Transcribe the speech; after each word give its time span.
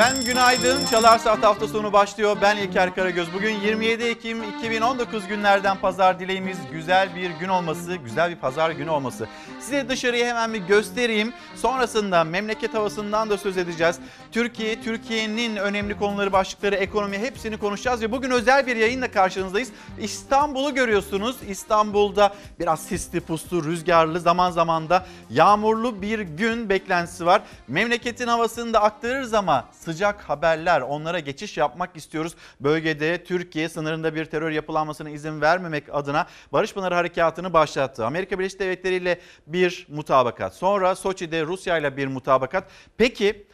Efendim 0.00 0.24
günaydın. 0.24 0.84
Çalar 0.84 1.18
Saat 1.18 1.42
hafta 1.42 1.68
sonu 1.68 1.92
başlıyor. 1.92 2.36
Ben 2.42 2.56
İlker 2.56 2.94
Karagöz. 2.94 3.34
Bugün 3.34 3.60
27 3.60 4.04
Ekim 4.04 4.42
2019 4.42 5.28
günlerden 5.28 5.76
pazar 5.76 6.20
dileğimiz 6.20 6.58
güzel 6.72 7.16
bir 7.16 7.30
gün 7.30 7.48
olması, 7.48 7.96
güzel 7.96 8.30
bir 8.30 8.36
pazar 8.36 8.70
günü 8.70 8.90
olması. 8.90 9.28
Size 9.60 9.88
dışarıyı 9.88 10.24
hemen 10.24 10.54
bir 10.54 10.58
göstereyim. 10.58 11.32
Sonrasında 11.56 12.24
memleket 12.24 12.74
havasından 12.74 13.30
da 13.30 13.38
söz 13.38 13.56
edeceğiz. 13.56 13.98
Türkiye, 14.32 14.82
Türkiye'nin 14.82 15.56
önemli 15.56 15.98
konuları, 15.98 16.32
başlıkları, 16.32 16.74
ekonomi 16.74 17.18
hepsini 17.18 17.56
konuşacağız 17.56 18.02
ve 18.02 18.12
bugün 18.12 18.30
özel 18.30 18.66
bir 18.66 18.76
yayınla 18.76 19.10
karşınızdayız. 19.10 19.68
İstanbul'u 19.98 20.74
görüyorsunuz. 20.74 21.36
İstanbul'da 21.48 22.34
biraz 22.60 22.80
sisli, 22.80 23.20
puslu, 23.20 23.64
rüzgarlı, 23.64 24.20
zaman 24.20 24.50
zaman 24.50 24.88
da 24.88 25.06
yağmurlu 25.30 26.02
bir 26.02 26.18
gün 26.18 26.68
beklentisi 26.68 27.26
var. 27.26 27.42
Memleketin 27.68 28.26
havasını 28.26 28.72
da 28.72 28.82
aktarırız 28.82 29.34
ama 29.34 29.64
sıcak 29.92 30.20
haberler 30.22 30.80
onlara 30.80 31.18
geçiş 31.18 31.56
yapmak 31.56 31.96
istiyoruz. 31.96 32.34
Bölgede 32.60 33.24
Türkiye 33.24 33.68
sınırında 33.68 34.14
bir 34.14 34.24
terör 34.24 34.50
yapılanmasına 34.50 35.10
izin 35.10 35.40
vermemek 35.40 35.84
adına 35.92 36.26
Barış 36.52 36.74
Pınarı 36.74 36.94
Harekatı'nı 36.94 37.52
başlattı. 37.52 38.06
Amerika 38.06 38.38
Birleşik 38.38 38.60
Devletleri 38.60 38.94
ile 38.94 39.20
bir 39.46 39.86
mutabakat. 39.88 40.54
Sonra 40.54 40.94
Soçi'de 40.94 41.42
Rusya 41.44 41.78
ile 41.78 41.96
bir 41.96 42.06
mutabakat. 42.06 42.64
Peki 42.96 43.46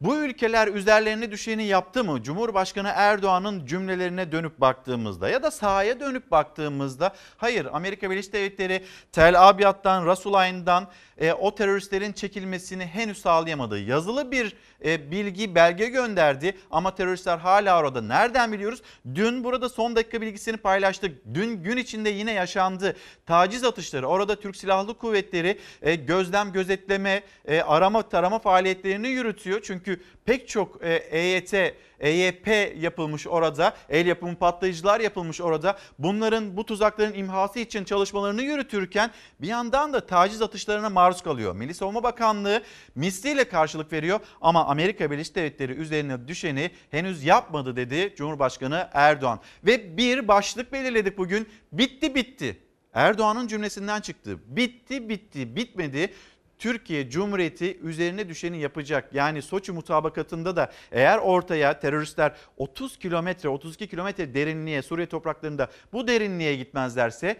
bu 0.00 0.16
ülkeler 0.16 0.68
üzerlerine 0.68 1.30
düşeni 1.30 1.64
yaptı 1.64 2.04
mı? 2.04 2.22
Cumhurbaşkanı 2.22 2.90
Erdoğan'ın 2.94 3.66
cümlelerine 3.66 4.32
dönüp 4.32 4.60
baktığımızda 4.60 5.28
ya 5.28 5.42
da 5.42 5.50
sahaya 5.50 6.00
dönüp 6.00 6.30
baktığımızda 6.30 7.14
hayır 7.36 7.68
Amerika 7.72 8.10
Birleşik 8.10 8.32
Devletleri 8.32 8.84
Tel 9.12 9.48
Abyad'dan, 9.48 10.06
Rasulayn'dan 10.06 10.88
e, 11.18 11.32
o 11.32 11.54
teröristlerin 11.54 12.12
çekilmesini 12.12 12.86
henüz 12.86 13.18
sağlayamadı. 13.18 13.78
Yazılı 13.78 14.30
bir 14.30 14.56
e, 14.84 15.10
bilgi, 15.10 15.54
belge 15.54 15.86
gönderdi 15.86 16.56
ama 16.70 16.94
teröristler 16.94 17.38
hala 17.38 17.80
orada. 17.80 18.02
Nereden 18.02 18.52
biliyoruz? 18.52 18.82
Dün 19.14 19.44
burada 19.44 19.68
son 19.68 19.96
dakika 19.96 20.20
bilgisini 20.20 20.56
paylaştık. 20.56 21.18
Dün 21.34 21.62
gün 21.62 21.76
içinde 21.76 22.10
yine 22.10 22.32
yaşandı. 22.32 22.96
Taciz 23.26 23.64
atışları, 23.64 24.06
orada 24.06 24.40
Türk 24.40 24.56
Silahlı 24.56 24.98
Kuvvetleri 24.98 25.58
e, 25.82 25.94
gözlem, 25.94 26.52
gözetleme, 26.52 27.22
e, 27.44 27.60
arama, 27.60 28.08
tarama 28.08 28.38
faaliyetlerini 28.38 29.08
yürütüyor. 29.08 29.60
Çünkü 29.62 30.00
pek 30.30 30.48
çok 30.48 30.84
e, 30.84 30.94
EYT, 30.94 31.54
EYP 32.00 32.48
yapılmış 32.76 33.26
orada, 33.26 33.76
el 33.88 34.06
yapımı 34.06 34.36
patlayıcılar 34.36 35.00
yapılmış 35.00 35.40
orada. 35.40 35.78
Bunların 35.98 36.56
bu 36.56 36.66
tuzakların 36.66 37.14
imhası 37.14 37.58
için 37.58 37.84
çalışmalarını 37.84 38.42
yürütürken 38.42 39.10
bir 39.40 39.48
yandan 39.48 39.92
da 39.92 40.06
taciz 40.06 40.42
atışlarına 40.42 40.90
maruz 40.90 41.22
kalıyor. 41.22 41.54
Milli 41.56 41.74
Savunma 41.74 42.02
Bakanlığı 42.02 42.62
misliyle 42.94 43.44
karşılık 43.44 43.92
veriyor 43.92 44.20
ama 44.40 44.66
Amerika 44.66 45.10
Birleşik 45.10 45.34
Devletleri 45.34 45.72
üzerine 45.72 46.28
düşeni 46.28 46.70
henüz 46.90 47.24
yapmadı 47.24 47.76
dedi 47.76 48.14
Cumhurbaşkanı 48.16 48.88
Erdoğan. 48.92 49.40
Ve 49.66 49.96
bir 49.96 50.28
başlık 50.28 50.72
belirledik 50.72 51.18
bugün. 51.18 51.48
Bitti 51.72 52.14
bitti. 52.14 52.58
Erdoğan'ın 52.94 53.46
cümlesinden 53.46 54.00
çıktı. 54.00 54.38
Bitti 54.46 55.08
bitti 55.08 55.56
bitmedi. 55.56 56.12
Türkiye 56.60 57.10
Cumhuriyeti 57.10 57.78
üzerine 57.78 58.28
düşeni 58.28 58.58
yapacak. 58.58 59.14
Yani 59.14 59.42
Soçi 59.42 59.72
mutabakatında 59.72 60.56
da 60.56 60.72
eğer 60.92 61.18
ortaya 61.18 61.80
teröristler 61.80 62.32
30 62.56 62.98
kilometre 62.98 63.48
32 63.48 63.88
kilometre 63.88 64.34
derinliğe 64.34 64.82
Suriye 64.82 65.06
topraklarında 65.06 65.70
bu 65.92 66.08
derinliğe 66.08 66.56
gitmezlerse 66.56 67.36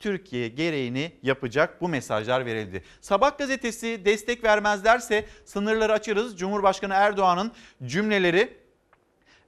Türkiye 0.00 0.48
gereğini 0.48 1.12
yapacak 1.22 1.80
bu 1.80 1.88
mesajlar 1.88 2.46
verildi. 2.46 2.82
Sabah 3.00 3.38
gazetesi 3.38 4.04
destek 4.04 4.44
vermezlerse 4.44 5.24
sınırları 5.44 5.92
açarız. 5.92 6.38
Cumhurbaşkanı 6.38 6.94
Erdoğan'ın 6.94 7.52
cümleleri 7.84 8.56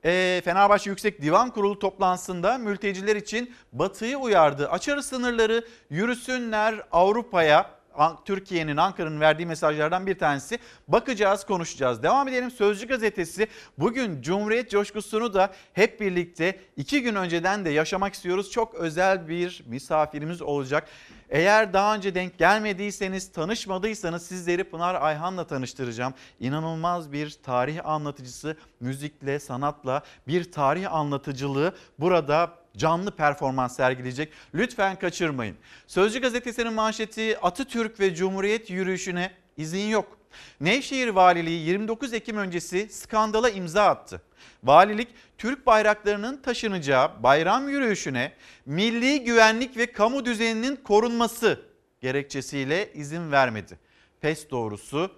e, 0.04 0.42
Fenerbahçe 0.44 0.90
Yüksek 0.90 1.22
Divan 1.22 1.50
Kurulu 1.50 1.78
toplantısında 1.78 2.58
mülteciler 2.58 3.16
için 3.16 3.54
Batı'yı 3.72 4.18
uyardı. 4.18 4.68
Açarız 4.68 5.06
sınırları 5.06 5.64
yürüsünler 5.90 6.82
Avrupa'ya 6.92 7.77
Türkiye'nin, 8.24 8.76
Ankara'nın 8.76 9.20
verdiği 9.20 9.46
mesajlardan 9.46 10.06
bir 10.06 10.18
tanesi. 10.18 10.58
Bakacağız, 10.88 11.46
konuşacağız. 11.46 12.02
Devam 12.02 12.28
edelim. 12.28 12.50
Sözcü 12.50 12.88
gazetesi 12.88 13.46
bugün 13.78 14.22
Cumhuriyet 14.22 14.70
coşkusunu 14.70 15.34
da 15.34 15.52
hep 15.72 16.00
birlikte 16.00 16.60
iki 16.76 17.02
gün 17.02 17.14
önceden 17.14 17.64
de 17.64 17.70
yaşamak 17.70 18.14
istiyoruz. 18.14 18.50
Çok 18.50 18.74
özel 18.74 19.28
bir 19.28 19.64
misafirimiz 19.66 20.42
olacak. 20.42 20.88
Eğer 21.30 21.72
daha 21.72 21.94
önce 21.94 22.14
denk 22.14 22.38
gelmediyseniz, 22.38 23.32
tanışmadıysanız 23.32 24.26
sizleri 24.26 24.64
Pınar 24.64 24.94
Ayhan'la 24.94 25.46
tanıştıracağım. 25.46 26.14
İnanılmaz 26.40 27.12
bir 27.12 27.38
tarih 27.42 27.86
anlatıcısı, 27.86 28.56
müzikle, 28.80 29.38
sanatla 29.38 30.02
bir 30.26 30.52
tarih 30.52 30.92
anlatıcılığı 30.94 31.74
burada 31.98 32.58
canlı 32.78 33.10
performans 33.10 33.76
sergileyecek. 33.76 34.32
Lütfen 34.54 34.98
kaçırmayın. 34.98 35.56
Sözcü 35.86 36.20
gazetesinin 36.20 36.72
manşeti 36.72 37.38
Atatürk 37.38 38.00
ve 38.00 38.14
Cumhuriyet 38.14 38.70
yürüyüşüne 38.70 39.30
izin 39.56 39.88
yok. 39.88 40.18
Nevşehir 40.60 41.08
Valiliği 41.08 41.66
29 41.66 42.12
Ekim 42.12 42.36
öncesi 42.36 42.88
skandala 42.90 43.50
imza 43.50 43.84
attı. 43.84 44.22
Valilik 44.64 45.08
Türk 45.38 45.66
bayraklarının 45.66 46.42
taşınacağı 46.42 47.22
bayram 47.22 47.68
yürüyüşüne 47.68 48.32
milli 48.66 49.24
güvenlik 49.24 49.76
ve 49.76 49.92
kamu 49.92 50.24
düzeninin 50.24 50.76
korunması 50.76 51.60
gerekçesiyle 52.00 52.92
izin 52.92 53.32
vermedi. 53.32 53.78
Pes 54.20 54.50
doğrusu 54.50 55.10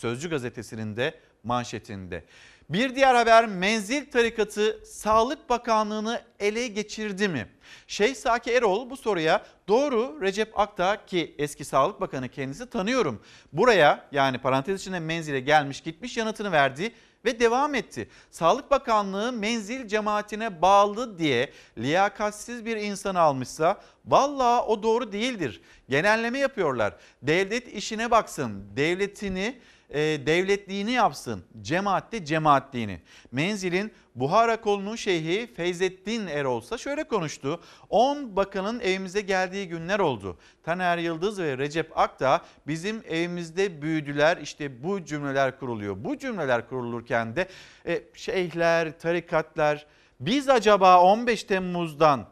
Sözcü 0.00 0.30
gazetesinin 0.30 0.96
de 0.96 1.14
manşetinde. 1.44 2.24
Bir 2.70 2.94
diğer 2.94 3.14
haber 3.14 3.46
menzil 3.46 4.10
tarikatı 4.10 4.80
Sağlık 4.84 5.50
Bakanlığı'nı 5.50 6.22
ele 6.40 6.66
geçirdi 6.66 7.28
mi? 7.28 7.48
Şeyh 7.86 8.14
Saki 8.14 8.52
Erol 8.52 8.90
bu 8.90 8.96
soruya 8.96 9.46
doğru 9.68 10.18
Recep 10.20 10.58
Akta 10.58 11.06
ki 11.06 11.34
eski 11.38 11.64
Sağlık 11.64 12.00
Bakanı 12.00 12.28
kendisi 12.28 12.70
tanıyorum. 12.70 13.22
Buraya 13.52 14.08
yani 14.12 14.38
parantez 14.38 14.80
içinde 14.80 15.00
menzile 15.00 15.40
gelmiş 15.40 15.80
gitmiş 15.80 16.16
yanıtını 16.16 16.52
verdi 16.52 16.92
ve 17.24 17.40
devam 17.40 17.74
etti. 17.74 18.08
Sağlık 18.30 18.70
Bakanlığı 18.70 19.32
menzil 19.32 19.88
cemaatine 19.88 20.62
bağlı 20.62 21.18
diye 21.18 21.52
liyakatsiz 21.78 22.64
bir 22.64 22.76
insan 22.76 23.14
almışsa 23.14 23.80
valla 24.06 24.66
o 24.66 24.82
doğru 24.82 25.12
değildir. 25.12 25.60
Genelleme 25.88 26.38
yapıyorlar. 26.38 26.96
Devlet 27.22 27.68
işine 27.68 28.10
baksın, 28.10 28.64
devletini 28.76 29.58
e, 29.90 29.98
devletliğini 30.00 30.92
yapsın. 30.92 31.44
Cemaatte 31.62 32.24
cemaatliğini. 32.24 33.00
Menzil'in 33.32 33.92
Buhara 34.14 34.60
kolunun 34.60 34.96
şeyhi 34.96 35.46
Feyzettin 35.54 36.26
Erolsa 36.26 36.78
şöyle 36.78 37.04
konuştu. 37.04 37.60
10 37.88 38.36
bakanın 38.36 38.80
evimize 38.80 39.20
geldiği 39.20 39.68
günler 39.68 39.98
oldu. 39.98 40.38
Taner 40.62 40.98
Yıldız 40.98 41.38
ve 41.38 41.58
Recep 41.58 41.98
Akta 41.98 42.44
bizim 42.66 43.02
evimizde 43.08 43.82
büyüdüler. 43.82 44.36
İşte 44.36 44.82
bu 44.82 45.04
cümleler 45.04 45.58
kuruluyor. 45.58 46.04
Bu 46.04 46.18
cümleler 46.18 46.68
kurulurken 46.68 47.36
de 47.36 47.48
e, 47.86 48.02
şeyhler, 48.14 48.98
tarikatlar 48.98 49.86
biz 50.20 50.48
acaba 50.48 51.02
15 51.02 51.44
Temmuz'dan 51.44 52.26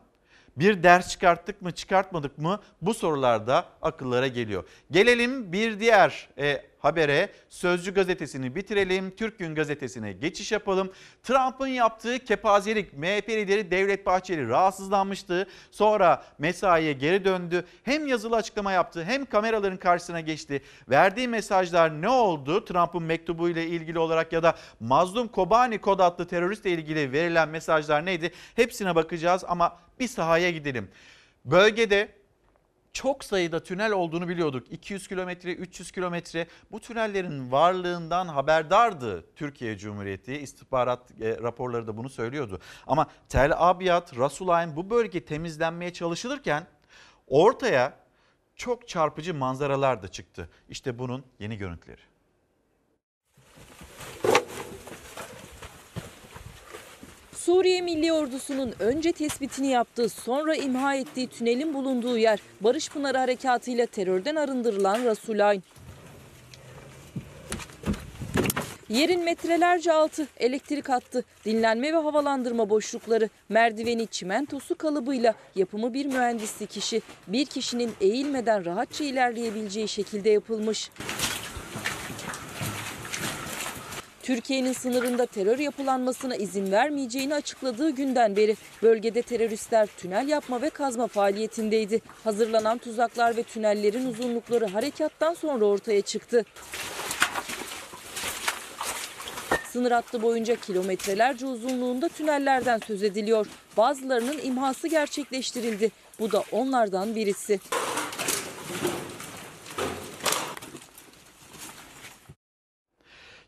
bir 0.56 0.82
ders 0.82 1.08
çıkarttık 1.08 1.62
mı 1.62 1.72
çıkartmadık 1.72 2.38
mı 2.38 2.60
bu 2.82 2.94
sorularda 2.94 3.64
akıllara 3.82 4.26
geliyor. 4.26 4.64
Gelelim 4.90 5.52
bir 5.52 5.80
diğer 5.80 6.28
e, 6.38 6.67
habere 6.78 7.28
Sözcü 7.48 7.94
gazetesini 7.94 8.54
bitirelim. 8.54 9.10
Türk 9.10 9.38
Gün 9.38 9.54
gazetesine 9.54 10.12
geçiş 10.12 10.52
yapalım. 10.52 10.92
Trump'ın 11.22 11.66
yaptığı 11.66 12.18
kepazelik 12.18 12.92
MHP 12.92 13.28
lideri 13.28 13.70
Devlet 13.70 14.06
Bahçeli 14.06 14.48
rahatsızlanmıştı. 14.48 15.46
Sonra 15.70 16.22
mesaiye 16.38 16.92
geri 16.92 17.24
döndü. 17.24 17.64
Hem 17.82 18.06
yazılı 18.06 18.36
açıklama 18.36 18.72
yaptı 18.72 19.04
hem 19.04 19.24
kameraların 19.24 19.78
karşısına 19.78 20.20
geçti. 20.20 20.62
Verdiği 20.88 21.28
mesajlar 21.28 22.02
ne 22.02 22.08
oldu? 22.08 22.64
Trump'ın 22.64 23.02
mektubu 23.02 23.48
ile 23.48 23.66
ilgili 23.66 23.98
olarak 23.98 24.32
ya 24.32 24.42
da 24.42 24.54
Mazlum 24.80 25.28
Kobani 25.28 25.78
kod 25.78 26.00
adlı 26.00 26.26
teröristle 26.26 26.70
ilgili 26.70 27.12
verilen 27.12 27.48
mesajlar 27.48 28.06
neydi? 28.06 28.32
Hepsine 28.56 28.94
bakacağız 28.94 29.44
ama 29.48 29.78
bir 30.00 30.08
sahaya 30.08 30.50
gidelim. 30.50 30.88
Bölgede 31.44 32.17
çok 32.92 33.24
sayıda 33.24 33.62
tünel 33.62 33.92
olduğunu 33.92 34.28
biliyorduk. 34.28 34.72
200 34.72 35.08
kilometre, 35.08 35.52
300 35.52 35.92
kilometre 35.92 36.46
bu 36.70 36.80
tünellerin 36.80 37.52
varlığından 37.52 38.28
haberdardı 38.28 39.34
Türkiye 39.36 39.78
Cumhuriyeti. 39.78 40.38
İstihbarat 40.38 41.10
e, 41.20 41.36
raporları 41.42 41.86
da 41.86 41.96
bunu 41.96 42.08
söylüyordu. 42.08 42.60
Ama 42.86 43.06
Tel 43.28 43.52
Abyad, 43.56 44.18
Rasulayn 44.18 44.76
bu 44.76 44.90
bölge 44.90 45.24
temizlenmeye 45.24 45.92
çalışılırken 45.92 46.66
ortaya 47.26 47.94
çok 48.56 48.88
çarpıcı 48.88 49.34
manzaralar 49.34 50.02
da 50.02 50.08
çıktı. 50.08 50.50
İşte 50.68 50.98
bunun 50.98 51.24
yeni 51.38 51.56
görüntüleri. 51.56 52.07
Suriye 57.48 57.80
Milli 57.82 58.12
Ordusu'nun 58.12 58.74
önce 58.78 59.12
tespitini 59.12 59.66
yaptığı 59.66 60.08
sonra 60.08 60.54
imha 60.54 60.94
ettiği 60.94 61.26
tünelin 61.26 61.74
bulunduğu 61.74 62.18
yer 62.18 62.40
Barış 62.60 62.88
Pınarı 62.88 63.18
Harekatı 63.18 63.70
ile 63.70 63.86
terörden 63.86 64.36
arındırılan 64.36 65.04
Rasulayn. 65.04 65.62
Yerin 68.88 69.24
metrelerce 69.24 69.92
altı, 69.92 70.26
elektrik 70.36 70.88
hattı, 70.88 71.24
dinlenme 71.44 71.92
ve 71.92 71.96
havalandırma 71.96 72.70
boşlukları, 72.70 73.28
merdiveni 73.48 74.06
çimentosu 74.06 74.74
kalıbıyla 74.74 75.34
yapımı 75.54 75.94
bir 75.94 76.06
mühendislik 76.06 76.76
işi. 76.76 77.02
Bir 77.28 77.46
kişinin 77.46 77.92
eğilmeden 78.00 78.64
rahatça 78.64 79.04
ilerleyebileceği 79.04 79.88
şekilde 79.88 80.30
yapılmış. 80.30 80.90
Türkiye'nin 84.28 84.72
sınırında 84.72 85.26
terör 85.26 85.58
yapılanmasına 85.58 86.36
izin 86.36 86.72
vermeyeceğini 86.72 87.34
açıkladığı 87.34 87.90
günden 87.90 88.36
beri 88.36 88.56
bölgede 88.82 89.22
teröristler 89.22 89.88
tünel 89.96 90.28
yapma 90.28 90.62
ve 90.62 90.70
kazma 90.70 91.06
faaliyetindeydi. 91.06 92.00
Hazırlanan 92.24 92.78
tuzaklar 92.78 93.36
ve 93.36 93.42
tünellerin 93.42 94.06
uzunlukları 94.06 94.66
harekattan 94.66 95.34
sonra 95.34 95.64
ortaya 95.64 96.02
çıktı. 96.02 96.44
Sınır 99.72 99.90
hattı 99.90 100.22
boyunca 100.22 100.56
kilometrelerce 100.56 101.46
uzunluğunda 101.46 102.08
tünellerden 102.08 102.80
söz 102.86 103.02
ediliyor. 103.02 103.46
Bazılarının 103.76 104.38
imhası 104.42 104.88
gerçekleştirildi. 104.88 105.90
Bu 106.20 106.32
da 106.32 106.44
onlardan 106.52 107.14
birisi. 107.14 107.60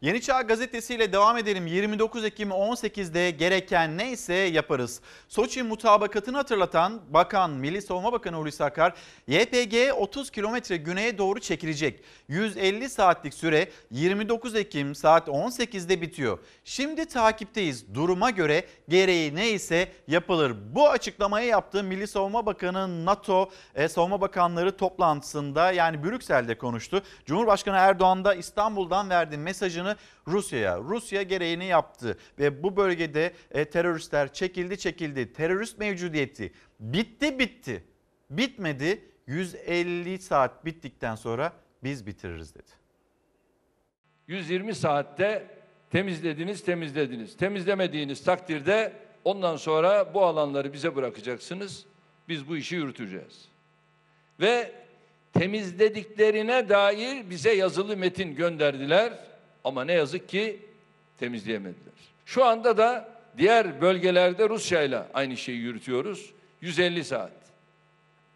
Yeni 0.03 0.21
Çağ 0.21 0.43
Gazetesi 0.43 0.95
ile 0.95 1.13
devam 1.13 1.37
edelim. 1.37 1.67
29 1.67 2.25
Ekim 2.25 2.51
18'de 2.51 3.31
gereken 3.31 3.99
neyse 3.99 4.35
yaparız. 4.35 5.01
Soçi 5.29 5.63
mutabakatını 5.63 6.37
hatırlatan 6.37 7.01
Bakan, 7.09 7.51
Milli 7.51 7.83
Savunma 7.83 8.13
Bakanı 8.13 8.37
Hulusi 8.37 8.65
Akar, 8.65 8.95
YPG 9.27 9.75
30 9.97 10.31
kilometre 10.31 10.77
güneye 10.77 11.19
doğru 11.19 11.41
çekilecek. 11.41 12.05
150 12.29 12.89
saatlik 12.89 13.35
süre 13.35 13.69
29 13.91 14.55
Ekim 14.55 14.95
saat 14.95 15.29
18'de 15.29 16.01
bitiyor. 16.01 16.39
Şimdi 16.65 17.07
takipteyiz. 17.07 17.95
Duruma 17.95 18.31
göre 18.31 18.65
gereği 18.89 19.35
neyse 19.35 19.89
yapılır. 20.09 20.57
Bu 20.75 20.89
açıklamayı 20.89 21.49
yaptı 21.49 21.85
Milli 21.85 22.07
Savunma 22.07 22.47
Bakanı 22.47 23.07
NATO 23.07 23.51
e, 23.75 23.89
Savunma 23.89 24.21
Bakanları 24.21 24.77
toplantısında 24.77 25.73
yani 25.73 26.05
Brüksel'de 26.05 26.59
konuştu. 26.59 27.03
Cumhurbaşkanı 27.27 27.77
Erdoğan 27.77 28.25
da 28.25 28.35
İstanbul'dan 28.35 29.11
verdiği 29.11 29.39
mesajını 29.39 29.90
Rusya'ya. 30.27 30.79
Rusya 30.79 31.23
gereğini 31.23 31.65
yaptı 31.65 32.19
ve 32.39 32.63
bu 32.63 32.77
bölgede 32.77 33.33
e, 33.51 33.65
teröristler 33.65 34.33
çekildi 34.33 34.79
çekildi. 34.79 35.33
Terörist 35.33 35.79
mevcudiyeti 35.79 36.53
bitti 36.81 37.39
bitti. 37.39 37.85
Bitmedi 38.31 39.05
150 39.27 40.19
saat 40.19 40.65
bittikten 40.65 41.15
sonra 41.15 41.53
biz 41.85 42.07
bitiririz 42.07 42.55
dedi. 42.55 42.71
120 44.27 44.75
saatte 44.75 45.47
temizlediniz, 45.91 46.65
temizlediniz. 46.65 47.37
Temizlemediğiniz 47.37 48.25
takdirde 48.25 48.93
ondan 49.25 49.57
sonra 49.57 50.15
bu 50.15 50.25
alanları 50.25 50.73
bize 50.73 50.97
bırakacaksınız. 50.97 51.87
Biz 52.29 52.49
bu 52.49 52.57
işi 52.57 52.77
yürüteceğiz. 52.77 53.49
Ve 54.41 54.73
temizlediklerine 55.33 56.69
dair 56.69 57.31
bize 57.31 57.53
yazılı 57.53 57.97
metin 57.97 58.35
gönderdiler 58.35 59.13
ama 59.65 59.85
ne 59.85 59.93
yazık 59.93 60.29
ki 60.29 60.59
temizleyemediler. 61.19 61.95
Şu 62.27 62.45
anda 62.45 62.77
da 62.77 63.09
diğer 63.39 63.81
bölgelerde 63.81 64.49
Rusya 64.49 64.83
ile 64.83 65.03
aynı 65.15 65.37
şeyi 65.37 65.59
yürütüyoruz. 65.59 66.31
150 66.61 67.05
saat. 67.05 67.33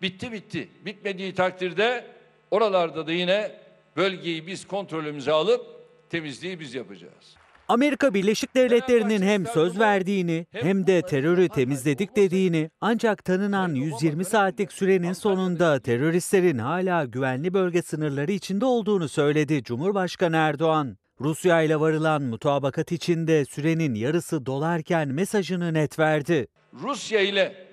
Bitti 0.03 0.33
bitti. 0.33 0.69
Bitmediği 0.85 1.35
takdirde 1.35 2.05
oralarda 2.51 3.07
da 3.07 3.13
yine 3.13 3.53
bölgeyi 3.97 4.47
biz 4.47 4.67
kontrolümüze 4.67 5.33
alıp 5.33 5.67
temizliği 6.11 6.61
biz 6.61 6.75
yapacağız. 6.75 7.37
Amerika 7.69 8.15
Birleşik 8.15 8.55
Devletleri'nin 8.55 9.23
hem 9.23 9.47
söz 9.47 9.79
verdiğini 9.79 10.47
hem 10.51 10.87
de 10.87 11.03
terörü 11.03 11.49
temizledik 11.49 12.17
dediğini 12.17 12.71
ancak 12.81 13.25
tanınan 13.25 13.75
120 13.75 14.25
saatlik 14.25 14.73
sürenin 14.73 15.13
sonunda 15.13 15.81
teröristlerin 15.81 16.59
hala 16.59 17.05
güvenli 17.05 17.55
bölge 17.55 17.83
sınırları 17.83 18.33
içinde 18.33 18.65
olduğunu 18.65 19.09
söyledi 19.09 19.63
Cumhurbaşkanı 19.63 20.37
Erdoğan. 20.37 20.97
Rusya 21.21 21.63
ile 21.63 21.81
varılan 21.81 22.23
mutabakat 22.23 22.93
içinde 22.93 23.45
sürenin 23.45 23.95
yarısı 23.95 24.47
dolarken 24.47 25.09
mesajını 25.09 25.75
net 25.75 25.99
verdi. 25.99 26.47
Rusya 26.83 27.21
ile 27.21 27.67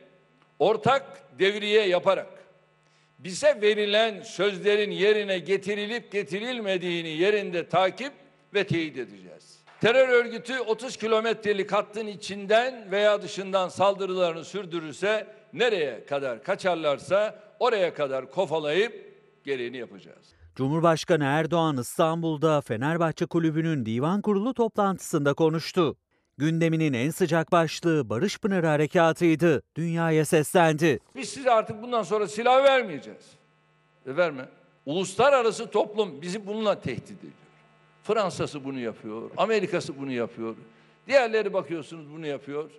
ortak 0.60 1.04
devriye 1.40 1.88
yaparak 1.88 2.30
bize 3.20 3.62
verilen 3.62 4.22
sözlerin 4.22 4.92
yerine 4.92 5.40
getirilip 5.40 6.12
getirilmediğini 6.12 7.10
yerinde 7.10 7.70
takip 7.70 8.14
ve 8.54 8.68
teyit 8.68 8.98
edeceğiz. 8.98 9.58
Terör 9.82 10.10
örgütü 10.10 10.60
30 10.60 10.98
kilometrelik 10.98 11.72
hattın 11.72 12.08
içinden 12.08 12.92
veya 12.92 13.22
dışından 13.22 13.70
saldırılarını 13.70 14.46
sürdürürse 14.46 15.28
nereye 15.54 16.06
kadar 16.06 16.44
kaçarlarsa 16.44 17.40
oraya 17.60 17.94
kadar 17.94 18.32
kofalayıp 18.32 19.14
gereğini 19.44 19.78
yapacağız. 19.78 20.41
Cumhurbaşkanı 20.56 21.24
Erdoğan 21.24 21.78
İstanbul'da 21.78 22.62
Fenerbahçe 22.62 23.26
Kulübü'nün 23.26 23.86
divan 23.86 24.22
kurulu 24.22 24.54
toplantısında 24.54 25.34
konuştu. 25.34 25.96
Gündeminin 26.38 26.94
en 26.94 27.10
sıcak 27.10 27.52
başlığı 27.52 28.10
Barış 28.10 28.38
Pınarı 28.40 28.68
Harekatı'ydı. 28.68 29.64
Dünyaya 29.76 30.26
seslendi. 30.26 31.00
Biz 31.16 31.30
size 31.30 31.52
artık 31.52 31.82
bundan 31.82 32.04
sonra 32.04 32.28
silah 32.28 32.64
vermeyeceğiz. 32.64 33.26
E 34.08 34.16
verme. 34.18 34.50
Uluslararası 34.86 35.72
toplum 35.72 36.22
bizi 36.22 36.48
bununla 36.48 36.82
tehdit 36.82 37.18
ediyor. 37.18 37.34
Fransa'sı 38.04 38.64
bunu 38.64 38.80
yapıyor, 38.80 39.32
Amerika'sı 39.38 40.00
bunu 40.00 40.12
yapıyor. 40.12 40.56
Diğerleri 41.08 41.54
bakıyorsunuz 41.54 42.12
bunu 42.14 42.28
yapıyor. 42.28 42.72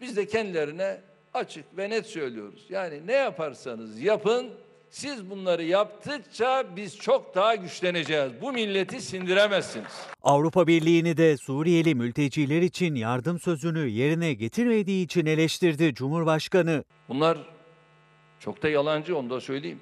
Biz 0.00 0.16
de 0.16 0.26
kendilerine 0.26 1.00
açık 1.34 1.78
ve 1.78 1.90
net 1.90 2.06
söylüyoruz. 2.06 2.66
Yani 2.68 3.06
ne 3.06 3.12
yaparsanız 3.12 4.00
yapın, 4.00 4.50
siz 4.90 5.30
bunları 5.30 5.62
yaptıkça 5.62 6.64
biz 6.76 6.96
çok 6.98 7.34
daha 7.34 7.54
güçleneceğiz. 7.54 8.32
Bu 8.42 8.52
milleti 8.52 9.00
sindiremezsiniz. 9.00 9.92
Avrupa 10.22 10.66
Birliği'ni 10.66 11.16
de 11.16 11.36
Suriyeli 11.36 11.94
mülteciler 11.94 12.62
için 12.62 12.94
yardım 12.94 13.40
sözünü 13.40 13.88
yerine 13.88 14.32
getirmediği 14.34 15.04
için 15.04 15.26
eleştirdi 15.26 15.94
Cumhurbaşkanı. 15.94 16.84
Bunlar 17.08 17.38
çok 18.40 18.62
da 18.62 18.68
yalancı 18.68 19.16
onu 19.18 19.30
da 19.30 19.40
söyleyeyim. 19.40 19.80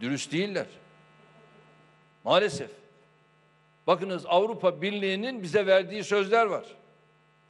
Dürüst 0.00 0.32
değiller. 0.32 0.66
Maalesef. 2.24 2.70
Bakınız 3.86 4.26
Avrupa 4.26 4.82
Birliği'nin 4.82 5.42
bize 5.42 5.66
verdiği 5.66 6.04
sözler 6.04 6.46
var. 6.46 6.64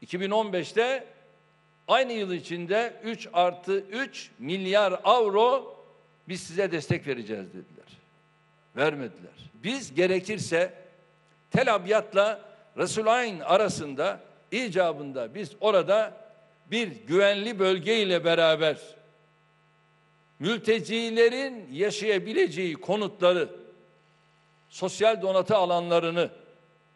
2015'te 0.07 1.07
aynı 1.89 2.13
yıl 2.13 2.33
içinde 2.33 3.01
3 3.05 3.29
artı 3.33 3.79
3 3.79 4.31
milyar 4.39 5.01
avro 5.05 5.76
biz 6.29 6.43
size 6.43 6.73
destek 6.73 7.07
vereceğiz 7.07 7.47
dediler. 7.49 7.99
Vermediler. 8.77 9.33
Biz 9.55 9.95
gerekirse 9.95 10.73
Tel 11.51 11.75
Abyad'la 11.75 12.41
Resulayn 12.77 13.41
arasında 13.41 14.21
icabında 14.51 15.35
biz 15.35 15.51
orada 15.61 16.13
bir 16.71 16.89
güvenli 16.89 17.59
bölge 17.59 18.03
ile 18.03 18.25
beraber 18.25 18.77
mültecilerin 20.39 21.69
yaşayabileceği 21.73 22.75
konutları, 22.75 23.49
sosyal 24.69 25.23
donatı 25.23 25.57
alanlarını 25.57 26.31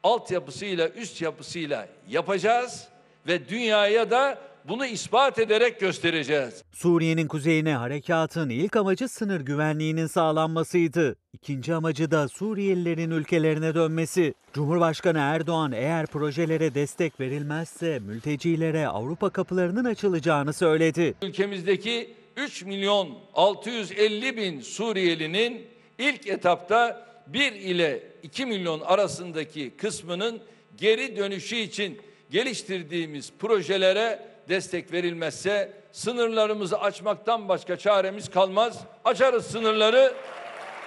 altyapısıyla, 0.03 0.89
üst 0.89 1.23
yapısıyla 1.23 1.89
yapacağız 2.09 2.89
ve 3.27 3.49
dünyaya 3.49 4.11
da 4.11 4.39
bunu 4.69 4.87
ispat 4.87 5.39
ederek 5.39 5.81
göstereceğiz. 5.81 6.63
Suriye'nin 6.73 7.29
kuzeyine 7.29 7.75
harekatın 7.75 8.49
ilk 8.49 8.77
amacı 8.77 9.09
sınır 9.09 9.41
güvenliğinin 9.41 10.07
sağlanmasıydı. 10.07 11.17
İkinci 11.33 11.75
amacı 11.75 12.11
da 12.11 12.29
Suriyelilerin 12.29 13.11
ülkelerine 13.11 13.75
dönmesi. 13.75 14.35
Cumhurbaşkanı 14.53 15.19
Erdoğan 15.19 15.73
eğer 15.73 16.07
projelere 16.07 16.75
destek 16.75 17.21
verilmezse 17.21 17.99
mültecilere 17.99 18.89
Avrupa 18.89 19.31
kapılarının 19.31 19.85
açılacağını 19.85 20.53
söyledi. 20.53 21.15
Ülkemizdeki 21.23 22.15
3 22.37 22.65
milyon 22.65 23.19
650 23.35 24.37
bin 24.37 24.61
Suriyelinin 24.61 25.67
ilk 25.99 26.27
etapta 26.27 27.07
1 27.27 27.53
ile 27.53 28.03
2 28.23 28.47
milyon 28.47 28.81
arasındaki 28.81 29.71
kısmının 29.71 30.41
geri 30.77 31.17
dönüşü 31.17 31.57
için 31.57 32.01
geliştirdiğimiz 32.31 33.33
projelere 33.39 34.31
destek 34.51 34.93
verilmezse 34.93 35.73
sınırlarımızı 35.93 36.81
açmaktan 36.81 37.49
başka 37.49 37.77
çaremiz 37.77 38.31
kalmaz. 38.31 38.85
Açarız 39.05 39.47
sınırları, 39.47 40.15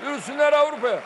yürüsünler 0.06 0.54
Avrupa'ya. 0.54 1.00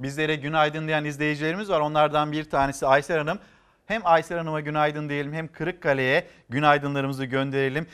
Bizlere 0.00 0.36
günaydın 0.36 0.88
diyen 0.88 1.04
izleyicilerimiz 1.04 1.70
var. 1.70 1.80
Onlardan 1.80 2.32
bir 2.32 2.50
tanesi 2.50 2.86
Aysel 2.86 3.18
Hanım. 3.18 3.38
Hem 3.86 4.02
Aysel 4.04 4.38
Hanım'a 4.38 4.60
günaydın 4.60 5.08
diyelim 5.08 5.32
hem 5.32 5.48
Kırıkkale'ye 5.48 6.26
günaydınlarımızı 6.48 7.24
gönderelim. 7.24 7.86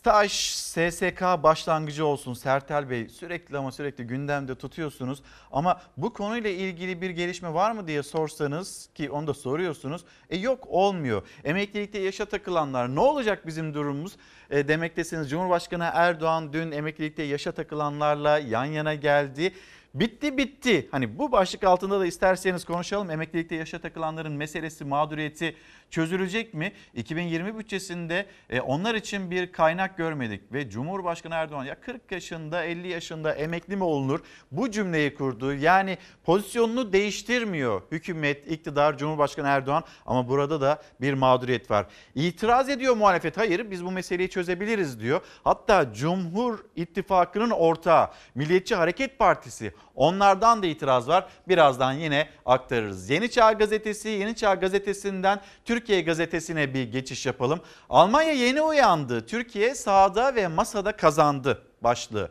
Staj 0.00 0.32
SSK 0.54 1.22
başlangıcı 1.42 2.06
olsun 2.06 2.34
Sertel 2.34 2.90
Bey 2.90 3.08
sürekli 3.08 3.58
ama 3.58 3.72
sürekli 3.72 4.04
gündemde 4.04 4.54
tutuyorsunuz. 4.54 5.22
Ama 5.52 5.80
bu 5.96 6.12
konuyla 6.12 6.50
ilgili 6.50 7.02
bir 7.02 7.10
gelişme 7.10 7.54
var 7.54 7.72
mı 7.72 7.86
diye 7.86 8.02
sorsanız 8.02 8.88
ki 8.94 9.10
onu 9.10 9.26
da 9.26 9.34
soruyorsunuz. 9.34 10.04
E 10.30 10.36
yok 10.36 10.64
olmuyor. 10.68 11.22
Emeklilikte 11.44 11.98
yaşa 11.98 12.24
takılanlar 12.24 12.94
ne 12.94 13.00
olacak 13.00 13.46
bizim 13.46 13.74
durumumuz 13.74 14.12
e, 14.50 14.68
demektesiniz. 14.68 15.30
Cumhurbaşkanı 15.30 15.90
Erdoğan 15.94 16.52
dün 16.52 16.70
emeklilikte 16.70 17.22
yaşa 17.22 17.52
takılanlarla 17.52 18.38
yan 18.38 18.64
yana 18.64 18.94
geldi. 18.94 19.52
Bitti 19.94 20.38
bitti. 20.38 20.88
Hani 20.90 21.18
bu 21.18 21.32
başlık 21.32 21.64
altında 21.64 22.00
da 22.00 22.06
isterseniz 22.06 22.64
konuşalım. 22.64 23.10
Emeklilikte 23.10 23.54
yaşa 23.54 23.78
takılanların 23.78 24.32
meselesi, 24.32 24.84
mağduriyeti 24.84 25.56
çözülecek 25.90 26.54
mi? 26.54 26.72
2020 26.94 27.58
bütçesinde 27.58 28.26
e, 28.50 28.60
onlar 28.60 28.94
için 28.94 29.30
bir 29.30 29.52
kaynak 29.52 29.96
görmedik 29.96 30.52
ve 30.52 30.70
Cumhurbaşkanı 30.70 31.34
Erdoğan 31.34 31.64
ya 31.64 31.80
40 31.80 32.12
yaşında 32.12 32.64
50 32.64 32.88
yaşında 32.88 33.32
emekli 33.32 33.76
mi 33.76 33.84
olunur? 33.84 34.20
Bu 34.52 34.70
cümleyi 34.70 35.14
kurdu. 35.14 35.54
Yani 35.54 35.98
pozisyonunu 36.24 36.92
değiştirmiyor 36.92 37.82
hükümet, 37.92 38.50
iktidar, 38.50 38.98
Cumhurbaşkanı 38.98 39.48
Erdoğan 39.48 39.84
ama 40.06 40.28
burada 40.28 40.60
da 40.60 40.82
bir 41.00 41.14
mağduriyet 41.14 41.70
var. 41.70 41.86
İtiraz 42.14 42.68
ediyor 42.68 42.96
muhalefet. 42.96 43.36
Hayır 43.36 43.70
biz 43.70 43.84
bu 43.84 43.90
meseleyi 43.90 44.30
çözebiliriz 44.30 45.00
diyor. 45.00 45.20
Hatta 45.44 45.92
Cumhur 45.92 46.58
İttifakı'nın 46.76 47.50
ortağı 47.50 48.10
Milliyetçi 48.34 48.74
Hareket 48.74 49.18
Partisi 49.18 49.72
onlardan 49.94 50.62
da 50.62 50.66
itiraz 50.66 51.08
var. 51.08 51.26
Birazdan 51.48 51.92
yine 51.92 52.28
aktarırız. 52.46 53.10
Yeni 53.10 53.30
Çağ 53.30 53.52
Gazetesi, 53.52 54.08
Yeni 54.08 54.36
Çağ 54.36 54.54
Gazetesi'nden 54.54 55.40
Türkiye 55.64 56.00
Gazetesi'ne 56.00 56.74
bir 56.74 56.92
geçiş 56.92 57.26
yapalım. 57.26 57.60
Almanya 57.90 58.32
yeni 58.32 58.62
uyandı. 58.62 59.26
Türkiye 59.26 59.74
sahada 59.74 60.34
ve 60.34 60.48
masada 60.48 60.96
kazandı 60.96 61.62
başlığı. 61.82 62.30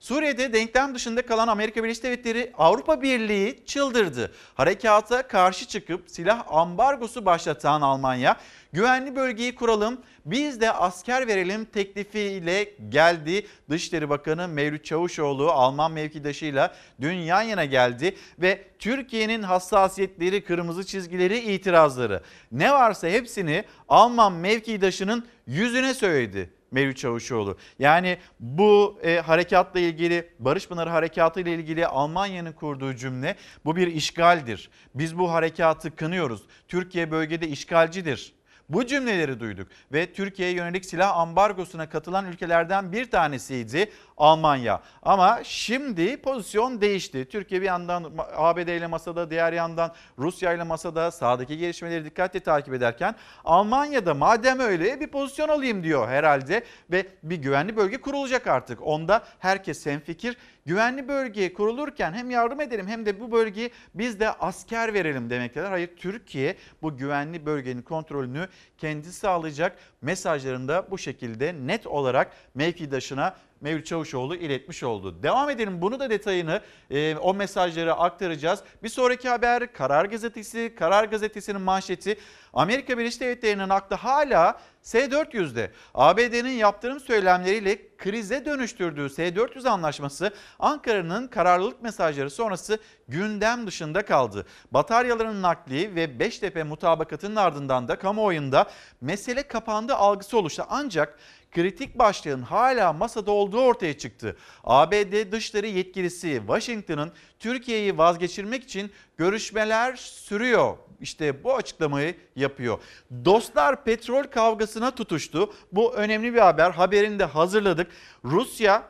Suriye'de 0.00 0.52
denklem 0.52 0.94
dışında 0.94 1.26
kalan 1.26 1.48
Amerika 1.48 1.84
Birleşik 1.84 2.04
Devletleri 2.04 2.52
Avrupa 2.58 3.02
Birliği 3.02 3.62
çıldırdı. 3.66 4.32
Harekata 4.54 5.28
karşı 5.28 5.66
çıkıp 5.66 6.04
silah 6.06 6.44
ambargosu 6.48 7.24
başlatan 7.24 7.80
Almanya 7.80 8.36
güvenli 8.72 9.16
bölgeyi 9.16 9.54
kuralım 9.54 10.00
biz 10.24 10.60
de 10.60 10.72
asker 10.72 11.26
verelim 11.26 11.64
teklifiyle 11.64 12.74
geldi. 12.88 13.46
Dışişleri 13.70 14.10
Bakanı 14.10 14.48
Mevlüt 14.48 14.84
Çavuşoğlu 14.84 15.50
Alman 15.50 15.92
mevkidaşıyla 15.92 16.74
dün 17.00 17.14
yan 17.14 17.42
yana 17.42 17.64
geldi 17.64 18.16
ve 18.38 18.64
Türkiye'nin 18.78 19.42
hassasiyetleri, 19.42 20.44
kırmızı 20.44 20.86
çizgileri, 20.86 21.38
itirazları 21.38 22.22
ne 22.52 22.72
varsa 22.72 23.08
hepsini 23.08 23.64
Alman 23.88 24.32
mevkidaşının 24.32 25.26
yüzüne 25.46 25.94
söyledi. 25.94 26.59
Mevlüt 26.70 26.96
Çavuşoğlu. 26.96 27.58
Yani 27.78 28.18
bu 28.40 28.98
e, 29.02 29.16
harekatla 29.16 29.80
ilgili 29.80 30.28
Barış 30.38 30.68
Pınarı 30.68 30.90
Harekatı 30.90 31.40
ile 31.40 31.54
ilgili 31.54 31.86
Almanya'nın 31.86 32.52
kurduğu 32.52 32.94
cümle 32.94 33.36
bu 33.64 33.76
bir 33.76 33.86
işgaldir. 33.86 34.70
Biz 34.94 35.18
bu 35.18 35.32
harekatı 35.32 35.96
kınıyoruz. 35.96 36.42
Türkiye 36.68 37.10
bölgede 37.10 37.48
işgalcidir. 37.48 38.40
Bu 38.70 38.86
cümleleri 38.86 39.40
duyduk 39.40 39.68
ve 39.92 40.12
Türkiye'ye 40.12 40.54
yönelik 40.54 40.84
silah 40.84 41.16
ambargosuna 41.16 41.88
katılan 41.88 42.26
ülkelerden 42.26 42.92
bir 42.92 43.10
tanesiydi 43.10 43.90
Almanya. 44.20 44.80
Ama 45.02 45.40
şimdi 45.44 46.16
pozisyon 46.16 46.80
değişti. 46.80 47.24
Türkiye 47.24 47.60
bir 47.60 47.66
yandan 47.66 48.12
ABD 48.36 48.68
ile 48.68 48.86
masada, 48.86 49.30
diğer 49.30 49.52
yandan 49.52 49.94
Rusya 50.18 50.52
ile 50.52 50.62
masada 50.62 51.10
sahadaki 51.10 51.58
gelişmeleri 51.58 52.04
dikkatle 52.04 52.40
takip 52.40 52.74
ederken 52.74 53.14
Almanya'da 53.44 54.14
madem 54.14 54.60
öyle 54.60 55.00
bir 55.00 55.06
pozisyon 55.06 55.48
alayım 55.48 55.84
diyor 55.84 56.08
herhalde 56.08 56.64
ve 56.90 57.06
bir 57.22 57.36
güvenli 57.36 57.76
bölge 57.76 58.00
kurulacak 58.00 58.46
artık. 58.46 58.86
Onda 58.86 59.24
herkes 59.38 59.86
hemfikir. 59.86 60.36
Güvenli 60.66 61.08
bölge 61.08 61.52
kurulurken 61.52 62.12
hem 62.12 62.30
yardım 62.30 62.60
edelim 62.60 62.86
hem 62.88 63.06
de 63.06 63.20
bu 63.20 63.32
bölgeyi 63.32 63.70
biz 63.94 64.20
de 64.20 64.30
asker 64.30 64.94
verelim 64.94 65.30
demektedir. 65.30 65.66
Hayır 65.66 65.90
Türkiye 65.96 66.56
bu 66.82 66.96
güvenli 66.96 67.46
bölgenin 67.46 67.82
kontrolünü 67.82 68.48
kendi 68.78 69.12
sağlayacak 69.12 69.78
mesajlarında 70.02 70.86
bu 70.90 70.98
şekilde 70.98 71.54
net 71.66 71.86
olarak 71.86 72.32
mevkidaşına 72.54 73.34
Mevlüt 73.60 73.86
Çavuşoğlu 73.86 74.36
iletmiş 74.36 74.82
oldu. 74.82 75.22
Devam 75.22 75.50
edelim 75.50 75.82
bunu 75.82 76.00
da 76.00 76.10
detayını 76.10 76.60
e, 76.90 77.16
o 77.16 77.34
mesajları 77.34 77.94
aktaracağız. 77.94 78.60
Bir 78.82 78.88
sonraki 78.88 79.28
haber 79.28 79.72
Karar 79.72 80.04
Gazetesi. 80.04 80.74
Karar 80.78 81.04
Gazetesi'nin 81.04 81.60
manşeti 81.60 82.18
Amerika 82.52 82.98
Birleşik 82.98 83.20
Devletleri'nin 83.20 83.68
aklı 83.68 83.96
hala 83.96 84.60
S-400'de. 84.82 85.70
ABD'nin 85.94 86.52
yaptırım 86.52 87.00
söylemleriyle 87.00 87.78
krize 87.98 88.44
dönüştürdüğü 88.44 89.10
S-400 89.10 89.68
anlaşması 89.68 90.34
Ankara'nın 90.58 91.28
kararlılık 91.28 91.82
mesajları 91.82 92.30
sonrası 92.30 92.78
gündem 93.08 93.66
dışında 93.66 94.04
kaldı. 94.04 94.46
Bataryaların 94.70 95.42
nakli 95.42 95.94
ve 95.94 96.18
Beştepe 96.18 96.62
mutabakatının 96.62 97.36
ardından 97.36 97.88
da 97.88 97.98
kamuoyunda 97.98 98.70
mesele 99.00 99.42
kapandı 99.42 99.94
algısı 99.94 100.38
oluştu. 100.38 100.64
Ancak 100.68 101.18
kritik 101.52 101.98
başlığın 101.98 102.42
hala 102.42 102.92
masada 102.92 103.30
olduğu 103.30 103.60
ortaya 103.60 103.98
çıktı. 103.98 104.36
ABD 104.64 105.32
Dışişleri 105.32 105.70
yetkilisi 105.70 106.42
Washington'ın 106.46 107.12
Türkiye'yi 107.38 107.98
vazgeçirmek 107.98 108.64
için 108.64 108.90
görüşmeler 109.16 109.96
sürüyor. 109.96 110.76
İşte 111.00 111.44
bu 111.44 111.54
açıklamayı 111.54 112.14
yapıyor. 112.36 112.78
Dostlar 113.24 113.84
petrol 113.84 114.24
kavgasına 114.24 114.90
tutuştu. 114.90 115.52
Bu 115.72 115.94
önemli 115.94 116.34
bir 116.34 116.38
haber. 116.38 116.70
Haberini 116.70 117.18
de 117.18 117.24
hazırladık. 117.24 117.90
Rusya 118.24 118.82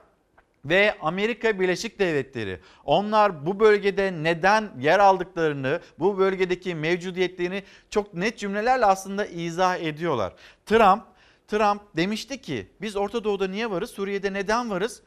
ve 0.65 0.95
Amerika 1.01 1.61
Birleşik 1.61 1.99
Devletleri 1.99 2.61
onlar 2.85 3.47
bu 3.47 3.61
bölgede 3.61 4.13
neden 4.23 4.71
yer 4.81 4.99
aldıklarını, 4.99 5.81
bu 5.99 6.19
bölgedeki 6.19 6.75
mevcudiyetlerini 6.75 7.63
çok 7.91 8.15
net 8.15 8.39
cümlelerle 8.39 8.87
aslında 8.87 9.27
izah 9.27 9.77
ediyorlar. 9.77 10.33
Trump 10.67 11.03
Trump 11.51 11.83
demişti 11.97 12.41
ki 12.41 12.67
biz 12.81 12.97
Orta 12.97 13.25
Doğu'da 13.25 13.49
niye 13.49 13.71
varız? 13.71 13.91
Suriye'de 13.91 14.33
neden 14.33 14.71
varız? 14.71 15.03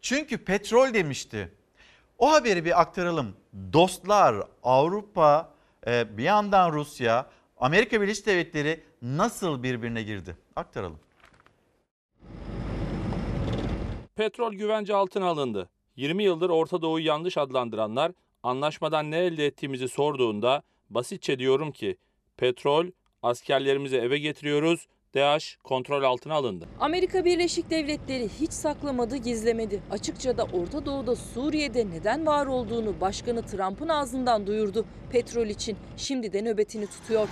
Çünkü 0.00 0.44
petrol 0.44 0.94
demişti. 0.94 1.52
O 2.18 2.32
haberi 2.32 2.64
bir 2.64 2.80
aktaralım. 2.80 3.36
Dostlar 3.72 4.46
Avrupa 4.62 5.54
e, 5.86 6.18
bir 6.18 6.22
yandan 6.22 6.72
Rusya, 6.72 7.30
Amerika 7.56 8.00
Birleşik 8.00 8.26
Devletleri 8.26 8.84
nasıl 9.02 9.62
birbirine 9.62 10.02
girdi? 10.02 10.36
Aktaralım. 10.56 10.98
Petrol 14.16 14.52
güvence 14.52 14.94
altına 14.94 15.26
alındı. 15.26 15.68
20 15.96 16.24
yıldır 16.24 16.50
Orta 16.50 16.82
Doğu'yu 16.82 17.04
yanlış 17.04 17.38
adlandıranlar 17.38 18.12
anlaşmadan 18.42 19.10
ne 19.10 19.18
elde 19.18 19.46
ettiğimizi 19.46 19.88
sorduğunda 19.88 20.62
basitçe 20.90 21.38
diyorum 21.38 21.72
ki 21.72 21.96
petrol 22.36 22.86
askerlerimizi 23.22 23.96
eve 23.96 24.18
getiriyoruz 24.18 24.86
DAEŞ 25.14 25.56
kontrol 25.64 26.02
altına 26.02 26.34
alındı. 26.34 26.68
Amerika 26.80 27.24
Birleşik 27.24 27.70
Devletleri 27.70 28.28
hiç 28.40 28.52
saklamadı, 28.52 29.16
gizlemedi. 29.16 29.80
Açıkça 29.90 30.38
da 30.38 30.44
Orta 30.44 30.86
Doğu'da 30.86 31.16
Suriye'de 31.16 31.86
neden 31.90 32.26
var 32.26 32.46
olduğunu 32.46 33.00
Başkanı 33.00 33.42
Trump'ın 33.42 33.88
ağzından 33.88 34.46
duyurdu. 34.46 34.84
Petrol 35.10 35.46
için 35.46 35.76
şimdi 35.96 36.32
de 36.32 36.42
nöbetini 36.42 36.86
tutuyor. 36.86 37.28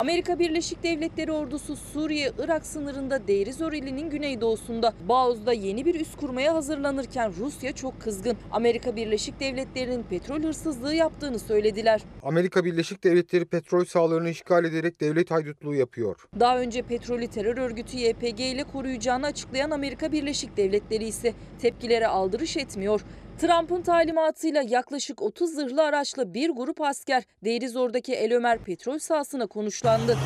Amerika 0.00 0.38
Birleşik 0.38 0.82
Devletleri 0.82 1.32
ordusu 1.32 1.76
Suriye-Irak 1.76 2.66
sınırında 2.66 3.28
Deirizor 3.28 3.72
ilinin 3.72 4.10
güneydoğusunda 4.10 4.94
Bağoz'da 5.08 5.52
yeni 5.52 5.84
bir 5.86 6.00
üs 6.00 6.16
kurmaya 6.16 6.54
hazırlanırken 6.54 7.32
Rusya 7.38 7.72
çok 7.72 8.00
kızgın. 8.00 8.36
Amerika 8.52 8.96
Birleşik 8.96 9.40
Devletleri'nin 9.40 10.02
petrol 10.02 10.42
hırsızlığı 10.42 10.94
yaptığını 10.94 11.38
söylediler. 11.38 12.02
Amerika 12.22 12.64
Birleşik 12.64 13.04
Devletleri 13.04 13.44
petrol 13.44 13.84
sahalarını 13.84 14.28
işgal 14.28 14.64
ederek 14.64 15.00
devlet 15.00 15.30
haydutluğu 15.30 15.74
yapıyor. 15.74 16.16
Daha 16.40 16.58
önce 16.58 16.82
petrolü 16.82 17.26
terör 17.26 17.56
örgütü 17.58 17.96
YPG 17.96 18.40
ile 18.40 18.64
koruyacağını 18.64 19.26
açıklayan 19.26 19.70
Amerika 19.70 20.12
Birleşik 20.12 20.56
Devletleri 20.56 21.04
ise 21.04 21.34
tepkilere 21.58 22.06
aldırış 22.06 22.56
etmiyor. 22.56 23.00
Trump'ın 23.40 23.82
talimatıyla 23.82 24.62
yaklaşık 24.68 25.22
30 25.22 25.50
zırhlı 25.50 25.82
araçla 25.82 26.34
bir 26.34 26.50
grup 26.50 26.80
asker 26.80 27.22
Deirizor'daki 27.44 28.14
El 28.14 28.34
Ömer 28.34 28.58
petrol 28.58 28.98
sahasına 28.98 29.46
konuşlandı. 29.46 30.18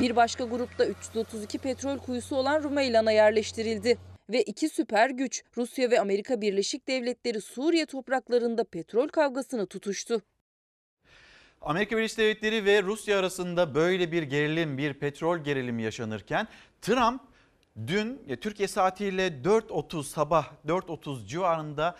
Bir 0.00 0.16
başka 0.16 0.44
grupta 0.44 0.86
332 0.86 1.58
petrol 1.58 1.98
kuyusu 1.98 2.36
olan 2.36 2.62
Rumeylan'a 2.62 3.12
yerleştirildi. 3.12 3.98
Ve 4.30 4.42
iki 4.42 4.68
süper 4.68 5.10
güç 5.10 5.42
Rusya 5.56 5.90
ve 5.90 6.00
Amerika 6.00 6.40
Birleşik 6.40 6.88
Devletleri 6.88 7.40
Suriye 7.40 7.86
topraklarında 7.86 8.64
petrol 8.64 9.08
kavgasını 9.08 9.66
tutuştu. 9.66 10.22
Amerika 11.60 11.96
Birleşik 11.96 12.18
Devletleri 12.18 12.64
ve 12.64 12.82
Rusya 12.82 13.18
arasında 13.18 13.74
böyle 13.74 14.12
bir 14.12 14.22
gerilim, 14.22 14.78
bir 14.78 14.94
petrol 14.94 15.38
gerilimi 15.38 15.82
yaşanırken 15.82 16.48
Trump 16.82 17.35
dün 17.86 18.36
Türkiye 18.40 18.68
saatiyle 18.68 19.28
4.30 19.28 20.02
sabah 20.02 20.52
4.30 20.66 21.26
civarında 21.26 21.96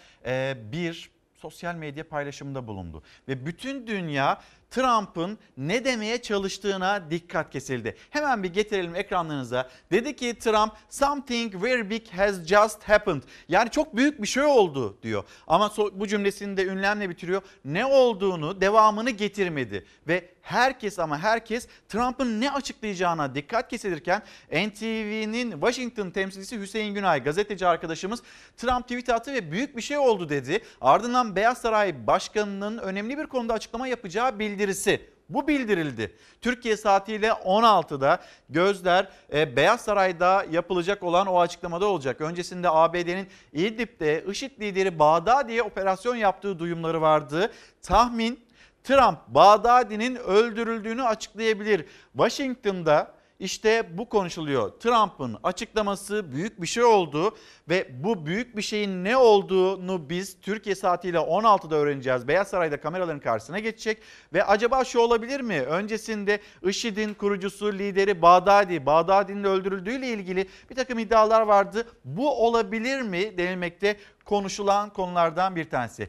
bir 0.73 1.11
sosyal 1.35 1.75
medya 1.75 2.09
paylaşımında 2.09 2.67
bulundu. 2.67 3.03
Ve 3.29 3.47
bütün 3.47 3.87
dünya 3.87 4.41
Trump'ın 4.71 5.39
ne 5.57 5.85
demeye 5.85 6.23
çalıştığına 6.23 7.11
dikkat 7.11 7.51
kesildi. 7.51 7.97
Hemen 8.11 8.43
bir 8.43 8.53
getirelim 8.53 8.95
ekranlarınıza. 8.95 9.71
Dedi 9.93 10.17
ki 10.17 10.39
Trump 10.39 10.73
something 10.89 11.63
very 11.63 11.91
big 11.91 12.09
has 12.09 12.47
just 12.47 12.83
happened. 12.83 13.23
Yani 13.49 13.71
çok 13.71 13.97
büyük 13.97 14.23
bir 14.23 14.27
şey 14.27 14.43
oldu 14.43 14.99
diyor. 15.03 15.25
Ama 15.47 15.73
bu 15.93 16.07
cümlesini 16.07 16.57
de 16.57 16.65
ünlemle 16.67 17.11
bitiriyor. 17.11 17.43
Ne 17.65 17.87
olduğunu 17.87 18.61
devamını 18.61 19.11
getirmedi 19.11 19.87
ve 20.09 20.37
herkes 20.47 20.99
ama 20.99 21.19
herkes 21.19 21.69
Trump'ın 21.89 22.41
ne 22.41 22.51
açıklayacağına 22.51 23.35
dikkat 23.35 23.69
kesilirken 23.69 24.23
NTV'nin 24.51 25.51
Washington 25.51 26.11
temsilcisi 26.11 26.61
Hüseyin 26.61 26.95
Günay 26.95 27.25
gazeteci 27.25 27.67
arkadaşımız 27.67 28.23
Trump 28.57 28.83
tweet 28.83 29.09
attı 29.09 29.33
ve 29.33 29.53
büyük 29.53 29.77
bir 29.77 29.83
şey 29.83 29.99
oldu 29.99 30.29
dedi. 30.29 30.63
Ardından 30.81 31.37
Beyaz 31.37 31.59
Saray 31.59 32.07
Başkanı'nın 32.07 32.79
önemli 32.79 33.19
bir 33.19 33.27
konuda 33.27 33.55
açıklama 33.55 33.89
yapacağı 33.89 34.39
bildirisi 34.57 35.01
bu 35.29 35.49
bildirildi. 35.49 36.17
Türkiye 36.41 36.77
saatiyle 36.77 37.29
16'da 37.29 38.21
gözler 38.49 39.09
e, 39.33 39.57
Beyaz 39.57 39.81
Saray'da 39.81 40.47
yapılacak 40.51 41.03
olan 41.03 41.27
o 41.27 41.41
açıklamada 41.41 41.87
olacak. 41.87 42.21
Öncesinde 42.21 42.71
ABD'nin 42.71 43.29
İdlib'de 43.53 44.25
IŞİD 44.31 44.61
lideri 44.61 44.99
Bağdadi'ye 44.99 45.63
operasyon 45.63 46.17
yaptığı 46.17 46.59
duyumları 46.59 47.01
vardı. 47.01 47.53
Tahmin 47.83 48.41
Trump 48.85 49.19
Bağdadi'nin 49.29 50.17
öldürüldüğünü 50.17 51.03
açıklayabilir. 51.03 51.85
Washington'da 52.13 53.16
işte 53.41 53.99
bu 53.99 54.09
konuşuluyor. 54.09 54.71
Trump'ın 54.71 55.37
açıklaması 55.43 56.33
büyük 56.33 56.63
bir 56.63 56.67
şey 56.67 56.85
oldu 56.85 57.37
ve 57.69 58.05
bu 58.05 58.27
büyük 58.27 58.57
bir 58.57 58.63
şeyin 58.63 59.05
ne 59.05 59.17
olduğunu 59.17 60.11
biz 60.11 60.41
Türkiye 60.41 60.75
saatiyle 60.75 61.19
16'da 61.19 61.77
öğreneceğiz. 61.77 62.29
Beyaz 62.29 62.49
Saray'da 62.49 62.81
kameraların 62.81 63.21
karşısına 63.21 63.59
geçecek 63.59 63.99
ve 64.33 64.45
acaba 64.45 64.85
şu 64.85 64.99
olabilir 64.99 65.41
mi? 65.41 65.61
Öncesinde 65.61 66.41
IŞİD'in 66.63 67.15
kurucusu 67.15 67.73
lideri 67.73 68.23
Bağdadi, 68.23 68.87
Bağdadi'nin 68.87 69.45
öldürüldüğüyle 69.45 70.09
ilgili 70.09 70.49
bir 70.71 70.75
takım 70.75 70.99
iddialar 70.99 71.41
vardı. 71.41 71.87
Bu 72.05 72.47
olabilir 72.47 73.03
mi 73.03 73.39
denilmekte 73.39 73.97
konuşulan 74.25 74.91
konulardan 74.93 75.57
bir 75.57 75.71
tanesi. 75.71 76.09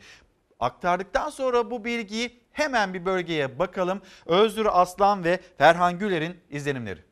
Aktardıktan 0.60 1.30
sonra 1.30 1.72
bu 1.72 1.86
bilgiyi 1.86 2.40
hemen 2.52 2.94
bir 2.94 3.06
bölgeye 3.06 3.60
bakalım. 3.60 4.02
Özgür 4.26 4.68
Aslan 4.72 5.24
ve 5.24 5.40
Ferhan 5.58 6.00
Güler'in 6.00 6.38
izlenimleri. 6.50 7.07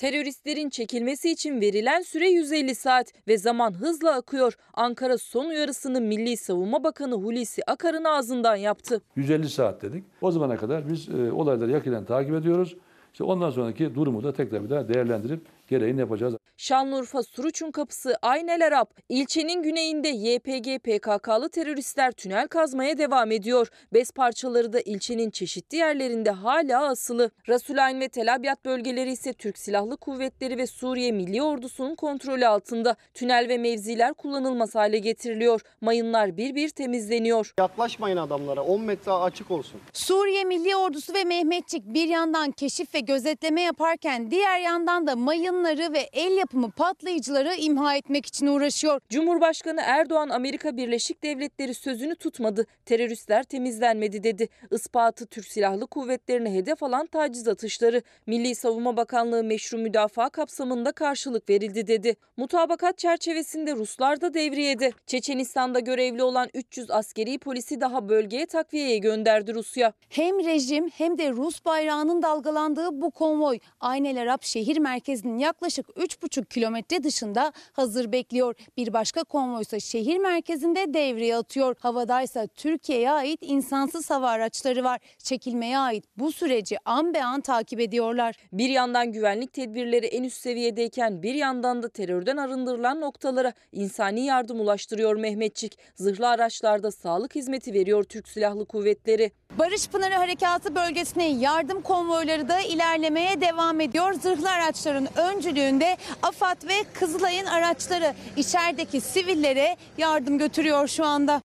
Teröristlerin 0.00 0.70
çekilmesi 0.70 1.30
için 1.30 1.60
verilen 1.60 2.00
süre 2.02 2.28
150 2.28 2.74
saat 2.74 3.12
ve 3.28 3.38
zaman 3.38 3.72
hızla 3.72 4.14
akıyor. 4.14 4.56
Ankara 4.74 5.18
son 5.18 5.46
uyarısını 5.46 6.00
Milli 6.00 6.36
Savunma 6.36 6.84
Bakanı 6.84 7.14
Hulusi 7.14 7.62
Akar'ın 7.66 8.04
ağzından 8.04 8.56
yaptı. 8.56 9.02
150 9.16 9.48
saat 9.48 9.82
dedik. 9.82 10.04
O 10.20 10.30
zamana 10.30 10.56
kadar 10.56 10.88
biz 10.88 11.08
e, 11.08 11.32
olayları 11.32 11.70
yakinen 11.70 12.04
takip 12.04 12.34
ediyoruz. 12.34 12.76
İşte 13.12 13.24
ondan 13.24 13.50
sonraki 13.50 13.94
durumu 13.94 14.22
da 14.22 14.32
tekrar 14.32 14.64
bir 14.64 14.70
daha 14.70 14.88
değerlendirip 14.88 15.40
gereğini 15.70 16.00
yapacağız. 16.00 16.34
Şanlıurfa 16.56 17.22
Suruç'un 17.22 17.70
kapısı 17.70 18.16
Aynel 18.22 18.66
Arap. 18.66 18.90
İlçenin 19.08 19.62
güneyinde 19.62 20.08
YPG 20.08 20.78
PKK'lı 20.78 21.48
teröristler 21.48 22.12
tünel 22.12 22.48
kazmaya 22.48 22.98
devam 22.98 23.30
ediyor. 23.30 23.68
Bez 23.92 24.10
parçaları 24.10 24.72
da 24.72 24.80
ilçenin 24.80 25.30
çeşitli 25.30 25.76
yerlerinde 25.76 26.30
hala 26.30 26.88
asılı. 26.88 27.30
Rasulayn 27.48 28.00
ve 28.00 28.08
Tel 28.08 28.34
Abyad 28.34 28.64
bölgeleri 28.64 29.12
ise 29.12 29.32
Türk 29.32 29.58
Silahlı 29.58 29.96
Kuvvetleri 29.96 30.58
ve 30.58 30.66
Suriye 30.66 31.12
Milli 31.12 31.42
Ordusu'nun 31.42 31.94
kontrolü 31.94 32.46
altında. 32.46 32.96
Tünel 33.14 33.48
ve 33.48 33.58
mevziler 33.58 34.14
kullanılmaz 34.14 34.74
hale 34.74 34.98
getiriliyor. 34.98 35.60
Mayınlar 35.80 36.36
bir 36.36 36.54
bir 36.54 36.68
temizleniyor. 36.68 37.52
Yaklaşmayın 37.58 38.16
adamlara 38.16 38.62
10 38.62 38.80
metre 38.80 39.12
açık 39.12 39.50
olsun. 39.50 39.80
Suriye 39.92 40.44
Milli 40.44 40.76
Ordusu 40.76 41.14
ve 41.14 41.24
Mehmetçik 41.24 41.84
bir 41.86 42.08
yandan 42.08 42.50
keşif 42.50 42.94
ve 42.94 43.00
gözetleme 43.00 43.60
yaparken 43.60 44.30
diğer 44.30 44.58
yandan 44.60 45.06
da 45.06 45.16
mayınları 45.60 45.92
ve 45.92 46.08
el 46.12 46.36
yapımı 46.36 46.70
patlayıcıları 46.70 47.54
imha 47.54 47.96
etmek 47.96 48.26
için 48.26 48.46
uğraşıyor. 48.46 49.00
Cumhurbaşkanı 49.08 49.80
Erdoğan 49.84 50.28
Amerika 50.28 50.76
Birleşik 50.76 51.22
Devletleri 51.22 51.74
sözünü 51.74 52.14
tutmadı. 52.14 52.66
Teröristler 52.84 53.42
temizlenmedi 53.42 54.22
dedi. 54.22 54.48
Ispatı 54.70 55.26
Türk 55.26 55.46
Silahlı 55.46 55.86
Kuvvetleri'ne 55.86 56.54
hedef 56.54 56.82
alan 56.82 57.06
taciz 57.06 57.48
atışları. 57.48 58.02
Milli 58.26 58.54
Savunma 58.54 58.96
Bakanlığı 58.96 59.44
meşru 59.44 59.78
müdafaa 59.78 60.28
kapsamında 60.28 60.92
karşılık 60.92 61.50
verildi 61.50 61.86
dedi. 61.86 62.16
Mutabakat 62.36 62.98
çerçevesinde 62.98 63.74
Ruslar 63.74 64.20
da 64.20 64.34
devriyede. 64.34 64.92
Çeçenistan'da 65.06 65.80
görevli 65.80 66.22
olan 66.22 66.48
300 66.54 66.90
askeri 66.90 67.38
polisi 67.38 67.80
daha 67.80 68.08
bölgeye 68.08 68.46
takviyeye 68.46 68.98
gönderdi 68.98 69.54
Rusya. 69.54 69.92
Hem 70.08 70.44
rejim 70.44 70.88
hem 70.88 71.18
de 71.18 71.30
Rus 71.30 71.64
bayrağının 71.64 72.22
dalgalandığı 72.22 73.00
bu 73.00 73.10
konvoy 73.10 73.58
Aynel 73.80 74.22
Arap 74.22 74.42
şehir 74.42 74.78
merkezinin 74.78 75.38
yaklaşık 75.38 75.49
3,5 75.52 76.46
kilometre 76.46 77.02
dışında 77.02 77.52
hazır 77.72 78.12
bekliyor. 78.12 78.54
Bir 78.76 78.92
başka 78.92 79.24
konvoy 79.24 79.62
ise 79.62 79.80
şehir 79.80 80.18
merkezinde 80.18 80.94
devreye 80.94 81.36
atıyor. 81.36 81.76
Havadaysa 81.78 82.46
Türkiye'ye 82.46 83.10
ait 83.10 83.38
insansız 83.42 84.10
hava 84.10 84.28
araçları 84.30 84.84
var. 84.84 85.00
Çekilmeye 85.18 85.78
ait 85.78 86.04
bu 86.16 86.32
süreci 86.32 86.76
an 86.84 87.14
be 87.14 87.24
an 87.24 87.40
takip 87.40 87.80
ediyorlar. 87.80 88.36
Bir 88.52 88.68
yandan 88.68 89.12
güvenlik 89.12 89.52
tedbirleri 89.52 90.06
en 90.06 90.22
üst 90.22 90.40
seviyedeyken 90.40 91.22
bir 91.22 91.34
yandan 91.34 91.82
da 91.82 91.88
terörden 91.88 92.36
arındırılan 92.36 93.00
noktalara 93.00 93.52
insani 93.72 94.24
yardım 94.24 94.60
ulaştırıyor 94.60 95.16
Mehmetçik. 95.16 95.78
Zırhlı 95.94 96.28
araçlarda 96.28 96.90
sağlık 96.90 97.34
hizmeti 97.34 97.74
veriyor 97.74 98.04
Türk 98.04 98.28
Silahlı 98.28 98.66
Kuvvetleri. 98.66 99.32
Barış 99.58 99.88
Pınarı 99.88 100.14
Harekatı 100.14 100.74
bölgesine 100.74 101.28
yardım 101.30 101.82
konvoyları 101.82 102.48
da 102.48 102.60
ilerlemeye 102.60 103.40
devam 103.40 103.80
ediyor. 103.80 104.12
Zırhlı 104.12 104.50
araçların 104.50 105.08
öncülüğünde 105.40 105.96
AFAD 106.22 106.68
ve 106.68 106.84
Kızılay'ın 106.94 107.46
araçları 107.46 108.14
içerideki 108.36 109.00
sivillere 109.00 109.76
yardım 109.98 110.38
götürüyor 110.38 110.88
şu 110.88 111.04
anda. 111.04 111.42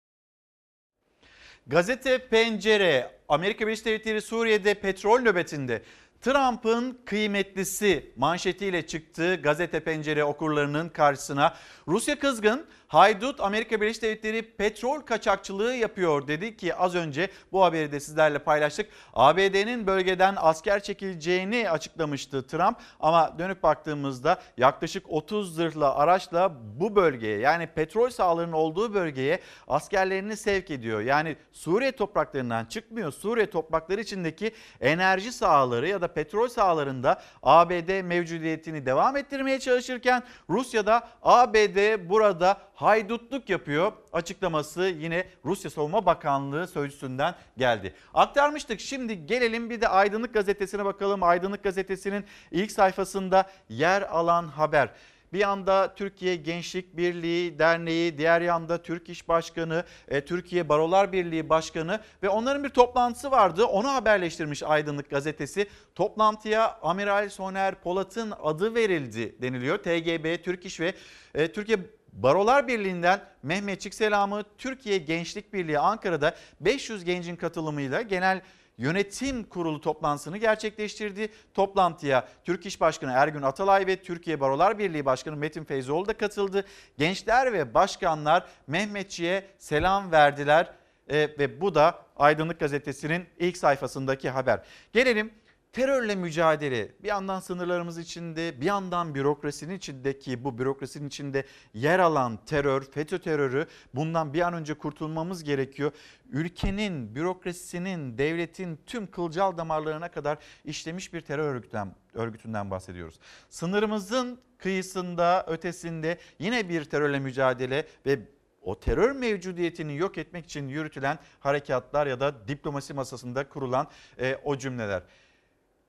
Gazete 1.67 2.27
Pencere, 2.27 3.11
Amerika 3.29 3.67
Birleşik 3.67 3.85
Devletleri 3.85 4.21
Suriye'de 4.21 4.73
petrol 4.73 5.19
nöbetinde 5.19 5.81
Trump'ın 6.21 7.01
kıymetlisi 7.05 8.13
manşetiyle 8.17 8.87
çıktığı 8.87 9.35
gazete 9.35 9.79
pencere 9.79 10.23
okurlarının 10.23 10.89
karşısına 10.89 11.55
Rusya 11.87 12.19
kızgın 12.19 12.65
Haydut 12.87 13.41
Amerika 13.41 13.81
Birleşik 13.81 14.01
Devletleri 14.01 14.41
petrol 14.41 15.01
kaçakçılığı 15.01 15.75
yapıyor 15.75 16.27
dedi 16.27 16.57
ki 16.57 16.75
az 16.75 16.95
önce 16.95 17.29
bu 17.51 17.63
haberi 17.63 17.91
de 17.91 17.99
sizlerle 17.99 18.39
paylaştık. 18.39 18.89
ABD'nin 19.13 19.87
bölgeden 19.87 20.35
asker 20.37 20.83
çekileceğini 20.83 21.69
açıklamıştı 21.69 22.47
Trump 22.47 22.77
ama 22.99 23.39
dönüp 23.39 23.63
baktığımızda 23.63 24.41
yaklaşık 24.57 25.09
30 25.09 25.55
zırhlı 25.55 25.89
araçla 25.89 26.53
bu 26.79 26.95
bölgeye 26.95 27.39
yani 27.39 27.67
petrol 27.67 28.09
sahalarının 28.09 28.53
olduğu 28.53 28.93
bölgeye 28.93 29.39
askerlerini 29.67 30.37
sevk 30.37 30.71
ediyor. 30.71 31.01
Yani 31.01 31.35
Suriye 31.51 31.91
topraklarından 31.91 32.65
çıkmıyor. 32.65 33.11
Suriye 33.11 33.49
toprakları 33.49 34.01
içindeki 34.01 34.51
enerji 34.81 35.31
sahaları 35.31 35.87
ya 35.87 36.01
da 36.01 36.07
petrol 36.07 36.47
sahalarında 36.47 37.21
ABD 37.43 38.01
mevcudiyetini 38.01 38.85
devam 38.85 39.17
ettirmeye 39.17 39.59
çalışırken 39.59 40.23
Rusya'da 40.49 41.07
ABD 41.21 42.09
burada 42.09 42.57
haydutluk 42.85 43.49
yapıyor 43.49 43.91
açıklaması 44.13 44.83
yine 44.83 45.27
Rusya 45.45 45.71
Savunma 45.71 46.05
Bakanlığı 46.05 46.67
sözcüsünden 46.67 47.35
geldi. 47.57 47.93
Aktarmıştık 48.13 48.79
şimdi 48.79 49.25
gelelim 49.25 49.69
bir 49.69 49.81
de 49.81 49.87
Aydınlık 49.87 50.33
Gazetesi'ne 50.33 50.85
bakalım. 50.85 51.23
Aydınlık 51.23 51.63
Gazetesi'nin 51.63 52.25
ilk 52.51 52.71
sayfasında 52.71 53.49
yer 53.69 54.01
alan 54.01 54.47
haber. 54.47 54.89
Bir 55.33 55.39
yanda 55.39 55.95
Türkiye 55.95 56.35
Gençlik 56.35 56.97
Birliği 56.97 57.59
Derneği, 57.59 58.17
diğer 58.17 58.41
yanda 58.41 58.81
Türk 58.81 59.09
İş 59.09 59.27
Başkanı, 59.27 59.83
e, 60.07 60.25
Türkiye 60.25 60.69
Barolar 60.69 61.11
Birliği 61.11 61.49
Başkanı 61.49 61.99
ve 62.23 62.29
onların 62.29 62.63
bir 62.63 62.69
toplantısı 62.69 63.31
vardı. 63.31 63.65
Onu 63.65 63.93
haberleştirmiş 63.93 64.63
Aydınlık 64.63 65.09
Gazetesi. 65.09 65.67
Toplantıya 65.95 66.79
Amiral 66.81 67.29
Soner 67.29 67.75
Polat'ın 67.75 68.33
adı 68.43 68.75
verildi 68.75 69.41
deniliyor. 69.41 69.77
TGB, 69.77 70.43
Türk 70.43 70.65
İş 70.65 70.79
ve 70.79 70.93
e, 71.35 71.51
Türkiye 71.51 71.77
Barolar 72.15 72.67
Birliği'nden 72.67 73.21
Mehmetçik 73.43 73.93
selamı 73.93 74.43
Türkiye 74.57 74.97
Gençlik 74.97 75.53
Birliği 75.53 75.79
Ankara'da 75.79 76.35
500 76.59 77.03
gencin 77.03 77.35
katılımıyla 77.35 78.01
genel 78.01 78.41
Yönetim 78.77 79.43
Kurulu 79.43 79.81
toplantısını 79.81 80.37
gerçekleştirdi. 80.37 81.29
Toplantıya 81.53 82.27
Türk 82.43 82.65
İş 82.65 82.81
Başkanı 82.81 83.11
Ergün 83.11 83.41
Atalay 83.41 83.87
ve 83.87 84.01
Türkiye 84.01 84.39
Barolar 84.39 84.79
Birliği 84.79 85.05
Başkanı 85.05 85.35
Metin 85.35 85.63
Feyzoğlu 85.63 86.07
da 86.07 86.17
katıldı. 86.17 86.65
Gençler 86.97 87.53
ve 87.53 87.73
başkanlar 87.73 88.45
Mehmetçi'ye 88.67 89.45
selam 89.57 90.11
verdiler 90.11 90.71
e, 91.09 91.17
ve 91.17 91.61
bu 91.61 91.75
da 91.75 92.05
Aydınlık 92.17 92.59
Gazetesi'nin 92.59 93.25
ilk 93.39 93.57
sayfasındaki 93.57 94.29
haber. 94.29 94.59
Gelelim 94.93 95.31
terörle 95.75 96.15
mücadele 96.15 96.91
bir 97.03 97.07
yandan 97.07 97.39
sınırlarımız 97.39 97.97
içinde 97.97 98.61
bir 98.61 98.65
yandan 98.65 99.15
bürokrasinin 99.15 99.75
içindeki 99.75 100.43
bu 100.43 100.57
bürokrasinin 100.57 101.07
içinde 101.07 101.45
yer 101.73 101.99
alan 101.99 102.39
terör, 102.45 102.81
FETÖ 102.83 103.19
terörü 103.19 103.67
bundan 103.93 104.33
bir 104.33 104.41
an 104.41 104.53
önce 104.53 104.73
kurtulmamız 104.73 105.43
gerekiyor. 105.43 105.91
Ülkenin, 106.29 107.15
bürokrasisinin, 107.15 108.17
devletin 108.17 108.79
tüm 108.85 109.07
kılcal 109.07 109.57
damarlarına 109.57 110.11
kadar 110.11 110.37
işlemiş 110.65 111.13
bir 111.13 111.21
terör 111.21 111.55
örgütünden, 111.55 111.95
örgütünden 112.13 112.71
bahsediyoruz. 112.71 113.19
Sınırımızın 113.49 114.39
kıyısında, 114.57 115.45
ötesinde 115.47 116.17
yine 116.39 116.69
bir 116.69 116.85
terörle 116.85 117.19
mücadele 117.19 117.87
ve 118.05 118.19
o 118.61 118.79
terör 118.79 119.11
mevcudiyetini 119.11 119.97
yok 119.97 120.17
etmek 120.17 120.45
için 120.45 120.67
yürütülen 120.67 121.19
harekatlar 121.39 122.07
ya 122.07 122.19
da 122.19 122.47
diplomasi 122.47 122.93
masasında 122.93 123.49
kurulan 123.49 123.87
e, 124.19 124.35
o 124.43 124.57
cümleler. 124.57 125.03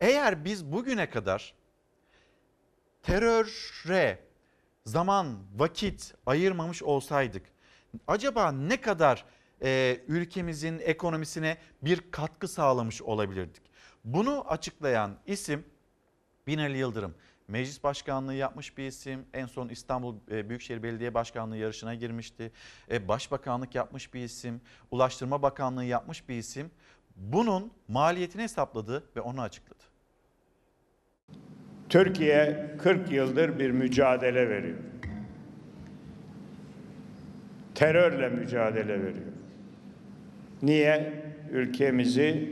Eğer 0.01 0.45
biz 0.45 0.73
bugüne 0.73 1.11
kadar 1.11 1.55
teröre 3.03 4.19
zaman, 4.85 5.39
vakit 5.57 6.15
ayırmamış 6.27 6.83
olsaydık 6.83 7.43
acaba 8.07 8.53
ne 8.53 8.81
kadar 8.81 9.25
e, 9.63 10.01
ülkemizin 10.09 10.79
ekonomisine 10.79 11.57
bir 11.83 12.11
katkı 12.11 12.49
sağlamış 12.49 13.03
olabilirdik? 13.03 13.63
Bunu 14.05 14.45
açıklayan 14.49 15.19
isim 15.27 15.65
Binali 16.47 16.79
Yıldırım. 16.79 17.15
Meclis 17.49 17.83
başkanlığı 17.83 18.35
yapmış 18.35 18.79
bir 18.79 18.87
isim. 18.87 19.27
En 19.35 19.47
son 19.47 19.69
İstanbul 19.69 20.17
e, 20.31 20.49
Büyükşehir 20.49 20.83
Belediye 20.83 21.15
Başkanlığı 21.15 21.57
yarışına 21.57 21.95
girmişti. 21.95 22.53
E, 22.91 23.09
Başbakanlık 23.09 23.75
yapmış 23.75 24.15
bir 24.15 24.21
isim. 24.21 24.61
Ulaştırma 24.91 25.43
Bakanlığı 25.43 25.85
yapmış 25.85 26.29
bir 26.29 26.35
isim. 26.35 26.71
Bunun 27.17 27.73
maliyetini 27.89 28.43
hesapladı 28.43 29.05
ve 29.17 29.21
onu 29.21 29.41
açıkladı. 29.41 29.76
Türkiye 31.89 32.67
40 32.79 33.13
yıldır 33.13 33.59
bir 33.59 33.71
mücadele 33.71 34.49
veriyor. 34.49 34.79
Terörle 37.75 38.29
mücadele 38.29 38.93
veriyor. 39.03 39.33
Niye? 40.63 41.13
Ülkemizi 41.53 42.51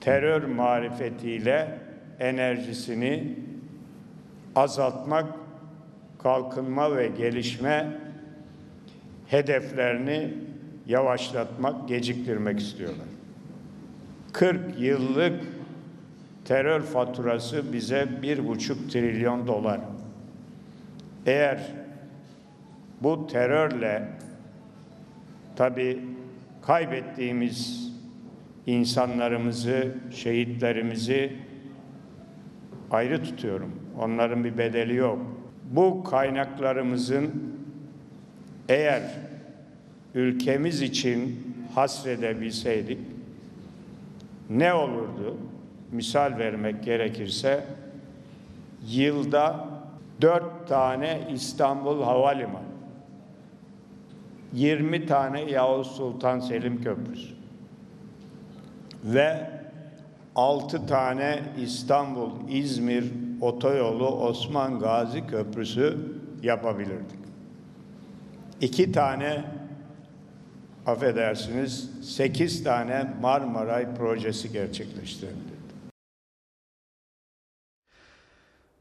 terör 0.00 0.42
marifetiyle 0.42 1.78
enerjisini 2.20 3.38
azaltmak, 4.56 5.26
kalkınma 6.18 6.96
ve 6.96 7.08
gelişme 7.08 7.86
hedeflerini 9.26 10.34
yavaşlatmak, 10.86 11.88
geciktirmek 11.88 12.60
istiyorlar. 12.60 13.06
40 14.32 14.80
yıllık 14.80 15.40
terör 16.52 16.80
faturası 16.80 17.72
bize 17.72 18.08
bir 18.22 18.48
buçuk 18.48 18.90
trilyon 18.90 19.46
dolar. 19.46 19.80
Eğer 21.26 21.60
bu 23.02 23.26
terörle 23.26 24.08
tabi 25.56 26.00
kaybettiğimiz 26.62 27.90
insanlarımızı, 28.66 29.94
şehitlerimizi 30.10 31.32
ayrı 32.90 33.22
tutuyorum. 33.22 33.72
Onların 33.98 34.44
bir 34.44 34.58
bedeli 34.58 34.94
yok. 34.94 35.18
Bu 35.70 36.04
kaynaklarımızın 36.04 37.52
eğer 38.68 39.02
ülkemiz 40.14 40.82
için 40.82 41.46
hasredebilseydik 41.74 42.98
ne 44.50 44.74
olurdu? 44.74 45.36
Misal 45.92 46.38
vermek 46.38 46.84
gerekirse 46.84 47.64
yılda 48.88 49.68
dört 50.20 50.68
tane 50.68 51.20
İstanbul 51.34 52.02
Havalimanı, 52.02 52.72
20 54.52 55.06
tane 55.06 55.40
Yavuz 55.40 55.86
Sultan 55.86 56.40
Selim 56.40 56.82
Köprüsü 56.82 57.34
ve 59.04 59.50
6 60.36 60.86
tane 60.86 61.42
İstanbul 61.60 62.30
İzmir 62.48 63.12
otoyolu 63.40 64.08
Osman 64.08 64.78
Gazi 64.78 65.26
Köprüsü 65.26 65.98
yapabilirdik. 66.42 67.22
2 68.60 68.92
tane 68.92 69.44
affedersiniz 70.86 71.90
8 72.02 72.64
tane 72.64 73.06
Marmaray 73.20 73.94
projesi 73.94 74.52
gerçekleştirebilirdik. 74.52 75.51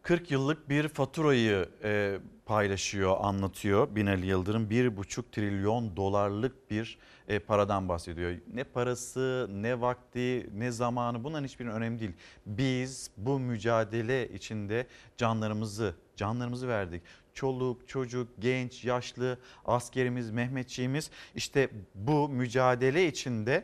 40 0.02 0.32
yıllık 0.32 0.70
bir 0.70 0.88
faturayı 0.88 1.70
e, 1.84 2.20
paylaşıyor, 2.46 3.18
anlatıyor 3.20 3.96
Binali 3.96 4.26
Yıldırım. 4.26 4.70
1,5 4.70 5.24
trilyon 5.32 5.96
dolarlık 5.96 6.72
bir 6.72 6.98
e, 7.28 7.40
paradan 7.40 7.90
bahsediyor. 7.90 8.36
Ne 8.54 8.64
parası, 8.64 9.48
ne 9.52 9.82
vakti, 9.82 10.50
ne 10.54 10.72
zamanı 10.72 11.24
bunların 11.24 11.46
hiçbirinin 11.46 11.74
önemli 11.74 12.00
değil. 12.00 12.14
Biz 12.46 13.12
bu 13.18 13.40
mücadele 13.40 14.30
içinde 14.30 14.88
canlarımızı, 15.18 15.96
canlarımızı 16.16 16.68
verdik. 16.68 17.02
Çoluk, 17.34 17.88
çocuk, 17.88 18.28
genç, 18.40 18.86
yaşlı, 18.86 19.38
askerimiz, 19.66 20.32
Mehmetçiğimiz 20.32 21.12
işte 21.36 21.70
bu 21.96 22.30
mücadele 22.30 23.08
içinde 23.08 23.64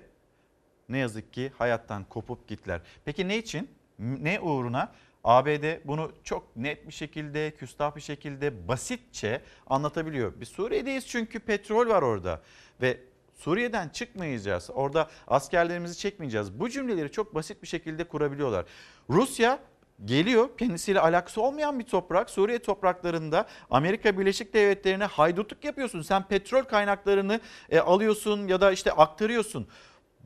ne 0.90 0.98
yazık 0.98 1.34
ki 1.34 1.52
hayattan 1.58 2.04
kopup 2.04 2.48
gittiler. 2.48 2.82
Peki 3.06 3.28
ne 3.28 3.38
için? 3.38 3.70
Ne 4.00 4.40
uğruna? 4.40 4.92
ABD 5.28 5.88
bunu 5.88 6.12
çok 6.24 6.56
net 6.56 6.88
bir 6.88 6.94
şekilde, 6.94 7.52
küstah 7.52 7.96
bir 7.96 8.02
şekilde, 8.02 8.68
basitçe 8.68 9.42
anlatabiliyor. 9.68 10.34
Biz 10.40 10.50
Suriye'deyiz 10.50 11.08
çünkü 11.08 11.40
petrol 11.40 11.88
var 11.88 12.02
orada 12.02 12.42
ve 12.82 12.98
Suriye'den 13.34 13.90
çıkmayacağız. 13.90 14.70
Orada 14.74 15.10
askerlerimizi 15.28 15.98
çekmeyeceğiz. 15.98 16.60
Bu 16.60 16.70
cümleleri 16.70 17.12
çok 17.12 17.36
basit 17.36 17.62
bir 17.62 17.68
şekilde 17.68 18.04
kurabiliyorlar. 18.04 18.66
Rusya 19.10 19.60
geliyor 20.06 20.58
kendisiyle 20.58 21.00
alakası 21.00 21.42
olmayan 21.42 21.80
bir 21.80 21.86
toprak 21.86 22.30
Suriye 22.30 22.60
topraklarında 22.60 23.48
Amerika 23.70 24.20
Birleşik 24.20 24.54
Devletleri'ne 24.54 25.06
haydutluk 25.06 25.64
yapıyorsun. 25.64 26.02
Sen 26.02 26.28
petrol 26.28 26.64
kaynaklarını 26.64 27.40
e, 27.70 27.80
alıyorsun 27.80 28.48
ya 28.48 28.62
da 28.62 28.72
işte 28.72 28.92
aktarıyorsun 28.92 29.68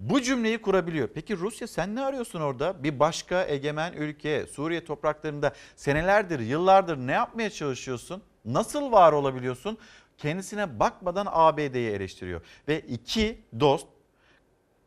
bu 0.01 0.21
cümleyi 0.21 0.61
kurabiliyor. 0.61 1.07
Peki 1.13 1.37
Rusya 1.37 1.67
sen 1.67 1.95
ne 1.95 2.01
arıyorsun 2.01 2.41
orada? 2.41 2.83
Bir 2.83 2.99
başka 2.99 3.45
egemen 3.45 3.93
ülke 3.93 4.45
Suriye 4.47 4.85
topraklarında 4.85 5.53
senelerdir, 5.75 6.39
yıllardır 6.39 6.97
ne 6.97 7.11
yapmaya 7.11 7.49
çalışıyorsun? 7.49 8.21
Nasıl 8.45 8.91
var 8.91 9.13
olabiliyorsun? 9.13 9.77
Kendisine 10.17 10.79
bakmadan 10.79 11.27
ABD'yi 11.31 11.89
eleştiriyor. 11.89 12.41
Ve 12.67 12.79
iki 12.79 13.41
dost 13.59 13.87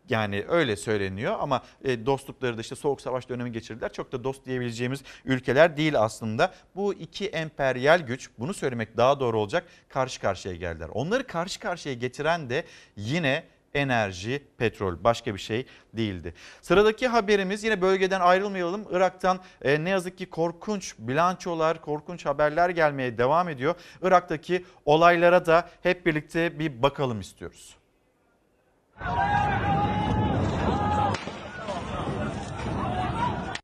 yani 0.09 0.45
öyle 0.49 0.77
söyleniyor 0.77 1.37
ama 1.41 1.63
e, 1.85 2.07
dostlukları 2.07 2.57
da 2.57 2.61
işte 2.61 2.75
soğuk 2.75 3.01
savaş 3.01 3.29
dönemi 3.29 3.53
geçirdiler. 3.53 3.93
Çok 3.93 4.13
da 4.13 4.25
dost 4.25 4.47
diyebileceğimiz 4.47 5.03
ülkeler 5.25 5.77
değil 5.77 6.01
aslında. 6.01 6.55
Bu 6.77 6.95
iki 6.95 7.27
emperyal 7.27 8.01
güç 8.01 8.31
bunu 8.39 8.55
söylemek 8.55 8.97
daha 8.97 9.21
doğru 9.21 9.41
olacak 9.41 9.67
karşı 9.89 10.21
karşıya 10.21 10.55
geldiler. 10.55 10.89
Onları 10.93 11.27
karşı 11.27 11.61
karşıya 11.61 11.95
getiren 11.95 12.51
de 12.51 12.65
yine 12.97 13.45
enerji, 13.75 14.43
petrol 14.59 15.05
başka 15.05 15.35
bir 15.35 15.41
şey 15.41 15.67
değildi. 15.93 16.35
Sıradaki 16.63 17.09
haberimiz 17.09 17.65
yine 17.65 17.81
bölgeden 17.81 18.21
ayrılmayalım. 18.21 18.87
Irak'tan 18.91 19.41
e, 19.63 19.85
ne 19.85 19.91
yazık 19.91 20.19
ki 20.19 20.31
korkunç 20.31 20.95
bilançolar, 20.99 21.81
korkunç 21.81 22.27
haberler 22.27 22.71
gelmeye 22.71 23.19
devam 23.19 23.49
ediyor. 23.49 23.75
Irak'taki 24.03 24.65
olaylara 24.85 25.47
da 25.47 25.69
hep 25.83 26.07
birlikte 26.07 26.59
bir 26.59 26.83
bakalım 26.83 27.21
istiyoruz. 27.21 27.77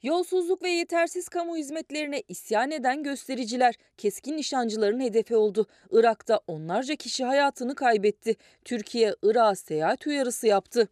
Yolsuzluk 0.02 0.62
ve 0.62 0.70
yetersiz 0.70 1.28
kamu 1.28 1.56
hizmetlerine 1.56 2.22
isyan 2.28 2.70
eden 2.70 3.02
göstericiler 3.02 3.74
keskin 3.96 4.36
nişancıların 4.36 5.00
hedefi 5.00 5.36
oldu. 5.36 5.66
Irak'ta 5.90 6.40
onlarca 6.46 6.96
kişi 6.96 7.24
hayatını 7.24 7.74
kaybetti. 7.74 8.36
Türkiye 8.64 9.14
Irak'a 9.22 9.54
seyahat 9.54 10.06
uyarısı 10.06 10.46
yaptı. 10.46 10.88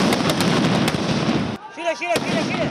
Şire, 1.74 1.94
şire, 1.94 2.14
şire, 2.14 2.42
şire. 2.52 2.68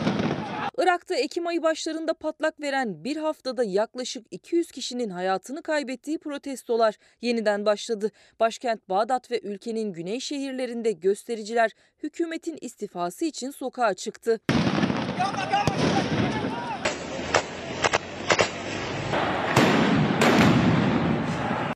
Irak'ta 0.77 1.15
Ekim 1.15 1.47
ayı 1.47 1.63
başlarında 1.63 2.13
patlak 2.13 2.61
veren 2.61 3.03
bir 3.03 3.17
haftada 3.17 3.63
yaklaşık 3.63 4.25
200 4.31 4.71
kişinin 4.71 5.09
hayatını 5.09 5.61
kaybettiği 5.61 6.17
protestolar 6.17 6.95
yeniden 7.21 7.65
başladı. 7.65 8.11
Başkent 8.39 8.89
Bağdat 8.89 9.31
ve 9.31 9.39
ülkenin 9.39 9.93
güney 9.93 10.19
şehirlerinde 10.19 10.91
göstericiler 10.91 11.71
hükümetin 12.03 12.57
istifası 12.61 13.25
için 13.25 13.51
sokağa 13.51 13.93
çıktı. 13.93 14.39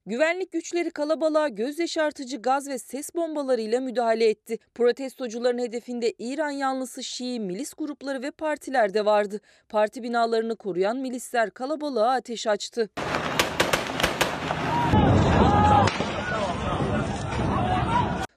Güvenlik 0.05 0.51
güçleri 0.51 0.91
kalabalığa 0.91 1.47
göz 1.47 1.79
yaşartıcı 1.79 2.41
gaz 2.41 2.67
ve 2.67 2.79
ses 2.79 3.15
bombalarıyla 3.15 3.81
müdahale 3.81 4.29
etti. 4.29 4.59
Protestocuların 4.75 5.57
hedefinde 5.57 6.13
İran 6.19 6.49
yanlısı 6.49 7.03
Şii 7.03 7.39
milis 7.39 7.73
grupları 7.73 8.21
ve 8.21 8.31
partiler 8.31 8.93
de 8.93 9.05
vardı. 9.05 9.41
Parti 9.69 10.03
binalarını 10.03 10.55
koruyan 10.55 10.97
milisler 10.97 11.51
kalabalığa 11.51 12.11
ateş 12.11 12.47
açtı. 12.47 12.89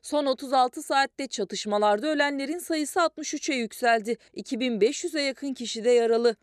Son 0.03 0.27
36 0.27 0.83
saatte 0.83 1.27
çatışmalarda 1.27 2.07
ölenlerin 2.07 2.59
sayısı 2.59 3.00
63'e 3.00 3.55
yükseldi. 3.55 4.16
2500'e 4.37 5.22
yakın 5.22 5.55
kişi 5.55 5.85
de 5.85 5.90
yaralı. 5.90 6.37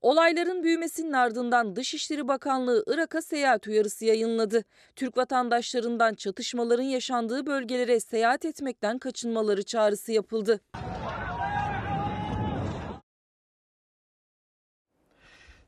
Olayların 0.00 0.62
büyümesinin 0.62 1.12
ardından 1.12 1.76
Dışişleri 1.76 2.28
Bakanlığı 2.28 2.84
Irak'a 2.86 3.22
seyahat 3.22 3.66
uyarısı 3.66 4.04
yayınladı. 4.04 4.64
Türk 4.96 5.16
vatandaşlarından 5.16 6.14
çatışmaların 6.14 6.82
yaşandığı 6.82 7.46
bölgelere 7.46 8.00
seyahat 8.00 8.44
etmekten 8.44 8.98
kaçınmaları 8.98 9.62
çağrısı 9.62 10.12
yapıldı. 10.12 10.60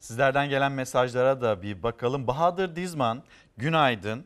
Sizlerden 0.01 0.49
gelen 0.49 0.73
mesajlara 0.73 1.41
da 1.41 1.63
bir 1.63 1.83
bakalım. 1.83 2.27
Bahadır 2.27 2.77
Dizman, 2.77 3.23
günaydın. 3.57 4.25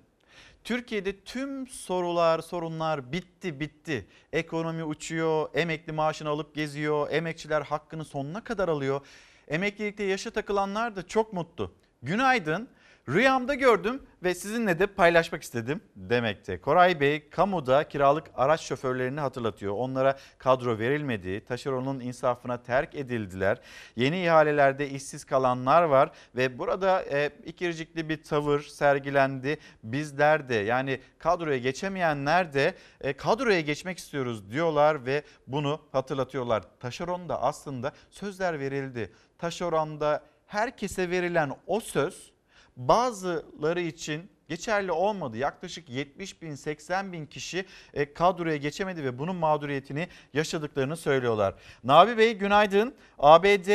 Türkiye'de 0.65 1.21
tüm 1.21 1.67
sorular, 1.67 2.41
sorunlar 2.41 3.13
bitti 3.13 3.61
bitti. 3.61 4.07
Ekonomi 4.33 4.85
uçuyor, 4.85 5.49
emekli 5.55 5.93
maaşını 5.93 6.29
alıp 6.29 6.55
geziyor, 6.55 7.11
emekçiler 7.11 7.63
hakkını 7.63 8.05
sonuna 8.05 8.45
kadar 8.45 8.69
alıyor. 8.69 9.01
Emeklilikte 9.49 10.05
yaşa 10.05 10.31
takılanlar 10.31 10.97
da 10.97 11.09
çok 11.09 11.33
mutlu. 11.33 11.75
Günaydın. 12.03 12.69
Rüyamda 13.09 13.55
gördüm 13.55 14.03
ve 14.23 14.35
sizinle 14.35 14.79
de 14.79 14.87
paylaşmak 14.87 15.43
istedim 15.43 15.81
demekte. 15.97 16.61
Koray 16.61 17.01
Bey 17.01 17.31
kamuda 17.31 17.89
kiralık 17.89 18.31
araç 18.35 18.61
şoförlerini 18.61 19.21
hatırlatıyor. 19.21 19.75
Onlara 19.75 20.19
kadro 20.39 20.79
verilmedi, 20.79 21.45
taşeronun 21.45 22.01
insafına 22.01 22.63
terk 22.63 22.95
edildiler. 22.95 23.61
Yeni 23.97 24.25
ihalelerde 24.25 24.91
işsiz 24.91 25.25
kalanlar 25.25 25.83
var 25.83 26.11
ve 26.37 26.59
burada 26.59 27.03
e, 27.03 27.31
ikircikli 27.45 28.09
bir 28.09 28.23
tavır 28.23 28.61
sergilendi. 28.61 29.59
Bizler 29.83 30.49
de 30.49 30.55
yani 30.55 31.01
kadroya 31.19 31.59
geçemeyenler 31.59 32.53
de 32.53 32.75
e, 33.01 33.13
kadroya 33.13 33.61
geçmek 33.61 33.99
istiyoruz 33.99 34.51
diyorlar 34.51 35.07
ve 35.07 35.23
bunu 35.47 35.81
hatırlatıyorlar. 35.93 36.65
Taşeronda 36.81 37.43
aslında 37.43 37.93
sözler 38.11 38.61
verildi. 38.61 39.13
Taşeronda 39.39 40.23
herkese 40.47 41.11
verilen 41.11 41.53
o 41.67 41.81
söz 41.81 42.34
bazıları 42.77 43.81
için 43.81 44.31
geçerli 44.49 44.93
olmadı. 44.93 45.37
Yaklaşık 45.37 45.89
70 45.89 46.43
bin 46.43 46.55
80 46.55 47.13
bin 47.13 47.27
kişi 47.27 47.65
e, 47.95 48.13
kadroya 48.15 48.57
geçemedi 48.57 49.05
ve 49.05 49.19
bunun 49.19 49.37
mağduriyetini 49.37 50.09
yaşadıklarını 50.33 50.97
söylüyorlar. 50.97 51.55
Nabi 51.85 52.19
Bey 52.19 52.35
günaydın. 52.39 52.95
ABD 53.19 53.69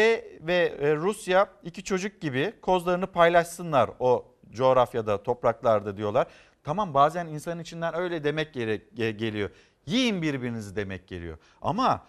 ve 0.48 0.76
e, 0.80 0.96
Rusya 0.96 1.50
iki 1.64 1.84
çocuk 1.84 2.22
gibi 2.22 2.54
kozlarını 2.62 3.08
paylaşsınlar 3.08 3.90
o 4.00 4.26
coğrafyada 4.52 5.24
topraklarda 5.24 5.98
diyorlar. 5.98 6.28
Tamam 6.64 6.94
bazen 6.94 7.28
insanın 7.28 7.62
içinden 7.62 7.96
öyle 7.96 8.24
demek 8.24 8.54
geliyor. 8.96 9.50
Yiyin 9.86 10.22
birbirinizi 10.22 10.76
demek 10.76 11.08
geliyor. 11.08 11.38
Ama 11.62 12.06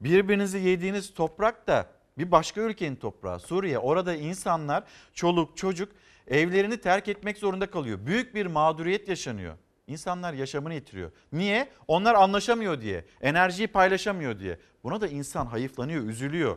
birbirinizi 0.00 0.58
yediğiniz 0.58 1.14
toprak 1.14 1.66
da 1.66 1.86
bir 2.18 2.30
başka 2.30 2.60
ülkenin 2.60 2.96
toprağı 2.96 3.40
Suriye. 3.40 3.78
Orada 3.78 4.14
insanlar 4.14 4.84
çoluk 5.14 5.56
çocuk 5.56 5.92
evlerini 6.28 6.80
terk 6.80 7.08
etmek 7.08 7.38
zorunda 7.38 7.70
kalıyor. 7.70 7.98
Büyük 8.06 8.34
bir 8.34 8.46
mağduriyet 8.46 9.08
yaşanıyor. 9.08 9.54
İnsanlar 9.86 10.32
yaşamını 10.32 10.74
yitiriyor. 10.74 11.10
Niye? 11.32 11.68
Onlar 11.88 12.14
anlaşamıyor 12.14 12.80
diye. 12.80 13.04
Enerjiyi 13.20 13.68
paylaşamıyor 13.68 14.38
diye. 14.38 14.58
Buna 14.84 15.00
da 15.00 15.08
insan 15.08 15.46
hayıflanıyor, 15.46 16.04
üzülüyor. 16.04 16.56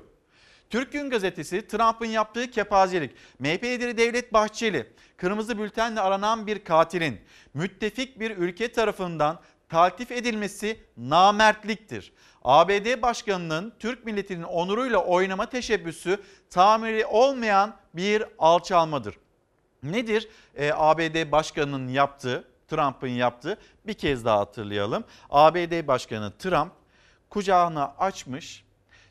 Türk 0.70 0.92
Gün 0.92 1.10
Gazetesi 1.10 1.68
Trump'ın 1.68 2.06
yaptığı 2.06 2.52
kepazelik. 2.52 3.12
MHP 3.40 3.64
lideri 3.64 3.98
Devlet 3.98 4.34
Bahçeli 4.34 4.88
kırmızı 5.18 5.58
bültenle 5.60 6.02
aranan 6.02 6.48
bir 6.48 6.64
katilin 6.64 7.20
müttefik 7.54 8.20
bir 8.20 8.38
ülke 8.38 8.72
tarafından 8.72 9.40
taltif 9.70 10.12
edilmesi 10.12 10.80
namertliktir. 10.98 12.14
ABD 12.44 13.02
Başkanı'nın 13.02 13.74
Türk 13.80 14.06
milletinin 14.06 14.44
onuruyla 14.44 14.98
oynama 14.98 15.50
teşebbüsü 15.50 16.20
tamiri 16.50 17.06
olmayan 17.06 17.76
bir 17.94 18.24
alçalmadır. 18.40 19.16
Nedir 19.84 20.30
e, 20.56 20.72
ABD 20.76 21.32
Başkanı'nın 21.32 21.88
yaptığı, 21.88 22.48
Trump'ın 22.68 23.08
yaptığı 23.08 23.58
bir 23.88 23.94
kez 23.94 24.26
daha 24.26 24.40
hatırlayalım. 24.40 25.04
ABD 25.30 25.88
Başkanı 25.88 26.32
Trump 26.38 26.72
kucağını 27.30 27.98
açmış 27.98 28.66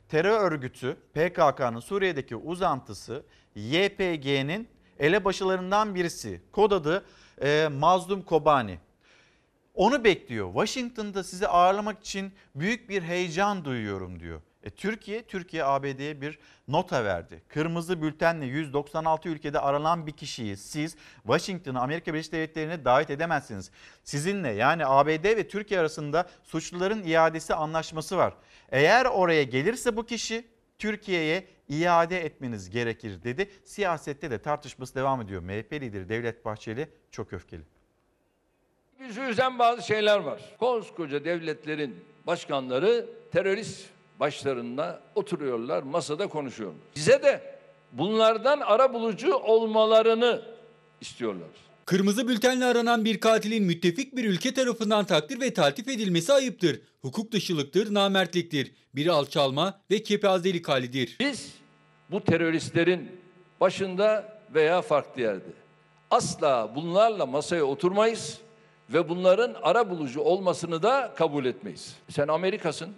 terör 0.09 0.40
örgütü 0.40 0.96
PKK'nın 1.14 1.80
Suriye'deki 1.80 2.37
uzantısı 2.37 3.22
YPG'nin 3.54 4.68
elebaşılarından 4.98 5.94
birisi 5.94 6.40
kod 6.52 6.72
adı 6.72 7.04
e, 7.42 7.68
Mazlum 7.72 8.22
Kobani. 8.22 8.78
Onu 9.74 10.04
bekliyor. 10.04 10.52
Washington'da 10.52 11.24
sizi 11.24 11.48
ağırlamak 11.48 12.00
için 12.00 12.33
büyük 12.54 12.88
bir 12.88 13.02
heyecan 13.02 13.64
duyuyorum 13.64 14.20
diyor. 14.20 14.40
E, 14.64 14.70
Türkiye, 14.70 15.23
Türkiye 15.23 15.64
ABD'ye 15.64 16.20
bir 16.20 16.38
nota 16.68 17.05
verdi. 17.05 17.42
Kırmızı 17.49 18.03
bültenle 18.03 18.46
196 18.46 19.29
ülkede 19.29 19.61
aranan 19.61 20.07
bir 20.07 20.12
kişiyi 20.12 20.57
siz 20.57 20.96
Washington'a 21.23 21.81
Amerika 21.81 22.14
Birleşik 22.14 22.33
Devletleri'ne 22.33 22.85
davet 22.85 23.11
edemezsiniz. 23.11 23.70
Sizinle 24.05 24.49
yani 24.49 24.87
ABD 24.87 25.25
ve 25.25 25.49
Türkiye 25.49 25.81
arasında 25.81 26.29
suçluların 26.42 27.03
iadesi 27.03 27.55
anlaşması 27.55 28.16
var. 28.16 28.35
Eğer 28.73 29.07
oraya 29.07 29.42
gelirse 29.42 29.96
bu 29.96 30.07
kişi 30.07 30.44
Türkiye'ye 30.79 31.46
iade 31.68 32.25
etmeniz 32.25 32.70
gerekir 32.70 33.23
dedi. 33.23 33.51
Siyasette 33.64 34.31
de 34.31 34.38
tartışması 34.38 34.94
devam 34.94 35.20
ediyor. 35.20 35.42
MHP 35.42 35.73
lideri 35.73 36.09
Devlet 36.09 36.44
Bahçeli 36.44 36.88
çok 37.11 37.33
öfkeli. 37.33 37.62
Bizi 39.01 39.20
üzen 39.20 39.59
bazı 39.59 39.83
şeyler 39.83 40.18
var. 40.18 40.40
Koskoca 40.59 41.25
devletlerin 41.25 42.05
başkanları 42.27 43.07
terörist 43.33 43.90
başlarında 44.20 45.00
oturuyorlar, 45.14 45.83
masada 45.83 46.26
konuşuyorlar. 46.26 46.83
Bize 46.96 47.22
de 47.22 47.59
bunlardan 47.92 48.61
ara 48.61 48.94
bulucu 48.94 49.35
olmalarını 49.35 50.42
istiyorlar. 51.00 51.48
Kırmızı 51.87 52.28
bültenle 52.28 52.64
aranan 52.64 53.04
bir 53.04 53.20
katilin 53.20 53.64
müttefik 53.64 54.16
bir 54.16 54.24
ülke 54.24 54.54
tarafından 54.54 55.04
takdir 55.04 55.40
ve 55.40 55.54
taltif 55.54 55.88
edilmesi 55.88 56.33
ayıptır. 56.33 56.80
Hukuk 57.02 57.33
dışılıktır, 57.33 57.94
namertliktir. 57.94 58.72
Bir 58.94 59.06
alçalma 59.06 59.80
ve 59.90 60.02
kepazelik 60.02 60.68
halidir. 60.68 61.16
Biz 61.20 61.54
bu 62.11 62.24
teröristlerin 62.24 63.20
başında 63.61 64.38
veya 64.54 64.83
farklı 64.83 65.22
yerde 65.22 65.50
asla 66.11 66.72
bunlarla 66.74 67.26
masaya 67.26 67.64
oturmayız 67.64 68.38
ve 68.92 69.09
bunların 69.09 69.56
ara 69.62 69.90
bulucu 69.90 70.20
olmasını 70.20 70.83
da 70.83 71.14
kabul 71.16 71.44
etmeyiz. 71.44 71.96
Sen 72.09 72.28
Amerika'sın, 72.28 72.94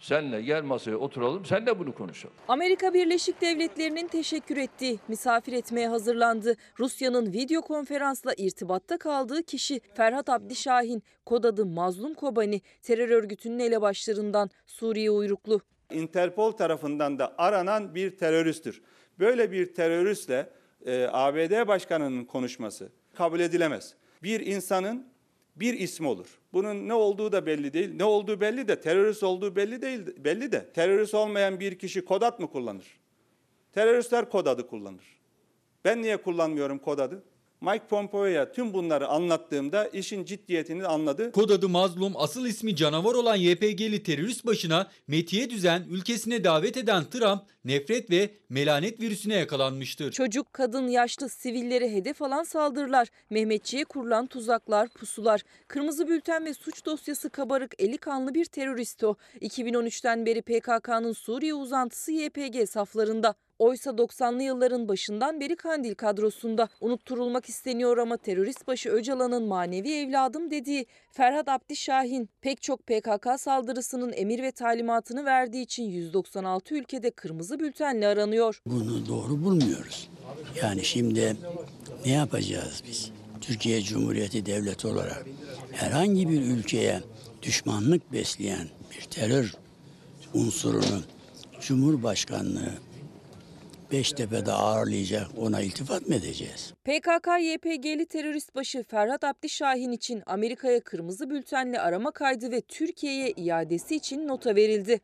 Senle 0.00 0.42
gel 0.42 0.62
masaya 0.62 0.96
oturalım, 0.96 1.44
senle 1.44 1.78
bunu 1.78 1.94
konuşalım. 1.94 2.36
Amerika 2.48 2.94
Birleşik 2.94 3.40
Devletleri'nin 3.40 4.08
teşekkür 4.08 4.56
ettiği, 4.56 4.98
misafir 5.08 5.52
etmeye 5.52 5.88
hazırlandı. 5.88 6.54
Rusya'nın 6.78 7.32
video 7.32 7.62
konferansla 7.62 8.34
irtibatta 8.36 8.98
kaldığı 8.98 9.42
kişi 9.42 9.80
Ferhat 9.94 10.28
Abdişahin, 10.28 11.02
kod 11.26 11.44
adı 11.44 11.66
Mazlum 11.66 12.14
Kobani, 12.14 12.60
terör 12.82 13.08
örgütünün 13.08 13.58
elebaşlarından 13.58 14.50
Suriye 14.66 15.10
uyruklu. 15.10 15.60
Interpol 15.92 16.52
tarafından 16.52 17.18
da 17.18 17.34
aranan 17.38 17.94
bir 17.94 18.16
teröristtir. 18.16 18.82
Böyle 19.18 19.52
bir 19.52 19.74
teröristle 19.74 20.50
e, 20.86 21.08
ABD 21.12 21.68
Başkanı'nın 21.68 22.24
konuşması 22.24 22.92
kabul 23.14 23.40
edilemez. 23.40 23.94
Bir 24.22 24.40
insanın 24.46 25.06
bir 25.56 25.74
ismi 25.74 26.08
olur. 26.08 26.38
Bunun 26.52 26.88
ne 26.88 26.94
olduğu 26.94 27.32
da 27.32 27.46
belli 27.46 27.72
değil. 27.72 27.94
Ne 27.94 28.04
olduğu 28.04 28.40
belli 28.40 28.68
de 28.68 28.80
terörist 28.80 29.22
olduğu 29.22 29.56
belli 29.56 29.82
değil 29.82 30.00
belli 30.24 30.52
de 30.52 30.72
terörist 30.72 31.14
olmayan 31.14 31.60
bir 31.60 31.78
kişi 31.78 32.04
kod 32.04 32.40
mı 32.40 32.50
kullanır? 32.50 32.86
Teröristler 33.72 34.30
kod 34.30 34.46
adı 34.46 34.66
kullanır. 34.66 35.04
Ben 35.84 36.02
niye 36.02 36.16
kullanmıyorum 36.16 36.78
kod 36.78 36.98
adı? 36.98 37.22
Mike 37.64 37.86
Pompeo'ya 37.86 38.52
tüm 38.52 38.72
bunları 38.72 39.08
anlattığımda 39.08 39.88
işin 39.88 40.24
ciddiyetini 40.24 40.86
anladı. 40.86 41.32
Kod 41.32 41.50
adı 41.50 41.68
Mazlum, 41.68 42.12
asıl 42.16 42.46
ismi 42.46 42.76
canavar 42.76 43.14
olan 43.14 43.36
YPG'li 43.36 44.02
terörist 44.02 44.46
başına 44.46 44.90
metiye 45.08 45.50
düzen 45.50 45.84
ülkesine 45.90 46.44
davet 46.44 46.76
eden 46.76 47.04
Trump 47.04 47.42
nefret 47.64 48.10
ve 48.10 48.30
melanet 48.48 49.00
virüsüne 49.00 49.34
yakalanmıştır. 49.34 50.12
Çocuk, 50.12 50.52
kadın, 50.52 50.88
yaşlı, 50.88 51.28
sivilleri 51.28 51.92
hedef 51.92 52.22
alan 52.22 52.42
saldırılar, 52.42 53.08
Mehmetçiğe 53.30 53.84
kurulan 53.84 54.26
tuzaklar, 54.26 54.88
pusular, 54.88 55.42
kırmızı 55.68 56.08
bülten 56.08 56.44
ve 56.44 56.54
suç 56.54 56.86
dosyası 56.86 57.30
kabarık 57.30 57.74
eli 57.78 57.98
kanlı 57.98 58.34
bir 58.34 58.44
terörist 58.44 59.04
o. 59.04 59.16
2013'ten 59.40 60.26
beri 60.26 60.42
PKK'nın 60.42 61.12
Suriye 61.12 61.54
uzantısı 61.54 62.12
YPG 62.12 62.68
saflarında. 62.68 63.34
Oysa 63.58 63.90
90'lı 63.90 64.42
yılların 64.42 64.88
başından 64.88 65.40
beri 65.40 65.56
Kandil 65.56 65.94
kadrosunda. 65.94 66.68
Unutturulmak 66.80 67.48
isteniyor 67.48 67.98
ama 67.98 68.16
terörist 68.16 68.66
başı 68.66 68.90
Öcalan'ın 68.90 69.42
manevi 69.42 69.92
evladım 69.92 70.50
dediği 70.50 70.86
Ferhat 71.12 71.48
Abdi 71.48 71.76
Şahin 71.76 72.28
pek 72.40 72.62
çok 72.62 72.86
PKK 72.86 73.26
saldırısının 73.38 74.12
emir 74.12 74.42
ve 74.42 74.52
talimatını 74.52 75.24
verdiği 75.24 75.62
için 75.62 75.84
196 75.84 76.74
ülkede 76.74 77.10
kırmızı 77.10 77.60
bültenle 77.60 78.06
aranıyor. 78.06 78.60
Bunu 78.66 79.08
doğru 79.08 79.44
bulmuyoruz. 79.44 80.08
Yani 80.62 80.84
şimdi 80.84 81.36
ne 82.06 82.12
yapacağız 82.12 82.82
biz? 82.88 83.10
Türkiye 83.40 83.82
Cumhuriyeti 83.82 84.46
Devleti 84.46 84.86
olarak 84.86 85.26
herhangi 85.72 86.28
bir 86.28 86.42
ülkeye 86.42 87.00
düşmanlık 87.42 88.12
besleyen 88.12 88.68
bir 88.90 89.02
terör 89.02 89.54
unsurunu 90.34 91.02
Cumhurbaşkanlığı 91.60 92.72
Beştepe'de 93.94 94.52
ağırlayacak 94.52 95.28
ona 95.38 95.60
iltifat 95.60 96.08
mı 96.08 96.14
edeceğiz? 96.14 96.74
PKK-YPG'li 96.84 98.06
terörist 98.06 98.54
başı 98.54 98.82
Ferhat 98.82 99.24
Abdi 99.24 99.48
Şahin 99.48 99.92
için 99.92 100.22
Amerika'ya 100.26 100.80
kırmızı 100.80 101.30
bültenle 101.30 101.80
arama 101.80 102.10
kaydı 102.10 102.50
ve 102.50 102.60
Türkiye'ye 102.60 103.30
iadesi 103.30 103.96
için 103.96 104.28
nota 104.28 104.56
verildi. 104.56 105.00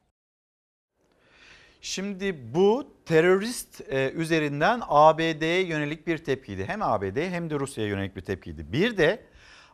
Şimdi 1.80 2.54
bu 2.54 2.86
terörist 3.06 3.80
e, 3.88 4.10
üzerinden 4.10 4.80
ABD'ye 4.88 5.66
yönelik 5.66 6.06
bir 6.06 6.18
tepkiydi. 6.18 6.64
Hem 6.64 6.82
ABD'ye 6.82 7.30
hem 7.30 7.50
de 7.50 7.54
Rusya'ya 7.60 7.88
yönelik 7.90 8.16
bir 8.16 8.22
tepkiydi. 8.22 8.72
Bir 8.72 8.96
de 8.96 9.22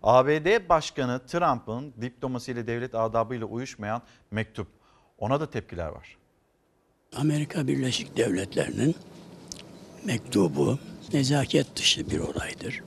ABD 0.03 0.69
Başkanı 0.69 1.27
Trump'ın 1.27 1.95
diplomasiyle 2.01 2.67
devlet 2.67 2.95
adabıyla 2.95 3.47
uyuşmayan 3.47 4.03
mektup. 4.31 4.69
Ona 5.19 5.41
da 5.41 5.51
tepkiler 5.51 5.89
var. 5.89 6.17
Amerika 7.17 7.67
Birleşik 7.69 8.17
Devletleri'nin 8.17 8.95
mektubu 10.05 10.79
nezaket 11.13 11.77
dışı 11.77 12.11
bir 12.11 12.19
olaydır. 12.19 12.83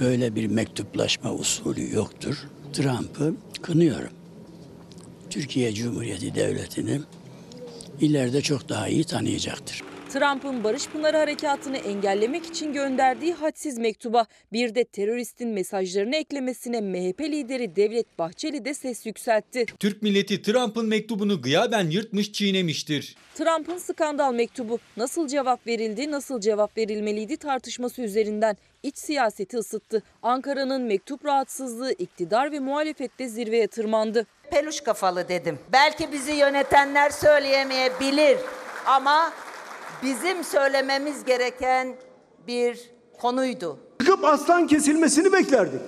Böyle 0.00 0.34
bir 0.34 0.46
mektuplaşma 0.46 1.32
usulü 1.32 1.94
yoktur. 1.94 2.36
Trump'ı 2.72 3.34
kınıyorum. 3.62 4.10
Türkiye 5.30 5.74
Cumhuriyeti 5.74 6.34
Devleti'ni 6.34 7.00
ileride 8.00 8.42
çok 8.42 8.68
daha 8.68 8.88
iyi 8.88 9.04
tanıyacaktır. 9.04 9.82
Trump'ın 10.12 10.64
Barış 10.64 10.88
Pınarı 10.88 11.16
Harekatı'nı 11.16 11.76
engellemek 11.76 12.46
için 12.46 12.72
gönderdiği 12.72 13.34
hadsiz 13.34 13.78
mektuba 13.78 14.26
bir 14.52 14.74
de 14.74 14.84
teröristin 14.84 15.48
mesajlarını 15.48 16.16
eklemesine 16.16 16.80
MHP 16.80 17.20
lideri 17.20 17.76
Devlet 17.76 18.18
Bahçeli 18.18 18.64
de 18.64 18.74
ses 18.74 19.06
yükseltti. 19.06 19.66
Türk 19.78 20.02
milleti 20.02 20.42
Trump'ın 20.42 20.86
mektubunu 20.86 21.42
gıyaben 21.42 21.90
yırtmış 21.90 22.32
çiğnemiştir. 22.32 23.16
Trump'ın 23.34 23.78
skandal 23.78 24.32
mektubu 24.32 24.78
nasıl 24.96 25.28
cevap 25.28 25.66
verildi, 25.66 26.10
nasıl 26.10 26.40
cevap 26.40 26.78
verilmeliydi 26.78 27.36
tartışması 27.36 28.02
üzerinden 28.02 28.56
iç 28.82 28.98
siyaseti 28.98 29.56
ısıttı. 29.56 30.02
Ankara'nın 30.22 30.82
mektup 30.82 31.24
rahatsızlığı 31.24 31.92
iktidar 31.92 32.52
ve 32.52 32.58
muhalefette 32.58 33.28
zirveye 33.28 33.66
tırmandı. 33.66 34.26
Peluş 34.50 34.80
kafalı 34.80 35.28
dedim. 35.28 35.58
Belki 35.72 36.12
bizi 36.12 36.32
yönetenler 36.32 37.10
söyleyemeyebilir 37.10 38.38
ama 38.86 39.32
bizim 40.02 40.44
söylememiz 40.44 41.24
gereken 41.24 41.96
bir 42.46 42.80
konuydu. 43.20 43.78
Çıkıp 44.00 44.24
aslan 44.24 44.66
kesilmesini 44.66 45.32
beklerdik. 45.32 45.80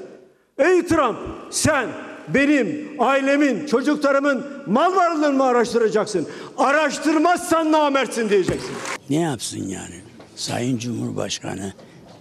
Ey 0.58 0.86
Trump 0.86 1.18
sen 1.50 1.88
benim, 2.28 2.96
ailemin, 2.98 3.66
çocuklarımın 3.66 4.46
mal 4.66 4.96
varlığını 4.96 5.32
mı 5.32 5.44
araştıracaksın? 5.44 6.26
Araştırmazsan 6.58 7.72
namertsin 7.72 8.28
diyeceksin. 8.28 8.70
Ne 9.10 9.20
yapsın 9.20 9.68
yani? 9.68 10.00
Sayın 10.36 10.78
Cumhurbaşkanı 10.78 11.72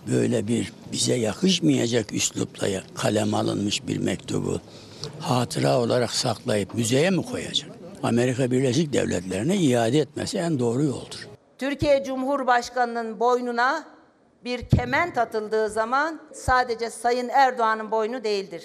böyle 0.07 0.47
bir 0.47 0.73
bize 0.91 1.13
yakışmayacak 1.15 2.13
üslupla 2.13 2.67
kalem 2.95 3.33
alınmış 3.33 3.87
bir 3.87 3.97
mektubu 3.97 4.61
hatıra 5.19 5.79
olarak 5.79 6.11
saklayıp 6.11 6.73
müzeye 6.75 7.09
mi 7.09 7.25
koyacak? 7.25 7.69
Amerika 8.03 8.51
Birleşik 8.51 8.93
Devletleri'ne 8.93 9.57
iade 9.57 9.99
etmesi 9.99 10.37
en 10.37 10.59
doğru 10.59 10.83
yoldur. 10.83 11.30
Türkiye 11.61 12.03
Cumhurbaşkanı'nın 12.03 13.19
boynuna 13.19 13.87
bir 14.43 14.69
kement 14.69 15.17
atıldığı 15.17 15.69
zaman 15.69 16.21
sadece 16.33 16.89
Sayın 16.89 17.29
Erdoğan'ın 17.29 17.91
boynu 17.91 18.23
değildir. 18.23 18.63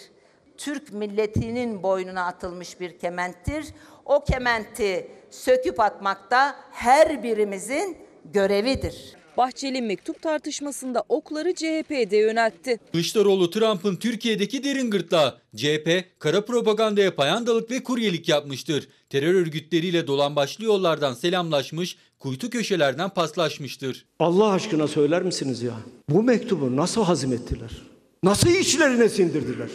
Türk 0.58 0.92
milletinin 0.92 1.82
boynuna 1.82 2.24
atılmış 2.24 2.80
bir 2.80 2.98
kementtir. 2.98 3.66
O 4.04 4.24
kementi 4.24 5.10
söküp 5.30 5.80
atmakta 5.80 6.56
her 6.72 7.22
birimizin 7.22 7.98
görevidir. 8.24 9.16
Bahçeli 9.36 9.82
mektup 9.82 10.22
tartışmasında 10.22 11.04
okları 11.08 11.54
CHP'de 11.54 12.16
yöneltti. 12.16 12.80
Kılıçdaroğlu 12.92 13.50
Trump'ın 13.50 13.96
Türkiye'deki 13.96 14.64
derin 14.64 14.90
gırtlağı. 14.90 15.38
CHP 15.56 16.04
kara 16.18 16.44
propagandaya 16.44 17.16
payandalık 17.16 17.70
ve 17.70 17.82
kuryelik 17.82 18.28
yapmıştır. 18.28 18.88
Terör 19.10 19.34
örgütleriyle 19.34 20.06
dolan 20.06 20.36
başlı 20.36 20.64
yollardan 20.64 21.14
selamlaşmış, 21.14 21.96
kuytu 22.18 22.50
köşelerden 22.50 23.08
paslaşmıştır. 23.08 24.06
Allah 24.18 24.52
aşkına 24.52 24.88
söyler 24.88 25.22
misiniz 25.22 25.62
ya? 25.62 25.74
Bu 26.08 26.22
mektubu 26.22 26.76
nasıl 26.76 27.04
hazmettiler? 27.04 27.70
Nasıl 28.22 28.48
içlerine 28.48 29.08
sindirdiler? 29.08 29.68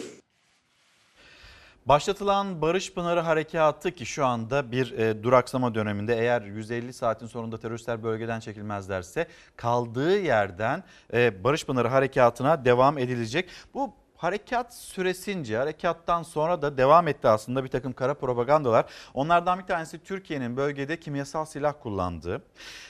Başlatılan 1.86 2.62
Barış 2.62 2.92
Pınarı 2.92 3.20
Harekatı 3.20 3.90
ki 3.90 4.06
şu 4.06 4.26
anda 4.26 4.72
bir 4.72 4.92
e, 4.92 5.22
duraksama 5.22 5.74
döneminde 5.74 6.18
eğer 6.18 6.42
150 6.42 6.92
saatin 6.92 7.26
sonunda 7.26 7.58
teröristler 7.58 8.02
bölgeden 8.02 8.40
çekilmezlerse 8.40 9.26
kaldığı 9.56 10.18
yerden 10.18 10.84
e, 11.12 11.44
Barış 11.44 11.66
Pınarı 11.66 11.88
Harekatı'na 11.88 12.64
devam 12.64 12.98
edilecek. 12.98 13.48
Bu 13.74 13.94
harekat 14.22 14.74
süresince 14.74 15.56
harekattan 15.56 16.22
sonra 16.22 16.62
da 16.62 16.76
devam 16.76 17.08
etti 17.08 17.28
aslında 17.28 17.64
bir 17.64 17.68
takım 17.68 17.92
kara 17.92 18.14
propagandalar. 18.14 18.84
Onlardan 19.14 19.58
bir 19.58 19.64
tanesi 19.64 19.98
Türkiye'nin 19.98 20.56
bölgede 20.56 21.00
kimyasal 21.00 21.44
silah 21.44 21.74
kullandığı 21.82 22.42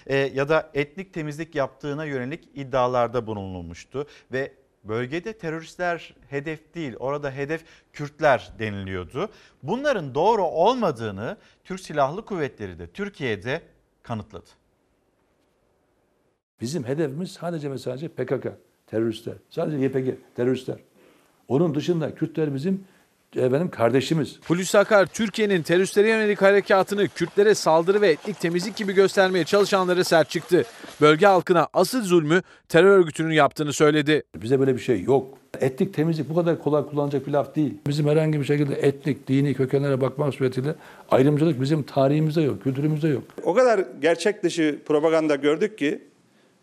e, 0.07 0.17
ya 0.17 0.49
da 0.49 0.71
etnik 0.75 1.15
temizlik 1.15 1.55
yaptığına 1.55 2.05
yönelik 2.05 2.49
iddialarda 2.55 3.27
bulunulmuştu 3.27 4.07
ve 4.33 4.53
bölgede 4.85 5.33
teröristler 5.33 6.15
hedef 6.29 6.75
değil 6.75 6.97
orada 6.99 7.31
hedef 7.31 7.65
Kürtler 7.93 8.53
deniliyordu. 8.59 9.31
Bunların 9.63 10.15
doğru 10.15 10.43
olmadığını 10.43 11.37
Türk 11.65 11.81
Silahlı 11.81 12.25
Kuvvetleri 12.25 12.79
de 12.79 12.87
Türkiye'de 12.87 13.63
kanıtladı. 14.03 14.49
Bizim 16.61 16.85
hedefimiz 16.85 17.31
sadece 17.31 17.71
ve 17.71 17.79
sadece 17.79 18.09
PKK, 18.09 18.47
teröristler. 18.87 19.35
Sadece 19.51 19.77
YPG, 19.77 20.15
teröristler. 20.35 20.92
Onun 21.49 21.75
dışında 21.75 22.15
Kürtler 22.15 22.55
bizim 22.55 22.85
efendim 23.37 23.71
kardeşimiz. 23.71 24.41
Hulusi 24.47 24.79
Akar 24.79 25.07
Türkiye'nin 25.07 25.63
teröristlere 25.63 26.09
yönelik 26.09 26.43
harekatını 26.43 27.09
Kürtlere 27.09 27.55
saldırı 27.55 28.01
ve 28.01 28.09
etnik 28.09 28.41
temizlik 28.41 28.77
gibi 28.77 28.93
göstermeye 28.93 29.45
çalışanlara 29.45 30.05
sert 30.05 30.31
çıktı. 30.31 30.65
Bölge 31.01 31.27
halkına 31.27 31.69
asıl 31.73 32.03
zulmü 32.03 32.43
terör 32.69 32.99
örgütünün 32.99 33.35
yaptığını 33.35 33.73
söyledi. 33.73 34.23
Bize 34.37 34.61
böyle 34.61 34.75
bir 34.75 34.81
şey 34.81 35.03
yok. 35.03 35.39
Etnik 35.61 35.95
temizlik 35.95 36.29
bu 36.29 36.35
kadar 36.35 36.63
kolay 36.63 36.87
kullanacak 36.87 37.27
bir 37.27 37.33
laf 37.33 37.57
değil. 37.57 37.75
Bizim 37.87 38.09
herhangi 38.09 38.41
bir 38.41 38.45
şekilde 38.45 38.75
etnik, 38.75 39.29
dini 39.29 39.55
kökenlere 39.55 40.01
bakmak 40.01 40.35
suretiyle 40.35 40.75
ayrımcılık 41.11 41.61
bizim 41.61 41.83
tarihimizde 41.83 42.43
yok, 42.43 42.63
kültürümüzde 42.63 43.09
yok. 43.09 43.23
O 43.43 43.55
kadar 43.55 43.85
gerçek 44.03 44.43
dışı 44.43 44.79
propaganda 44.87 45.37
gördük 45.37 45.79
ki 45.79 46.03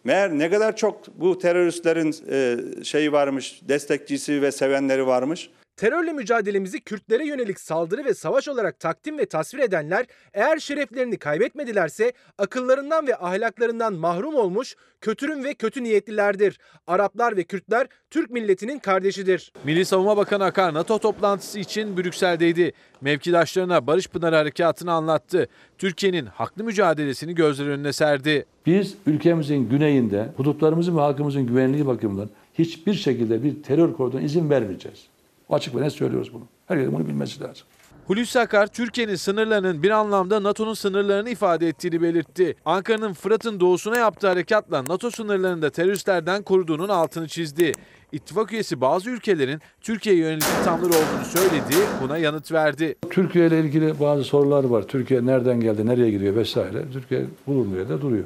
meğer 0.04 0.40
ne 0.40 0.50
kadar 0.50 0.76
çok 0.76 1.08
bu 1.08 1.40
teröristlerin 1.40 2.16
e, 2.32 2.58
şeyi 2.84 3.12
varmış, 3.12 3.62
destekçisi 3.68 4.42
ve 4.42 4.52
sevenleri 4.52 5.08
varmış. 5.08 5.50
Terörle 5.80 6.13
mücadelemizi 6.13 6.82
Kürtlere 6.82 7.26
yönelik 7.28 7.60
saldırı 7.60 8.06
ve 8.06 8.13
savaş 8.13 8.48
olarak 8.48 8.80
takdim 8.80 9.18
ve 9.18 9.26
tasvir 9.26 9.60
edenler 9.60 10.06
eğer 10.34 10.60
şereflerini 10.60 11.18
kaybetmedilerse 11.18 12.13
akıllarından 12.38 13.08
ve 13.08 13.15
ahlaklarından 13.15 13.94
mahrum 13.94 14.36
olmuş 14.36 14.76
kötürüm 15.02 15.44
ve 15.44 15.54
kötü 15.54 15.84
niyetlilerdir. 15.84 16.60
Araplar 16.88 17.38
ve 17.38 17.44
Kürtler 17.44 17.88
Türk 18.10 18.32
milletinin 18.32 18.80
kardeşidir. 18.80 19.54
Milli 19.63 19.86
Savunma 19.86 20.18
Bakanı 20.18 20.44
Akar 20.44 20.74
NATO 20.74 21.00
toplantısı 21.00 21.60
için 21.60 21.98
Brüksel'deydi. 21.98 22.72
Mevkidaşlarına 23.02 23.88
Barış 23.88 24.08
Pınarı 24.08 24.36
Harekatı'nı 24.36 24.92
anlattı. 24.92 25.48
Türkiye'nin 25.78 26.26
haklı 26.26 26.64
mücadelesini 26.64 27.36
gözler 27.36 27.68
önüne 27.68 27.93
serdi. 27.93 28.45
Biz 28.66 28.95
ülkemizin 29.06 29.70
güneyinde 29.70 30.30
hudutlarımızın 30.38 30.97
ve 30.97 31.01
halkımızın 31.01 31.47
güvenliği 31.47 31.88
bakımından 31.88 32.30
hiçbir 32.53 32.93
şekilde 32.93 33.43
bir 33.43 33.64
terör 33.64 33.93
koridoruna 33.93 34.26
izin 34.26 34.49
vermeyeceğiz. 34.49 35.10
Açık 35.50 35.76
ve 35.76 35.82
net 35.82 35.93
söylüyoruz 35.93 36.34
bunu. 36.34 36.43
Herkesin 36.68 36.93
bunu 36.93 37.08
bilmesi 37.08 37.41
lazım. 37.41 37.68
Hulusi 38.08 38.39
Akar, 38.39 38.68
Türkiye'nin 38.68 39.16
sınırlarının 39.16 39.84
bir 39.84 39.89
anlamda 39.89 40.43
NATO'nun 40.43 40.74
sınırlarını 40.74 41.30
ifade 41.30 41.68
ettiğini 41.68 42.02
belirtti. 42.02 42.56
Ankara'nın 42.66 43.14
Fırat'ın 43.14 43.60
doğusuna 43.60 43.97
yaptığı 43.97 44.28
harekatla 44.28 44.84
NATO 44.88 45.12
sınırlarını 45.12 45.62
da 45.62 45.70
teröristlerden 45.70 46.43
koruduğunun 46.43 46.89
altını 46.89 47.28
çizdi. 47.28 47.72
İttifak 48.12 48.54
üyesi 48.54 48.82
bazı 48.82 49.10
ülkelerin 49.10 49.62
Türkiye'ye 49.82 50.22
yönelik 50.22 50.43
ithamları 50.43 50.89
olduğunu 50.89 51.26
söyledi, 51.26 51.76
buna 52.04 52.18
yanıt 52.18 52.52
verdi. 52.52 52.95
Türkiye 53.10 53.47
ile 53.47 53.60
ilgili 53.60 54.00
bazı 54.00 54.24
sorular 54.24 54.64
var. 54.64 54.84
Türkiye 54.84 55.26
nereden 55.26 55.60
geldi, 55.60 55.86
nereye 55.86 56.12
gidiyor 56.12 56.36
vesaire. 56.36 56.84
Türkiye 56.93 57.26
bulunduğu 57.47 57.78
yerde 57.78 58.02
duruyor. 58.02 58.26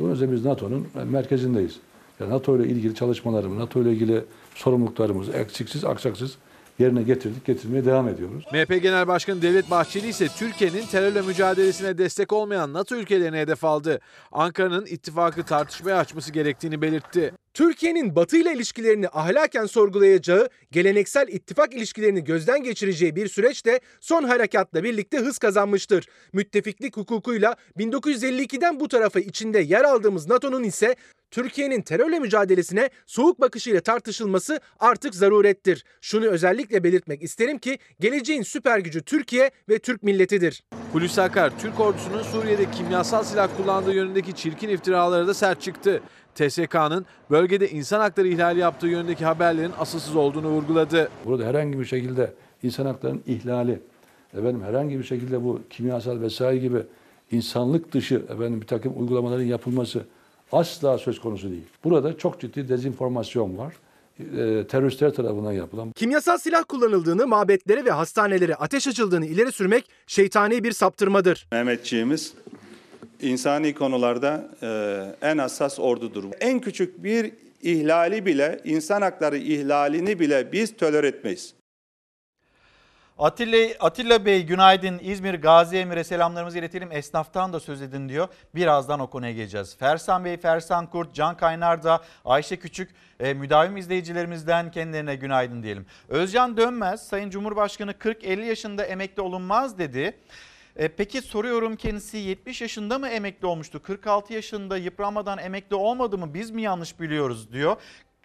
Dolayısıyla 0.00 0.34
biz 0.34 0.44
NATO'nun 0.44 0.86
merkezindeyiz. 1.04 1.78
Yani 2.20 2.30
NATO 2.30 2.56
ile 2.56 2.68
ilgili 2.68 2.94
çalışmalarımız, 2.94 3.58
NATO 3.58 3.82
ile 3.82 3.92
ilgili 3.92 4.24
sorumluluklarımızı 4.54 5.32
eksiksiz, 5.32 5.84
aksaksız 5.84 6.36
yerine 6.78 7.02
getirdik, 7.02 7.44
getirmeye 7.44 7.84
devam 7.84 8.08
ediyoruz. 8.08 8.44
MHP 8.52 8.82
Genel 8.82 9.08
Başkanı 9.08 9.42
Devlet 9.42 9.70
Bahçeli 9.70 10.08
ise 10.08 10.28
Türkiye'nin 10.28 10.86
terörle 10.86 11.22
mücadelesine 11.22 11.98
destek 11.98 12.32
olmayan 12.32 12.72
NATO 12.72 12.96
ülkelerine 12.96 13.38
hedef 13.38 13.64
aldı. 13.64 14.00
Ankara'nın 14.32 14.86
ittifakı 14.86 15.42
tartışmaya 15.42 15.98
açması 15.98 16.32
gerektiğini 16.32 16.82
belirtti. 16.82 17.32
Türkiye'nin 17.54 18.16
Batı 18.16 18.36
ile 18.36 18.52
ilişkilerini 18.52 19.08
ahlaken 19.08 19.66
sorgulayacağı, 19.66 20.48
geleneksel 20.70 21.28
ittifak 21.28 21.74
ilişkilerini 21.74 22.24
gözden 22.24 22.62
geçireceği 22.62 23.16
bir 23.16 23.28
süreç 23.28 23.66
de 23.66 23.80
son 24.00 24.24
harekatla 24.24 24.84
birlikte 24.84 25.18
hız 25.18 25.38
kazanmıştır. 25.38 26.08
Müttefiklik 26.32 26.96
hukukuyla 26.96 27.56
1952'den 27.78 28.80
bu 28.80 28.88
tarafa 28.88 29.20
içinde 29.20 29.58
yer 29.58 29.84
aldığımız 29.84 30.28
NATO'nun 30.28 30.62
ise 30.62 30.96
Türkiye'nin 31.30 31.82
terörle 31.82 32.18
mücadelesine 32.18 32.90
soğuk 33.06 33.40
bakışıyla 33.40 33.80
tartışılması 33.80 34.60
artık 34.80 35.14
zarurettir. 35.14 35.84
Şunu 36.00 36.26
özellikle 36.26 36.84
belirtmek 36.84 37.22
isterim 37.22 37.58
ki 37.58 37.78
geleceğin 38.00 38.42
süper 38.42 38.78
gücü 38.78 39.02
Türkiye 39.02 39.50
ve 39.68 39.78
Türk 39.78 40.02
milletidir. 40.02 40.62
Hulusi 40.92 41.22
Akar, 41.22 41.58
Türk 41.58 41.80
ordusunun 41.80 42.22
Suriye'de 42.22 42.70
kimyasal 42.70 43.24
silah 43.24 43.48
kullandığı 43.56 43.94
yönündeki 43.94 44.34
çirkin 44.34 44.68
iftiralara 44.68 45.26
da 45.26 45.34
sert 45.34 45.62
çıktı. 45.62 46.02
TSK'nın 46.34 47.06
bölgede 47.30 47.70
insan 47.70 48.00
hakları 48.00 48.28
ihlali 48.28 48.60
yaptığı 48.60 48.86
yönündeki 48.86 49.24
haberlerin 49.24 49.72
asılsız 49.78 50.16
olduğunu 50.16 50.48
vurguladı. 50.48 51.08
Burada 51.24 51.44
herhangi 51.44 51.80
bir 51.80 51.84
şekilde 51.84 52.32
insan 52.62 52.86
haklarının 52.86 53.22
ihlali, 53.26 53.80
efendim 54.38 54.62
herhangi 54.62 54.98
bir 54.98 55.04
şekilde 55.04 55.44
bu 55.44 55.60
kimyasal 55.70 56.20
vesaire 56.20 56.58
gibi 56.58 56.78
insanlık 57.30 57.92
dışı 57.92 58.14
efendim 58.14 58.60
bir 58.60 58.66
takım 58.66 59.00
uygulamaların 59.00 59.44
yapılması 59.44 60.04
asla 60.52 60.98
söz 60.98 61.20
konusu 61.20 61.50
değil. 61.50 61.66
Burada 61.84 62.18
çok 62.18 62.40
ciddi 62.40 62.68
dezenformasyon 62.68 63.58
var. 63.58 63.74
E, 64.20 64.66
teröristler 64.66 65.14
tarafından 65.14 65.52
yapılan. 65.52 65.92
Kimyasal 65.92 66.38
silah 66.38 66.64
kullanıldığını, 66.64 67.26
mabetlere 67.26 67.84
ve 67.84 67.90
hastanelere 67.90 68.54
ateş 68.54 68.88
açıldığını 68.88 69.26
ileri 69.26 69.52
sürmek 69.52 69.84
şeytani 70.06 70.64
bir 70.64 70.72
saptırmadır. 70.72 71.48
Mehmetçiğimiz 71.52 72.34
insani 73.24 73.74
konularda 73.74 74.48
e, 74.62 75.28
en 75.28 75.38
hassas 75.38 75.80
ordudur. 75.80 76.24
En 76.40 76.60
küçük 76.60 77.04
bir 77.04 77.32
ihlali 77.62 78.26
bile, 78.26 78.60
insan 78.64 79.02
hakları 79.02 79.36
ihlalini 79.36 80.20
bile 80.20 80.52
biz 80.52 80.76
tolere 80.76 81.06
etmeyiz. 81.06 81.54
Atilla, 83.18 83.74
Atilla 83.80 84.24
Bey 84.24 84.46
günaydın 84.46 84.98
İzmir 85.02 85.34
Gazi 85.34 85.76
Emir'e 85.76 86.04
selamlarımızı 86.04 86.58
iletelim. 86.58 86.92
Esnaftan 86.92 87.52
da 87.52 87.60
söz 87.60 87.82
edin 87.82 88.08
diyor. 88.08 88.28
Birazdan 88.54 89.00
o 89.00 89.10
konuya 89.10 89.32
geleceğiz. 89.32 89.76
Fersan 89.76 90.24
Bey, 90.24 90.36
Fersan 90.36 90.86
Kurt, 90.86 91.14
Can 91.14 91.36
Kaynar 91.36 91.82
da 91.82 92.02
Ayşe 92.24 92.56
Küçük 92.56 92.90
e, 93.20 93.34
müdavim 93.34 93.76
izleyicilerimizden 93.76 94.70
kendilerine 94.70 95.16
günaydın 95.16 95.62
diyelim. 95.62 95.86
Özcan 96.08 96.56
Dönmez 96.56 97.06
Sayın 97.06 97.30
Cumhurbaşkanı 97.30 97.92
40-50 97.92 98.44
yaşında 98.44 98.84
emekli 98.84 99.22
olunmaz 99.22 99.78
dedi. 99.78 100.14
E, 100.76 100.88
peki 100.88 101.22
soruyorum 101.22 101.76
kendisi 101.76 102.16
70 102.16 102.60
yaşında 102.60 102.98
mı 102.98 103.08
emekli 103.08 103.46
olmuştu? 103.46 103.82
46 103.82 104.32
yaşında 104.32 104.76
yıpranmadan 104.76 105.38
emekli 105.38 105.76
olmadı 105.76 106.18
mı? 106.18 106.34
Biz 106.34 106.50
mi 106.50 106.62
yanlış 106.62 107.00
biliyoruz 107.00 107.52
diyor. 107.52 107.76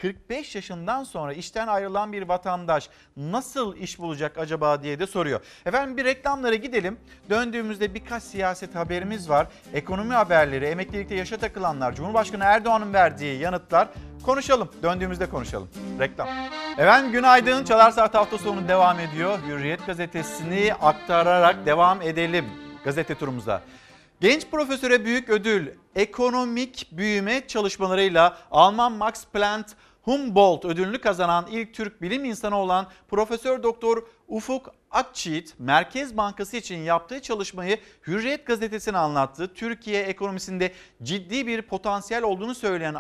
45 0.02 0.56
yaşından 0.56 1.04
sonra 1.04 1.34
işten 1.34 1.68
ayrılan 1.68 2.14
bir 2.14 2.22
vatandaş 2.22 2.90
nasıl 3.18 3.76
iş 3.76 4.00
bulacak 4.00 4.38
acaba 4.38 4.84
diye 4.84 5.00
de 5.00 5.08
soruyor. 5.08 5.42
Efendim 5.66 5.98
bir 5.98 6.06
reklamlara 6.06 6.56
gidelim. 6.56 6.98
Döndüğümüzde 7.30 7.94
birkaç 7.94 8.24
siyaset 8.24 8.76
haberimiz 8.76 9.30
var. 9.30 9.48
Ekonomi 9.74 10.14
haberleri, 10.14 10.66
emeklilikte 10.66 11.16
yaşa 11.16 11.38
takılanlar, 11.38 11.96
Cumhurbaşkanı 11.96 12.44
Erdoğan'ın 12.44 12.94
verdiği 12.94 13.40
yanıtlar 13.40 13.88
konuşalım. 14.24 14.70
Döndüğümüzde 14.84 15.30
konuşalım. 15.30 15.70
Reklam. 16.00 16.28
Efendim 16.78 17.12
günaydın. 17.12 17.64
Çalar 17.64 17.92
Saat 17.92 18.14
hafta 18.14 18.38
sonu 18.38 18.68
devam 18.68 19.00
ediyor. 19.00 19.40
Hürriyet 19.48 19.86
gazetesini 19.86 20.74
aktararak 20.74 21.66
devam 21.66 22.02
edelim 22.02 22.46
gazete 22.84 23.16
turumuza. 23.16 23.62
Genç 24.22 24.46
profesöre 24.52 25.06
büyük 25.06 25.30
ödül 25.30 25.68
ekonomik 25.96 26.88
büyüme 26.92 27.48
çalışmalarıyla 27.48 28.38
Alman 28.52 28.92
Max 28.92 29.26
Planck 29.26 29.70
Humboldt 30.10 30.66
ödülünü 30.66 31.02
kazanan 31.02 31.48
ilk 31.52 31.74
Türk 31.74 32.02
bilim 32.02 32.26
insanı 32.26 32.58
olan 32.58 32.88
Profesör 33.08 33.64
Doktor 33.64 34.04
Ufuk 34.28 34.74
Akçiğit, 34.92 35.56
Merkez 35.60 36.18
Bankası 36.18 36.58
için 36.58 36.78
yaptığı 36.78 37.22
çalışmayı 37.22 37.80
Hürriyet 38.08 38.46
gazetesine 38.46 38.98
anlattı. 38.98 39.54
Türkiye 39.54 40.04
ekonomisinde 40.04 40.74
ciddi 41.04 41.48
bir 41.48 41.62
potansiyel 41.62 42.24
olduğunu 42.24 42.56
söyleyen 42.56 42.94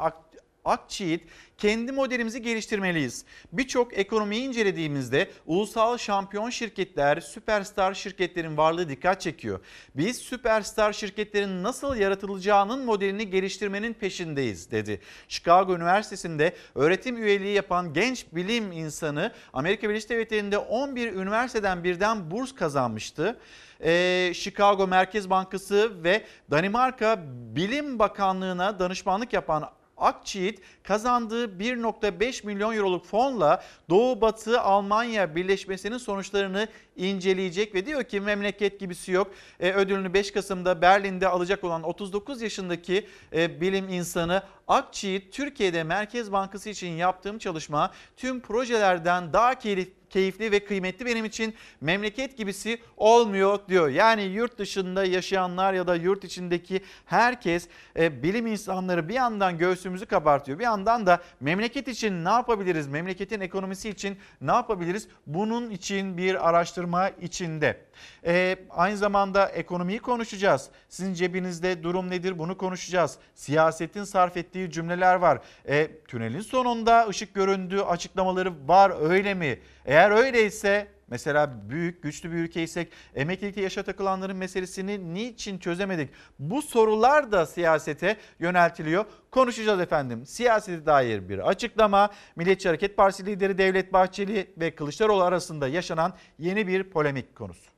Akçiğit, 0.69 1.23
kendi 1.57 1.91
modelimizi 1.91 2.41
geliştirmeliyiz. 2.41 3.25
Birçok 3.51 3.97
ekonomiyi 3.97 4.41
incelediğimizde 4.41 5.31
ulusal 5.45 5.97
şampiyon 5.97 6.49
şirketler, 6.49 7.19
süperstar 7.19 7.93
şirketlerin 7.93 8.57
varlığı 8.57 8.89
dikkat 8.89 9.21
çekiyor. 9.21 9.59
Biz 9.95 10.17
süperstar 10.17 10.93
şirketlerin 10.93 11.63
nasıl 11.63 11.95
yaratılacağının 11.95 12.85
modelini 12.85 13.29
geliştirmenin 13.29 13.93
peşindeyiz 13.93 14.71
dedi. 14.71 15.01
Chicago 15.27 15.75
Üniversitesi'nde 15.75 16.53
öğretim 16.75 17.23
üyeliği 17.23 17.55
yapan 17.55 17.93
genç 17.93 18.25
bilim 18.31 18.71
insanı 18.71 19.33
Amerika 19.53 19.89
Birleşik 19.89 20.09
Devletleri'nde 20.09 20.57
11 20.57 21.13
üniversiteden 21.13 21.83
birden 21.83 22.31
burs 22.31 22.55
kazanmıştı. 22.55 23.39
Ee, 23.83 24.31
Chicago 24.35 24.87
Merkez 24.87 25.29
Bankası 25.29 26.03
ve 26.03 26.23
Danimarka 26.51 27.23
Bilim 27.55 27.99
Bakanlığı'na 27.99 28.79
danışmanlık 28.79 29.33
yapan 29.33 29.69
Akçiğit 29.99 30.61
kazandığı 30.83 31.45
1.5 31.45 32.45
milyon 32.45 32.75
euroluk 32.75 33.05
fonla 33.05 33.63
Doğu 33.89 34.21
Batı 34.21 34.61
Almanya 34.61 35.35
birleşmesinin 35.35 35.97
sonuçlarını 35.97 36.67
inceleyecek 36.95 37.75
ve 37.75 37.85
diyor 37.85 38.03
ki 38.03 38.19
memleket 38.19 38.79
gibisi 38.79 39.11
yok. 39.11 39.31
E, 39.59 39.71
ödülünü 39.71 40.13
5 40.13 40.31
Kasım'da 40.31 40.81
Berlin'de 40.81 41.27
alacak 41.27 41.63
olan 41.63 41.83
39 41.83 42.41
yaşındaki 42.41 43.07
e, 43.33 43.61
bilim 43.61 43.89
insanı 43.89 44.43
Akçiğit 44.67 45.33
Türkiye'de 45.33 45.83
Merkez 45.83 46.31
Bankası 46.31 46.69
için 46.69 46.89
yaptığım 46.89 47.37
çalışma 47.39 47.91
tüm 48.17 48.39
projelerden 48.39 49.33
daha 49.33 49.59
keyifli 49.59 49.98
keyifli 50.09 50.51
ve 50.51 50.65
kıymetli 50.65 51.05
benim 51.05 51.25
için 51.25 51.53
memleket 51.81 52.37
gibisi 52.37 52.79
olmuyor 52.97 53.59
diyor. 53.69 53.89
Yani 53.89 54.21
yurt 54.21 54.57
dışında 54.57 55.05
yaşayanlar 55.05 55.73
ya 55.73 55.87
da 55.87 55.95
yurt 55.95 56.23
içindeki 56.23 56.81
herkes 57.05 57.67
e, 57.95 58.23
bilim 58.23 58.47
insanları 58.47 59.09
bir 59.09 59.13
yandan 59.13 59.57
göğsümüzü 59.57 60.05
kabartıyor. 60.05 60.59
Bir 60.59 60.63
yandan 60.63 61.05
da 61.05 61.21
memleket 61.39 61.87
için 61.87 62.25
ne 62.25 62.29
yapabiliriz? 62.29 62.87
Memleketin 62.87 63.39
ekonomisi 63.39 63.89
için 63.89 64.17
ne 64.41 64.51
yapabiliriz? 64.51 65.07
Bunun 65.27 65.69
için 65.69 66.17
bir 66.17 66.49
araştırma 66.49 67.09
içinde. 67.09 67.89
E, 68.25 68.57
aynı 68.69 68.97
zamanda 68.97 69.49
ekonomiyi 69.49 69.99
konuşacağız. 69.99 70.69
Sizin 70.89 71.13
cebinizde 71.13 71.83
durum 71.83 72.09
nedir 72.09 72.39
bunu 72.39 72.57
konuşacağız. 72.57 73.17
Siyasetin 73.35 74.03
sarf 74.03 74.37
ettiği 74.37 74.71
cümleler 74.71 75.15
var. 75.15 75.39
E, 75.67 75.87
tünelin 76.07 76.41
sonunda 76.41 77.07
ışık 77.09 77.33
göründüğü 77.33 77.81
açıklamaları 77.81 78.67
var 78.67 79.09
öyle 79.09 79.33
mi? 79.33 79.59
Eğer 79.85 80.11
öyleyse 80.11 80.87
Mesela 81.09 81.69
büyük, 81.69 82.03
güçlü 82.03 82.31
bir 82.31 82.37
ülkeysek 82.37 82.91
emeklilikte 83.15 83.61
yaşa 83.61 83.83
takılanların 83.83 84.37
meselesini 84.37 85.13
niçin 85.13 85.57
çözemedik? 85.57 86.09
Bu 86.39 86.61
sorular 86.61 87.31
da 87.31 87.45
siyasete 87.45 88.17
yöneltiliyor. 88.39 89.05
Konuşacağız 89.31 89.79
efendim. 89.79 90.25
Siyasete 90.25 90.85
dair 90.85 91.29
bir 91.29 91.49
açıklama, 91.49 92.09
Milliyetçi 92.35 92.69
Hareket 92.69 92.97
Partisi 92.97 93.25
lideri 93.25 93.57
Devlet 93.57 93.93
Bahçeli 93.93 94.53
ve 94.57 94.75
Kılıçdaroğlu 94.75 95.23
arasında 95.23 95.67
yaşanan 95.67 96.13
yeni 96.39 96.67
bir 96.67 96.83
polemik 96.83 97.35
konusu. 97.35 97.68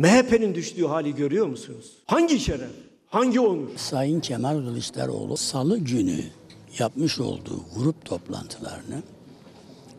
MHP'nin 0.00 0.54
düştüğü 0.54 0.86
hali 0.86 1.14
görüyor 1.14 1.46
musunuz? 1.46 1.92
Hangi 2.06 2.40
şeref, 2.40 2.70
hangi 3.08 3.40
onur? 3.40 3.68
Sayın 3.76 4.20
Kemal 4.20 4.54
Kılıçdaroğlu 4.54 5.36
salı 5.36 5.78
günü 5.78 6.20
yapmış 6.78 7.20
olduğu 7.20 7.60
grup 7.76 8.04
toplantılarını 8.04 9.02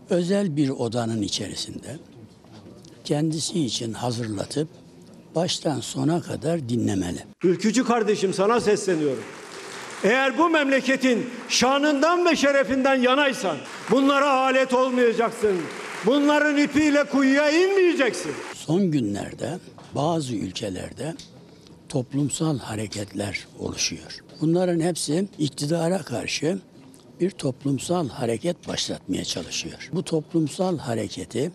özel 0.09 0.55
bir 0.55 0.69
odanın 0.69 1.21
içerisinde 1.21 1.97
kendisi 3.03 3.65
için 3.65 3.93
hazırlatıp 3.93 4.67
baştan 5.35 5.79
sona 5.79 6.21
kadar 6.21 6.69
dinlemeli. 6.69 7.23
Ülkücü 7.43 7.83
kardeşim 7.85 8.33
sana 8.33 8.59
sesleniyorum. 8.59 9.23
Eğer 10.03 10.37
bu 10.37 10.49
memleketin 10.49 11.29
şanından 11.49 12.25
ve 12.25 12.35
şerefinden 12.35 12.95
yanaysan 12.95 13.57
bunlara 13.91 14.31
alet 14.31 14.73
olmayacaksın. 14.73 15.55
Bunların 16.05 16.57
ipiyle 16.57 17.03
kuyuya 17.03 17.51
inmeyeceksin. 17.51 18.31
Son 18.53 18.91
günlerde 18.91 19.59
bazı 19.95 20.35
ülkelerde 20.35 21.15
toplumsal 21.89 22.59
hareketler 22.59 23.47
oluşuyor. 23.59 24.23
Bunların 24.41 24.79
hepsi 24.79 25.27
iktidara 25.39 25.97
karşı 25.97 26.59
bir 27.19 27.31
toplumsal 27.31 28.09
hareket 28.09 28.67
başlatmaya 28.67 29.25
çalışıyor. 29.25 29.89
Bu 29.93 30.03
toplumsal 30.03 30.77
hareketi 30.77 31.51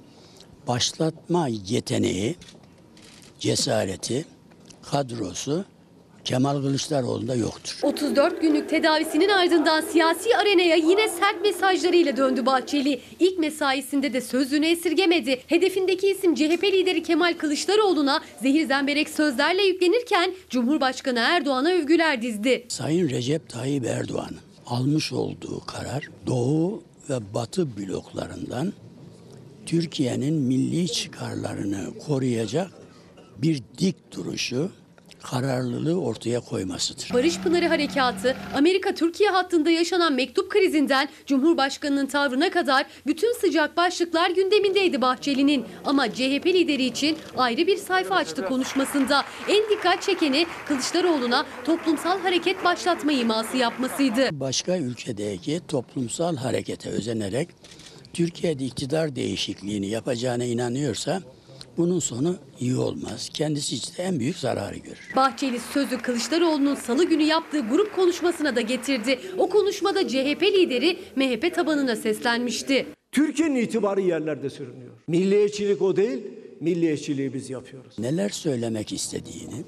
başlatma 0.66 1.48
yeteneği, 1.48 2.36
cesareti, 3.38 4.24
kadrosu 4.82 5.64
Kemal 6.24 6.62
Kılıçdaroğlu'nda 6.62 7.34
yoktur. 7.34 7.78
34 7.82 8.40
günlük 8.40 8.68
tedavisinin 8.70 9.28
ardından 9.28 9.80
siyasi 9.80 10.36
arenaya 10.36 10.76
yine 10.76 11.08
sert 11.08 11.42
mesajlarıyla 11.42 12.16
döndü 12.16 12.46
Bahçeli. 12.46 13.00
İlk 13.20 13.38
mesaisinde 13.38 14.12
de 14.12 14.20
sözünü 14.20 14.66
esirgemedi. 14.66 15.40
Hedefindeki 15.46 16.10
isim 16.10 16.34
CHP 16.34 16.64
lideri 16.64 17.02
Kemal 17.02 17.34
Kılıçdaroğlu'na 17.38 18.20
zehir 18.42 18.66
zemberek 18.66 19.10
sözlerle 19.10 19.62
yüklenirken 19.62 20.34
Cumhurbaşkanı 20.50 21.18
Erdoğan'a 21.18 21.70
övgüler 21.70 22.22
dizdi. 22.22 22.66
Sayın 22.68 23.08
Recep 23.08 23.48
Tayyip 23.48 23.86
Erdoğan'ın 23.86 24.38
almış 24.66 25.12
olduğu 25.12 25.60
karar 25.66 26.08
Doğu 26.26 26.82
ve 27.10 27.34
Batı 27.34 27.76
bloklarından 27.76 28.72
Türkiye'nin 29.66 30.34
milli 30.34 30.92
çıkarlarını 30.92 31.98
koruyacak 32.06 32.70
bir 33.38 33.62
dik 33.78 34.12
duruşu, 34.16 34.70
kararlılığı 35.24 36.00
ortaya 36.00 36.40
koymasıdır. 36.40 37.10
Barış 37.14 37.40
Pınarı 37.40 37.68
Harekatı, 37.68 38.36
Amerika-Türkiye 38.54 39.30
hattında 39.30 39.70
yaşanan 39.70 40.12
mektup 40.12 40.50
krizinden 40.50 41.08
Cumhurbaşkanı'nın 41.26 42.06
tavrına 42.06 42.50
kadar 42.50 42.86
bütün 43.06 43.32
sıcak 43.32 43.76
başlıklar 43.76 44.30
gündemindeydi 44.30 45.02
Bahçeli'nin. 45.02 45.64
Ama 45.84 46.12
CHP 46.12 46.46
lideri 46.46 46.84
için 46.84 47.18
ayrı 47.36 47.66
bir 47.66 47.76
sayfa 47.76 48.14
açtı 48.14 48.46
konuşmasında. 48.46 49.24
En 49.48 49.70
dikkat 49.70 50.02
çekeni 50.02 50.46
Kılıçdaroğlu'na 50.68 51.46
toplumsal 51.64 52.20
hareket 52.20 52.64
başlatma 52.64 53.12
iması 53.12 53.56
yapmasıydı. 53.56 54.28
Başka 54.32 54.76
ülkedeki 54.76 55.60
toplumsal 55.68 56.36
harekete 56.36 56.90
özenerek 56.90 57.48
Türkiye'de 58.12 58.64
iktidar 58.64 59.16
değişikliğini 59.16 59.86
yapacağına 59.86 60.44
inanıyorsa 60.44 61.22
bunun 61.78 61.98
sonu 61.98 62.36
iyi 62.60 62.76
olmaz. 62.76 63.30
Kendisi 63.34 63.74
için 63.74 63.96
de 63.96 64.02
en 64.02 64.20
büyük 64.20 64.36
zararı 64.36 64.76
görür. 64.76 65.12
Bahçeli 65.16 65.58
sözü 65.72 65.98
Kılıçdaroğlu'nun 65.98 66.74
salı 66.74 67.04
günü 67.04 67.22
yaptığı 67.22 67.60
grup 67.60 67.94
konuşmasına 67.96 68.56
da 68.56 68.60
getirdi. 68.60 69.20
O 69.38 69.48
konuşmada 69.48 70.08
CHP 70.08 70.42
lideri 70.42 70.98
MHP 71.16 71.54
tabanına 71.54 71.96
seslenmişti. 71.96 72.86
Türkiye'nin 73.12 73.56
itibarı 73.56 74.00
yerlerde 74.00 74.50
sürünüyor. 74.50 74.92
Milliyetçilik 75.08 75.82
o 75.82 75.96
değil, 75.96 76.18
milliyetçiliği 76.60 77.34
biz 77.34 77.50
yapıyoruz. 77.50 77.98
Neler 77.98 78.28
söylemek 78.28 78.92
istediğini, 78.92 79.64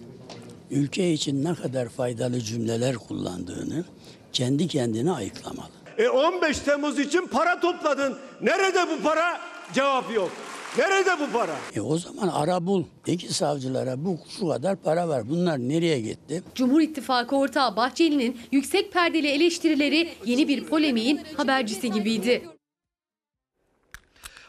ülke 0.70 1.12
için 1.12 1.44
ne 1.44 1.54
kadar 1.54 1.88
faydalı 1.88 2.40
cümleler 2.40 2.94
kullandığını 2.96 3.84
kendi 4.32 4.68
kendine 4.68 5.12
ayıklamalı. 5.12 5.68
E 5.98 6.08
15 6.08 6.58
Temmuz 6.58 6.98
için 6.98 7.26
para 7.26 7.60
topladın. 7.60 8.16
Nerede 8.42 8.86
bu 8.90 9.02
para? 9.02 9.40
Cevap 9.74 10.14
yok. 10.14 10.30
Nerede 10.78 11.10
bu 11.20 11.32
para? 11.32 11.56
E 11.76 11.80
o 11.80 11.98
zaman 11.98 12.28
ara 12.28 12.66
bul. 12.66 12.84
De 13.06 13.16
ki 13.16 13.34
savcılara 13.34 14.04
bu 14.04 14.18
şu 14.38 14.48
kadar 14.48 14.76
para 14.76 15.08
var. 15.08 15.28
Bunlar 15.28 15.58
nereye 15.58 16.00
gitti? 16.00 16.42
Cumhur 16.54 16.80
İttifakı 16.80 17.36
ortağı 17.36 17.76
Bahçeli'nin 17.76 18.40
yüksek 18.52 18.92
perdeli 18.92 19.28
eleştirileri 19.28 20.08
yeni 20.24 20.48
bir 20.48 20.64
polemiğin 20.64 21.20
habercisi 21.36 21.90
gibiydi. 21.90 22.48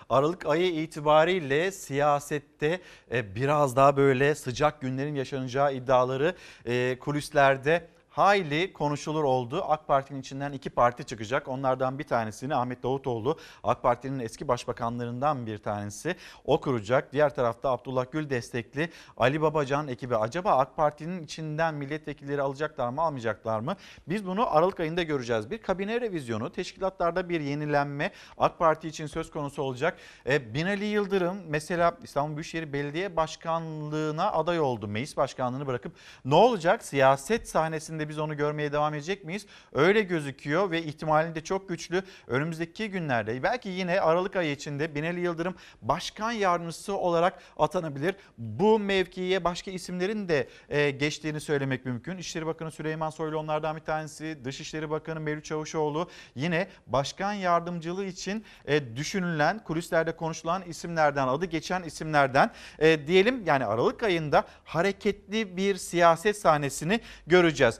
Aralık 0.10 0.46
ayı 0.46 0.82
itibariyle 0.82 1.72
siyasette 1.72 2.80
e, 3.12 3.36
biraz 3.36 3.76
daha 3.76 3.98
böyle 3.98 4.36
sıcak 4.36 4.82
günlerin 4.82 5.16
yaşanacağı 5.16 5.76
iddiaları 5.76 6.36
e, 6.66 7.00
kulislerde 7.00 7.88
hayli 8.18 8.74
konuşulur 8.74 9.24
oldu. 9.24 9.64
AK 9.68 9.88
Parti'nin 9.88 10.20
içinden 10.20 10.52
iki 10.52 10.70
parti 10.70 11.04
çıkacak. 11.04 11.48
Onlardan 11.48 12.00
bir 12.00 12.04
tanesini 12.04 12.56
Ahmet 12.56 12.84
Davutoğlu 12.84 13.38
AK 13.64 13.84
Parti'nin 13.84 14.20
eski 14.20 14.48
başbakanlarından 14.48 15.46
bir 15.46 15.58
tanesi 15.58 16.16
o 16.46 16.62
kuracak. 16.62 17.14
Diğer 17.14 17.36
tarafta 17.36 17.70
Abdullah 17.70 18.06
Gül 18.12 18.30
destekli 18.30 18.90
Ali 19.18 19.42
Babacan 19.42 19.88
ekibi 19.88 20.16
acaba 20.16 20.58
AK 20.58 20.76
Parti'nin 20.76 21.24
içinden 21.24 21.76
milletvekilleri 21.76 22.42
alacaklar 22.42 22.90
mı 22.90 23.02
almayacaklar 23.02 23.60
mı? 23.60 23.76
Biz 24.08 24.28
bunu 24.28 24.56
Aralık 24.56 24.80
ayında 24.80 25.04
göreceğiz. 25.04 25.52
Bir 25.52 25.58
kabine 25.58 26.02
revizyonu, 26.02 26.52
teşkilatlarda 26.52 27.30
bir 27.30 27.42
yenilenme 27.42 28.12
AK 28.38 28.60
Parti 28.60 28.88
için 28.88 29.08
söz 29.08 29.32
konusu 29.32 29.62
olacak. 29.62 29.98
E, 30.30 30.54
Binali 30.54 30.86
Yıldırım 30.86 31.38
mesela 31.48 31.98
İstanbul 32.04 32.36
Büyükşehir 32.36 32.74
Belediye 32.74 33.16
Başkanlığı'na 33.16 34.32
aday 34.32 34.60
oldu. 34.60 34.88
Meclis 34.88 35.18
Başkanlığı'nı 35.18 35.68
bırakıp 35.68 35.94
ne 36.26 36.36
olacak? 36.36 36.84
Siyaset 36.84 37.50
sahnesinde 37.50 38.07
biz 38.10 38.20
onu 38.20 38.38
görmeye 38.38 38.72
devam 38.72 38.94
edecek 38.94 39.24
miyiz? 39.24 39.46
Öyle 39.74 40.02
gözüküyor 40.02 40.72
ve 40.72 40.84
ihtimalin 40.84 41.36
de 41.36 41.44
çok 41.44 41.70
güçlü. 41.70 42.04
Önümüzdeki 42.28 42.90
günlerde 42.90 43.44
belki 43.44 43.70
yine 43.70 44.02
Aralık 44.02 44.36
ayı 44.36 44.52
içinde 44.52 44.96
Binali 44.96 45.20
Yıldırım 45.20 45.56
başkan 45.82 46.32
yardımcısı 46.32 46.98
olarak 46.98 47.40
atanabilir. 47.58 48.16
Bu 48.38 48.80
mevkiye 48.80 49.44
başka 49.44 49.72
isimlerin 49.72 50.30
de 50.30 50.48
e, 50.70 50.92
geçtiğini 50.92 51.40
söylemek 51.40 51.86
mümkün. 51.86 52.18
İçişleri 52.18 52.46
Bakanı 52.46 52.72
Süleyman 52.72 53.10
Soylu 53.10 53.38
onlardan 53.38 53.76
bir 53.76 53.82
tanesi. 53.82 54.38
Dışişleri 54.46 54.90
Bakanı 54.90 55.20
Mevlüt 55.20 55.46
Çavuşoğlu 55.46 56.10
yine 56.36 56.68
başkan 56.88 57.34
yardımcılığı 57.34 58.06
için 58.06 58.46
e, 58.66 58.96
düşünülen, 58.96 59.64
kulislerde 59.64 60.16
konuşulan 60.16 60.62
isimlerden, 60.62 61.28
adı 61.28 61.46
geçen 61.46 61.84
isimlerden 61.84 62.52
e, 62.80 63.08
diyelim 63.08 63.44
yani 63.46 63.66
Aralık 63.66 64.04
ayında 64.04 64.46
hareketli 64.64 65.58
bir 65.58 65.76
siyaset 65.76 66.38
sahnesini 66.38 67.00
göreceğiz. 67.28 67.80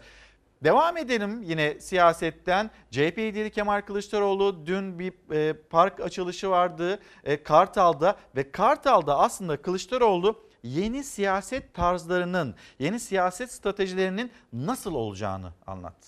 Devam 0.64 0.98
edelim 0.98 1.44
yine 1.44 1.80
siyasetten. 1.80 2.72
CHP 2.92 3.18
lideri 3.18 3.52
Kemal 3.52 3.82
Kılıçdaroğlu 3.82 4.66
dün 4.66 5.00
bir 5.00 5.14
e, 5.32 5.54
park 5.54 6.00
açılışı 6.00 6.50
vardı 6.50 7.00
e, 7.24 7.44
Kartal'da 7.44 8.16
ve 8.36 8.52
Kartal'da 8.52 9.20
aslında 9.20 9.62
Kılıçdaroğlu 9.62 10.48
yeni 10.64 11.04
siyaset 11.04 11.74
tarzlarının, 11.74 12.56
yeni 12.80 13.00
siyaset 13.00 13.52
stratejilerinin 13.52 14.32
nasıl 14.54 14.96
olacağını 14.96 15.54
anlattı. 15.68 16.08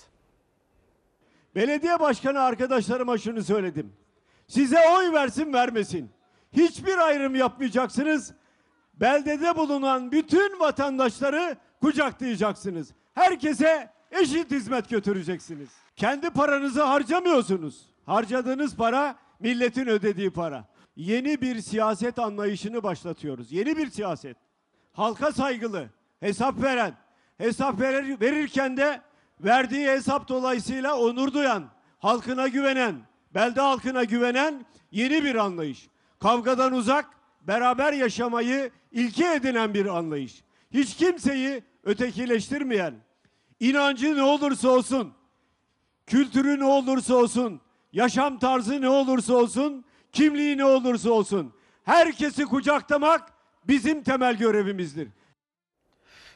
Belediye 1.55 1.99
başkanı 1.99 2.39
arkadaşlarıma 2.39 3.17
şunu 3.17 3.43
söyledim. 3.43 3.93
Size 4.47 4.79
oy 4.97 5.13
versin 5.13 5.53
vermesin. 5.53 6.11
Hiçbir 6.51 6.97
ayrım 6.97 7.35
yapmayacaksınız. 7.35 8.33
Beldede 8.93 9.57
bulunan 9.57 10.11
bütün 10.11 10.59
vatandaşları 10.59 11.57
kucaklayacaksınız. 11.81 12.93
Herkese 13.13 13.98
eşit 14.11 14.51
hizmet 14.51 14.89
götüreceksiniz. 14.89 15.69
Kendi 15.95 16.29
paranızı 16.29 16.83
harcamıyorsunuz. 16.83 17.85
Harcadığınız 18.05 18.75
para 18.75 19.15
milletin 19.39 19.87
ödediği 19.87 20.29
para. 20.29 20.67
Yeni 20.95 21.41
bir 21.41 21.61
siyaset 21.61 22.19
anlayışını 22.19 22.83
başlatıyoruz. 22.83 23.51
Yeni 23.51 23.77
bir 23.77 23.89
siyaset. 23.89 24.37
Halka 24.93 25.31
saygılı, 25.31 25.89
hesap 26.19 26.61
veren, 26.61 26.93
hesap 27.37 27.81
verir, 27.81 28.21
verirken 28.21 28.77
de 28.77 29.01
verdiği 29.41 29.87
hesap 29.87 30.27
dolayısıyla 30.27 30.97
onur 30.97 31.33
duyan, 31.33 31.63
halkına 31.99 32.47
güvenen, 32.47 32.95
belde 33.35 33.61
halkına 33.61 34.03
güvenen 34.03 34.65
yeni 34.91 35.23
bir 35.23 35.35
anlayış. 35.35 35.89
Kavgadan 36.19 36.73
uzak, 36.73 37.05
beraber 37.41 37.93
yaşamayı 37.93 38.71
ilke 38.91 39.33
edinen 39.33 39.73
bir 39.73 39.85
anlayış. 39.85 40.43
Hiç 40.71 40.95
kimseyi 40.95 41.63
ötekileştirmeyen, 41.83 42.93
inancı 43.59 44.17
ne 44.17 44.23
olursa 44.23 44.69
olsun, 44.69 45.13
kültürü 46.07 46.59
ne 46.59 46.65
olursa 46.65 47.15
olsun, 47.15 47.61
yaşam 47.93 48.39
tarzı 48.39 48.81
ne 48.81 48.89
olursa 48.89 49.33
olsun, 49.33 49.85
kimliği 50.11 50.57
ne 50.57 50.65
olursa 50.65 51.11
olsun, 51.11 51.53
herkesi 51.83 52.45
kucaklamak 52.45 53.33
bizim 53.67 54.03
temel 54.03 54.37
görevimizdir. 54.37 55.07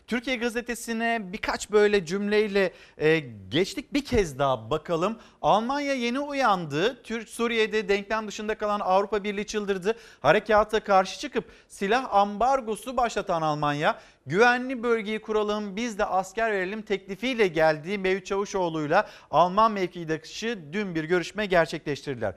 Türkiye 0.07 0.35
Gazetesi'ne 0.35 1.19
birkaç 1.33 1.71
böyle 1.71 2.05
cümleyle 2.05 2.73
e, 2.97 3.19
geçtik. 3.49 3.93
Bir 3.93 4.05
kez 4.05 4.39
daha 4.39 4.69
bakalım. 4.69 5.19
Almanya 5.41 5.93
yeni 5.93 6.19
uyandı. 6.19 7.03
Türk 7.03 7.29
Suriye'de 7.29 7.89
denklem 7.89 8.27
dışında 8.27 8.57
kalan 8.57 8.79
Avrupa 8.79 9.23
Birliği 9.23 9.45
çıldırdı. 9.45 9.97
Harekata 10.21 10.79
karşı 10.79 11.19
çıkıp 11.19 11.51
silah 11.67 12.13
ambargosu 12.13 12.97
başlatan 12.97 13.41
Almanya 13.41 13.99
güvenli 14.25 14.83
bölgeyi 14.83 15.21
kuralım 15.21 15.75
biz 15.75 15.99
de 15.99 16.05
asker 16.05 16.51
verelim 16.51 16.81
teklifiyle 16.81 17.47
geldiği 17.47 17.97
Mevlüt 17.97 18.25
Çavuşoğlu'yla 18.25 19.09
Alman 19.31 19.71
mevkidaşı 19.71 20.59
dün 20.73 20.95
bir 20.95 21.03
görüşme 21.03 21.45
gerçekleştirdiler. 21.45 22.35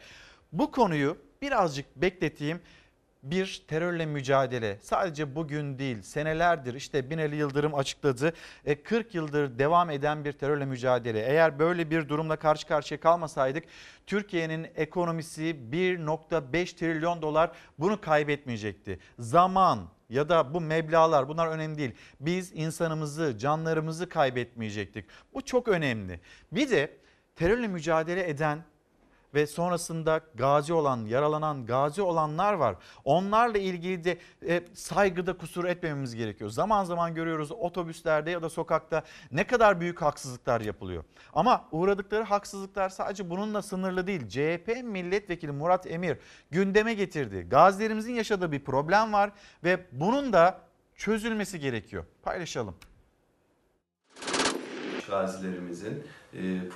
Bu 0.53 0.71
konuyu 0.71 1.17
birazcık 1.43 1.97
bekleteyim 1.97 2.61
bir 3.23 3.65
terörle 3.69 4.07
mücadele 4.07 4.79
sadece 4.83 5.35
bugün 5.35 5.79
değil 5.79 6.03
senelerdir 6.03 6.75
işte 6.75 7.11
Binali 7.11 7.37
Yıldırım 7.37 7.75
açıkladı 7.75 8.33
40 8.85 9.15
yıldır 9.15 9.59
devam 9.59 9.91
eden 9.91 10.25
bir 10.25 10.33
terörle 10.33 10.65
mücadele. 10.65 11.21
Eğer 11.21 11.59
böyle 11.59 11.91
bir 11.91 12.09
durumla 12.09 12.37
karşı 12.37 12.67
karşıya 12.67 13.01
kalmasaydık 13.01 13.65
Türkiye'nin 14.07 14.67
ekonomisi 14.77 15.57
1.5 15.73 16.77
trilyon 16.77 17.23
dolar 17.23 17.51
bunu 17.79 18.01
kaybetmeyecekti. 18.01 18.99
Zaman 19.19 19.89
ya 20.09 20.29
da 20.29 20.55
bu 20.55 20.61
meblalar 20.61 21.29
bunlar 21.29 21.47
önemli 21.47 21.79
değil. 21.79 21.95
Biz 22.21 22.53
insanımızı, 22.55 23.39
canlarımızı 23.39 24.09
kaybetmeyecektik. 24.09 25.05
Bu 25.35 25.41
çok 25.41 25.69
önemli. 25.69 26.21
Bir 26.53 26.71
de 26.71 26.97
terörle 27.35 27.69
mücadele 27.69 28.29
eden 28.29 28.65
ve 29.37 29.47
sonrasında 29.47 30.21
gazi 30.35 30.73
olan, 30.73 31.07
yaralanan, 31.07 31.67
gazi 31.67 32.03
olanlar 32.03 32.53
var. 32.53 32.77
Onlarla 33.05 33.59
ilgili 33.59 34.05
de 34.05 34.19
e, 34.49 34.63
saygıda 34.75 35.37
kusur 35.37 35.65
etmememiz 35.65 36.15
gerekiyor. 36.15 36.51
Zaman 36.51 36.85
zaman 36.85 37.15
görüyoruz 37.15 37.53
otobüslerde 37.53 38.31
ya 38.31 38.43
da 38.43 38.51
sokakta 38.51 39.03
ne 39.33 39.47
kadar 39.47 39.81
büyük 39.81 40.03
haksızlıklar 40.03 40.61
yapılıyor. 40.61 41.05
Ama 41.33 41.69
uğradıkları 41.73 42.23
haksızlıklar 42.23 42.89
sadece 42.89 43.31
bununla 43.31 43.63
sınırlı 43.63 44.07
değil. 44.07 44.29
CHP 44.29 44.85
milletvekili 44.85 45.53
Murat 45.53 45.87
Emir 45.87 46.19
gündeme 46.51 46.95
getirdi. 46.95 47.47
Gazilerimizin 47.51 48.15
yaşadığı 48.15 48.53
bir 48.53 48.65
problem 48.65 49.13
var 49.13 49.31
ve 49.65 49.87
bunun 49.93 50.33
da 50.33 50.61
çözülmesi 50.97 51.61
gerekiyor. 51.61 52.05
Paylaşalım. 52.23 52.75
gazilerimizin 55.11 56.05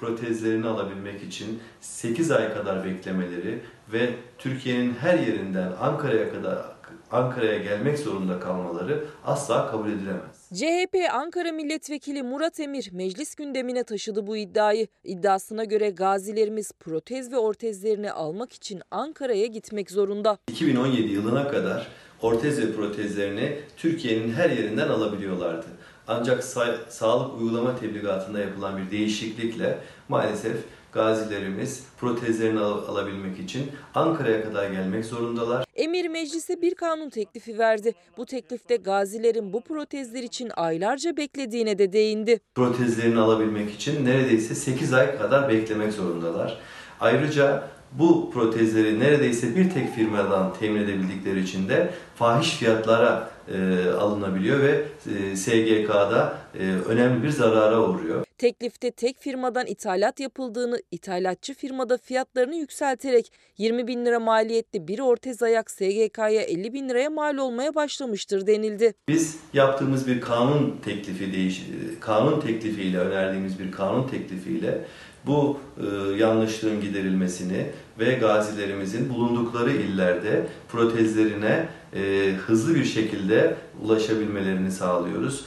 protezlerini 0.01 0.67
alabilmek 0.67 1.23
için 1.23 1.61
8 1.81 2.31
ay 2.31 2.55
kadar 2.55 2.85
beklemeleri 2.85 3.61
ve 3.93 4.11
Türkiye'nin 4.39 4.95
her 4.95 5.19
yerinden 5.19 5.73
Ankara'ya 5.81 6.33
kadar 6.33 6.81
Ankara'ya 7.11 7.59
gelmek 7.59 7.99
zorunda 7.99 8.41
kalmaları 8.41 9.05
asla 9.25 9.71
kabul 9.71 9.89
edilemez. 9.89 10.51
CHP 10.55 10.97
Ankara 11.13 11.53
Milletvekili 11.53 12.23
Murat 12.23 12.61
Emir 12.61 12.91
meclis 12.93 13.35
gündemine 13.35 13.85
taşıdı 13.85 14.27
bu 14.27 14.37
iddiayı. 14.37 14.87
İddiasına 15.05 15.65
göre 15.65 15.91
gazilerimiz 15.91 16.73
protez 16.73 17.33
ve 17.33 17.39
ortezlerini 17.39 18.13
almak 18.13 18.53
için 18.53 18.83
Ankara'ya 18.91 19.47
gitmek 19.47 19.91
zorunda. 19.91 20.39
2017 20.49 21.13
yılına 21.13 21.49
kadar 21.49 21.89
ortez 22.23 22.61
ve 22.61 22.73
protezlerini 22.73 23.59
Türkiye'nin 23.77 24.33
her 24.33 24.51
yerinden 24.51 24.89
alabiliyorlardı. 24.89 25.67
Ancak 26.11 26.43
sa- 26.45 26.77
sağlık 26.89 27.41
uygulama 27.41 27.77
tebligatında 27.77 28.39
yapılan 28.41 28.77
bir 28.79 28.91
değişiklikle 28.91 29.79
maalesef 30.09 30.57
gazilerimiz 30.93 31.85
protezlerini 32.01 32.61
al- 32.61 32.85
alabilmek 32.89 33.39
için 33.39 33.63
Ankara'ya 33.95 34.43
kadar 34.45 34.71
gelmek 34.71 35.05
zorundalar. 35.05 35.65
Emir 35.77 36.09
meclise 36.09 36.63
bir 36.63 36.75
kanun 36.75 37.11
teklifi 37.11 37.59
verdi. 37.59 37.95
Bu 38.17 38.27
teklifte 38.27 38.77
gazilerin 38.77 39.53
bu 39.53 39.61
protezler 39.61 40.23
için 40.23 40.51
aylarca 40.57 41.17
beklediğine 41.17 41.79
de 41.79 41.93
değindi. 41.93 42.41
Protezlerini 42.55 43.19
alabilmek 43.21 43.75
için 43.75 44.05
neredeyse 44.05 44.55
8 44.55 44.93
ay 44.93 45.19
kadar 45.19 45.49
beklemek 45.49 45.93
zorundalar. 45.93 46.59
Ayrıca 47.01 47.69
bu 47.93 48.31
protezleri 48.31 49.01
neredeyse 49.01 49.57
bir 49.57 49.71
tek 49.71 49.95
firmadan 49.95 50.55
temin 50.61 50.81
edebildikleri 50.81 51.41
için 51.41 51.69
de 51.69 51.91
fahiş 52.17 52.51
fiyatlara 52.51 53.31
e, 53.55 53.91
alınabiliyor 53.91 54.61
ve 54.61 54.85
e, 55.07 55.37
SGK'da 55.37 56.39
e, 56.55 56.63
önemli 56.89 57.23
bir 57.23 57.29
zarara 57.29 57.81
uğruyor. 57.89 58.25
Teklifte 58.39 58.91
tek 58.91 59.19
firmadan 59.19 59.67
ithalat 59.67 60.21
yapıldığını, 60.21 60.83
ithalatçı 60.91 61.55
firmada 61.55 61.99
fiyatlarını 61.99 62.55
yükselterek 62.55 63.33
20 63.59 63.87
bin 63.87 64.07
lira 64.07 64.21
maliyetli 64.21 64.89
bir 64.89 64.99
ortez 64.99 65.43
ayak 65.43 65.71
SGK'ya 65.71 66.43
50 66.43 66.73
bin 66.73 66.89
liraya 66.89 67.11
mal 67.11 67.37
olmaya 67.37 67.75
başlamıştır 67.75 68.47
denildi. 68.47 68.95
Biz 69.09 69.37
yaptığımız 69.53 70.07
bir 70.07 70.21
kanun 70.21 70.81
teklifi 70.85 71.33
değiş 71.33 71.67
kanun 72.01 72.41
teklifiyle 72.41 72.99
önerdiğimiz 72.99 73.59
bir 73.59 73.73
kanun 73.73 74.09
teklifiyle 74.09 74.85
bu 75.27 75.61
e, 75.81 75.87
yanlışlığın 76.17 76.81
giderilmesini 76.81 77.67
ve 77.99 78.15
gazilerimizin 78.15 79.09
bulundukları 79.09 79.71
illerde 79.71 80.47
protezlerine 80.69 81.69
e, 81.95 82.33
hızlı 82.47 82.75
bir 82.75 82.85
şekilde 82.85 83.57
ulaşabilmelerini 83.83 84.71
sağlıyoruz. 84.71 85.45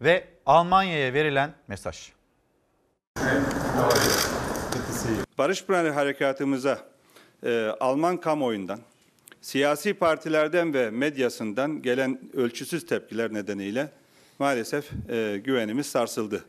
Ve 0.00 0.24
Almanya'ya 0.46 1.12
verilen 1.12 1.54
mesaj. 1.68 2.12
Barış 5.38 5.64
Pınarı 5.64 5.90
Harekatımıza 5.90 6.78
e, 7.42 7.66
Alman 7.80 8.16
kamuoyundan, 8.16 8.80
siyasi 9.40 9.94
partilerden 9.94 10.74
ve 10.74 10.90
medyasından 10.90 11.82
gelen 11.82 12.20
ölçüsüz 12.34 12.86
tepkiler 12.86 13.34
nedeniyle 13.34 13.90
maalesef 14.38 14.90
e, 15.10 15.38
güvenimiz 15.44 15.86
sarsıldı. 15.86 16.44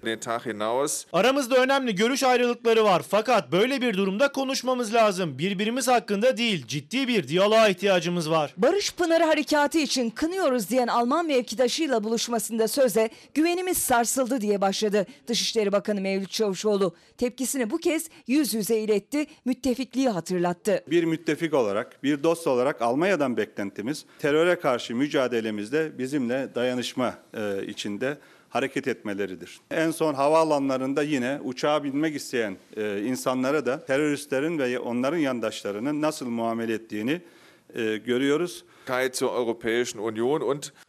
Aramızda 1.14 1.56
önemli 1.56 1.96
görüş 1.96 2.24
ayrılıkları 2.24 2.84
var 2.84 3.04
fakat 3.10 3.52
böyle 3.52 3.82
bir 3.82 3.98
durumda 3.98 4.32
konuşmamız 4.32 4.94
lazım. 4.94 5.38
Birbirimiz 5.38 5.88
hakkında 5.88 6.38
değil 6.38 6.68
ciddi 6.68 7.08
bir 7.08 7.28
diyaloğa 7.28 7.70
ihtiyacımız 7.70 8.30
var. 8.32 8.54
Barış 8.58 8.94
Pınarı 8.96 9.24
Harekatı 9.24 9.78
için 9.78 10.10
kınıyoruz 10.10 10.70
diyen 10.70 10.88
Alman 10.88 11.26
mevkidaşıyla 11.26 12.04
buluşmasında 12.04 12.68
söze 12.68 13.10
güvenimiz 13.34 13.78
sarsıldı 13.78 14.42
diye 14.42 14.62
başladı. 14.62 15.06
Dışişleri 15.28 15.72
Bakanı 15.72 16.02
Mevlüt 16.02 16.32
Çavuşoğlu 16.32 16.96
tepkisini 17.18 17.70
bu 17.70 17.78
kez 17.78 18.10
yüz 18.28 18.54
yüze 18.54 18.80
iletti, 18.80 19.26
müttefikliği 19.46 20.10
hatırlattı. 20.10 20.84
Bir 20.88 21.04
müttefik 21.04 21.54
olarak, 21.54 22.04
bir 22.04 22.24
dost 22.24 22.48
olarak 22.48 22.82
Almanya'dan 22.82 23.38
beklentimiz 23.38 24.06
teröre 24.20 24.60
karşı 24.60 24.96
mücadelemizde 24.96 25.98
bizimle 25.98 26.56
dayanışma 26.56 27.14
e, 27.34 27.64
içinde 27.80 28.18
hareket 28.50 28.88
etmeleridir. 28.88 29.60
En 29.72 29.92
son 29.92 30.14
havaalanlarında 30.14 31.04
yine 31.04 31.40
uçağa 31.44 31.84
binmek 31.84 32.16
isteyen 32.16 32.58
e, 32.78 33.02
insanlara 33.02 33.66
da 33.66 33.86
teröristlerin 33.86 34.60
ve 34.60 34.80
onların 34.80 35.18
yandaşlarının 35.18 36.02
nasıl 36.02 36.28
muamele 36.30 36.74
ettiğini 36.74 37.22
e, 37.76 37.98
görüyoruz. 37.98 38.64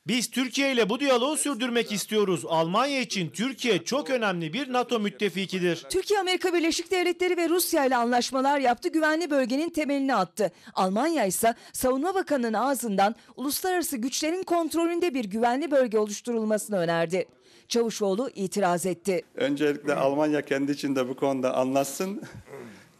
Biz 0.06 0.30
Türkiye 0.30 0.72
ile 0.72 0.88
bu 0.88 1.00
diyaloğu 1.00 1.36
sürdürmek 1.36 1.92
istiyoruz. 1.92 2.44
Almanya 2.48 3.00
için 3.00 3.28
Türkiye 3.30 3.84
çok 3.84 4.10
önemli 4.10 4.52
bir 4.52 4.72
NATO 4.72 5.00
müttefikidir. 5.00 5.86
Türkiye 5.90 6.20
Amerika 6.20 6.54
Birleşik 6.54 6.90
Devletleri 6.90 7.36
ve 7.36 7.48
Rusya 7.48 7.84
ile 7.84 7.96
anlaşmalar 7.96 8.58
yaptı, 8.58 8.88
güvenli 8.88 9.30
bölgenin 9.30 9.70
temelini 9.70 10.14
attı. 10.14 10.52
Almanya 10.74 11.26
ise 11.26 11.54
Savunma 11.72 12.14
Bakanı'nın 12.14 12.52
ağzından 12.52 13.14
uluslararası 13.36 13.96
güçlerin 13.96 14.42
kontrolünde 14.42 15.14
bir 15.14 15.24
güvenli 15.24 15.70
bölge 15.70 15.98
oluşturulmasını 15.98 16.76
önerdi. 16.78 17.26
Çavuşoğlu 17.68 18.30
itiraz 18.34 18.86
etti. 18.86 19.22
Öncelikle 19.34 19.94
Almanya 19.94 20.42
kendi 20.42 20.72
içinde 20.72 21.08
bu 21.08 21.16
konuda 21.16 21.56
anlatsın. 21.56 22.22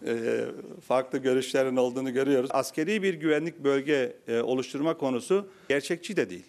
E, 0.07 0.45
farklı 0.87 1.19
görüşlerin 1.19 1.77
olduğunu 1.77 2.13
görüyoruz. 2.13 2.51
Askeri 2.53 3.03
bir 3.03 3.15
güvenlik 3.15 3.59
bölge 3.59 4.17
e, 4.29 4.41
oluşturma 4.41 4.97
konusu 4.97 5.49
gerçekçi 5.69 6.17
de 6.17 6.31
değil. 6.31 6.47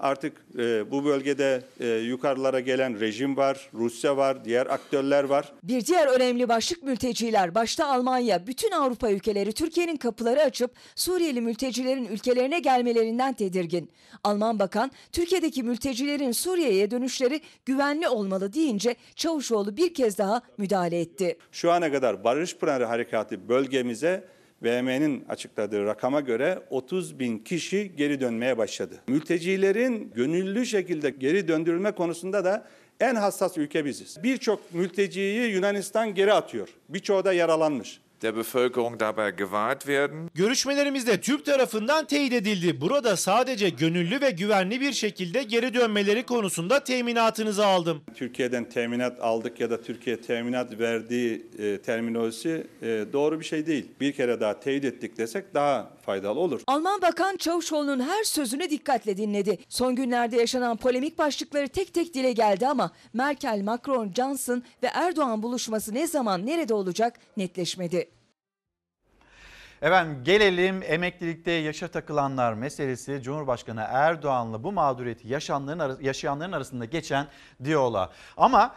Artık 0.00 0.32
e, 0.58 0.90
bu 0.90 1.04
bölgede 1.04 1.62
e, 1.80 1.86
yukarılara 1.86 2.60
gelen 2.60 3.00
rejim 3.00 3.36
var, 3.36 3.70
Rusya 3.74 4.16
var, 4.16 4.44
diğer 4.44 4.66
aktörler 4.66 5.24
var. 5.24 5.52
Bir 5.62 5.86
diğer 5.86 6.06
önemli 6.06 6.48
başlık 6.48 6.82
mülteciler. 6.82 7.54
Başta 7.54 7.86
Almanya, 7.86 8.46
bütün 8.46 8.70
Avrupa 8.70 9.10
ülkeleri 9.10 9.52
Türkiye'nin 9.52 9.96
kapıları 9.96 10.40
açıp 10.42 10.70
Suriyeli 10.94 11.40
mültecilerin 11.40 12.04
ülkelerine 12.04 12.58
gelmelerinden 12.58 13.32
tedirgin. 13.32 13.90
Alman 14.24 14.58
bakan 14.58 14.90
Türkiye'deki 15.12 15.62
mültecilerin 15.62 16.32
Suriye'ye 16.32 16.90
dönüşleri 16.90 17.40
güvenli 17.66 18.08
olmalı 18.08 18.52
deyince 18.52 18.96
Çavuşoğlu 19.14 19.76
bir 19.76 19.94
kez 19.94 20.18
daha 20.18 20.42
müdahale 20.58 21.00
etti. 21.00 21.38
Şu 21.52 21.72
ana 21.72 21.92
kadar 21.92 22.24
Barış 22.24 22.56
Pınarı 22.56 22.84
Harekatı 22.84 23.48
bölgemize 23.48 24.37
BM'nin 24.62 25.24
açıkladığı 25.28 25.84
rakama 25.84 26.20
göre 26.20 26.58
30 26.70 27.18
bin 27.18 27.38
kişi 27.38 27.96
geri 27.96 28.20
dönmeye 28.20 28.58
başladı. 28.58 28.94
Mültecilerin 29.08 30.12
gönüllü 30.14 30.66
şekilde 30.66 31.10
geri 31.10 31.48
döndürülme 31.48 31.92
konusunda 31.92 32.44
da 32.44 32.66
en 33.00 33.14
hassas 33.14 33.58
ülke 33.58 33.84
biziz. 33.84 34.22
Birçok 34.22 34.74
mülteciyi 34.74 35.50
Yunanistan 35.50 36.14
geri 36.14 36.32
atıyor. 36.32 36.68
Birçoğu 36.88 37.24
da 37.24 37.32
yaralanmış. 37.32 38.00
Der 38.22 38.36
Bevölkerung 38.36 39.00
dabei 39.00 39.30
gewahrt 39.30 39.80
werden. 39.80 40.30
Görüşmelerimizde 40.34 41.20
Türk 41.20 41.44
tarafından 41.44 42.04
teyit 42.04 42.32
edildi. 42.32 42.80
Burada 42.80 43.16
sadece 43.16 43.68
gönüllü 43.68 44.20
ve 44.20 44.30
güvenli 44.30 44.80
bir 44.80 44.92
şekilde 44.92 45.42
geri 45.42 45.74
dönmeleri 45.74 46.22
konusunda 46.22 46.84
teminatınızı 46.84 47.66
aldım. 47.66 48.02
Türkiye'den 48.14 48.64
teminat 48.64 49.20
aldık 49.20 49.60
ya 49.60 49.70
da 49.70 49.82
Türkiye 49.82 50.20
teminat 50.20 50.78
verdiği 50.78 51.46
e, 51.58 51.78
terminolojisi 51.78 52.66
e, 52.82 52.86
doğru 53.12 53.40
bir 53.40 53.44
şey 53.44 53.66
değil. 53.66 53.86
Bir 54.00 54.12
kere 54.12 54.40
daha 54.40 54.60
teyit 54.60 54.84
ettik 54.84 55.18
desek 55.18 55.54
daha 55.54 55.90
faydalı 56.06 56.40
olur. 56.40 56.60
Alman 56.66 57.02
Bakan 57.02 57.36
Çavuşoğlu'nun 57.36 58.00
her 58.00 58.24
sözünü 58.24 58.70
dikkatle 58.70 59.16
dinledi. 59.16 59.58
Son 59.68 59.94
günlerde 59.94 60.36
yaşanan 60.36 60.76
polemik 60.76 61.18
başlıkları 61.18 61.68
tek 61.68 61.94
tek 61.94 62.14
dile 62.14 62.32
geldi 62.32 62.66
ama 62.66 62.90
Merkel, 63.12 63.62
Macron, 63.62 64.12
Johnson 64.16 64.62
ve 64.82 64.86
Erdoğan 64.86 65.42
buluşması 65.42 65.94
ne 65.94 66.06
zaman 66.06 66.46
nerede 66.46 66.74
olacak 66.74 67.14
netleşmedi. 67.36 68.07
Efendim 69.82 70.24
gelelim 70.24 70.82
emeklilikte 70.82 71.50
yaşa 71.50 71.88
takılanlar 71.88 72.52
meselesi 72.52 73.22
Cumhurbaşkanı 73.22 73.84
Erdoğan'la 73.88 74.62
bu 74.64 74.72
mağduriyeti 74.72 75.28
yaşayanların, 75.28 76.02
yaşayanların 76.02 76.52
arasında 76.52 76.84
geçen 76.84 77.26
diyaloğa. 77.64 78.10
Ama 78.36 78.74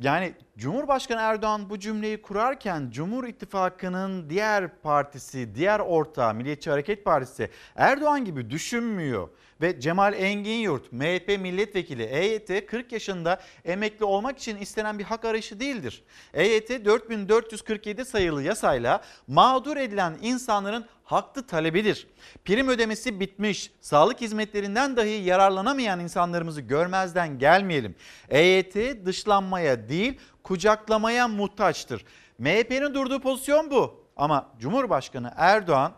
Yani 0.00 0.34
Cumhurbaşkanı 0.60 1.20
Erdoğan 1.20 1.70
bu 1.70 1.78
cümleyi 1.78 2.22
kurarken 2.22 2.90
Cumhur 2.90 3.24
İttifakı'nın 3.24 4.30
diğer 4.30 4.80
partisi, 4.82 5.54
diğer 5.54 5.80
ortağı 5.80 6.34
Milliyetçi 6.34 6.70
Hareket 6.70 7.04
Partisi 7.04 7.50
Erdoğan 7.76 8.24
gibi 8.24 8.50
düşünmüyor. 8.50 9.28
Ve 9.60 9.80
Cemal 9.80 10.14
Engin 10.14 10.58
Yurt, 10.58 10.92
MHP 10.92 11.28
milletvekili 11.40 12.02
EYT 12.02 12.66
40 12.66 12.92
yaşında 12.92 13.40
emekli 13.64 14.04
olmak 14.04 14.38
için 14.38 14.56
istenen 14.56 14.98
bir 14.98 15.04
hak 15.04 15.24
arayışı 15.24 15.60
değildir. 15.60 16.02
EYT 16.34 16.84
4447 16.84 18.04
sayılı 18.04 18.42
yasayla 18.42 19.02
mağdur 19.26 19.76
edilen 19.76 20.16
insanların 20.22 20.86
haklı 21.04 21.46
talebidir. 21.46 22.06
Prim 22.44 22.68
ödemesi 22.68 23.20
bitmiş, 23.20 23.70
sağlık 23.80 24.20
hizmetlerinden 24.20 24.96
dahi 24.96 25.08
yararlanamayan 25.08 26.00
insanlarımızı 26.00 26.60
görmezden 26.60 27.38
gelmeyelim. 27.38 27.94
EYT 28.28 29.06
dışlanmaya 29.06 29.88
değil 29.88 30.20
kucaklamaya 30.50 31.28
muhtaçtır. 31.28 32.04
MHP'nin 32.38 32.94
durduğu 32.94 33.20
pozisyon 33.20 33.70
bu. 33.70 34.04
Ama 34.16 34.48
Cumhurbaşkanı 34.58 35.32
Erdoğan 35.36 35.92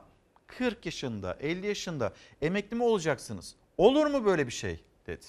40 0.46 0.86
yaşında, 0.86 1.36
50 1.40 1.66
yaşında 1.66 2.12
emekli 2.42 2.76
mi 2.76 2.82
olacaksınız? 2.82 3.54
Olur 3.76 4.06
mu 4.06 4.24
böyle 4.24 4.46
bir 4.46 4.52
şey 4.52 4.84
dedi. 5.06 5.26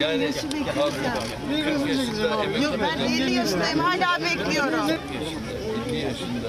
Yani 0.00 0.24
Yok 2.62 2.74
ben 2.80 2.98
50 2.98 3.32
yaşındayım 3.32 3.78
hala 3.78 4.20
bekliyorum. 4.20 4.90
50 5.88 5.96
yaşında 5.96 6.48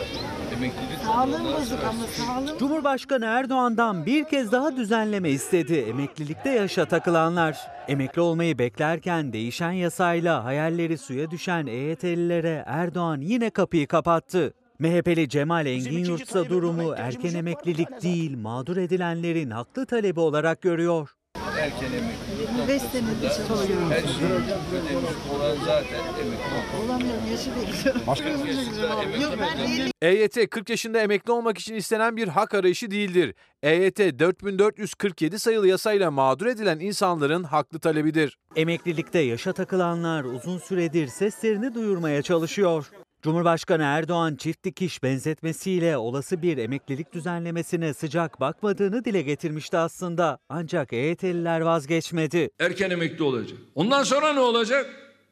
emeklilik 0.58 1.00
Sağlığım 1.06 1.46
bozuk 1.46 1.80
ama 1.84 2.08
sağlığım 2.08 2.58
Cumhurbaşkanı 2.58 3.26
Erdoğan'dan 3.26 4.06
bir 4.06 4.24
kez 4.24 4.52
daha 4.52 4.78
düzenleme 4.78 5.30
istedi 5.30 5.74
emeklilikte 5.74 6.50
yaşa 6.50 6.86
takılanlar. 6.86 7.58
Emekli 7.88 8.22
olmayı 8.22 8.58
beklerken 8.58 9.34
değişen 9.34 9.72
yasayla 9.72 10.44
hayalleri 10.44 10.98
suya 10.98 11.32
düşen 11.32 11.68
EYT'lilere 11.68 12.64
Erdoğan 12.68 13.22
yine 13.22 13.50
kapıyı 13.50 13.88
kapattı. 13.88 14.54
MHP'li 14.80 15.30
Cemal 15.30 15.66
Engin 15.66 16.06
Yurtsa 16.06 16.50
durumu 16.50 16.94
erken 16.98 17.34
emeklilik 17.36 18.02
değil 18.02 18.38
mağdur 18.38 18.78
edilenlerin 18.78 19.50
haklı 19.50 19.86
talebi 19.86 20.20
olarak 20.20 20.62
görüyor. 20.62 21.15
Erken 21.60 21.92
emeklilik 21.92 22.68
5 22.68 22.82
senedir 22.82 23.30
çalışıyorum. 23.48 23.92
her 23.92 24.02
şeyi 24.02 24.32
ödemiş 24.72 25.16
olan 25.36 25.56
zaten 25.66 26.00
emekli. 26.22 26.86
Olamıyorum 26.86 27.24
yaşı 27.32 27.50
bekliyorum. 27.56 29.22
Yok 29.22 29.34
ben 29.40 29.58
50 29.58 29.92
EYT 30.02 30.50
40 30.50 30.70
yaşında 30.70 31.00
emekli 31.00 31.32
olmak 31.32 31.58
için 31.58 31.76
istenen 31.76 32.18
bir 32.18 32.28
hak 32.28 32.54
arayışı 32.54 32.92
değildir. 32.92 33.36
EYT 33.64 34.00
4447 34.00 35.40
sayılı 35.40 35.68
yasayla 35.68 36.12
mağdur 36.12 36.46
edilen 36.46 36.80
insanların 36.80 37.44
haklı 37.44 37.80
talebidir. 37.80 38.38
Emeklilikte 38.56 39.20
yaşa 39.20 39.54
takılanlar 39.54 40.24
uzun 40.24 40.58
süredir 40.58 41.08
seslerini 41.08 41.74
duyurmaya 41.74 42.22
çalışıyor. 42.22 42.92
Cumhurbaşkanı 43.26 43.84
Erdoğan 43.84 44.36
çift 44.36 44.64
dikiş 44.64 45.04
benzetmesiyle 45.04 45.98
olası 45.98 46.42
bir 46.42 46.58
emeklilik 46.58 47.14
düzenlemesine 47.14 47.94
sıcak 47.94 48.40
bakmadığını 48.40 49.06
dile 49.06 49.22
getirmişti 49.22 49.78
aslında. 49.78 50.40
Ancak 50.50 50.94
EYT'liler 50.94 51.62
vazgeçmedi. 51.62 52.50
Erken 52.60 52.90
emekli 52.90 53.24
olacak. 53.24 53.58
Ondan 53.76 54.04
sonra 54.04 54.34
ne 54.34 54.40
olacak? 54.40 54.86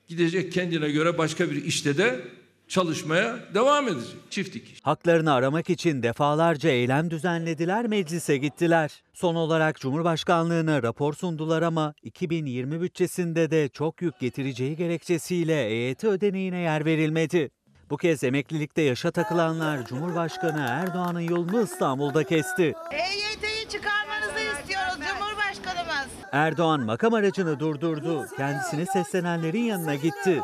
Gidecek 0.08 0.52
kendine 0.52 0.90
göre 0.90 1.18
başka 1.18 1.52
bir 1.52 1.66
işte 1.66 1.98
de 1.98 2.22
çalışmaya 2.68 3.40
devam 3.54 3.88
edecek. 3.88 4.16
Çift 4.30 4.54
dikiş. 4.54 4.80
Haklarını 4.84 5.34
aramak 5.34 5.70
için 5.70 6.04
defalarca 6.04 6.70
eylem 6.70 7.12
düzenlediler, 7.12 7.88
meclise 7.88 8.38
gittiler. 8.38 9.04
Son 9.14 9.36
olarak 9.36 9.80
Cumhurbaşkanlığına 9.80 10.84
rapor 10.84 11.14
sundular 11.14 11.62
ama 11.62 11.94
2020 12.04 12.82
bütçesinde 12.82 13.52
de 13.52 13.70
çok 13.70 14.02
yük 14.02 14.20
getireceği 14.20 14.76
gerekçesiyle 14.76 15.66
EYT 15.66 16.04
ödeneğine 16.04 16.60
yer 16.60 16.86
verilmedi. 16.86 17.50
Bu 17.90 17.98
kez 17.98 18.24
emeklilikte 18.24 18.82
yaşa 18.82 19.12
takılanlar 19.12 19.86
Cumhurbaşkanı 19.86 20.66
Erdoğan'ın 20.70 21.20
yolunu 21.20 21.64
İstanbul'da 21.64 22.24
kesti. 22.24 22.74
EYT'yi 22.92 23.70
çıkarmanızı 23.70 24.40
istiyoruz 24.60 24.94
Cumhurbaşkanımız. 25.08 26.08
Erdoğan 26.32 26.82
makam 26.82 27.14
aracını 27.14 27.60
durdurdu. 27.60 28.28
Kendisine 28.38 28.86
seslenenlerin 28.86 29.64
yanına 29.64 29.96
gitti. 29.96 30.42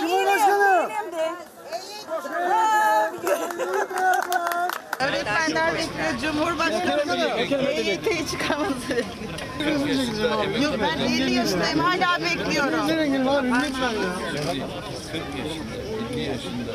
Cumhurbaşkanım. 0.00 0.90
Öğretmenler 5.00 5.74
bekliyor 5.74 6.18
Cumhurbaşkanımız. 6.22 7.16
EYT'yi 7.68 8.26
çıkarmanızı 8.30 8.88
bekliyor. 8.88 10.62
Yok 10.62 10.74
ben 10.80 10.98
50 10.98 11.32
yaşındayım 11.32 11.78
hala 11.78 12.20
bekliyorum. 12.20 12.86
40 12.88 12.88
yaşında 12.88 13.02
50 13.02 13.22
yaşında 16.22 16.72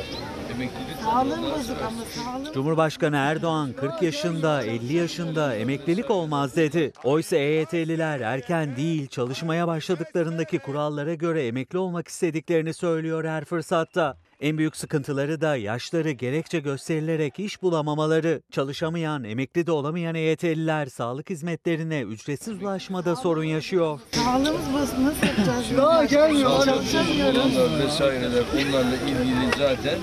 Sağlığım 1.04 1.44
bozuk 1.44 1.78
ama 1.82 2.06
sağlığım 2.06 2.54
Cumhurbaşkanı 2.54 3.16
Erdoğan 3.16 3.74
40 3.74 4.02
yaşında 4.02 4.64
50 4.64 4.94
yaşında 4.94 5.56
emeklilik 5.56 6.12
olmaz 6.12 6.56
dedi. 6.56 6.92
Oysa 7.04 7.36
EYT'liler 7.36 8.20
erken 8.20 8.76
değil 8.76 9.08
çalışmaya 9.08 9.68
başladıklarındaki 9.68 10.60
kurallara 10.60 11.14
göre 11.14 11.48
emekli 11.48 11.78
olmak 11.78 12.08
istediklerini 12.08 12.74
söylüyor 12.74 13.26
her 13.26 13.46
fırsatta. 13.46 14.18
En 14.40 14.58
büyük 14.58 14.76
sıkıntıları 14.76 15.42
da 15.42 15.56
yaşları 15.56 16.12
gerekçe 16.12 16.60
gösterilerek 16.60 17.40
iş 17.40 17.62
bulamamaları. 17.62 18.42
Çalışamayan, 18.52 19.24
emekli 19.24 19.68
de 19.68 19.72
olamayan 19.72 20.16
EYT'liler 20.16 20.86
sağlık 20.86 21.30
hizmetlerine 21.30 22.02
ücretsiz 22.02 22.64
ulaşmada 22.64 23.16
sorun 23.16 23.44
yaşıyor. 23.44 24.00
Sağlığımız 24.12 24.74
bozuk 24.74 25.00
nasıl 25.00 25.28
yapacağız? 25.28 25.66
Daha 25.78 26.06
gelmiyor. 26.06 26.66
Çalışamıyorum. 26.66 27.42
Onlar 27.56 27.86
vesaireler 27.86 28.44
onlarla 28.54 28.96
ilgili 28.96 29.50
zaten 29.58 30.00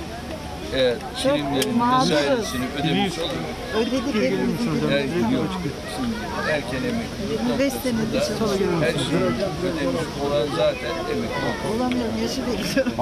Çok 1.23 1.33
primlerin 1.33 1.79
mağduruz. 1.79 2.11
vesairesini 2.11 2.65
ödemiş. 2.81 3.15
Yok, 3.75 5.47
şimdi 5.97 6.15
erken 6.51 6.77
emeklilik 6.77 7.59
5 7.59 7.73
senedir 7.73 8.39
çalışıyorum. 8.39 8.83
her 8.83 8.93
şeyi 8.93 9.23
ödemiş 9.23 10.05
olan 10.27 10.47
zaten 10.57 10.91
emekli. 11.13 11.77
Olamıyorum 11.77 12.15
yaşı 12.23 12.41
bekliyorum. 12.47 12.93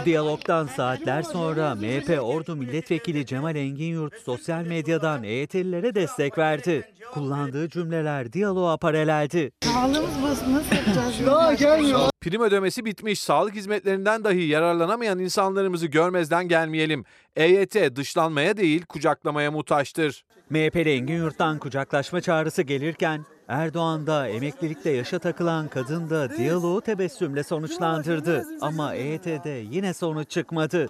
Bu 0.00 0.04
diyalogdan 0.04 0.66
saatler 0.66 1.22
sonra 1.22 1.74
MHP 1.74 2.18
Ordu 2.22 2.56
Milletvekili 2.56 3.26
Cemal 3.26 3.56
Engin 3.56 3.92
Yurt 3.92 4.14
sosyal 4.24 4.62
medyadan 4.64 5.22
EYT'lilere 5.24 5.94
destek 5.94 6.38
verdi. 6.38 6.88
Kullandığı 7.14 7.68
cümleler 7.68 8.32
diyaloğa 8.32 8.76
paraleldi. 8.76 9.52
Sağlığımız 9.64 10.22
bozuk 10.22 10.48
nasıl 10.48 10.76
yapacağız? 10.76 11.26
Daha 11.26 11.54
gelmiyor. 11.54 12.00
Prim 12.20 12.42
ödemesi 12.42 12.84
bitmiş, 12.84 13.20
sağlık 13.20 13.54
hizmetlerinden 13.54 14.24
dahi 14.24 14.42
yararlanamayan 14.42 15.18
insanlarımızı 15.18 15.86
görmezden 15.86 16.48
gelmeyelim. 16.48 17.04
EYT 17.36 17.96
dışlanmaya 17.96 18.56
değil 18.56 18.86
kucaklamaya 18.86 19.50
muhtaçtır. 19.50 20.24
MHP'li 20.50 20.90
Engin 20.90 21.16
Yurt'tan 21.16 21.58
kucaklaşma 21.58 22.20
çağrısı 22.20 22.62
gelirken 22.62 23.24
Erdoğan 23.48 24.06
da 24.06 24.28
emeklilikte 24.28 24.90
yaşa 24.90 25.18
takılan 25.18 25.68
kadın 25.68 26.10
da 26.10 26.36
diyaloğu 26.36 26.80
tebessümle 26.80 27.42
sonuçlandırdı. 27.42 28.44
Ama 28.60 28.94
EYT'de 28.94 29.64
yine 29.70 29.94
sonuç 29.94 30.30
çıkmadı. 30.30 30.88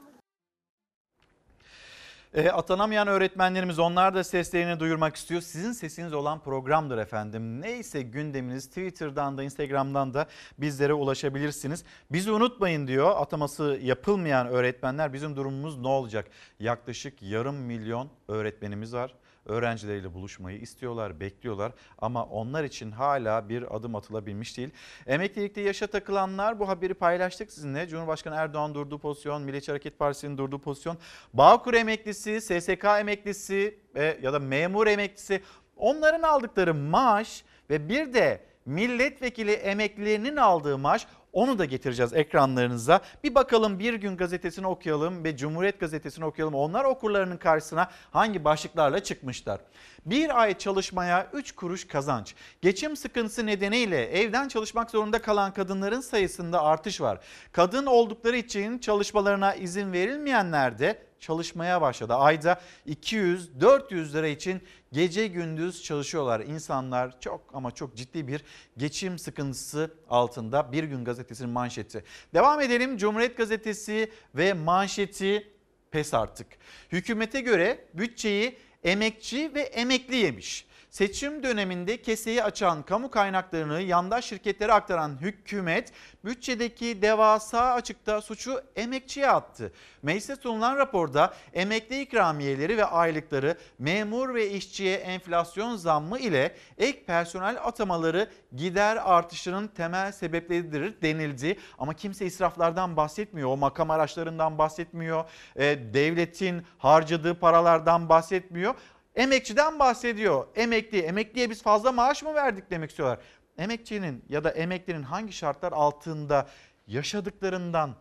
E, 2.35 2.51
atanamayan 2.51 3.09
öğretmenlerimiz 3.09 3.79
onlar 3.79 4.15
da 4.15 4.25
seslerini 4.25 4.81
duyurmak 4.81 5.17
istiyor. 5.17 5.41
Sizin 5.41 5.73
sesiniz 5.73 6.13
olan 6.13 6.41
programdır 6.41 6.99
efendim. 6.99 7.61
Neyse 7.61 8.03
gündeminiz 8.03 8.67
Twitter'dan 8.67 9.39
da 9.39 9.43
Instagram'dan 9.43 10.15
da 10.15 10.27
bizlere 10.59 10.93
ulaşabilirsiniz. 10.93 11.85
Bizi 12.11 12.31
unutmayın 12.31 12.87
diyor 12.87 13.21
ataması 13.21 13.79
yapılmayan 13.83 14.47
öğretmenler 14.47 15.13
bizim 15.13 15.37
durumumuz 15.37 15.79
ne 15.79 15.89
olacak? 15.89 16.27
Yaklaşık 16.61 17.23
yarım 17.23 17.57
milyon 17.57 18.11
öğretmenimiz 18.29 18.95
var. 18.95 19.15
Öğrencileriyle 19.47 20.15
buluşmayı 20.15 20.59
istiyorlar, 20.59 21.21
bekliyorlar 21.21 21.73
ama 21.99 22.25
onlar 22.25 22.65
için 22.65 22.91
hala 22.91 23.49
bir 23.49 23.77
adım 23.77 23.95
atılabilmiş 23.95 24.57
değil. 24.57 24.71
Emeklilikte 25.07 25.61
yaşa 25.61 25.87
takılanlar 25.87 26.61
bu 26.61 26.69
haberi 26.69 26.95
paylaştık 26.95 27.53
sizinle. 27.53 27.89
Cumhurbaşkanı 27.89 28.35
Erdoğan 28.35 28.75
durduğu 28.75 28.99
pozisyon, 28.99 29.43
Milliyetçi 29.43 29.71
Hareket 29.73 29.99
Partisi'nin 29.99 30.39
durduğu 30.39 30.59
pozisyon, 30.59 30.99
Bağkur 31.35 31.75
emeklisi, 31.75 32.41
SSK 32.41 32.85
emeklisi 32.85 33.79
e, 33.95 34.19
ya 34.23 34.33
da 34.33 34.39
memur 34.39 34.87
emeklisi 34.87 35.43
onların 35.77 36.23
aldıkları 36.23 36.75
maaş 36.75 37.45
ve 37.71 37.89
bir 37.89 38.15
de 38.15 38.41
milletvekili 38.67 39.53
emeklilerinin 39.53 40.37
aldığı 40.37 40.79
maaş 40.79 41.07
onu 41.37 41.59
da 41.59 41.65
getireceğiz 41.65 42.13
ekranlarınıza. 42.13 43.01
Bir 43.25 43.35
bakalım 43.35 43.79
Bir 43.79 43.95
Gün 43.95 44.17
gazetesini 44.17 44.67
okuyalım 44.67 45.25
ve 45.25 45.37
Cumhuriyet 45.37 45.81
gazetesini 45.81 46.25
okuyalım. 46.25 46.55
Onlar 46.55 46.85
okurlarının 46.85 47.37
karşısına 47.37 47.91
hangi 48.11 48.45
başlıklarla 48.45 49.03
çıkmışlar? 49.03 49.61
Bir 50.07 50.41
ay 50.41 50.59
çalışmaya 50.59 51.31
3 51.33 51.53
kuruş 51.53 51.87
kazanç. 51.87 52.35
Geçim 52.63 52.97
sıkıntısı 52.97 53.47
nedeniyle 53.47 54.21
evden 54.21 54.49
çalışmak 54.49 54.91
zorunda 54.91 55.23
kalan 55.23 55.53
kadınların 55.53 56.01
sayısında 56.01 56.63
artış 56.63 57.01
var. 57.01 57.21
Kadın 57.53 57.87
oldukları 57.87 58.37
için 58.37 58.79
çalışmalarına 58.79 59.55
izin 59.55 59.93
verilmeyenler 59.93 60.79
de 60.79 61.03
çalışmaya 61.21 61.81
başladı. 61.81 62.15
Ayda 62.15 62.61
200-400 62.87 64.13
lira 64.13 64.27
için 64.27 64.63
gece 64.93 65.27
gündüz 65.27 65.83
çalışıyorlar. 65.83 66.41
İnsanlar 66.41 67.21
çok 67.21 67.41
ama 67.55 67.71
çok 67.71 67.97
ciddi 67.97 68.29
bir 68.29 68.45
geçim 68.77 69.19
sıkıntısı 69.19 69.95
altında. 70.09 70.73
Bir 70.73 70.85
gün 70.85 71.05
gazetesinin 71.05 71.51
manşeti. 71.51 72.05
Devam 72.35 72.61
edelim 72.61 72.97
Cumhuriyet 72.97 73.37
Gazetesi 73.37 74.11
ve 74.35 74.53
manşeti 74.53 75.53
pes 75.91 76.15
artık. 76.15 76.47
Hükümete 76.93 77.41
göre 77.41 77.85
bütçeyi 77.95 78.59
emekçi 78.87 79.55
ve 79.55 79.61
emekli 79.61 80.17
yemiş. 80.17 80.66
Seçim 80.97 81.43
döneminde 81.43 82.03
keseyi 82.03 82.45
açan 82.45 82.83
kamu 82.83 83.11
kaynaklarını 83.11 83.81
yandaş 83.81 84.25
şirketlere 84.25 84.73
aktaran 84.73 85.21
hükümet 85.21 85.93
bütçedeki 86.25 87.03
devasa 87.03 87.73
açıkta 87.73 88.21
suçu 88.21 88.63
emekçiye 88.77 89.31
attı. 89.31 89.73
Meclise 90.03 90.37
sunulan 90.37 90.77
raporda 90.77 91.35
emekli 91.53 92.01
ikramiyeleri 92.01 92.77
ve 92.77 92.85
aylıkları 92.85 93.59
memur 93.79 94.35
ve 94.35 94.51
işçiye 94.51 94.97
enflasyon 94.97 95.77
zammı 95.77 96.19
ile 96.19 96.55
ek 96.79 97.05
personel 97.05 97.57
atamaları 97.65 98.31
gider 98.57 98.99
artışının 99.05 99.69
temel 99.69 100.13
sebepleridir 100.13 101.03
denildi. 101.03 101.59
Ama 101.79 101.95
kimse 101.95 102.27
israflardan 102.27 102.97
bahsetmiyor, 102.97 103.49
o 103.49 103.57
makam 103.57 103.91
araçlarından 103.91 104.59
bahsetmiyor, 104.59 105.25
e, 105.57 105.63
devletin 105.95 106.67
harcadığı 106.79 107.35
paralardan 107.41 108.09
bahsetmiyor. 108.09 108.75
Emekçiden 109.17 109.79
bahsediyor. 109.79 110.47
Emekli, 110.55 111.01
emekliye 111.01 111.51
biz 111.51 111.63
fazla 111.63 111.93
maaş 111.93 112.23
mı 112.23 112.35
verdik 112.35 112.71
demek 112.71 112.91
istiyorlar. 112.91 113.19
Emekçinin 113.59 114.25
ya 114.29 114.45
da 114.45 114.51
emeklinin 114.51 115.03
hangi 115.03 115.33
şartlar 115.33 115.73
altında 115.73 116.47
yaşadıklarından 116.87 117.95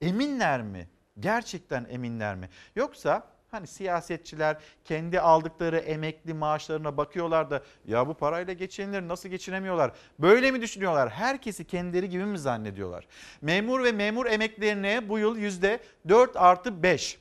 eminler 0.00 0.62
mi? 0.62 0.88
Gerçekten 1.20 1.86
eminler 1.90 2.36
mi? 2.36 2.48
Yoksa 2.76 3.22
hani 3.50 3.66
siyasetçiler 3.66 4.56
kendi 4.84 5.20
aldıkları 5.20 5.78
emekli 5.78 6.34
maaşlarına 6.34 6.96
bakıyorlar 6.96 7.50
da 7.50 7.62
ya 7.84 8.08
bu 8.08 8.14
parayla 8.14 8.52
geçinilir 8.52 9.08
nasıl 9.08 9.28
geçinemiyorlar? 9.28 9.92
Böyle 10.18 10.50
mi 10.50 10.60
düşünüyorlar? 10.60 11.10
Herkesi 11.10 11.64
kendileri 11.64 12.08
gibi 12.08 12.24
mi 12.24 12.38
zannediyorlar? 12.38 13.06
Memur 13.42 13.84
ve 13.84 13.92
memur 13.92 14.26
emeklilerine 14.26 15.08
bu 15.08 15.18
yıl 15.18 15.36
%4 15.36 16.38
artı 16.38 16.82
5 16.82 17.18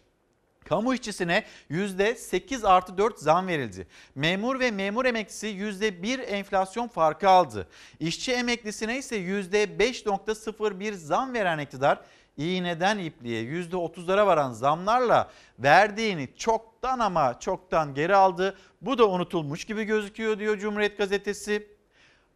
Kamu 0.66 0.94
işçisine 0.94 1.44
%8 1.70 2.68
artı 2.68 2.98
4 2.98 3.20
zam 3.20 3.48
verildi. 3.48 3.88
Memur 4.16 4.60
ve 4.60 4.72
memur 4.72 5.06
emeklisi 5.06 5.48
%1 5.48 6.22
enflasyon 6.22 6.88
farkı 6.88 7.30
aldı. 7.30 7.68
İşçi 8.00 8.34
emeklisine 8.34 8.98
ise 8.98 9.16
%5.01 9.18 10.94
zam 10.94 11.34
veren 11.34 11.60
iktidar 11.60 12.00
iğneden 12.38 12.98
ipliğe 12.98 13.44
%30'lara 13.44 14.26
varan 14.26 14.52
zamlarla 14.52 15.32
verdiğini 15.60 16.30
çoktan 16.38 17.00
ama 17.00 17.40
çoktan 17.40 17.94
geri 17.94 18.16
aldı. 18.16 18.58
Bu 18.82 18.98
da 18.98 19.10
unutulmuş 19.10 19.66
gibi 19.66 19.84
gözüküyor 19.84 20.40
diyor 20.40 20.58
Cumhuriyet 20.58 20.98
Gazetesi. 20.98 21.68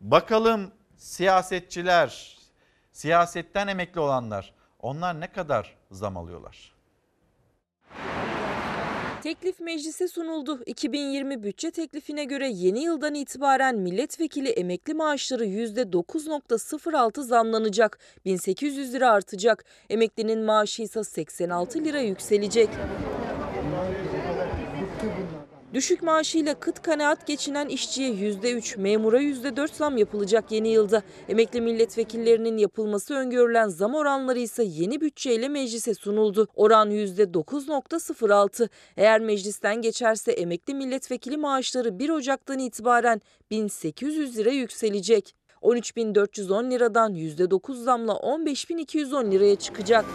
Bakalım 0.01 0.71
siyasetçiler, 0.97 2.37
siyasetten 2.91 3.67
emekli 3.67 3.99
olanlar 3.99 4.53
onlar 4.79 5.19
ne 5.19 5.31
kadar 5.31 5.75
zam 5.91 6.17
alıyorlar? 6.17 6.78
Teklif 9.23 9.59
meclise 9.59 10.07
sunuldu. 10.07 10.59
2020 10.65 11.43
bütçe 11.43 11.71
teklifine 11.71 12.23
göre 12.23 12.49
yeni 12.49 12.83
yıldan 12.83 13.13
itibaren 13.15 13.75
milletvekili 13.75 14.49
emekli 14.49 14.93
maaşları 14.93 15.45
%9.06 15.45 17.23
zamlanacak. 17.23 17.99
1800 18.25 18.93
lira 18.93 19.09
artacak. 19.11 19.65
Emeklinin 19.89 20.39
maaşı 20.39 20.81
ise 20.81 21.03
86 21.03 21.79
lira 21.79 21.99
yükselecek. 21.99 22.69
Düşük 25.73 26.03
maaşıyla 26.03 26.59
kıt 26.59 26.81
kanaat 26.81 27.27
geçinen 27.27 27.67
işçiye 27.67 28.09
%3, 28.09 28.77
memura 28.77 29.21
%4 29.21 29.75
zam 29.75 29.97
yapılacak 29.97 30.51
yeni 30.51 30.69
yılda. 30.69 31.03
Emekli 31.27 31.61
milletvekillerinin 31.61 32.57
yapılması 32.57 33.13
öngörülen 33.13 33.67
zam 33.67 33.95
oranları 33.95 34.39
ise 34.39 34.63
yeni 34.63 35.01
bütçeyle 35.01 35.49
meclise 35.49 35.93
sunuldu. 35.93 36.47
Oran 36.55 36.91
%9.06. 36.91 38.69
Eğer 38.97 39.19
meclisten 39.19 39.81
geçerse 39.81 40.31
emekli 40.31 40.73
milletvekili 40.73 41.37
maaşları 41.37 41.99
1 41.99 42.09
Ocak'tan 42.09 42.59
itibaren 42.59 43.21
1800 43.51 44.37
lira 44.37 44.51
yükselecek. 44.51 45.35
13.410 45.61 46.71
liradan 46.71 47.13
%9 47.13 47.83
zamla 47.83 48.13
15.210 48.13 49.31
liraya 49.31 49.55
çıkacak. 49.55 50.05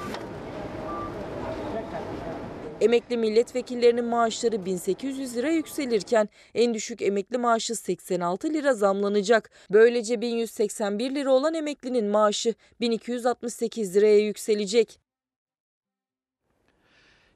Emekli 2.80 3.16
milletvekillerinin 3.16 4.04
maaşları 4.04 4.66
1800 4.66 5.36
lira 5.36 5.50
yükselirken 5.50 6.28
en 6.54 6.74
düşük 6.74 7.02
emekli 7.02 7.38
maaşı 7.38 7.74
86 7.76 8.48
lira 8.48 8.74
zamlanacak. 8.74 9.50
Böylece 9.70 10.20
1181 10.20 11.14
lira 11.14 11.30
olan 11.30 11.54
emeklinin 11.54 12.06
maaşı 12.06 12.54
1268 12.80 13.96
liraya 13.96 14.18
yükselecek. 14.18 14.98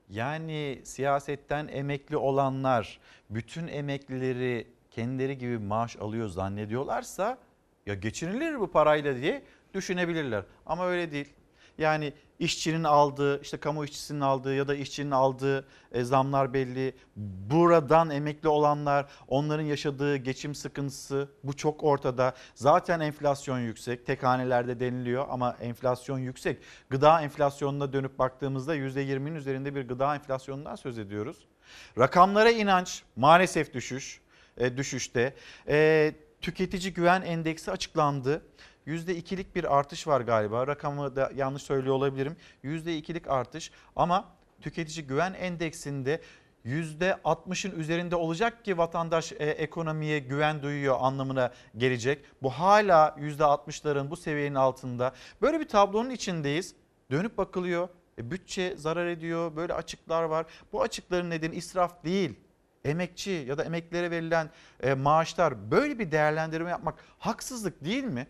Yani 0.08 0.80
siyasetten 0.84 1.68
emekli 1.68 2.16
olanlar 2.16 3.00
bütün 3.30 3.68
emeklileri 3.68 4.66
kendileri 4.90 5.38
gibi 5.38 5.58
maaş 5.58 5.96
alıyor 5.96 6.28
zannediyorlarsa 6.28 7.38
ya 7.86 7.94
geçinilir 7.94 8.60
bu 8.60 8.70
parayla 8.70 9.16
diye 9.16 9.42
düşünebilirler. 9.74 10.44
Ama 10.66 10.86
öyle 10.86 11.12
değil. 11.12 11.28
Yani 11.78 12.12
işçinin 12.38 12.84
aldığı, 12.84 13.40
işte 13.40 13.56
kamu 13.56 13.84
işçisinin 13.84 14.20
aldığı 14.20 14.54
ya 14.54 14.68
da 14.68 14.74
işçinin 14.74 15.10
aldığı 15.10 15.66
e, 15.92 16.04
zamlar 16.04 16.54
belli. 16.54 16.96
Buradan 17.50 18.10
emekli 18.10 18.48
olanlar, 18.48 19.06
onların 19.28 19.64
yaşadığı 19.64 20.16
geçim 20.16 20.54
sıkıntısı 20.54 21.28
bu 21.44 21.56
çok 21.56 21.84
ortada. 21.84 22.34
Zaten 22.54 23.00
enflasyon 23.00 23.58
yüksek. 23.58 24.06
Tek 24.06 24.22
hanelerde 24.22 24.80
deniliyor 24.80 25.26
ama 25.30 25.56
enflasyon 25.60 26.18
yüksek. 26.18 26.58
Gıda 26.90 27.22
enflasyonuna 27.22 27.92
dönüp 27.92 28.18
baktığımızda 28.18 28.76
%20'nin 28.76 29.34
üzerinde 29.34 29.74
bir 29.74 29.88
gıda 29.88 30.14
enflasyonundan 30.14 30.76
söz 30.76 30.98
ediyoruz. 30.98 31.46
Rakamlara 31.98 32.50
inanç 32.50 33.02
maalesef 33.16 33.74
düşüş, 33.74 34.20
e, 34.56 34.76
düşüşte. 34.76 35.34
E, 35.68 36.14
tüketici 36.40 36.92
güven 36.92 37.22
endeksi 37.22 37.70
açıklandı. 37.70 38.42
%2'lik 38.88 39.56
bir 39.56 39.78
artış 39.78 40.06
var 40.06 40.20
galiba. 40.20 40.66
Rakamı 40.66 41.16
da 41.16 41.32
yanlış 41.34 41.62
söylüyor 41.62 41.94
olabilirim. 41.94 42.36
%2'lik 42.64 43.28
artış 43.28 43.70
ama 43.96 44.24
tüketici 44.60 45.06
güven 45.06 45.34
endeksinde 45.34 46.20
%60'ın 46.64 47.78
üzerinde 47.78 48.16
olacak 48.16 48.64
ki 48.64 48.78
vatandaş 48.78 49.32
e, 49.32 49.36
ekonomiye 49.36 50.18
güven 50.18 50.62
duyuyor 50.62 50.96
anlamına 51.00 51.52
gelecek. 51.76 52.24
Bu 52.42 52.50
hala 52.50 53.16
%60'ların 53.18 54.10
bu 54.10 54.16
seviyenin 54.16 54.54
altında. 54.54 55.12
Böyle 55.42 55.60
bir 55.60 55.68
tablonun 55.68 56.10
içindeyiz. 56.10 56.74
Dönüp 57.10 57.38
bakılıyor. 57.38 57.88
E, 58.18 58.30
bütçe 58.30 58.76
zarar 58.76 59.06
ediyor. 59.06 59.56
Böyle 59.56 59.74
açıklar 59.74 60.22
var. 60.22 60.46
Bu 60.72 60.82
açıkların 60.82 61.30
nedeni 61.30 61.54
israf 61.54 62.04
değil. 62.04 62.40
Emekçi 62.84 63.30
ya 63.30 63.58
da 63.58 63.64
emeklilere 63.64 64.10
verilen 64.10 64.50
e, 64.82 64.94
maaşlar 64.94 65.70
böyle 65.70 65.98
bir 65.98 66.10
değerlendirme 66.10 66.70
yapmak 66.70 67.04
haksızlık 67.18 67.84
değil 67.84 68.04
mi? 68.04 68.26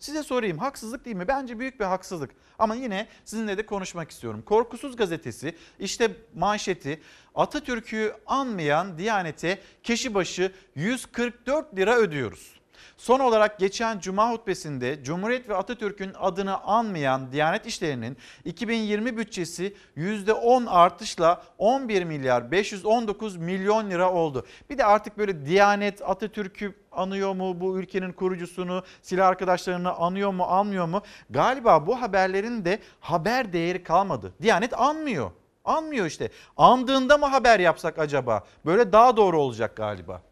Size 0.00 0.22
sorayım 0.22 0.58
haksızlık 0.58 1.04
değil 1.04 1.16
mi? 1.16 1.28
Bence 1.28 1.58
büyük 1.58 1.80
bir 1.80 1.84
haksızlık. 1.84 2.30
Ama 2.58 2.74
yine 2.74 3.08
sizinle 3.24 3.58
de 3.58 3.66
konuşmak 3.66 4.10
istiyorum. 4.10 4.42
Korkusuz 4.42 4.96
gazetesi 4.96 5.54
işte 5.78 6.10
manşeti 6.34 7.00
Atatürk'ü 7.34 8.14
anmayan 8.26 8.98
Diyanet'e 8.98 9.58
kişi 9.82 10.14
başı 10.14 10.52
144 10.74 11.76
lira 11.76 11.96
ödüyoruz. 11.96 12.60
Son 12.96 13.20
olarak 13.20 13.58
geçen 13.58 14.00
Cuma 14.00 14.32
hutbesinde 14.32 15.04
Cumhuriyet 15.04 15.48
ve 15.48 15.56
Atatürk'ün 15.56 16.12
adını 16.18 16.60
anmayan 16.60 17.32
Diyanet 17.32 17.66
İşleri'nin 17.66 18.16
2020 18.44 19.16
bütçesi 19.16 19.76
%10 19.96 20.68
artışla 20.68 21.42
11 21.58 22.04
milyar 22.04 22.50
519 22.50 23.36
milyon 23.36 23.90
lira 23.90 24.12
oldu. 24.12 24.46
Bir 24.70 24.78
de 24.78 24.84
artık 24.84 25.18
böyle 25.18 25.46
Diyanet 25.46 26.02
Atatürk'ü 26.02 26.74
anıyor 26.92 27.34
mu 27.34 27.60
bu 27.60 27.78
ülkenin 27.78 28.12
kurucusunu, 28.12 28.84
silah 29.02 29.28
arkadaşlarını 29.28 29.92
anıyor 29.92 30.30
mu, 30.30 30.44
anmıyor 30.44 30.86
mu? 30.86 31.02
Galiba 31.30 31.86
bu 31.86 32.02
haberlerin 32.02 32.64
de 32.64 32.78
haber 33.00 33.52
değeri 33.52 33.82
kalmadı. 33.82 34.32
Diyanet 34.42 34.80
anmıyor. 34.80 35.30
Anmıyor 35.64 36.06
işte. 36.06 36.30
Andığında 36.56 37.18
mı 37.18 37.26
haber 37.26 37.60
yapsak 37.60 37.98
acaba? 37.98 38.44
Böyle 38.66 38.92
daha 38.92 39.16
doğru 39.16 39.40
olacak 39.40 39.76
galiba. 39.76 40.22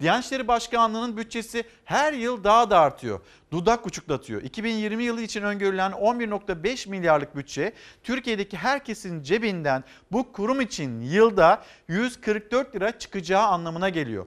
Diyanet 0.00 0.24
İşleri 0.24 0.48
Başkanlığı'nın 0.48 1.16
bütçesi 1.16 1.64
her 1.84 2.12
yıl 2.12 2.44
daha 2.44 2.70
da 2.70 2.80
artıyor. 2.80 3.20
Dudak 3.52 3.86
uçuklatıyor. 3.86 4.42
2020 4.42 5.04
yılı 5.04 5.22
için 5.22 5.42
öngörülen 5.42 5.90
11.5 5.92 6.88
milyarlık 6.88 7.36
bütçe 7.36 7.72
Türkiye'deki 8.02 8.56
herkesin 8.56 9.22
cebinden 9.22 9.84
bu 10.12 10.32
kurum 10.32 10.60
için 10.60 11.00
yılda 11.00 11.62
144 11.88 12.74
lira 12.74 12.98
çıkacağı 12.98 13.42
anlamına 13.42 13.88
geliyor. 13.88 14.26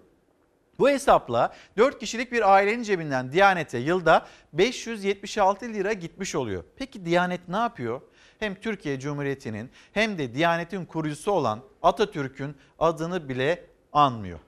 Bu 0.81 0.89
hesapla 0.89 1.53
4 1.77 1.99
kişilik 1.99 2.31
bir 2.31 2.53
ailenin 2.53 2.83
cebinden 2.83 3.31
Diyanet'e 3.31 3.77
yılda 3.77 4.27
576 4.53 5.65
lira 5.65 5.93
gitmiş 5.93 6.35
oluyor. 6.35 6.63
Peki 6.75 7.05
Diyanet 7.05 7.47
ne 7.47 7.57
yapıyor? 7.57 8.01
hem 8.41 8.55
Türkiye 8.55 8.99
Cumhuriyeti'nin 8.99 9.71
hem 9.93 10.17
de 10.17 10.35
Diyanet'in 10.35 10.85
kurucusu 10.85 11.31
olan 11.31 11.61
Atatürk'ün 11.81 12.55
adını 12.79 13.29
bile 13.29 13.65
anmıyor. 13.93 14.39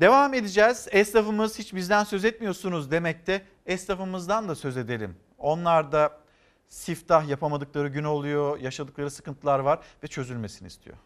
Devam 0.00 0.34
edeceğiz. 0.34 0.88
Esnafımız 0.90 1.58
hiç 1.58 1.74
bizden 1.74 2.04
söz 2.04 2.24
etmiyorsunuz 2.24 2.90
demekte. 2.90 3.42
Esnafımızdan 3.66 4.48
da 4.48 4.54
söz 4.54 4.76
edelim. 4.76 5.16
Onlar 5.38 5.92
da 5.92 6.18
siftah 6.68 7.28
yapamadıkları 7.28 7.88
gün 7.88 8.04
oluyor, 8.04 8.58
yaşadıkları 8.60 9.10
sıkıntılar 9.10 9.58
var 9.58 9.78
ve 10.02 10.06
çözülmesini 10.06 10.68
istiyor. 10.68 10.96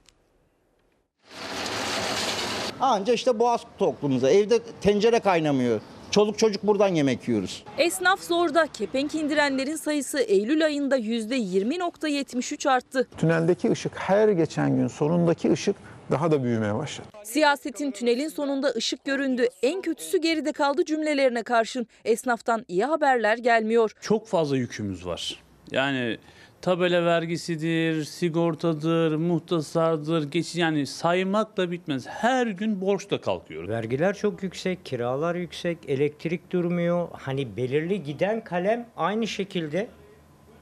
Anca 2.80 3.12
işte 3.12 3.38
boğaz 3.38 3.60
tokluğumuza. 3.78 4.30
Evde 4.30 4.58
tencere 4.80 5.20
kaynamıyor. 5.20 5.80
Çoluk 6.10 6.38
çocuk 6.38 6.62
buradan 6.62 6.88
yemek 6.88 7.28
yiyoruz. 7.28 7.64
Esnaf 7.78 8.20
zorda. 8.20 8.66
Kepenk 8.66 9.14
indirenlerin 9.14 9.76
sayısı 9.76 10.18
Eylül 10.20 10.64
ayında 10.64 10.98
%20.73 10.98 12.70
arttı. 12.70 13.08
Tüneldeki 13.18 13.70
ışık 13.70 13.98
her 13.98 14.28
geçen 14.28 14.76
gün 14.76 14.88
sonundaki 14.88 15.52
ışık 15.52 15.76
daha 16.10 16.30
da 16.30 16.42
büyümeye 16.44 16.74
başladı. 16.74 17.08
Siyasetin 17.24 17.90
tünelin 17.90 18.28
sonunda 18.28 18.68
ışık 18.68 19.04
göründü. 19.04 19.48
En 19.62 19.82
kötüsü 19.82 20.18
geride 20.18 20.52
kaldı 20.52 20.84
cümlelerine 20.84 21.42
karşın. 21.42 21.86
Esnaftan 22.04 22.64
iyi 22.68 22.84
haberler 22.84 23.38
gelmiyor. 23.38 23.90
Çok 24.00 24.26
fazla 24.26 24.56
yükümüz 24.56 25.06
var. 25.06 25.42
Yani 25.70 26.18
tabela 26.64 27.04
vergisidir, 27.04 28.04
sigortadır, 28.04 29.16
muhtasardır, 29.16 30.30
geç 30.30 30.56
yani 30.56 30.86
saymakla 30.86 31.70
bitmez. 31.70 32.06
Her 32.06 32.46
gün 32.46 32.80
borçla 32.80 33.20
kalkıyoruz. 33.20 33.70
Vergiler 33.70 34.14
çok 34.14 34.42
yüksek, 34.42 34.84
kiralar 34.84 35.34
yüksek, 35.34 35.78
elektrik 35.88 36.52
durmuyor. 36.52 37.08
Hani 37.12 37.56
belirli 37.56 38.02
giden 38.02 38.44
kalem 38.44 38.86
aynı 38.96 39.26
şekilde 39.26 39.88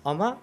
ama 0.05 0.39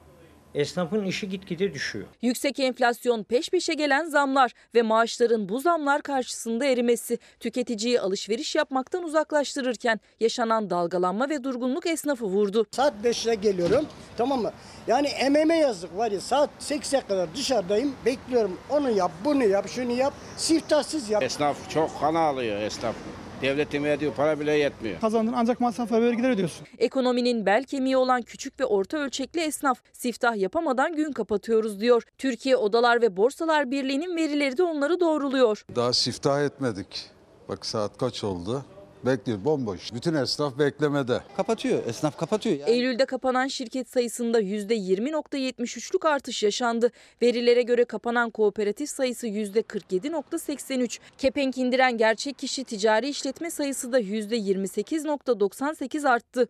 esnafın 0.56 1.06
işi 1.06 1.30
gitgide 1.30 1.74
düşüyor. 1.74 2.06
Yüksek 2.22 2.60
enflasyon 2.60 3.24
peş 3.24 3.50
peşe 3.50 3.74
gelen 3.74 4.06
zamlar 4.06 4.52
ve 4.76 4.82
maaşların 4.82 5.50
bu 5.50 5.60
zamlar 5.60 6.02
karşısında 6.02 6.66
erimesi 6.66 7.20
tüketiciyi 7.40 8.02
alışveriş 8.02 8.56
yapmaktan 8.56 9.04
uzaklaştırırken 9.04 10.00
yaşanan 10.20 10.70
dalgalanma 10.70 11.30
ve 11.30 11.44
durgunluk 11.44 11.88
esnafı 11.88 12.26
vurdu. 12.26 12.66
Saat 12.72 12.94
5'te 13.04 13.36
geliyorum 13.36 13.86
tamam 14.18 14.42
mı? 14.42 14.52
Yani 14.88 15.08
emeğime 15.08 15.58
yazık 15.58 15.98
var 15.98 16.12
ya 16.12 16.20
saat 16.20 16.50
8'e 16.60 17.02
kadar 17.02 17.36
dışarıdayım 17.36 17.96
bekliyorum 18.06 18.58
onu 18.70 18.92
yap 18.92 19.12
bunu 19.26 19.44
yap 19.44 19.70
şunu 19.70 19.92
yap 19.92 20.14
siftahsız 20.38 21.10
yap. 21.10 21.24
Esnaf 21.24 21.70
çok 21.70 22.00
kan 22.00 22.16
ağlıyor 22.16 22.62
esnaf. 22.62 22.96
Devletin 23.42 23.84
verdiği 23.84 24.12
para 24.12 24.40
bile 24.40 24.54
yetmiyor. 24.54 25.00
Kazandın 25.02 25.34
ancak 25.36 25.60
masraf 25.60 25.92
ve 25.92 26.02
vergiler 26.02 26.30
ödüyorsun. 26.30 26.68
Ekonominin 26.78 27.46
bel 27.46 27.64
kemiği 27.64 27.98
olan 27.98 28.22
küçük 28.22 28.60
ve 28.60 28.66
orta 28.66 28.98
ölçekli 28.98 29.42
esnaf 29.42 29.80
siftah 29.94 30.36
yapamadan 30.36 30.96
gün 30.96 31.12
kapatıyoruz 31.12 31.80
diyor. 31.80 32.04
Türkiye 32.18 32.56
Odalar 32.56 33.02
ve 33.02 33.18
Borsalar 33.18 33.72
Birliği'nin 33.72 34.16
verileri 34.16 34.58
de 34.58 34.64
onları 34.64 35.00
doğruluyor. 35.00 35.66
Daha 35.76 35.94
siftah 35.94 36.44
etmedik. 36.44 37.10
Bak 37.50 37.66
saat 37.66 37.98
kaç 37.98 38.24
oldu? 38.24 38.66
Bekliyor 39.06 39.46
bomboş. 39.46 39.94
Bütün 39.94 40.14
esnaf 40.14 40.60
beklemede. 40.60 41.20
Kapatıyor. 41.38 41.86
Esnaf 41.88 42.18
kapatıyor. 42.18 42.60
Yani. 42.60 42.70
Eylül'de 42.70 43.06
kapanan 43.06 43.48
şirket 43.48 43.90
sayısında 43.90 44.42
%20.73'lük 44.42 46.08
artış 46.08 46.44
yaşandı. 46.44 46.92
Verilere 47.22 47.62
göre 47.62 47.86
kapanan 47.86 48.30
kooperatif 48.30 48.90
sayısı 48.90 49.28
%47.83. 49.28 51.00
Kepenk 51.18 51.58
indiren 51.58 51.98
gerçek 51.98 52.38
kişi 52.38 52.64
ticari 52.64 53.10
işletme 53.10 53.52
sayısı 53.52 53.92
da 53.92 54.00
%28.98 54.00 56.10
arttı. 56.10 56.48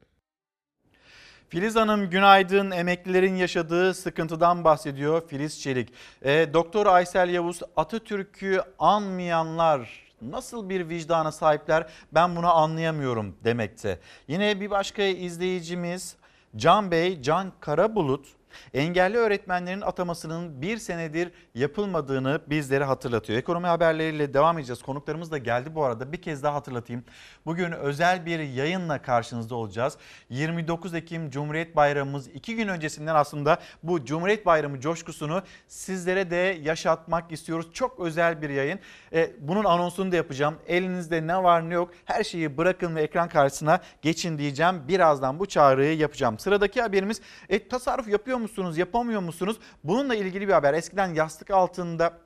Filiz 1.50 1.76
Hanım 1.76 2.10
günaydın. 2.10 2.72
Emeklilerin 2.72 3.36
yaşadığı 3.36 3.94
sıkıntıdan 3.94 4.64
bahsediyor 4.64 5.28
Filiz 5.28 5.62
Çelik. 5.62 5.90
E, 6.22 6.54
Doktor 6.54 6.86
Aysel 6.86 7.30
Yavuz 7.30 7.60
Atatürk'ü 7.76 8.62
anmayanlar 8.80 10.09
nasıl 10.22 10.70
bir 10.70 10.90
vicdana 10.90 11.32
sahipler 11.32 11.88
ben 12.12 12.36
bunu 12.36 12.56
anlayamıyorum 12.56 13.36
demekte. 13.44 14.00
Yine 14.28 14.62
bir 14.62 14.70
başka 14.70 15.04
izleyicimiz 15.04 16.16
Can 16.56 16.92
Bey, 16.92 17.22
Can 17.22 17.52
Karabulut 17.60 18.39
engelli 18.74 19.18
öğretmenlerin 19.18 19.82
atamasının 19.82 20.62
bir 20.62 20.78
senedir 20.78 21.32
yapılmadığını 21.56 22.42
bizlere 22.48 22.84
hatırlatıyor. 22.84 23.40
Ekonomi 23.40 23.68
haberleriyle 23.68 24.34
devam 24.34 24.58
edeceğiz. 24.58 24.82
Konuklarımız 24.82 25.32
da 25.32 25.38
geldi 25.38 25.76
bu 25.76 25.84
arada. 25.84 26.12
Bir 26.12 26.22
kez 26.22 26.44
daha 26.44 26.56
hatırlatayım. 26.56 27.04
Bugün 27.46 27.72
özel 27.72 28.26
bir 28.26 28.40
yayınla 28.40 29.02
karşınızda 29.02 29.56
olacağız. 29.56 29.98
29 30.30 30.94
Ekim 30.94 31.30
Cumhuriyet 31.30 31.76
Bayramımız 31.76 32.28
iki 32.28 32.56
gün 32.56 32.68
öncesinden 32.68 33.16
aslında 33.16 33.58
bu 33.84 34.06
Cumhuriyet 34.06 34.46
Bayramı 34.46 34.80
coşkusunu 34.80 35.44
sizlere 35.68 36.32
de 36.32 36.60
yaşatmak 36.64 37.32
istiyoruz. 37.32 37.68
Çok 37.74 38.00
özel 38.00 38.42
bir 38.42 38.50
yayın. 38.50 38.80
E, 39.14 39.32
bunun 39.40 39.64
anonsunu 39.64 40.12
da 40.12 40.16
yapacağım. 40.16 40.56
Elinizde 40.68 41.28
ne 41.28 41.44
var 41.44 41.70
ne 41.70 41.74
yok 41.74 41.92
her 42.06 42.24
şeyi 42.24 42.58
bırakın 42.58 42.96
ve 42.96 43.02
ekran 43.02 43.30
karşısına 43.30 43.80
geçin 44.02 44.38
diyeceğim. 44.38 44.88
Birazdan 44.88 45.40
bu 45.40 45.46
çağrıyı 45.46 45.98
yapacağım. 45.98 46.40
Sıradaki 46.40 46.82
haberimiz 46.82 47.22
e, 47.50 47.68
tasarruf 47.68 48.08
yapıyor 48.08 48.38
musunuz, 48.38 48.49
yapamıyor 48.78 49.22
musunuz? 49.22 49.58
Bununla 49.84 50.16
ilgili 50.16 50.48
bir 50.48 50.54
haber. 50.54 50.74
Eskiden 50.74 51.14
yastık 51.14 51.52
altında 51.52 52.20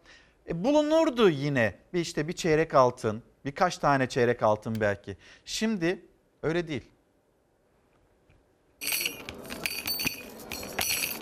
e, 0.50 0.64
bulunurdu 0.64 1.30
yine 1.30 1.76
bir 1.94 2.00
işte 2.00 2.28
bir 2.28 2.34
çeyrek 2.34 2.74
altın, 2.74 3.24
birkaç 3.46 3.78
tane 3.78 4.10
çeyrek 4.10 4.44
altın 4.44 4.76
belki. 4.82 5.18
Şimdi 5.46 6.06
öyle 6.44 6.68
değil. 6.68 6.84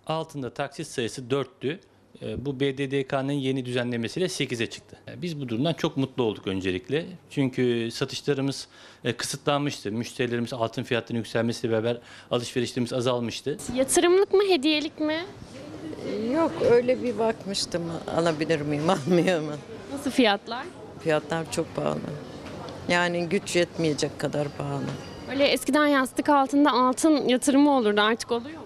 Altında 0.07 0.53
taksit 0.53 0.87
sayısı 0.87 1.21
4'tü. 1.21 1.79
E, 2.21 2.45
Bu 2.45 2.59
BDDK'nın 2.59 3.31
yeni 3.31 3.65
düzenlemesiyle 3.65 4.25
8'e 4.25 4.67
çıktı. 4.67 4.97
E, 5.07 5.21
Biz 5.21 5.41
bu 5.41 5.49
durumdan 5.49 5.73
çok 5.73 5.97
mutlu 5.97 6.23
olduk 6.23 6.47
öncelikle. 6.47 7.05
Çünkü 7.29 7.89
satışlarımız 7.91 8.67
e, 9.03 9.13
kısıtlanmıştı. 9.13 9.91
Müşterilerimiz 9.91 10.53
altın 10.53 10.83
fiyatlarının 10.83 11.19
yükselmesiyle 11.19 11.73
beraber 11.73 11.97
alışverişlerimiz 12.31 12.93
azalmıştı. 12.93 13.57
Yatırımlık 13.75 14.33
mı, 14.33 14.43
hediyelik 14.49 14.99
mi? 14.99 15.25
Yok 16.33 16.51
öyle 16.71 17.03
bir 17.03 17.19
bakmıştım 17.19 17.81
alabilir 18.17 18.61
miyim 18.61 18.89
almıyor 19.07 19.41
mu? 19.41 19.51
Nasıl 19.93 20.11
fiyatlar? 20.11 20.65
Fiyatlar 21.03 21.51
çok 21.51 21.75
pahalı. 21.75 21.99
Yani 22.89 23.29
güç 23.29 23.55
yetmeyecek 23.55 24.19
kadar 24.19 24.47
pahalı. 24.57 24.83
Öyle 25.31 25.45
eskiden 25.47 25.85
yastık 25.87 26.29
altında 26.29 26.71
altın 26.71 27.27
yatırımı 27.27 27.77
olurdu 27.77 28.01
artık 28.01 28.31
oluyor 28.31 28.57
mu? 28.59 28.65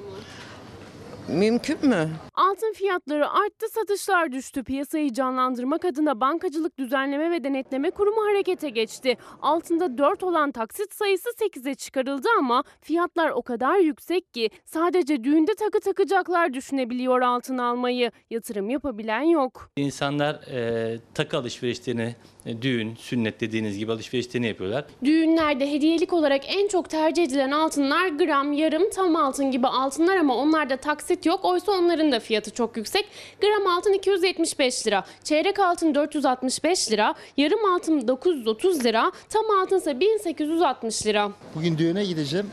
Mümkün 1.28 1.86
mü? 1.88 2.10
Altın 2.36 2.74
fiyatları 2.74 3.30
arttı, 3.30 3.66
satışlar 3.70 4.32
düştü. 4.32 4.64
Piyasayı 4.64 5.14
canlandırmak 5.14 5.86
adına 5.86 6.20
Bankacılık 6.20 6.78
Düzenleme 6.78 7.32
ve 7.32 7.44
Denetleme 7.44 7.92
Kurumu 7.92 8.26
harekete 8.26 8.70
geçti. 8.70 9.18
Altında 9.42 9.98
4 9.98 10.24
olan 10.24 10.52
taksit 10.52 10.94
sayısı 10.94 11.30
8'e 11.30 11.76
çıkarıldı 11.76 12.28
ama 12.40 12.64
fiyatlar 12.82 13.30
o 13.30 13.42
kadar 13.42 13.78
yüksek 13.78 14.34
ki 14.34 14.50
sadece 14.66 15.24
düğünde 15.24 15.56
takı 15.56 15.80
takacaklar 15.80 16.54
düşünebiliyor 16.54 17.22
altın 17.22 17.58
almayı. 17.58 18.12
Yatırım 18.30 18.70
yapabilen 18.70 19.22
yok. 19.22 19.70
İnsanlar 19.78 20.36
e, 20.36 21.00
takı 21.14 21.38
alışverişlerini, 21.38 22.16
e, 22.46 22.62
düğün, 22.62 22.96
sünnet 22.96 23.42
dediğiniz 23.42 23.78
gibi 23.78 23.92
alışverişlerini 23.92 24.48
yapıyorlar. 24.48 24.86
Düğünlerde 25.04 25.72
hediyelik 25.72 26.14
olarak 26.14 26.42
en 26.48 26.68
çok 26.68 26.90
tercih 26.90 27.24
edilen 27.24 27.52
altınlar 27.52 28.08
gram, 28.08 28.54
yarım, 28.54 28.90
tam 28.90 29.16
altın 29.16 29.52
gibi 29.52 29.68
altınlar 29.68 30.18
ama 30.18 30.36
onlarda 30.36 30.78
taksit 30.78 31.26
yok. 31.26 31.46
Oysa 31.46 31.72
onların 31.72 32.12
da 32.12 32.20
fiyatı 32.26 32.52
çok 32.52 32.78
yüksek. 32.78 33.06
Gram 33.42 33.68
altın 33.68 33.94
275 33.94 34.88
lira, 34.88 35.06
çeyrek 35.24 35.60
altın 35.60 35.96
465 35.96 36.92
lira, 36.92 37.16
yarım 37.38 37.74
altın 37.76 38.08
930 38.08 38.86
lira, 38.86 39.12
tam 39.30 39.44
altın 39.62 39.78
ise 39.78 40.00
1860 40.00 41.06
lira. 41.06 41.32
Bugün 41.56 41.78
düğüne 41.78 42.06
gideceğim. 42.06 42.50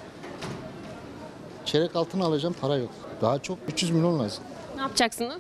Çeyrek 1.65 1.97
altın 1.97 2.21
alacağım 2.21 2.55
para 2.61 2.77
yok. 2.77 2.91
Daha 3.21 3.39
çok 3.39 3.59
300 3.69 3.91
milyon 3.91 4.19
lazım. 4.19 4.45
Ne 4.77 4.81
yapacaksınız? 4.83 5.37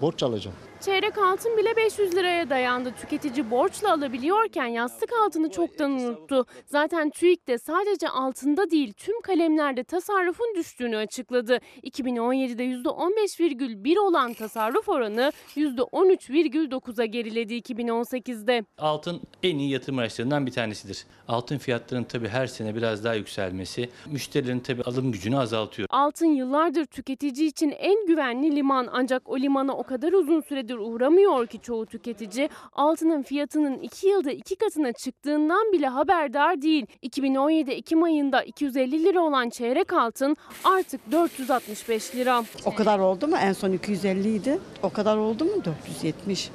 Borç 0.00 0.22
alacağım. 0.22 0.56
Çeyrek 0.84 1.18
altın 1.18 1.56
bile 1.56 1.76
500 1.76 2.14
liraya 2.14 2.50
dayandı. 2.50 2.92
Tüketici 3.00 3.50
borçla 3.50 3.92
alabiliyorken 3.92 4.66
yastık 4.66 5.10
altını 5.24 5.50
çoktan 5.50 5.90
unuttu. 5.90 6.46
Zaten 6.66 7.10
TÜİK 7.10 7.48
de 7.48 7.58
sadece 7.58 8.08
altında 8.08 8.70
değil 8.70 8.92
tüm 8.92 9.20
kalemlerde 9.20 9.84
tasarrufun 9.84 10.54
düştüğünü 10.56 10.96
açıkladı. 10.96 11.58
2017'de 11.82 12.64
%15,1 12.64 13.98
olan 13.98 14.32
tasarruf 14.34 14.88
oranı 14.88 15.32
%13,9'a 15.56 17.04
geriledi 17.04 17.54
2018'de. 17.54 18.64
Altın 18.78 19.20
en 19.42 19.58
iyi 19.58 19.70
yatırım 19.70 19.98
araçlarından 19.98 20.46
bir 20.46 20.52
tanesidir. 20.52 21.06
Altın 21.28 21.58
fiyatlarının 21.58 22.06
tabii 22.06 22.28
her 22.28 22.46
sene 22.46 22.74
biraz 22.74 23.04
daha 23.04 23.14
yükselmesi 23.14 23.88
müşterilerin 24.06 24.60
tabii 24.60 24.82
alım 24.82 25.12
gücünü 25.12 25.38
azaltıyor. 25.38 25.88
Altın 25.90 26.26
yıllardır 26.26 26.84
tüketici 26.84 27.46
için 27.48 27.70
en 27.70 28.06
güvenli 28.06 28.56
liman 28.56 28.88
ancak 28.92 29.28
o 29.28 29.38
limanı 29.38 29.76
o 29.76 29.82
kadar 29.82 30.12
uzun 30.12 30.40
süredir 30.40 30.73
süredir 30.74 30.94
uğramıyor 30.94 31.46
ki 31.46 31.60
çoğu 31.62 31.86
tüketici 31.86 32.48
altının 32.72 33.22
fiyatının 33.22 33.78
2 33.78 34.08
yılda 34.08 34.30
2 34.30 34.56
katına 34.56 34.92
çıktığından 34.92 35.72
bile 35.72 35.88
haberdar 35.88 36.62
değil. 36.62 36.86
2017 37.02 37.70
Ekim 37.70 38.02
ayında 38.02 38.42
250 38.42 39.04
lira 39.04 39.20
olan 39.20 39.50
çeyrek 39.50 39.92
altın 39.92 40.36
artık 40.64 41.00
465 41.12 42.14
lira. 42.16 42.44
O 42.64 42.74
kadar 42.74 42.98
oldu 42.98 43.26
mu? 43.26 43.36
En 43.36 43.52
son 43.52 43.72
250 43.72 44.34
idi. 44.34 44.58
O 44.82 44.90
kadar 44.90 45.16
oldu 45.16 45.44
mu? 45.44 45.64
470. 45.64 46.50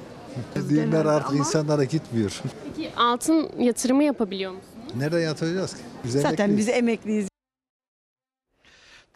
Düğünler 0.68 1.04
artık 1.04 1.36
insanlara 1.36 1.84
gitmiyor. 1.84 2.40
Peki 2.76 2.90
altın 2.96 3.48
yatırımı 3.58 4.04
yapabiliyor 4.04 4.52
musunuz? 4.52 4.74
Nereden 4.96 5.20
yatıracağız 5.20 5.74
ki? 5.74 5.80
Biz 6.04 6.12
Zaten 6.12 6.28
emekliyiz. 6.44 6.58
biz 6.58 6.68
emekliyiz. 6.68 7.29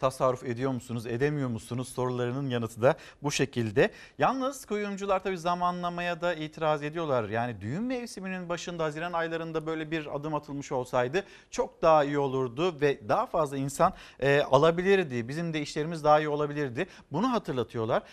Tasarruf 0.05 0.43
ediyor 0.43 0.71
musunuz, 0.71 1.05
edemiyor 1.05 1.49
musunuz 1.49 1.89
sorularının 1.89 2.49
yanıtı 2.49 2.81
da 2.81 2.95
bu 3.23 3.31
şekilde. 3.31 3.91
Yalnız 4.17 4.65
kuyumcular 4.65 5.23
tabii 5.23 5.37
zamanlamaya 5.37 6.21
da 6.21 6.33
itiraz 6.33 6.83
ediyorlar. 6.83 7.29
Yani 7.29 7.61
düğün 7.61 7.83
mevsiminin 7.83 8.49
başında 8.49 8.83
Haziran 8.83 9.13
aylarında 9.13 9.65
böyle 9.65 9.91
bir 9.91 10.15
adım 10.15 10.35
atılmış 10.35 10.71
olsaydı 10.71 11.23
çok 11.51 11.81
daha 11.81 12.03
iyi 12.03 12.19
olurdu 12.19 12.81
ve 12.81 13.09
daha 13.09 13.25
fazla 13.25 13.57
insan 13.57 13.93
e, 14.19 14.41
alabilirdi. 14.41 15.27
Bizim 15.27 15.53
de 15.53 15.61
işlerimiz 15.61 16.03
daha 16.03 16.19
iyi 16.19 16.29
olabilirdi. 16.29 16.87
Bunu 17.11 17.31
hatırlatıyorlar. 17.31 18.03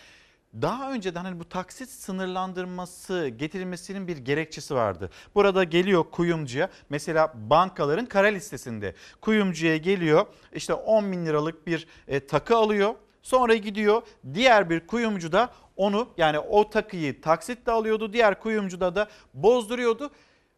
Daha 0.61 0.93
önceden 0.93 1.25
hani 1.25 1.41
bu 1.41 1.49
taksit 1.49 1.91
sınırlandırması 1.91 3.29
getirilmesinin 3.29 4.09
bir 4.09 4.17
gerekçesi 4.17 4.75
vardı. 4.75 5.11
Burada 5.35 5.65
geliyor 5.65 6.05
kuyumcuya 6.11 6.69
mesela 6.91 7.33
bankaların 7.51 8.07
kara 8.07 8.27
listesinde 8.27 8.95
kuyumcuya 9.21 9.77
geliyor 9.77 10.27
işte 10.53 10.75
10 10.75 11.13
bin 11.13 11.27
liralık 11.27 11.67
bir 11.67 11.87
e, 12.09 12.27
takı 12.27 12.57
alıyor. 12.57 12.95
Sonra 13.23 13.55
gidiyor 13.55 14.03
diğer 14.35 14.71
bir 14.71 14.87
kuyumcu 14.87 15.33
da 15.33 15.51
onu 15.77 16.09
yani 16.17 16.39
o 16.39 16.71
takıyı 16.71 17.21
taksitle 17.21 17.73
alıyordu. 17.73 18.13
Diğer 18.13 18.41
kuyumcuda 18.41 18.95
da 18.95 19.09
bozduruyordu 19.35 20.11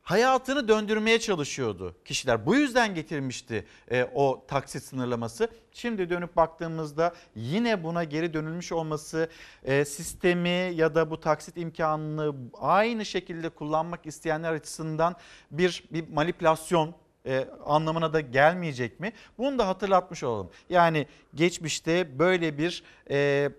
hayatını 0.04 0.68
döndürmeye 0.68 1.20
çalışıyordu 1.20 1.96
kişiler. 2.04 2.46
Bu 2.46 2.56
yüzden 2.56 2.94
getirmişti 2.94 3.66
e, 3.90 4.04
o 4.14 4.44
taksit 4.48 4.82
sınırlaması. 4.82 5.48
Şimdi 5.72 6.10
dönüp 6.10 6.36
baktığımızda 6.36 7.14
yine 7.34 7.84
buna 7.84 8.04
geri 8.04 8.34
dönülmüş 8.34 8.72
olması 8.72 9.28
e, 9.64 9.84
sistemi 9.84 10.72
ya 10.74 10.94
da 10.94 11.10
bu 11.10 11.20
taksit 11.20 11.56
imkanını 11.56 12.34
aynı 12.60 13.04
şekilde 13.04 13.48
kullanmak 13.48 14.06
isteyenler 14.06 14.52
açısından 14.52 15.16
bir, 15.50 15.84
bir 15.90 16.08
manipülasyon 16.08 16.94
e, 17.26 17.48
anlamına 17.64 18.12
da 18.12 18.20
gelmeyecek 18.20 19.00
mi? 19.00 19.12
Bunu 19.38 19.58
da 19.58 19.68
hatırlatmış 19.68 20.22
olalım. 20.22 20.50
Yani 20.68 21.06
geçmişte 21.34 22.18
böyle 22.18 22.58
bir 22.58 22.82
e, 23.10 23.50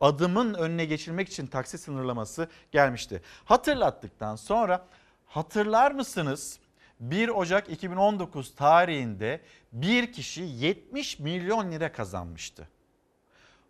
adımın 0.00 0.54
önüne 0.54 0.84
geçilmek 0.84 1.28
için 1.28 1.46
taksit 1.46 1.80
sınırlaması 1.80 2.48
gelmişti. 2.72 3.22
Hatırlattıktan 3.44 4.36
sonra 4.36 4.86
Hatırlar 5.34 5.90
mısınız? 5.90 6.58
1 7.00 7.28
Ocak 7.28 7.70
2019 7.70 8.54
tarihinde 8.54 9.40
bir 9.72 10.12
kişi 10.12 10.42
70 10.42 11.18
milyon 11.18 11.72
lira 11.72 11.92
kazanmıştı. 11.92 12.68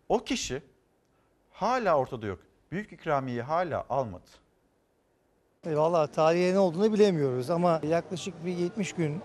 O 0.09 0.23
kişi 0.23 0.63
hala 1.51 1.97
ortada 1.97 2.25
yok. 2.25 2.39
Büyük 2.71 2.91
ikramiyeyi 2.91 3.41
hala 3.41 3.85
almadı. 3.89 4.29
E, 5.67 5.75
Valla 5.75 6.07
tarihe 6.07 6.53
ne 6.53 6.59
olduğunu 6.59 6.93
bilemiyoruz 6.93 7.49
ama 7.49 7.81
yaklaşık 7.89 8.45
bir 8.45 8.57
70 8.57 8.93
gün 8.93 9.21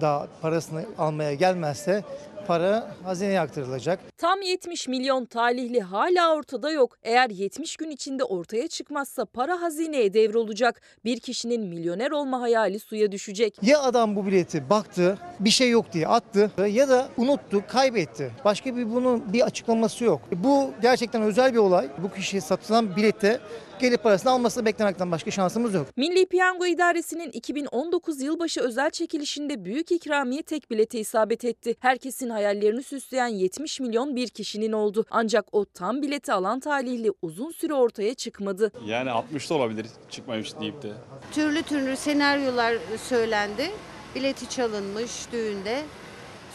daha 0.00 0.28
parasını 0.42 0.86
almaya 0.98 1.34
gelmezse 1.34 2.04
para 2.46 2.90
hazineye 3.04 3.40
aktarılacak. 3.40 4.00
Tam 4.18 4.42
70 4.42 4.88
milyon 4.88 5.24
talihli 5.24 5.80
hala 5.80 6.34
ortada 6.34 6.70
yok. 6.70 6.96
Eğer 7.02 7.30
70 7.30 7.76
gün 7.76 7.90
içinde 7.90 8.24
ortaya 8.24 8.68
çıkmazsa 8.68 9.24
para 9.24 9.62
hazineye 9.62 10.14
devrolacak. 10.14 10.80
Bir 11.04 11.20
kişinin 11.20 11.66
milyoner 11.66 12.10
olma 12.10 12.40
hayali 12.40 12.78
suya 12.80 13.12
düşecek. 13.12 13.56
Ya 13.62 13.82
adam 13.82 14.16
bu 14.16 14.26
bileti 14.26 14.70
baktı 14.70 15.18
bir 15.40 15.50
şey 15.50 15.70
yok 15.70 15.92
diye 15.92 16.08
attı 16.08 16.50
ya 16.68 16.88
da 16.88 17.08
unuttu 17.16 17.62
kaybetti. 17.68 18.30
Başka 18.44 18.76
bir 18.76 18.94
bunun 18.94 19.32
bir 19.32 19.40
açıklaması 19.40 20.04
yok. 20.04 20.20
Bu 20.32 20.70
gerçekten 20.82 21.22
özel 21.22 21.52
bir 21.52 21.58
olay. 21.58 21.88
Bu 22.02 22.12
kişiye 22.12 22.40
satılan 22.40 22.96
bilette 22.96 23.40
gelip 23.80 24.02
parasını 24.02 24.32
almasını 24.32 24.64
beklemekten 24.66 25.12
başka 25.12 25.30
şansımız 25.30 25.74
yok. 25.74 25.86
Milli 25.96 26.26
Piyango 26.26 26.66
İdaresi'nin 26.66 27.30
2019 27.30 28.22
yılbaşı 28.22 28.60
özel 28.60 28.90
çekilişinde 28.90 29.64
büyük 29.64 29.92
ikramiye 29.92 30.42
tek 30.42 30.70
bilete 30.70 30.98
isabet 30.98 31.44
etti. 31.44 31.76
Herkesin 31.80 32.30
hayallerini 32.34 32.82
süsleyen 32.82 33.26
70 33.26 33.80
milyon 33.80 34.16
bir 34.16 34.28
kişinin 34.28 34.72
oldu. 34.72 35.04
Ancak 35.10 35.44
o 35.52 35.64
tam 35.64 36.02
bileti 36.02 36.32
alan 36.32 36.60
talihli 36.60 37.12
uzun 37.22 37.50
süre 37.50 37.74
ortaya 37.74 38.14
çıkmadı. 38.14 38.72
Yani 38.86 39.10
60 39.10 39.50
da 39.50 39.54
olabilir 39.54 39.86
çıkmamış 40.10 40.60
deyip 40.60 40.82
de. 40.82 40.92
Türlü 41.32 41.62
türlü 41.62 41.96
senaryolar 41.96 42.74
söylendi. 43.08 43.70
Bileti 44.14 44.48
çalınmış 44.48 45.32
düğünde. 45.32 45.82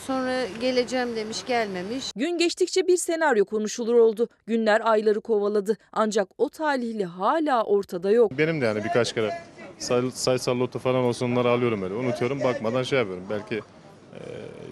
Sonra 0.08 0.46
geleceğim 0.62 1.16
demiş 1.16 1.46
gelmemiş. 1.46 2.12
Gün 2.16 2.38
geçtikçe 2.38 2.88
bir 2.88 2.98
senaryo 2.98 3.46
konuşulur 3.46 3.94
oldu. 3.94 4.28
Günler 4.46 4.82
ayları 4.84 5.22
kovaladı. 5.22 5.78
Ancak 5.94 6.28
o 6.38 6.50
talihli 6.50 7.06
hala 7.06 7.64
ortada 7.64 8.12
yok. 8.12 8.32
Benim 8.38 8.62
de 8.62 8.66
yani 8.66 8.84
birkaç 8.84 9.14
kere 9.14 9.32
say, 9.78 10.12
sayısal 10.12 10.60
loto 10.60 10.80
falan 10.80 11.04
olsa 11.04 11.26
onları 11.26 11.50
alıyorum 11.50 11.84
öyle. 11.84 11.94
Unutuyorum 11.94 12.44
bakmadan 12.44 12.84
şey 12.84 13.00
yapıyorum. 13.00 13.24
Belki 13.30 13.62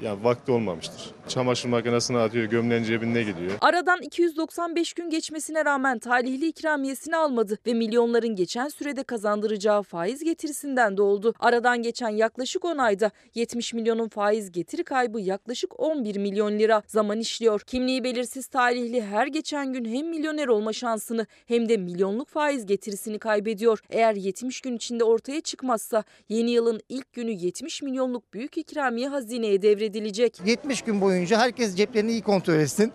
yani 0.03 0.23
vakti 0.23 0.51
olmamıştır. 0.51 1.11
Çamaşır 1.27 1.69
makinesine 1.69 2.17
atıyor 2.17 2.45
gömleğin 2.45 2.83
cebine 2.83 3.23
gidiyor. 3.23 3.51
Aradan 3.61 4.01
295 4.01 4.93
gün 4.93 5.09
geçmesine 5.09 5.65
rağmen 5.65 5.99
talihli 5.99 6.47
ikramiyesini 6.47 7.15
almadı 7.15 7.57
ve 7.67 7.73
milyonların 7.73 8.35
geçen 8.35 8.67
sürede 8.67 9.03
kazandıracağı 9.03 9.83
faiz 9.83 10.23
getirisinden 10.23 10.97
de. 10.97 11.33
Aradan 11.39 11.81
geçen 11.81 12.09
yaklaşık 12.09 12.65
10 12.65 12.77
ayda 12.77 13.11
70 13.35 13.73
milyonun 13.73 14.07
faiz 14.07 14.51
getiri 14.51 14.83
kaybı 14.83 15.19
yaklaşık 15.19 15.79
11 15.79 16.17
milyon 16.17 16.59
lira 16.59 16.83
zaman 16.87 17.19
işliyor. 17.19 17.59
Kimliği 17.59 18.03
belirsiz 18.03 18.47
talihli 18.47 19.01
her 19.01 19.27
geçen 19.27 19.73
gün 19.73 19.85
hem 19.85 20.09
milyoner 20.09 20.47
olma 20.47 20.73
şansını 20.73 21.25
hem 21.45 21.69
de 21.69 21.77
milyonluk 21.77 22.29
faiz 22.29 22.65
getirisini 22.65 23.19
kaybediyor. 23.19 23.79
Eğer 23.89 24.15
70 24.15 24.61
gün 24.61 24.75
içinde 24.75 25.03
ortaya 25.03 25.41
çıkmazsa 25.41 26.03
yeni 26.29 26.51
yılın 26.51 26.81
ilk 26.89 27.13
günü 27.13 27.31
70 27.31 27.81
milyonluk 27.81 28.33
büyük 28.33 28.57
ikramiye 28.57 29.07
hazineye 29.37 29.61
devredilecek. 29.61 30.41
70 30.45 30.81
gün 30.81 31.01
boyunca 31.01 31.39
herkes 31.39 31.75
ceplerini 31.75 32.11
iyi 32.11 32.21
kontrol 32.21 32.53
etsin. 32.53 32.91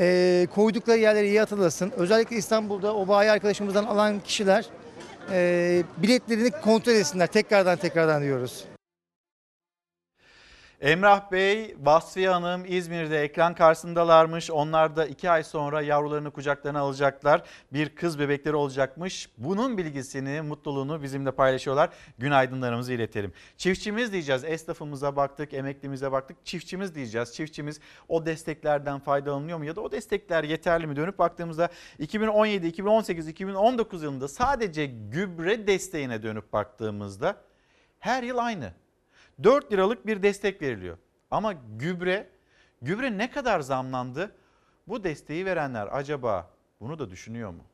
Ee, 0.00 0.46
koydukları 0.54 0.98
yerleri 0.98 1.26
iyi 1.26 1.38
hatırlasın. 1.38 1.92
Özellikle 1.96 2.36
İstanbul'da 2.36 2.94
o 2.94 3.08
bayi 3.08 3.30
arkadaşımızdan 3.30 3.84
alan 3.84 4.20
kişiler 4.20 4.66
e, 5.32 5.82
biletlerini 5.96 6.50
kontrol 6.50 6.92
etsinler. 6.92 7.26
Tekrardan 7.26 7.76
tekrardan 7.76 8.22
diyoruz. 8.22 8.64
Emrah 10.80 11.32
Bey, 11.32 11.76
Vasfiye 11.80 12.28
Hanım 12.28 12.64
İzmir'de 12.68 13.22
ekran 13.22 13.54
karşısındalarmış. 13.54 14.50
Onlar 14.50 14.96
da 14.96 15.06
iki 15.06 15.30
ay 15.30 15.44
sonra 15.44 15.82
yavrularını 15.82 16.30
kucaklarına 16.30 16.80
alacaklar. 16.80 17.42
Bir 17.72 17.88
kız 17.88 18.18
bebekleri 18.18 18.56
olacakmış. 18.56 19.30
Bunun 19.38 19.78
bilgisini, 19.78 20.42
mutluluğunu 20.42 21.02
bizimle 21.02 21.30
paylaşıyorlar. 21.30 21.90
Günaydınlarımızı 22.18 22.92
iletelim. 22.92 23.32
Çiftçimiz 23.56 24.12
diyeceğiz. 24.12 24.44
Esnafımıza 24.44 25.16
baktık, 25.16 25.54
emeklimize 25.54 26.12
baktık. 26.12 26.46
Çiftçimiz 26.46 26.94
diyeceğiz. 26.94 27.34
Çiftçimiz 27.34 27.80
o 28.08 28.26
desteklerden 28.26 28.98
faydalanıyor 29.00 29.58
mu? 29.58 29.64
Ya 29.64 29.76
da 29.76 29.80
o 29.80 29.92
destekler 29.92 30.44
yeterli 30.44 30.86
mi? 30.86 30.96
Dönüp 30.96 31.18
baktığımızda 31.18 31.68
2017, 31.98 32.66
2018, 32.66 33.28
2019 33.28 34.02
yılında 34.02 34.28
sadece 34.28 34.86
gübre 34.86 35.66
desteğine 35.66 36.22
dönüp 36.22 36.52
baktığımızda 36.52 37.36
her 37.98 38.22
yıl 38.22 38.38
aynı. 38.38 38.72
4 39.42 39.72
liralık 39.72 40.06
bir 40.06 40.22
destek 40.22 40.62
veriliyor. 40.62 40.98
Ama 41.30 41.54
gübre, 41.78 42.28
gübre 42.82 43.18
ne 43.18 43.30
kadar 43.30 43.60
zamlandı? 43.60 44.32
Bu 44.88 45.04
desteği 45.04 45.46
verenler 45.46 45.88
acaba 45.92 46.50
bunu 46.80 46.98
da 46.98 47.10
düşünüyor 47.10 47.50
mu? 47.50 47.64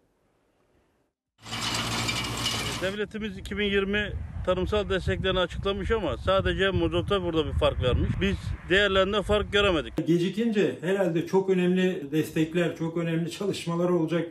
Devletimiz 2.83 3.39
2020 3.39 4.13
tarımsal 4.47 4.89
desteklerini 4.89 5.39
açıklamış 5.39 5.91
ama 5.91 6.17
sadece 6.17 6.71
mazota 6.71 7.23
burada 7.23 7.47
bir 7.47 7.53
fark 7.53 7.83
vermiş. 7.83 8.11
Biz 8.21 8.37
diğerlerinde 8.69 9.23
fark 9.23 9.53
göremedik. 9.53 10.07
Gecikince 10.07 10.79
herhalde 10.81 11.27
çok 11.27 11.51
önemli 11.51 12.13
destekler, 12.13 12.77
çok 12.77 12.97
önemli 12.97 13.31
çalışmalar 13.31 13.89
olacak. 13.89 14.29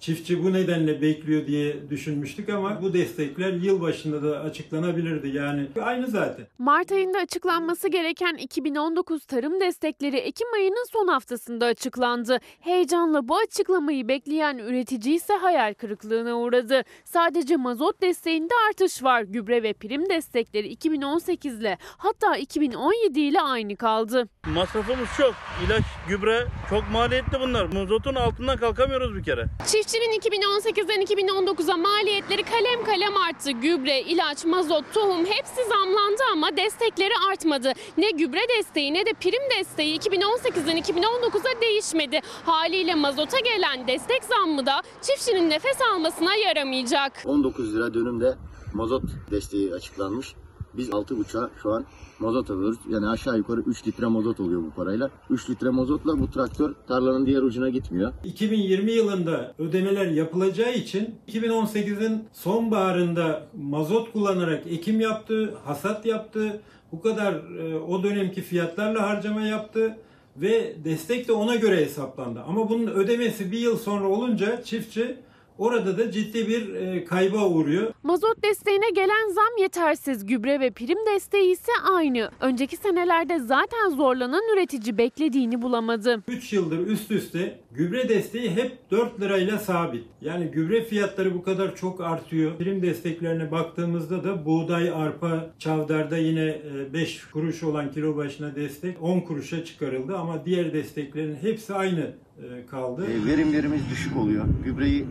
Çiftçi 0.00 0.44
bu 0.44 0.52
nedenle 0.52 1.02
bekliyor 1.02 1.46
diye 1.46 1.90
düşünmüştük 1.90 2.48
ama 2.48 2.82
bu 2.82 2.92
destekler 2.94 3.52
yıl 3.52 3.80
başında 3.80 4.22
da 4.22 4.40
açıklanabilirdi. 4.40 5.28
Yani 5.28 5.66
aynı 5.82 6.06
zaten. 6.06 6.46
Mart 6.58 6.92
ayında 6.92 7.18
açıklanması 7.18 7.88
gereken 7.88 8.34
2019 8.34 9.24
tarım 9.26 9.60
destekleri 9.60 10.16
Ekim 10.16 10.52
ayının 10.54 10.86
son 10.92 11.08
haftasında 11.08 11.66
açıklandı. 11.66 12.38
Heyecanla 12.60 13.28
bu 13.28 13.36
açıklamayı 13.36 14.08
bekleyen 14.08 14.58
üretici 14.58 15.14
ise 15.14 15.32
hayal 15.36 15.74
kırıklığına 15.74 16.34
uğradı. 16.34 16.82
Sadece 17.04 17.56
mazot 17.56 18.02
desteğinde 18.02 18.54
artış 18.68 19.02
var. 19.02 19.22
Gübre 19.22 19.62
ve 19.62 19.72
prim 19.72 20.08
destekleri 20.10 20.68
2018 20.68 21.60
ile 21.60 21.78
hatta 21.80 22.36
2017 22.36 23.20
ile 23.20 23.40
aynı 23.40 23.76
kaldı. 23.76 24.28
Masrafımız 24.46 25.08
çok. 25.16 25.34
İlaç, 25.66 25.82
gübre 26.08 26.46
çok 26.70 26.90
maliyetli 26.92 27.40
bunlar. 27.40 27.66
Mazotun 27.66 28.14
altından 28.14 28.56
kalkamıyoruz 28.56 29.16
bir 29.16 29.22
kere. 29.22 29.44
Çiftçi 29.66 29.85
Çiftçinin 29.86 30.20
2018'den 30.20 31.02
2019'a 31.02 31.76
maliyetleri 31.76 32.42
kalem 32.42 32.84
kalem 32.84 33.16
arttı. 33.16 33.50
Gübre, 33.50 34.00
ilaç, 34.00 34.44
mazot, 34.44 34.84
tohum 34.94 35.26
hepsi 35.26 35.64
zamlandı 35.68 36.22
ama 36.32 36.56
destekleri 36.56 37.12
artmadı. 37.30 37.72
Ne 37.98 38.10
gübre 38.10 38.38
desteği 38.58 38.94
ne 38.94 39.06
de 39.06 39.12
prim 39.12 39.42
desteği 39.58 39.98
2018'den 39.98 40.78
2019'a 40.78 41.60
değişmedi. 41.60 42.20
Haliyle 42.46 42.94
mazota 42.94 43.38
gelen 43.40 43.88
destek 43.88 44.24
zammı 44.24 44.66
da 44.66 44.82
çiftçinin 45.02 45.50
nefes 45.50 45.80
almasına 45.92 46.34
yaramayacak. 46.34 47.22
19 47.24 47.74
lira 47.76 47.94
dönümde 47.94 48.34
mazot 48.74 49.02
desteği 49.30 49.74
açıklanmış. 49.74 50.34
Biz 50.76 50.88
6,5'a 50.88 51.50
şu 51.62 51.72
an 51.72 51.84
mazot 52.18 52.50
alıyoruz. 52.50 52.78
Yani 52.90 53.08
aşağı 53.08 53.36
yukarı 53.36 53.60
3 53.60 53.86
litre 53.86 54.06
mazot 54.06 54.40
oluyor 54.40 54.62
bu 54.62 54.70
parayla. 54.70 55.10
3 55.30 55.50
litre 55.50 55.70
mazotla 55.70 56.20
bu 56.20 56.30
traktör 56.30 56.74
tarlanın 56.88 57.26
diğer 57.26 57.42
ucuna 57.42 57.68
gitmiyor. 57.68 58.12
2020 58.24 58.92
yılında 58.92 59.54
ödemeler 59.58 60.06
yapılacağı 60.06 60.74
için 60.74 61.14
2018'in 61.28 62.24
sonbaharında 62.32 63.46
mazot 63.56 64.12
kullanarak 64.12 64.66
ekim 64.66 65.00
yaptı, 65.00 65.54
hasat 65.64 66.06
yaptı. 66.06 66.60
Bu 66.92 67.00
kadar 67.00 67.32
e, 67.32 67.78
o 67.78 68.02
dönemki 68.02 68.42
fiyatlarla 68.42 69.10
harcama 69.10 69.40
yaptı 69.40 69.96
ve 70.36 70.76
destek 70.84 71.28
de 71.28 71.32
ona 71.32 71.54
göre 71.54 71.76
hesaplandı. 71.76 72.40
Ama 72.48 72.68
bunun 72.68 72.86
ödemesi 72.86 73.52
bir 73.52 73.58
yıl 73.58 73.76
sonra 73.76 74.08
olunca 74.08 74.62
çiftçi 74.62 75.16
orada 75.58 75.98
da 75.98 76.10
ciddi 76.10 76.48
bir 76.48 76.74
e, 76.74 77.04
kayba 77.04 77.46
uğruyor. 77.48 77.92
Mazot 78.02 78.44
desteğine 78.44 78.90
gelen 78.94 79.32
zam 79.32 79.58
yetersiz. 79.60 80.26
Gübre 80.26 80.60
ve 80.60 80.70
prim 80.70 80.98
desteği 81.14 81.52
ise 81.52 81.72
aynı. 81.92 82.30
Önceki 82.40 82.76
senelerde 82.76 83.38
zaten 83.38 83.90
zorlanan 83.90 84.42
üretici 84.54 84.98
beklediğini 84.98 85.62
bulamadı. 85.62 86.22
3 86.28 86.52
yıldır 86.52 86.86
üst 86.86 87.10
üste 87.10 87.60
gübre 87.72 88.08
desteği 88.08 88.50
hep 88.50 88.90
4 88.90 89.20
lirayla 89.20 89.58
sabit. 89.58 90.04
Yani 90.20 90.46
gübre 90.46 90.84
fiyatları 90.84 91.34
bu 91.34 91.42
kadar 91.42 91.76
çok 91.76 92.00
artıyor. 92.00 92.56
Prim 92.58 92.82
desteklerine 92.82 93.50
baktığımızda 93.50 94.24
da 94.24 94.44
buğday, 94.46 94.90
arpa, 94.90 95.50
çavdarda 95.58 96.16
yine 96.16 96.60
5 96.92 97.24
kuruş 97.24 97.62
olan 97.62 97.92
kilo 97.92 98.16
başına 98.16 98.56
destek 98.56 99.02
10 99.02 99.20
kuruşa 99.20 99.64
çıkarıldı 99.64 100.16
ama 100.16 100.44
diğer 100.44 100.72
desteklerin 100.72 101.36
hepsi 101.42 101.74
aynı 101.74 102.00
e, 102.00 102.25
kaldı. 102.70 103.06
E, 103.06 103.26
verimlerimiz 103.26 103.90
düşük 103.90 104.16
oluyor. 104.16 104.44
Gübreyi 104.64 105.06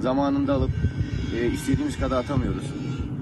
zamanında 0.00 0.54
alıp 0.54 0.70
e, 1.36 1.46
istediğimiz 1.46 2.00
kadar 2.00 2.18
atamıyoruz 2.18 2.64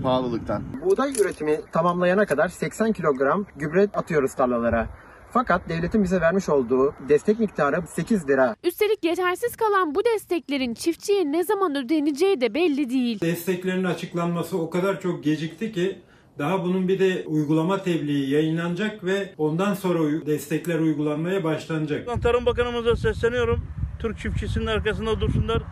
pahalılıktan. 0.02 0.62
Buğday 0.84 1.10
üretimi 1.10 1.60
tamamlayana 1.72 2.26
kadar 2.26 2.48
80 2.48 2.92
kilogram 2.92 3.46
gübre 3.56 3.88
atıyoruz 3.94 4.34
tarlalara. 4.34 4.88
Fakat 5.30 5.68
devletin 5.68 6.04
bize 6.04 6.20
vermiş 6.20 6.48
olduğu 6.48 6.94
destek 7.08 7.40
miktarı 7.40 7.82
8 7.86 8.28
lira. 8.28 8.56
Üstelik 8.64 9.04
yetersiz 9.04 9.56
kalan 9.56 9.94
bu 9.94 10.04
desteklerin 10.04 10.74
çiftçiye 10.74 11.32
ne 11.32 11.44
zaman 11.44 11.76
ödeneceği 11.76 12.40
de 12.40 12.54
belli 12.54 12.90
değil. 12.90 13.20
Desteklerin 13.20 13.84
açıklanması 13.84 14.58
o 14.58 14.70
kadar 14.70 15.00
çok 15.00 15.24
gecikti 15.24 15.72
ki 15.72 15.98
daha 16.38 16.64
bunun 16.64 16.88
bir 16.88 16.98
de 16.98 17.24
uygulama 17.26 17.82
tebliği 17.82 18.30
yayınlanacak 18.30 19.04
ve 19.04 19.34
ondan 19.38 19.74
sonra 19.74 20.26
destekler 20.26 20.78
uygulanmaya 20.78 21.44
başlanacak. 21.44 22.22
Tarım 22.22 22.46
Bakanımıza 22.46 22.96
sesleniyorum. 22.96 23.66
Türk 23.98 24.18
çiftçisinin 24.18 24.66
arkasında 24.66 25.20
dursunlar. 25.20 25.62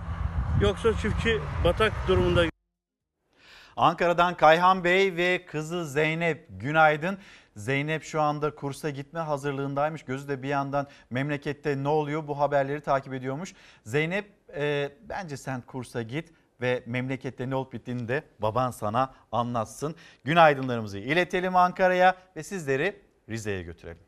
Yoksa 0.62 0.92
çiftçi 1.02 1.40
batak 1.64 1.92
durumunda. 2.08 2.44
Ankara'dan 3.76 4.36
Kayhan 4.36 4.84
Bey 4.84 5.16
ve 5.16 5.46
kızı 5.46 5.86
Zeynep 5.86 6.46
günaydın. 6.48 7.18
Zeynep 7.56 8.02
şu 8.02 8.20
anda 8.20 8.54
kursa 8.54 8.90
gitme 8.90 9.20
hazırlığındaymış. 9.20 10.02
Gözü 10.02 10.28
de 10.28 10.42
bir 10.42 10.48
yandan 10.48 10.86
memlekette 11.10 11.82
ne 11.82 11.88
oluyor 11.88 12.28
bu 12.28 12.38
haberleri 12.38 12.80
takip 12.80 13.14
ediyormuş. 13.14 13.54
Zeynep 13.84 14.26
e, 14.56 14.92
bence 15.08 15.36
sen 15.36 15.60
kursa 15.60 16.02
git 16.02 16.32
ve 16.60 16.82
memlekette 16.86 17.50
ne 17.50 17.54
olup 17.54 17.72
bittiğini 17.72 18.08
de 18.08 18.22
baban 18.38 18.70
sana 18.70 19.14
anlatsın. 19.32 19.94
Günaydınlarımızı 20.24 20.98
iletelim 20.98 21.56
Ankara'ya 21.56 22.14
ve 22.36 22.42
sizleri 22.42 22.96
Rize'ye 23.28 23.62
götürelim. 23.62 24.02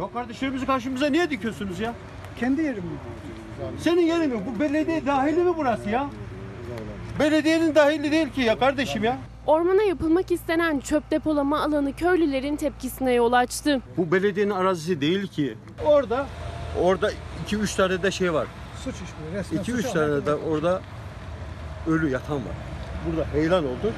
Ya 0.00 0.12
kardeşlerimizi 0.12 0.66
karşımıza 0.66 1.06
niye 1.06 1.30
dikiyorsunuz 1.30 1.80
ya? 1.80 1.94
Kendi 2.38 2.62
yerim 2.62 2.84
mi? 2.84 2.98
Senin 3.78 4.00
yerin 4.02 4.30
mi? 4.30 4.42
Bu 4.46 4.60
belediye 4.60 5.06
dahili 5.06 5.40
mi 5.44 5.52
burası 5.56 5.90
ya? 5.90 6.10
Belediyenin 7.18 7.74
dahili 7.74 8.12
değil 8.12 8.28
ki 8.28 8.40
ya 8.40 8.58
kardeşim 8.58 9.04
ya. 9.04 9.18
Ormana 9.46 9.82
yapılmak 9.82 10.30
istenen 10.30 10.80
çöp 10.80 11.10
depolama 11.10 11.60
alanı 11.60 11.92
köylülerin 11.92 12.56
tepkisine 12.56 13.12
yol 13.12 13.32
açtı. 13.32 13.80
Bu 13.96 14.12
belediyenin 14.12 14.50
arazisi 14.50 15.00
değil 15.00 15.26
ki. 15.26 15.58
Orada 15.84 16.26
orada 16.82 17.10
2-3 17.48 17.76
tane 17.76 18.02
de 18.02 18.10
şey 18.10 18.32
var. 18.32 18.46
Suç 18.84 18.94
işliyor. 18.94 19.32
Resmen 19.34 19.62
2-3 19.62 19.82
suç 19.82 19.92
tane 19.92 20.26
de 20.26 20.34
orada 20.34 20.80
ölü 21.88 22.10
yatan 22.10 22.36
var. 22.36 22.54
Burada 23.06 23.26
heyelan 23.32 23.64
oldu. 23.64 23.92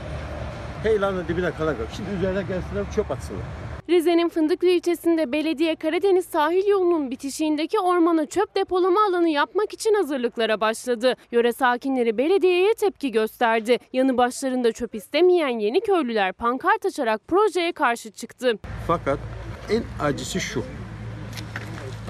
Heyelanın 0.83 1.29
dibine 1.29 1.51
kadar 1.51 1.79
kalk. 1.79 1.89
Şimdi 1.97 2.11
üzerine 2.11 2.41
gelsinler 2.43 2.85
çöp 2.95 3.11
atsınlar. 3.11 3.43
Rize'nin 3.89 4.29
Fındıklı 4.29 4.69
ilçesinde 4.69 5.33
belediye 5.33 5.77
Karadeniz 5.77 6.25
sahil 6.27 6.67
yolunun 6.67 7.11
bitişiğindeki 7.11 7.81
ormana 7.81 8.27
çöp 8.27 8.57
depolama 8.57 9.01
alanı 9.09 9.29
yapmak 9.29 9.73
için 9.73 9.95
hazırlıklara 9.95 10.61
başladı. 10.61 11.15
Yöre 11.33 11.53
sakinleri 11.53 12.19
belediyeye 12.19 12.75
tepki 12.75 13.11
gösterdi. 13.11 13.79
Yanı 13.93 14.17
başlarında 14.17 14.73
çöp 14.73 14.95
istemeyen 14.95 15.59
yeni 15.59 15.81
köylüler 15.81 16.33
pankart 16.33 16.87
açarak 16.87 17.29
projeye 17.29 17.73
karşı 17.73 18.11
çıktı. 18.11 18.59
Fakat 18.87 19.19
en 19.71 19.83
acısı 20.05 20.41
şu. 20.41 20.65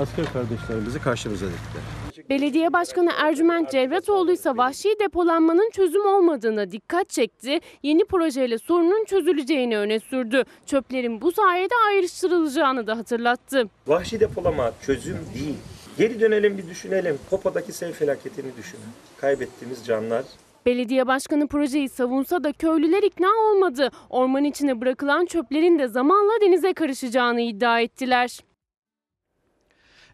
Asker 0.01 0.27
kardeşlerimizi 0.33 1.01
karşımıza 1.01 1.47
diktiler. 1.47 2.02
Belediye 2.31 2.73
Başkanı 2.73 3.11
Ercüment 3.19 3.71
Cevratoğlu 3.71 4.33
ise 4.33 4.51
vahşi 4.57 4.89
depolanmanın 5.01 5.71
çözüm 5.71 6.07
olmadığına 6.07 6.71
dikkat 6.71 7.11
çekti. 7.11 7.61
Yeni 7.83 8.05
projeyle 8.05 8.59
sorunun 8.59 9.05
çözüleceğini 9.05 9.79
öne 9.79 10.01
sürdü. 10.01 10.45
Çöplerin 10.67 11.21
bu 11.21 11.33
sayede 11.33 11.75
ayrıştırılacağını 11.87 12.87
da 12.87 12.99
hatırlattı. 12.99 13.69
Vahşi 13.87 14.21
depolama 14.21 14.73
çözüm 14.87 15.19
değil. 15.35 15.55
Geri 15.99 16.21
dönelim 16.21 16.59
bir 16.59 16.67
düşünelim. 16.71 17.19
Kopa'daki 17.31 17.73
sel 17.73 17.93
felaketini 17.93 18.57
düşünün. 18.57 18.85
Kaybettiğimiz 19.17 19.87
canlar. 19.87 20.25
Belediye 20.67 21.07
başkanı 21.07 21.49
projeyi 21.49 21.89
savunsa 21.89 22.45
da 22.45 22.53
köylüler 22.53 23.03
ikna 23.03 23.29
olmadı. 23.29 23.91
Orman 24.11 24.45
içine 24.45 24.81
bırakılan 24.81 25.27
çöplerin 25.27 25.79
de 25.79 25.89
zamanla 25.89 26.33
denize 26.41 26.73
karışacağını 26.73 27.41
iddia 27.41 27.81
ettiler. 27.81 28.39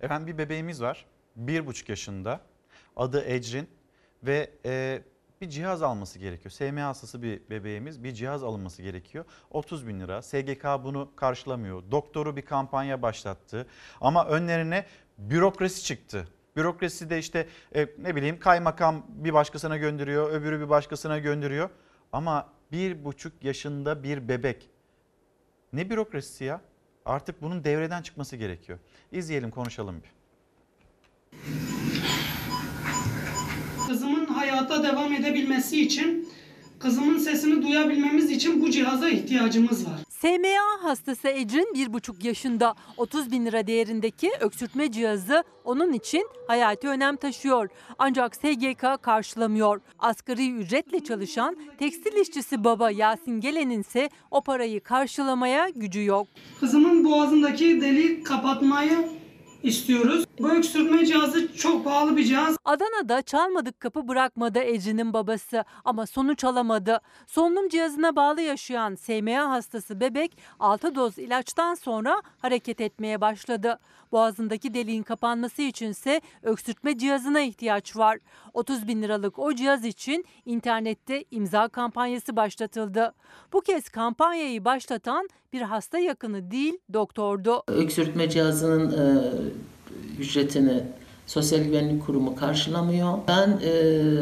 Efendim 0.01 0.27
bir 0.27 0.39
bebeğimiz 0.39 0.83
var. 0.83 1.07
Bir 1.39 1.67
buçuk 1.67 1.89
yaşında. 1.89 2.41
Adı 2.97 3.25
Ecrin 3.25 3.69
ve 4.23 4.51
e, 4.65 5.03
bir 5.41 5.49
cihaz 5.49 5.83
alması 5.83 6.19
gerekiyor. 6.19 6.51
SMA 6.51 6.85
hastası 6.85 7.23
bir 7.23 7.51
bebeğimiz 7.51 8.05
bir 8.05 8.13
cihaz 8.13 8.45
alınması 8.45 8.83
gerekiyor. 8.83 9.25
30 9.51 9.87
bin 9.87 10.01
lira. 10.01 10.23
SGK 10.23 10.65
bunu 10.85 11.11
karşılamıyor. 11.17 11.83
Doktoru 11.91 12.37
bir 12.37 12.43
kampanya 12.43 13.03
başlattı. 13.03 13.67
Ama 14.01 14.27
önlerine 14.27 14.87
bürokrasi 15.19 15.85
çıktı. 15.85 16.29
Bürokrasi 16.57 17.11
de 17.11 17.19
işte 17.19 17.49
e, 17.75 17.89
ne 17.99 18.17
bileyim 18.17 18.39
kaymakam 18.39 19.07
bir 19.09 19.33
başkasına 19.33 19.77
gönderiyor, 19.77 20.31
öbürü 20.31 20.61
bir 20.61 20.69
başkasına 20.69 21.19
gönderiyor. 21.19 21.71
Ama 22.13 22.53
bir 22.73 23.05
buçuk 23.05 23.45
yaşında 23.45 24.03
bir 24.03 24.29
bebek. 24.29 24.71
Ne 25.73 25.91
bürokrasisi 25.91 26.45
ya? 26.45 26.61
Artık 27.05 27.43
bunun 27.43 27.65
devreden 27.65 28.03
çıkması 28.03 28.37
gerekiyor. 28.37 28.79
İzleyelim 29.13 29.51
konuşalım 29.51 30.03
bir. 30.03 30.18
Kızımın 33.89 34.27
hayata 34.27 34.83
devam 34.83 35.13
edebilmesi 35.13 35.81
için, 35.81 36.29
kızımın 36.79 37.19
sesini 37.19 37.63
duyabilmemiz 37.63 38.31
için 38.31 38.63
bu 38.63 38.71
cihaza 38.71 39.09
ihtiyacımız 39.09 39.87
var. 39.87 39.95
SMA 40.09 40.83
hastası 40.83 41.29
Ecrin 41.29 41.75
1,5 41.75 42.27
yaşında 42.27 42.75
30 42.97 43.33
bin 43.33 43.47
lira 43.47 43.67
değerindeki 43.67 44.31
öksürtme 44.41 44.93
cihazı 44.93 45.45
onun 45.65 45.93
için 45.93 46.27
hayati 46.47 46.89
önem 46.89 47.17
taşıyor. 47.17 47.69
Ancak 47.99 48.37
SGK 48.37 49.03
karşılamıyor. 49.03 49.81
Asgari 49.99 50.51
ücretle 50.51 51.05
çalışan 51.05 51.57
tekstil 51.79 52.17
işçisi 52.17 52.65
baba 52.65 52.91
Yasin 52.91 53.41
Gelen'in 53.41 53.81
ise 53.81 54.11
o 54.31 54.41
parayı 54.41 54.81
karşılamaya 54.81 55.69
gücü 55.69 56.05
yok. 56.05 56.27
Kızımın 56.61 57.05
boğazındaki 57.05 57.81
deliği 57.81 58.23
kapatmayı 58.23 59.09
istiyoruz. 59.63 60.25
Bu 60.39 60.51
öksürtme 60.51 61.07
cihazı 61.07 61.57
çok 61.57 61.85
pahalı 61.85 62.17
bir 62.17 62.25
cihaz. 62.25 62.57
Adana'da 62.65 63.23
çalmadık 63.23 63.81
kapı 63.81 64.09
bırakmadı 64.09 64.59
Ecrin'in 64.59 65.13
babası 65.13 65.65
ama 65.85 66.07
sonuç 66.07 66.45
alamadı. 66.45 67.01
Solunum 67.27 67.69
cihazına 67.69 68.17
bağlı 68.17 68.41
yaşayan 68.41 68.95
SMA 68.95 69.51
hastası 69.51 70.01
bebek 70.01 70.39
6 70.61 70.95
doz 70.95 71.19
ilaçtan 71.19 71.75
sonra 71.75 72.23
hareket 72.39 72.81
etmeye 72.81 73.21
başladı. 73.21 73.79
Boğazındaki 74.13 74.75
deliğin 74.75 75.03
kapanması 75.03 75.63
içinse 75.63 76.21
öksürtme 76.43 76.99
cihazına 76.99 77.41
ihtiyaç 77.41 77.97
var. 77.97 78.19
30 78.55 78.89
bin 78.89 79.03
liralık 79.03 79.39
o 79.39 79.55
cihaz 79.55 79.85
için 79.85 80.25
internette 80.47 81.25
imza 81.31 81.69
kampanyası 81.69 82.37
başlatıldı. 82.37 83.15
Bu 83.53 83.61
kez 83.61 83.89
kampanyayı 83.89 84.65
başlatan 84.65 85.29
bir 85.53 85.63
hasta 85.63 85.99
yakını 85.99 86.51
değil 86.51 86.79
doktordu. 86.93 87.63
Öksürtme 87.69 88.31
cihazının 88.31 88.91
e, 88.93 89.33
ücretini 90.19 90.83
Sosyal 91.29 91.61
Güvenlik 91.65 92.07
Kurumu 92.07 92.37
karşılamıyor. 92.37 93.19
Ben 93.29 93.61
e, 93.63 93.71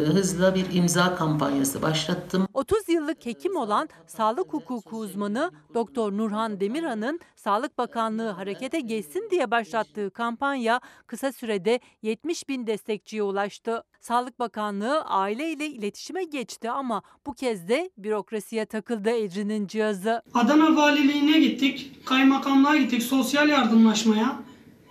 hızla 0.07 0.55
bir 0.55 0.67
imza 0.73 1.15
kampanyası 1.15 1.83
başlattım. 1.83 2.49
30 2.55 2.89
yıllık 2.89 3.27
hekim 3.27 3.57
olan 3.57 3.89
sağlık 4.07 4.53
hukuku 4.53 4.97
uzmanı 4.97 5.51
Doktor 5.75 6.13
Nurhan 6.13 6.61
Demirhan'ın 6.61 7.21
Sağlık 7.37 7.79
Bakanlığı 7.79 8.29
harekete 8.29 8.81
geçsin 8.81 9.29
diye 9.31 9.51
başlattığı 9.51 10.11
kampanya 10.11 10.81
kısa 11.07 11.33
sürede 11.33 11.81
70 12.03 12.49
bin 12.49 12.67
destekçiye 12.67 13.23
ulaştı. 13.23 13.83
Sağlık 14.01 14.39
Bakanlığı 14.39 15.03
aile 15.03 15.53
ile 15.53 15.67
iletişime 15.67 16.25
geçti 16.25 16.71
ama 16.71 17.03
bu 17.27 17.35
kez 17.35 17.69
de 17.69 17.91
bürokrasiye 17.99 18.67
takıldı 18.67 19.11
Ecrin'in 19.11 19.67
cihazı. 19.67 20.23
Adana 20.35 20.77
Valiliğine 20.77 21.39
gittik, 21.39 22.07
kaymakamlığa 22.07 22.77
gittik, 22.77 23.03
sosyal 23.03 23.49
yardımlaşmaya. 23.49 24.37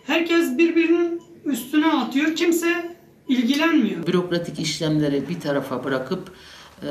Herkes 0.05 0.57
birbirinin 0.57 1.34
üstüne 1.45 1.87
atıyor, 1.87 2.35
kimse 2.35 2.95
ilgilenmiyor. 3.27 4.07
Bürokratik 4.07 4.59
işlemleri 4.59 5.29
bir 5.29 5.39
tarafa 5.39 5.83
bırakıp 5.83 6.31
e, 6.83 6.89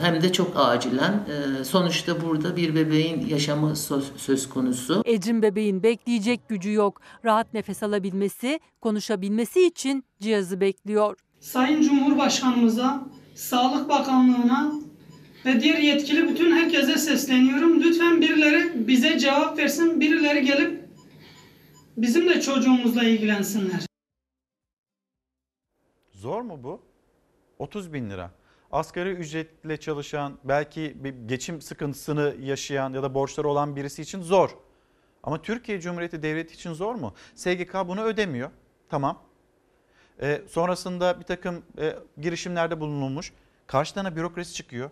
hem 0.00 0.22
de 0.22 0.32
çok 0.32 0.52
acilen 0.54 1.12
e, 1.12 1.64
sonuçta 1.64 2.22
burada 2.22 2.56
bir 2.56 2.74
bebeğin 2.74 3.26
yaşamı 3.26 3.76
söz, 3.76 4.04
söz 4.16 4.48
konusu. 4.48 5.02
Ecrin 5.04 5.42
bebeğin 5.42 5.82
bekleyecek 5.82 6.48
gücü 6.48 6.72
yok. 6.72 7.00
Rahat 7.24 7.54
nefes 7.54 7.82
alabilmesi, 7.82 8.60
konuşabilmesi 8.80 9.66
için 9.66 10.04
cihazı 10.20 10.60
bekliyor. 10.60 11.16
Sayın 11.40 11.82
Cumhurbaşkanımıza, 11.82 13.04
Sağlık 13.34 13.88
Bakanlığı'na 13.88 14.72
ve 15.46 15.60
diğer 15.60 15.78
yetkili 15.78 16.28
bütün 16.28 16.52
herkese 16.56 16.98
sesleniyorum. 16.98 17.80
Lütfen 17.82 18.20
birileri 18.20 18.88
bize 18.88 19.18
cevap 19.18 19.58
versin, 19.58 20.00
birileri 20.00 20.44
gelip 20.44 20.79
bizim 21.96 22.28
de 22.28 22.40
çocuğumuzla 22.40 23.02
ilgilensinler. 23.02 23.86
Zor 26.10 26.40
mu 26.40 26.64
bu? 26.64 26.82
30 27.58 27.92
bin 27.92 28.10
lira. 28.10 28.30
Asgari 28.72 29.10
ücretle 29.10 29.76
çalışan, 29.76 30.38
belki 30.44 30.96
bir 31.04 31.14
geçim 31.26 31.60
sıkıntısını 31.60 32.34
yaşayan 32.40 32.92
ya 32.92 33.02
da 33.02 33.14
borçları 33.14 33.48
olan 33.48 33.76
birisi 33.76 34.02
için 34.02 34.22
zor. 34.22 34.50
Ama 35.22 35.42
Türkiye 35.42 35.80
Cumhuriyeti 35.80 36.22
Devleti 36.22 36.54
için 36.54 36.72
zor 36.72 36.94
mu? 36.94 37.14
SGK 37.34 37.74
bunu 37.86 38.02
ödemiyor. 38.02 38.50
Tamam. 38.88 39.22
Ee, 40.22 40.42
sonrasında 40.48 41.20
bir 41.20 41.24
takım 41.24 41.62
e, 41.78 41.96
girişimlerde 42.20 42.80
bulunulmuş. 42.80 43.32
Karşılarına 43.66 44.16
bürokrasi 44.16 44.54
çıkıyor. 44.54 44.90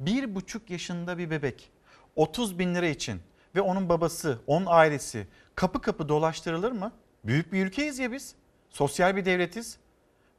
Bir 0.00 0.34
buçuk 0.34 0.70
yaşında 0.70 1.18
bir 1.18 1.30
bebek 1.30 1.70
30 2.16 2.58
bin 2.58 2.74
lira 2.74 2.86
için 2.86 3.20
ve 3.54 3.60
onun 3.60 3.88
babası, 3.88 4.38
onun 4.46 4.66
ailesi 4.68 5.26
kapı 5.60 5.80
kapı 5.80 6.08
dolaştırılır 6.08 6.72
mı? 6.72 6.92
Büyük 7.24 7.52
bir 7.52 7.66
ülkeyiz 7.66 7.98
ya 7.98 8.12
biz. 8.12 8.34
Sosyal 8.70 9.16
bir 9.16 9.24
devletiz. 9.24 9.78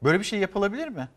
Böyle 0.02 0.18
bir 0.18 0.24
şey 0.24 0.38
yapılabilir 0.38 0.88
mi? 0.88 1.08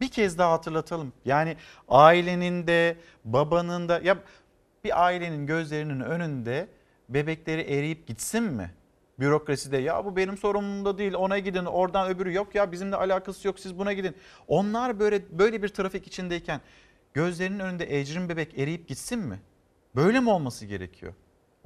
Bir 0.00 0.08
kez 0.08 0.38
daha 0.38 0.52
hatırlatalım. 0.52 1.12
Yani 1.24 1.56
ailenin 1.88 2.66
de 2.66 2.96
babanın 3.24 3.88
da 3.88 4.00
ya 4.04 4.18
bir 4.84 5.04
ailenin 5.04 5.46
gözlerinin 5.46 6.00
önünde 6.00 6.68
bebekleri 7.08 7.60
eriyip 7.60 8.06
gitsin 8.06 8.42
mi? 8.42 8.74
Bürokraside 9.20 9.76
ya 9.76 10.04
bu 10.04 10.16
benim 10.16 10.36
sorumluluğumda 10.36 10.98
değil 10.98 11.14
ona 11.14 11.38
gidin 11.38 11.64
oradan 11.64 12.08
öbürü 12.08 12.34
yok 12.34 12.54
ya 12.54 12.72
bizimle 12.72 12.96
alakası 12.96 13.46
yok 13.46 13.60
siz 13.60 13.78
buna 13.78 13.92
gidin. 13.92 14.16
Onlar 14.48 15.00
böyle 15.00 15.38
böyle 15.38 15.62
bir 15.62 15.68
trafik 15.68 16.06
içindeyken 16.06 16.60
gözlerinin 17.14 17.58
önünde 17.58 17.98
ecrin 17.98 18.28
bebek 18.28 18.58
eriyip 18.58 18.88
gitsin 18.88 19.18
mi? 19.18 19.40
Böyle 19.96 20.20
mi 20.20 20.30
olması 20.30 20.66
gerekiyor? 20.66 21.14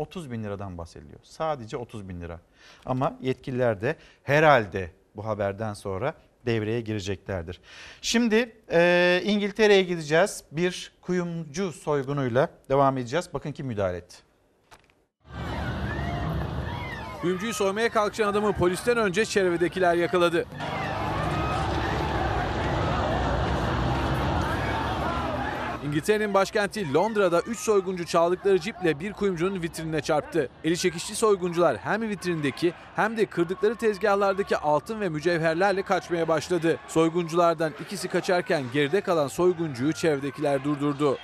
30 0.02 0.30
bin 0.30 0.44
liradan 0.44 0.78
bahsediliyor. 0.78 1.20
Sadece 1.22 1.76
30 1.76 2.08
bin 2.08 2.20
lira. 2.20 2.40
Ama 2.86 3.18
yetkililer 3.20 3.80
de 3.80 3.96
herhalde 4.22 4.90
bu 5.16 5.26
haberden 5.26 5.74
sonra 5.74 6.14
devreye 6.46 6.80
gireceklerdir. 6.80 7.60
Şimdi 8.02 8.56
e, 8.72 9.22
İngiltere'ye 9.24 9.82
gideceğiz. 9.82 10.44
Bir 10.52 10.92
kuyumcu 11.00 11.72
soygunuyla 11.72 12.48
devam 12.68 12.98
edeceğiz. 12.98 13.28
Bakın 13.34 13.52
kim 13.52 13.66
müdahale 13.66 13.96
etti. 13.96 14.16
Kuyumcuyu 17.20 17.54
soymaya 17.54 17.88
kalkışan 17.88 18.28
adamı 18.28 18.52
polisten 18.52 18.96
önce 18.96 19.24
çevredekiler 19.24 19.94
yakaladı. 19.94 20.46
İngiltere'nin 25.92 26.34
başkenti 26.34 26.94
Londra'da 26.94 27.40
3 27.40 27.58
soyguncu 27.58 28.06
çaldıkları 28.06 28.60
ciple 28.60 29.00
bir 29.00 29.12
kuyumcunun 29.12 29.62
vitrinine 29.62 30.00
çarptı. 30.00 30.48
Eli 30.64 30.78
çekişli 30.78 31.14
soyguncular 31.14 31.76
hem 31.76 32.08
vitrindeki 32.08 32.72
hem 32.96 33.16
de 33.16 33.26
kırdıkları 33.26 33.74
tezgahlardaki 33.74 34.56
altın 34.56 35.00
ve 35.00 35.08
mücevherlerle 35.08 35.82
kaçmaya 35.82 36.28
başladı. 36.28 36.78
Soygunculardan 36.88 37.72
ikisi 37.80 38.08
kaçarken 38.08 38.62
geride 38.72 39.00
kalan 39.00 39.28
soyguncuyu 39.28 39.92
çevredekiler 39.92 40.64
durdurdu. 40.64 41.18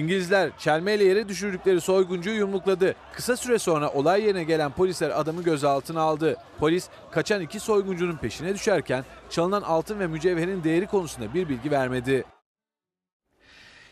İngilizler 0.00 0.50
çelmeyle 0.58 1.04
yere 1.04 1.28
düşürdükleri 1.28 1.80
soyguncuyu 1.80 2.36
yumrukladı. 2.36 2.94
Kısa 3.12 3.36
süre 3.36 3.58
sonra 3.58 3.90
olay 3.90 4.24
yerine 4.24 4.44
gelen 4.44 4.72
polisler 4.72 5.10
adamı 5.20 5.42
gözaltına 5.42 6.00
aldı. 6.00 6.36
Polis 6.58 6.88
kaçan 7.10 7.42
iki 7.42 7.60
soyguncunun 7.60 8.16
peşine 8.16 8.54
düşerken 8.54 9.04
çalınan 9.30 9.62
altın 9.62 10.00
ve 10.00 10.06
mücevherin 10.06 10.64
değeri 10.64 10.86
konusunda 10.86 11.34
bir 11.34 11.48
bilgi 11.48 11.70
vermedi. 11.70 12.24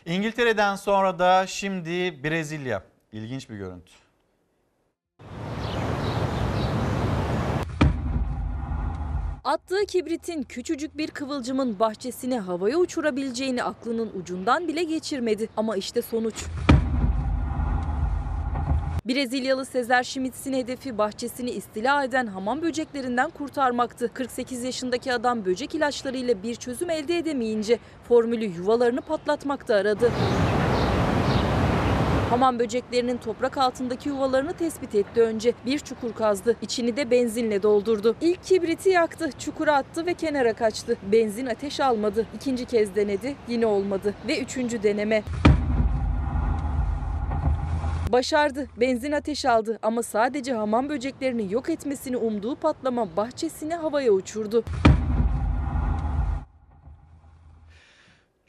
İngiltere'den 0.05 0.75
sonra 0.75 1.19
da 1.19 1.47
şimdi 1.47 2.23
Brezilya. 2.23 2.83
İlginç 3.11 3.49
bir 3.49 3.55
görüntü. 3.55 4.08
Attığı 9.43 9.85
kibritin 9.85 10.43
küçücük 10.43 10.97
bir 10.97 11.07
kıvılcımın 11.07 11.79
bahçesini 11.79 12.39
havaya 12.39 12.77
uçurabileceğini 12.77 13.63
aklının 13.63 14.11
ucundan 14.21 14.67
bile 14.67 14.83
geçirmedi. 14.83 15.49
Ama 15.57 15.77
işte 15.77 16.01
sonuç. 16.01 16.45
Brezilyalı 19.05 19.65
Sezer 19.65 20.03
Schmitz'in 20.03 20.53
hedefi 20.53 20.97
bahçesini 20.97 21.49
istila 21.49 22.03
eden 22.03 22.27
hamam 22.27 22.61
böceklerinden 22.61 23.29
kurtarmaktı. 23.29 24.13
48 24.13 24.63
yaşındaki 24.63 25.13
adam 25.13 25.45
böcek 25.45 25.75
ilaçlarıyla 25.75 26.43
bir 26.43 26.55
çözüm 26.55 26.89
elde 26.89 27.17
edemeyince 27.17 27.79
formülü 28.07 28.45
yuvalarını 28.45 29.01
patlatmakta 29.01 29.75
aradı. 29.75 30.11
Hamam 32.29 32.59
böceklerinin 32.59 33.17
toprak 33.17 33.57
altındaki 33.57 34.09
yuvalarını 34.09 34.53
tespit 34.53 34.95
etti 34.95 35.21
önce. 35.21 35.53
Bir 35.65 35.79
çukur 35.79 36.13
kazdı. 36.13 36.55
İçini 36.61 36.97
de 36.97 37.11
benzinle 37.11 37.63
doldurdu. 37.63 38.15
İlk 38.21 38.43
kibriti 38.43 38.89
yaktı, 38.89 39.29
çukura 39.39 39.75
attı 39.75 40.05
ve 40.05 40.13
kenara 40.13 40.53
kaçtı. 40.53 40.97
Benzin 41.11 41.45
ateş 41.45 41.79
almadı. 41.79 42.25
İkinci 42.35 42.65
kez 42.65 42.95
denedi, 42.95 43.35
yine 43.47 43.65
olmadı. 43.65 44.13
Ve 44.27 44.41
üçüncü 44.41 44.83
deneme. 44.83 45.23
Başardı. 48.11 48.67
Benzin 48.79 49.11
ateş 49.11 49.45
aldı 49.45 49.79
ama 49.81 50.03
sadece 50.03 50.53
hamam 50.53 50.89
böceklerini 50.89 51.53
yok 51.53 51.69
etmesini 51.69 52.17
umduğu 52.17 52.55
patlama 52.55 53.17
bahçesini 53.17 53.75
havaya 53.75 54.11
uçurdu. 54.11 54.63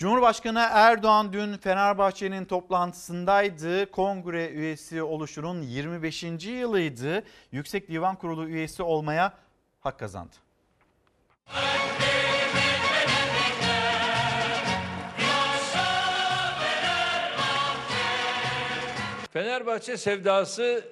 Cumhurbaşkanı 0.00 0.68
Erdoğan 0.70 1.32
dün 1.32 1.56
Fenerbahçe'nin 1.56 2.44
toplantısındaydı. 2.44 3.90
Kongre 3.90 4.48
üyesi 4.48 5.02
oluşunun 5.02 5.62
25. 5.62 6.22
yılıydı. 6.22 7.24
Yüksek 7.52 7.88
Divan 7.88 8.16
Kurulu 8.16 8.48
üyesi 8.48 8.82
olmaya 8.82 9.32
hak 9.80 9.98
kazandı. 9.98 10.36
Fenerbahçe 19.32 19.96
sevdası 19.96 20.84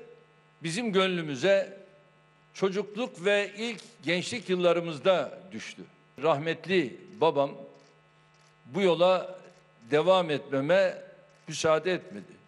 bizim 0.62 0.92
gönlümüze 0.92 1.78
çocukluk 2.54 3.24
ve 3.24 3.52
ilk 3.58 3.82
gençlik 4.02 4.48
yıllarımızda 4.48 5.38
düştü. 5.52 5.82
Rahmetli 6.22 7.00
babam 7.20 7.50
bu 8.74 8.80
yola 8.80 9.38
devam 9.90 10.30
etmeme 10.30 11.02
müsaade 11.48 11.92
etmedi. 11.92 12.38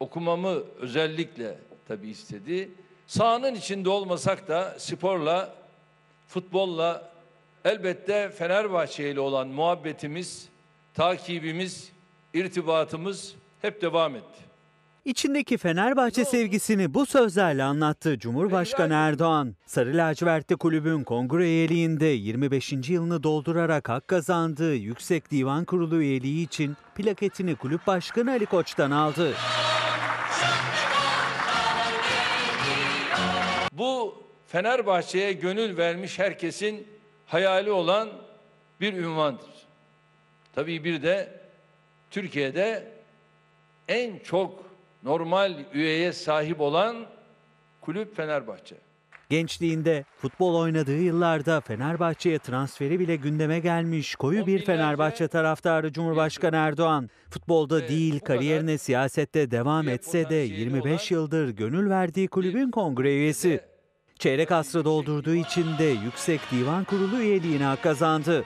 Okumamı 0.00 0.62
özellikle 0.80 1.58
tabii 1.88 2.08
istedi. 2.08 2.70
Sahanın 3.06 3.54
içinde 3.54 3.88
olmasak 3.88 4.48
da 4.48 4.74
sporla, 4.78 5.54
futbolla 6.28 7.12
elbette 7.64 8.30
Fenerbahçe 8.30 9.10
ile 9.10 9.20
olan 9.20 9.48
muhabbetimiz, 9.48 10.48
takibimiz, 10.94 11.92
irtibatımız 12.34 13.34
hep 13.62 13.82
devam 13.82 14.16
etti. 14.16 14.45
İçindeki 15.06 15.58
Fenerbahçe 15.58 16.24
sevgisini 16.24 16.94
bu 16.94 17.06
sözlerle 17.06 17.62
anlattı 17.62 18.18
Cumhurbaşkanı 18.18 18.94
Erdoğan. 18.94 19.56
Sarı 19.66 19.96
lacivertli 19.96 20.56
kulübün 20.56 21.04
kongre 21.04 21.44
üyeliğinde 21.44 22.06
25. 22.06 22.72
yılını 22.88 23.22
doldurarak 23.22 23.88
hak 23.88 24.08
kazandığı 24.08 24.74
Yüksek 24.74 25.30
Divan 25.30 25.64
Kurulu 25.64 26.02
üyeliği 26.02 26.44
için 26.44 26.76
plaketini 26.94 27.56
kulüp 27.56 27.86
başkanı 27.86 28.30
Ali 28.30 28.46
Koç'tan 28.46 28.90
aldı. 28.90 29.34
Bu 33.72 34.22
Fenerbahçe'ye 34.46 35.32
gönül 35.32 35.76
vermiş 35.76 36.18
herkesin 36.18 36.86
hayali 37.26 37.70
olan 37.70 38.08
bir 38.80 38.92
ünvandır. 38.92 39.66
Tabii 40.54 40.84
bir 40.84 41.02
de 41.02 41.40
Türkiye'de 42.10 42.92
en 43.88 44.18
çok 44.18 44.66
normal 45.02 45.54
üyeye 45.72 46.12
sahip 46.12 46.60
olan 46.60 46.96
kulüp 47.80 48.16
Fenerbahçe. 48.16 48.76
Gençliğinde 49.30 50.04
futbol 50.18 50.54
oynadığı 50.54 50.98
yıllarda 50.98 51.60
Fenerbahçe'ye 51.60 52.38
transferi 52.38 53.00
bile 53.00 53.16
gündeme 53.16 53.60
gelmiş 53.60 54.14
koyu 54.14 54.46
bir 54.46 54.64
Fenerbahçe 54.64 55.28
taraftarı 55.28 55.92
Cumhurbaşkanı 55.92 56.56
Erdoğan. 56.56 57.10
Futbolda 57.30 57.88
değil 57.88 58.20
kariyerine 58.20 58.78
siyasette 58.78 59.50
devam 59.50 59.88
etse 59.88 60.30
de 60.30 60.34
25 60.34 61.10
yıldır 61.10 61.48
gönül 61.48 61.90
verdiği 61.90 62.28
kulübün 62.28 62.70
kongre 62.70 63.14
üyesi. 63.14 63.60
Çeyrek 64.18 64.52
asrı 64.52 64.84
doldurduğu 64.84 65.34
için 65.34 65.78
de 65.78 65.84
Yüksek 65.84 66.40
Divan 66.52 66.84
Kurulu 66.84 67.20
üyeliğine 67.20 67.64
hak 67.64 67.82
kazandı. 67.82 68.44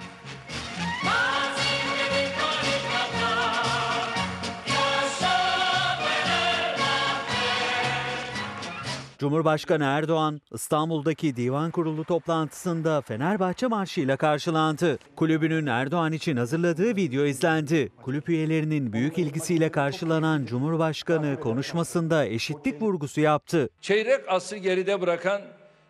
Cumhurbaşkanı 9.20 9.84
Erdoğan 9.84 10.40
İstanbul'daki 10.52 11.36
Divan 11.36 11.70
Kurulu 11.70 12.04
toplantısında 12.04 13.00
Fenerbahçe 13.00 13.66
marşıyla 13.66 14.16
karşılandı. 14.16 14.98
Kulübünün 15.16 15.66
Erdoğan 15.66 16.12
için 16.12 16.36
hazırladığı 16.36 16.96
video 16.96 17.24
izlendi. 17.24 17.92
Kulüp 18.02 18.28
üyelerinin 18.28 18.92
büyük 18.92 19.18
ilgisiyle 19.18 19.70
karşılanan 19.70 20.44
Cumhurbaşkanı 20.44 21.40
konuşmasında 21.40 22.26
eşitlik 22.26 22.82
vurgusu 22.82 23.20
yaptı. 23.20 23.68
Çeyrek 23.80 24.20
asrı 24.28 24.56
geride 24.56 25.00
bırakan 25.00 25.42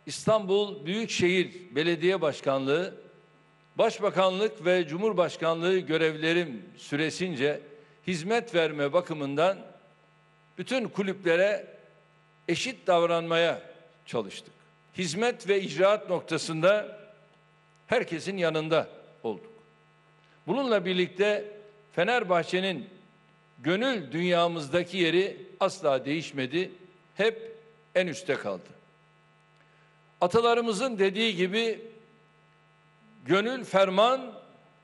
İstanbul 0.07 0.87
Büyükşehir 0.87 1.77
Belediye 1.77 2.21
Başkanlığı, 2.21 2.95
Başbakanlık 3.79 4.65
ve 4.65 4.87
Cumhurbaşkanlığı 4.89 5.79
görevlerim 5.79 6.63
süresince 6.77 7.61
hizmet 8.07 8.55
verme 8.55 8.93
bakımından 8.93 9.59
bütün 10.59 10.89
kulüplere 10.89 11.80
eşit 12.51 12.87
davranmaya 12.87 13.63
çalıştık. 14.07 14.55
Hizmet 14.99 15.49
ve 15.49 15.63
icraat 15.63 16.11
noktasında 16.11 16.99
herkesin 17.87 18.37
yanında 18.37 18.89
olduk. 19.23 19.53
Bununla 20.47 20.85
birlikte 20.85 21.45
Fenerbahçe'nin 21.93 22.89
gönül 23.59 24.13
dünyamızdaki 24.13 24.97
yeri 24.97 25.37
asla 25.61 26.05
değişmedi. 26.05 26.71
Hep 27.15 27.57
en 27.95 28.07
üstte 28.07 28.35
kaldı. 28.35 28.69
Atalarımızın 30.21 30.99
dediği 30.99 31.37
gibi 31.37 31.81
gönül 33.25 33.65
ferman 33.65 34.33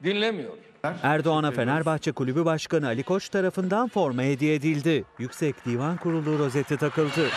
dinlemiyor. 0.02 0.56
Erdoğan'a 1.02 1.50
Fenerbahçe 1.50 2.12
Kulübü 2.12 2.44
Başkanı 2.44 2.86
Ali 2.86 3.02
Koç 3.02 3.28
tarafından 3.28 3.88
forma 3.88 4.22
hediye 4.22 4.54
edildi. 4.54 5.04
Yüksek 5.18 5.64
Divan 5.66 5.96
Kurulu 5.96 6.38
rozeti 6.38 6.76
takıldı. 6.76 7.28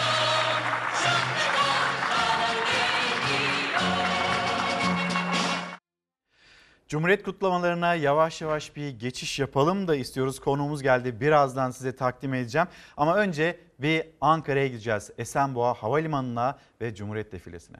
Cumhuriyet 6.90 7.24
kutlamalarına 7.24 7.96
yavaş 7.96 8.42
yavaş 8.42 8.76
bir 8.76 8.90
geçiş 8.90 9.40
yapalım 9.40 9.88
da 9.88 9.96
istiyoruz. 9.96 10.40
Konuğumuz 10.40 10.82
geldi. 10.82 11.22
Birazdan 11.22 11.72
size 11.72 11.96
takdim 11.96 12.34
edeceğim. 12.34 12.68
Ama 12.98 13.16
önce 13.16 13.60
bir 13.80 14.04
Ankara'ya 14.22 14.68
gideceğiz. 14.68 15.12
Esenboğa 15.18 15.74
Havalimanı'na 15.74 16.58
ve 16.82 16.96
Cumhuriyet 16.96 17.32
Defilesi'ne. 17.32 17.78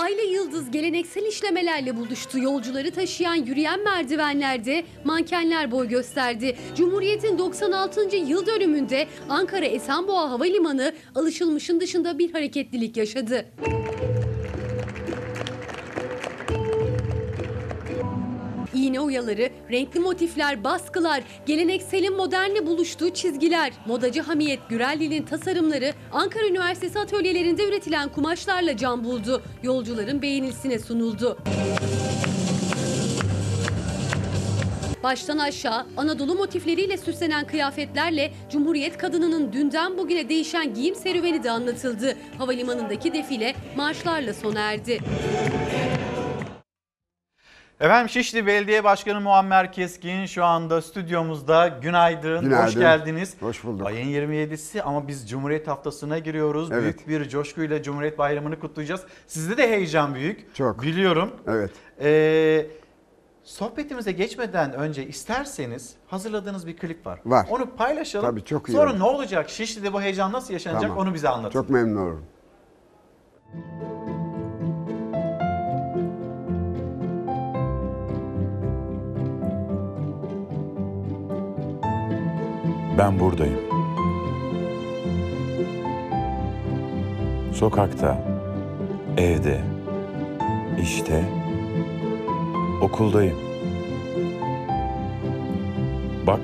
Aile 0.00 0.22
Yıldız 0.22 0.70
geleneksel 0.70 1.26
işlemelerle 1.26 1.96
buluştu. 1.96 2.38
Yolcuları 2.38 2.90
taşıyan 2.90 3.34
yürüyen 3.34 3.84
merdivenlerde 3.84 4.84
mankenler 5.04 5.70
boy 5.70 5.88
gösterdi. 5.88 6.56
Cumhuriyet'in 6.76 7.38
96. 7.38 8.16
yıl 8.16 8.46
dönümünde 8.46 9.06
Ankara 9.28 9.64
Esenboğa 9.64 10.30
Havalimanı 10.30 10.92
alışılmışın 11.14 11.80
dışında 11.80 12.18
bir 12.18 12.32
hareketlilik 12.32 12.96
yaşadı. 12.96 13.46
İğne 18.80 19.00
oyaları, 19.00 19.50
renkli 19.70 20.00
motifler, 20.00 20.64
baskılar, 20.64 21.22
gelenekselin 21.46 22.16
modernle 22.16 22.66
buluştuğu 22.66 23.10
çizgiler. 23.10 23.72
Modacı 23.86 24.20
Hamiyet 24.20 24.68
Gürelli'nin 24.68 25.22
tasarımları 25.22 25.92
Ankara 26.12 26.46
Üniversitesi 26.46 26.98
atölyelerinde 26.98 27.68
üretilen 27.68 28.08
kumaşlarla 28.08 28.76
can 28.76 29.04
buldu. 29.04 29.42
Yolcuların 29.62 30.22
beğenisine 30.22 30.78
sunuldu. 30.78 31.38
Baştan 35.02 35.38
aşağı 35.38 35.86
Anadolu 35.96 36.34
motifleriyle 36.34 36.96
süslenen 36.96 37.46
kıyafetlerle 37.46 38.32
Cumhuriyet 38.50 38.98
kadınının 38.98 39.52
dünden 39.52 39.98
bugüne 39.98 40.28
değişen 40.28 40.74
giyim 40.74 40.94
serüveni 40.94 41.42
de 41.42 41.50
anlatıldı. 41.50 42.16
Havalimanındaki 42.38 43.12
defile 43.12 43.54
marşlarla 43.76 44.34
sona 44.34 44.60
erdi. 44.60 44.98
Efendim 47.80 48.08
Şişli 48.08 48.46
Belediye 48.46 48.84
Başkanı 48.84 49.20
Muammer 49.20 49.72
Keskin 49.72 50.26
şu 50.26 50.44
anda 50.44 50.82
stüdyomuzda. 50.82 51.68
Günaydın, 51.68 52.40
Günaydın. 52.40 52.66
hoş 52.66 52.74
geldiniz. 52.74 53.34
Hoş 53.40 53.64
bulduk. 53.64 53.86
Ayın 53.86 54.06
27'si 54.08 54.82
ama 54.82 55.08
biz 55.08 55.30
Cumhuriyet 55.30 55.68
Haftası'na 55.68 56.18
giriyoruz. 56.18 56.72
Evet. 56.72 56.82
Büyük 56.82 57.08
bir 57.08 57.28
coşkuyla 57.28 57.82
Cumhuriyet 57.82 58.18
Bayramı'nı 58.18 58.60
kutlayacağız. 58.60 59.00
Sizde 59.26 59.56
de 59.56 59.70
heyecan 59.70 60.14
büyük. 60.14 60.54
Çok. 60.54 60.82
Biliyorum. 60.82 61.30
Evet. 61.48 61.70
Ee, 62.00 62.66
sohbetimize 63.44 64.12
geçmeden 64.12 64.72
önce 64.72 65.06
isterseniz 65.06 65.94
hazırladığınız 66.06 66.66
bir 66.66 66.76
klip 66.76 67.06
var. 67.06 67.20
Var. 67.24 67.46
Onu 67.50 67.70
paylaşalım. 67.76 68.26
Tabii, 68.30 68.44
çok 68.44 68.68
iyi 68.68 68.72
Sonra 68.72 68.90
olur. 68.90 68.98
ne 69.00 69.04
olacak? 69.04 69.50
Şişli'de 69.50 69.92
bu 69.92 70.02
heyecan 70.02 70.32
nasıl 70.32 70.52
yaşanacak 70.52 70.82
Tamam. 70.82 70.98
onu 70.98 71.14
bize 71.14 71.28
anlatın. 71.28 71.52
Çok 71.60 71.70
memnun 71.70 71.96
olurum. 72.02 72.24
Ben 83.00 83.20
buradayım. 83.20 83.60
Sokakta, 87.52 88.18
evde, 89.16 89.60
işte, 90.82 91.24
okuldayım. 92.82 93.36
Bak, 96.26 96.40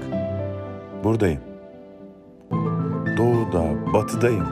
buradayım. 1.04 1.40
Doğuda, 3.16 3.92
batıdayım. 3.92 4.46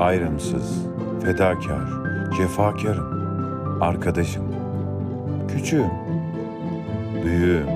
Ayrımsız, 0.00 0.86
fedakar, 1.24 1.88
cefakarım. 2.36 3.16
Arkadaşım. 3.80 4.44
Küçüğüm. 5.48 5.90
Büyüğüm. 7.24 7.68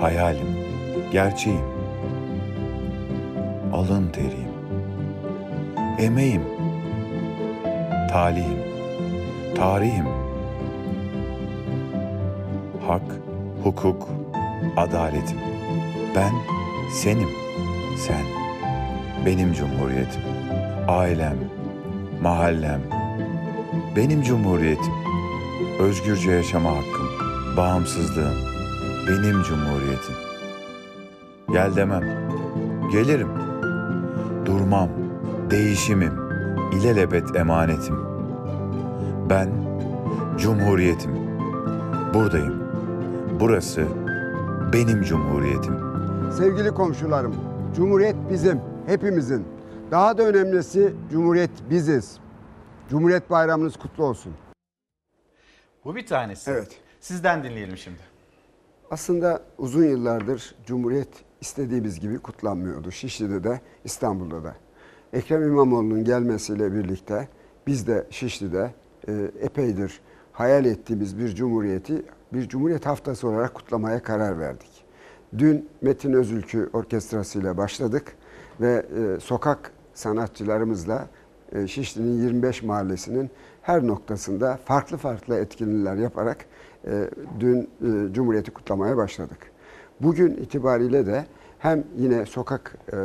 Hayalim. 0.00 0.56
Gerçeğim 1.12 1.75
alın 3.76 4.08
teriyim. 4.08 4.56
Emeğim, 5.98 6.42
talihim, 8.10 8.58
tarihim. 9.56 10.06
Hak, 12.88 13.02
hukuk, 13.64 14.08
adaletim. 14.76 15.38
Ben 16.14 16.32
senim, 16.92 17.28
sen. 18.06 18.24
Benim 19.26 19.52
cumhuriyetim. 19.52 20.22
Ailem, 20.88 21.36
mahallem. 22.22 22.80
Benim 23.96 24.22
cumhuriyetim. 24.22 24.92
Özgürce 25.80 26.30
yaşama 26.30 26.70
hakkım, 26.70 27.08
bağımsızlığım. 27.56 28.36
Benim 29.08 29.42
cumhuriyetim. 29.42 30.14
Gel 31.52 31.76
demem. 31.76 32.04
Gelirim. 32.92 33.45
Durmam, 34.46 34.88
değişimim, 35.50 36.12
ilelebet 36.72 37.36
emanetim. 37.36 37.96
Ben 39.30 39.48
Cumhuriyetim. 40.38 41.10
Buradayım. 42.14 42.62
Burası 43.40 43.86
benim 44.72 45.02
Cumhuriyetim. 45.02 45.76
Sevgili 46.38 46.74
komşularım, 46.74 47.34
Cumhuriyet 47.76 48.16
bizim, 48.30 48.60
hepimizin. 48.86 49.46
Daha 49.90 50.18
da 50.18 50.22
önemlisi 50.22 50.94
Cumhuriyet 51.12 51.50
biziz. 51.70 52.18
Cumhuriyet 52.90 53.30
bayramınız 53.30 53.76
kutlu 53.76 54.04
olsun. 54.04 54.32
Bu 55.84 55.96
bir 55.96 56.06
tanesi. 56.06 56.50
Evet. 56.50 56.80
Sizden 57.00 57.44
dinleyelim 57.44 57.76
şimdi. 57.76 58.15
Aslında 58.90 59.42
uzun 59.58 59.84
yıllardır 59.84 60.54
Cumhuriyet 60.66 61.08
istediğimiz 61.40 62.00
gibi 62.00 62.18
kutlanmıyordu. 62.18 62.90
Şişli'de 62.90 63.44
de 63.44 63.60
İstanbul'da 63.84 64.44
da. 64.44 64.56
Ekrem 65.12 65.42
İmamoğlu'nun 65.42 66.04
gelmesiyle 66.04 66.74
birlikte 66.74 67.28
biz 67.66 67.86
de 67.86 68.06
Şişli'de 68.10 68.74
e, 69.08 69.30
epeydir 69.40 70.00
hayal 70.32 70.64
ettiğimiz 70.64 71.18
bir 71.18 71.34
cumhuriyeti 71.34 72.02
bir 72.32 72.48
cumhuriyet 72.48 72.86
haftası 72.86 73.28
olarak 73.28 73.54
kutlamaya 73.54 74.02
karar 74.02 74.38
verdik. 74.38 74.84
Dün 75.38 75.68
Metin 75.82 76.12
Özülkü 76.12 76.70
orkestrasıyla 76.72 77.56
başladık 77.56 78.16
ve 78.60 78.86
e, 78.96 79.20
sokak 79.20 79.72
sanatçılarımızla 79.94 81.08
e, 81.52 81.66
Şişli'nin 81.66 82.22
25 82.22 82.62
mahallesinin 82.62 83.30
her 83.62 83.86
noktasında 83.86 84.58
farklı 84.64 84.96
farklı 84.96 85.38
etkinlikler 85.38 85.96
yaparak 85.96 86.46
dün 87.40 87.60
e, 87.60 88.12
Cumhuriyeti 88.12 88.50
kutlamaya 88.50 88.96
başladık. 88.96 89.38
Bugün 90.00 90.30
itibariyle 90.30 91.06
de 91.06 91.26
hem 91.58 91.84
yine 91.96 92.26
sokak 92.26 92.78
e, 92.92 92.96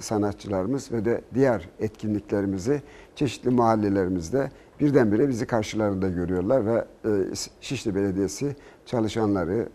sanatçılarımız 0.00 0.92
ve 0.92 1.04
de 1.04 1.20
diğer 1.34 1.68
etkinliklerimizi 1.80 2.82
çeşitli 3.16 3.50
mahallelerimizde 3.50 4.50
birdenbire 4.80 5.28
bizi 5.28 5.46
karşılarında 5.46 6.08
görüyorlar 6.08 6.66
ve 6.66 6.84
e, 7.04 7.10
Şişli 7.60 7.94
Belediyesi 7.94 8.56
çalışanları, 8.86 9.68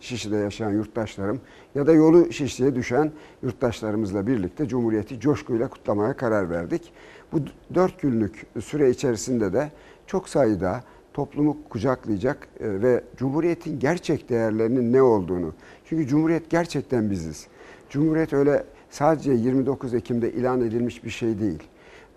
Şişli'de 0.00 0.36
yaşayan 0.36 0.70
yurttaşlarım 0.70 1.40
ya 1.74 1.86
da 1.86 1.92
yolu 1.92 2.32
Şişli'ye 2.32 2.74
düşen 2.74 3.12
yurttaşlarımızla 3.42 4.26
birlikte 4.26 4.68
Cumhuriyeti 4.68 5.20
coşkuyla 5.20 5.68
kutlamaya 5.68 6.16
karar 6.16 6.50
verdik. 6.50 6.92
Bu 7.32 7.38
dört 7.74 8.00
günlük 8.00 8.46
süre 8.60 8.90
içerisinde 8.90 9.52
de 9.52 9.70
çok 10.06 10.28
sayıda 10.28 10.84
toplumu 11.14 11.56
kucaklayacak 11.68 12.48
e, 12.60 12.82
ve 12.82 13.04
Cumhuriyet'in 13.16 13.78
gerçek 13.78 14.28
değerlerinin 14.28 14.92
ne 14.92 15.02
olduğunu. 15.02 15.52
Çünkü 15.84 16.06
Cumhuriyet 16.06 16.50
gerçekten 16.50 17.10
biziz. 17.10 17.46
Cumhuriyet 17.90 18.32
öyle 18.32 18.64
sadece 18.90 19.32
29 19.32 19.94
Ekim'de 19.94 20.32
ilan 20.32 20.60
edilmiş 20.60 21.04
bir 21.04 21.10
şey 21.10 21.38
değil. 21.38 21.62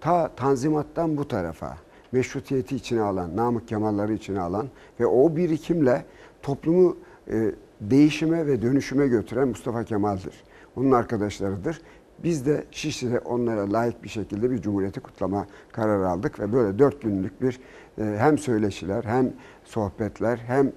Ta 0.02 0.32
Tanzimat'tan 0.36 1.18
bu 1.18 1.28
tarafa 1.28 1.78
meşrutiyeti 2.12 2.76
içine 2.76 3.02
alan, 3.02 3.36
Namık 3.36 3.68
Kemal'ları 3.68 4.14
içine 4.14 4.40
alan 4.40 4.68
ve 5.00 5.06
o 5.06 5.36
birikimle 5.36 6.06
toplumu 6.42 6.98
e, 7.32 7.52
değişime 7.82 8.48
ve 8.48 8.62
dönüşüme 8.62 9.08
götüren 9.08 9.48
Mustafa 9.48 9.84
Kemal'dir. 9.84 10.44
Onun 10.76 10.92
arkadaşlarıdır. 10.92 11.82
Biz 12.24 12.46
de 12.46 12.64
Şişli'de 12.72 13.20
onlara 13.20 13.74
layık 13.74 14.04
bir 14.04 14.10
şekilde 14.10 14.52
bir 14.52 14.62
cumhuriyeti 14.62 15.00
kutlama 15.00 15.48
kararı 15.72 16.10
aldık 16.10 16.40
ve 16.40 16.54
böyle 16.54 16.80
dört 16.80 17.02
günlük 17.02 17.42
bir 17.42 17.60
hem 17.98 18.38
söyleşiler 18.38 19.04
hem 19.04 19.34
sohbetler 19.66 20.38
hem 20.48 20.72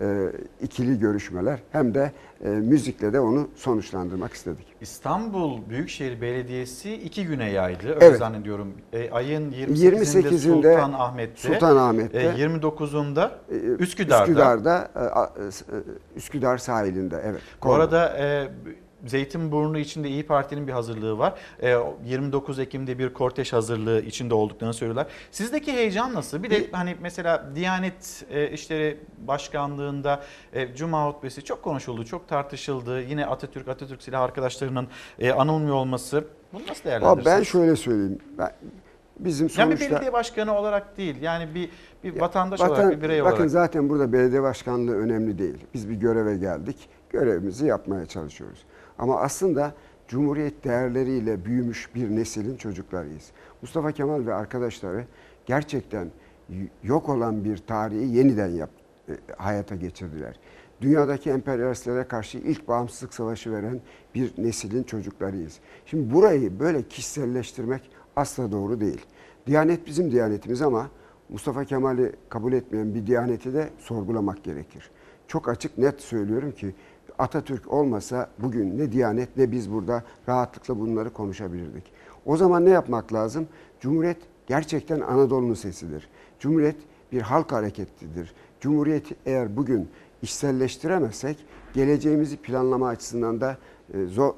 e, 0.00 0.32
ikili 0.60 0.98
görüşmeler 0.98 1.58
hem 1.72 1.94
de 1.94 2.12
e, 2.44 2.48
müzikle 2.48 3.12
de 3.12 3.20
onu 3.20 3.48
sonuçlandırmak 3.56 4.32
istedik. 4.32 4.66
İstanbul 4.80 5.68
Büyükşehir 5.68 6.20
Belediyesi 6.20 6.94
iki 6.94 7.26
güne 7.26 7.50
yaydı. 7.50 7.88
Öyle 7.94 8.04
Evet. 8.04 8.18
zannediyorum. 8.18 8.72
E, 8.92 9.10
ayın 9.10 9.52
28'inde, 9.52 9.96
28'inde 9.96 10.38
Sultanahmet'te, 10.38 11.48
Sultanahmet'te, 11.48 12.18
e, 12.18 12.44
29'unda 12.46 13.30
e, 13.50 13.54
Üsküdar'da. 13.54 14.22
Üsküdar'da, 14.24 14.90
e, 14.96 15.42
e, 15.42 15.80
Üsküdar 16.16 16.58
sahilinde 16.58 17.22
evet. 17.24 17.40
Bu 17.64 17.74
arada 17.74 18.18
e, 18.18 18.48
Zeytinburnu 19.06 19.78
içinde 19.78 20.08
İyi 20.08 20.26
Parti'nin 20.26 20.66
bir 20.66 20.72
hazırlığı 20.72 21.18
var. 21.18 21.38
E, 21.62 21.76
29 22.04 22.58
Ekim'de 22.58 22.98
bir 22.98 23.12
kortej 23.12 23.52
hazırlığı 23.52 24.00
içinde 24.00 24.34
olduklarını 24.34 24.74
söylüyorlar. 24.74 25.06
Sizdeki 25.30 25.72
heyecan 25.72 26.14
nasıl? 26.14 26.42
Bir 26.42 26.50
de 26.50 26.66
hani 26.72 26.96
mesela 27.00 27.50
Diyanet 27.54 28.24
e, 28.30 28.50
İşleri 28.50 29.00
Başkanlığı'nda 29.26 30.22
e, 30.52 30.74
Cuma 30.74 31.06
hutbesi 31.08 31.44
çok 31.44 31.62
konuşuldu, 31.62 32.04
çok 32.04 32.28
tartışıldı. 32.28 33.00
Yine 33.02 33.26
Atatürk, 33.26 33.68
Atatürk 33.68 34.02
silah 34.02 34.22
arkadaşlarının 34.22 34.88
e, 35.18 35.32
anılmıyor 35.32 35.76
olması. 35.76 36.24
Bunu 36.52 36.62
nasıl 36.68 36.84
değerlendirirsiniz? 36.84 37.26
ben 37.26 37.42
şöyle 37.42 37.76
söyleyeyim. 37.76 38.18
Ben, 38.38 38.52
bizim 39.18 39.50
yani 39.58 39.70
bir 39.70 39.76
sonuçta... 39.76 39.94
belediye 39.94 40.12
başkanı 40.12 40.58
olarak 40.58 40.96
değil, 40.96 41.22
yani 41.22 41.54
bir 41.54 41.70
bir 42.04 42.20
vatandaş 42.20 42.60
Vatan- 42.60 42.70
olarak, 42.70 42.96
bir 42.96 43.02
birey 43.02 43.24
bakın 43.24 43.36
olarak. 43.36 43.50
zaten 43.50 43.88
burada 43.88 44.12
belediye 44.12 44.42
başkanlığı 44.42 44.96
önemli 44.96 45.38
değil. 45.38 45.58
Biz 45.74 45.88
bir 45.88 45.94
göreve 45.94 46.36
geldik. 46.36 46.76
Görevimizi 47.10 47.66
yapmaya 47.66 48.06
çalışıyoruz. 48.06 48.58
Ama 48.98 49.20
aslında 49.20 49.74
Cumhuriyet 50.08 50.64
değerleriyle 50.64 51.44
büyümüş 51.44 51.94
bir 51.94 52.16
neslin 52.16 52.56
çocuklarıyız. 52.56 53.30
Mustafa 53.62 53.92
Kemal 53.92 54.26
ve 54.26 54.34
arkadaşları 54.34 55.04
gerçekten 55.46 56.10
yok 56.82 57.08
olan 57.08 57.44
bir 57.44 57.56
tarihi 57.56 58.16
yeniden 58.16 58.48
yap, 58.48 58.70
e, 59.08 59.12
hayata 59.36 59.74
geçirdiler. 59.74 60.40
Dünyadaki 60.80 61.30
emperyalistlere 61.30 62.04
karşı 62.04 62.38
ilk 62.38 62.68
bağımsızlık 62.68 63.14
savaşı 63.14 63.52
veren 63.52 63.80
bir 64.14 64.32
neslin 64.38 64.82
çocuklarıyız. 64.82 65.58
Şimdi 65.86 66.14
burayı 66.14 66.60
böyle 66.60 66.82
kişiselleştirmek 66.82 67.90
asla 68.16 68.52
doğru 68.52 68.80
değil. 68.80 69.06
Diyanet 69.46 69.86
bizim 69.86 70.12
diyanetimiz 70.12 70.62
ama 70.62 70.90
Mustafa 71.28 71.64
Kemal'i 71.64 72.12
kabul 72.28 72.52
etmeyen 72.52 72.94
bir 72.94 73.06
diyaneti 73.06 73.54
de 73.54 73.68
sorgulamak 73.78 74.44
gerekir. 74.44 74.90
Çok 75.28 75.48
açık 75.48 75.78
net 75.78 76.00
söylüyorum 76.00 76.52
ki 76.52 76.74
Atatürk 77.18 77.72
olmasa 77.72 78.30
bugün 78.38 78.78
ne 78.78 78.92
Diyanet 78.92 79.36
ne 79.36 79.52
biz 79.52 79.72
burada 79.72 80.02
rahatlıkla 80.28 80.80
bunları 80.80 81.12
konuşabilirdik. 81.12 81.92
O 82.26 82.36
zaman 82.36 82.64
ne 82.64 82.70
yapmak 82.70 83.12
lazım? 83.12 83.46
Cumhuriyet 83.80 84.16
gerçekten 84.46 85.00
Anadolu'nun 85.00 85.54
sesidir. 85.54 86.08
Cumhuriyet 86.40 86.76
bir 87.12 87.20
halk 87.20 87.52
hareketidir. 87.52 88.34
Cumhuriyeti 88.60 89.16
eğer 89.26 89.56
bugün 89.56 89.88
işselleştiremezsek 90.22 91.44
geleceğimizi 91.74 92.36
planlama 92.36 92.88
açısından 92.88 93.40
da 93.40 93.56
e, 93.94 94.06
zor, 94.06 94.34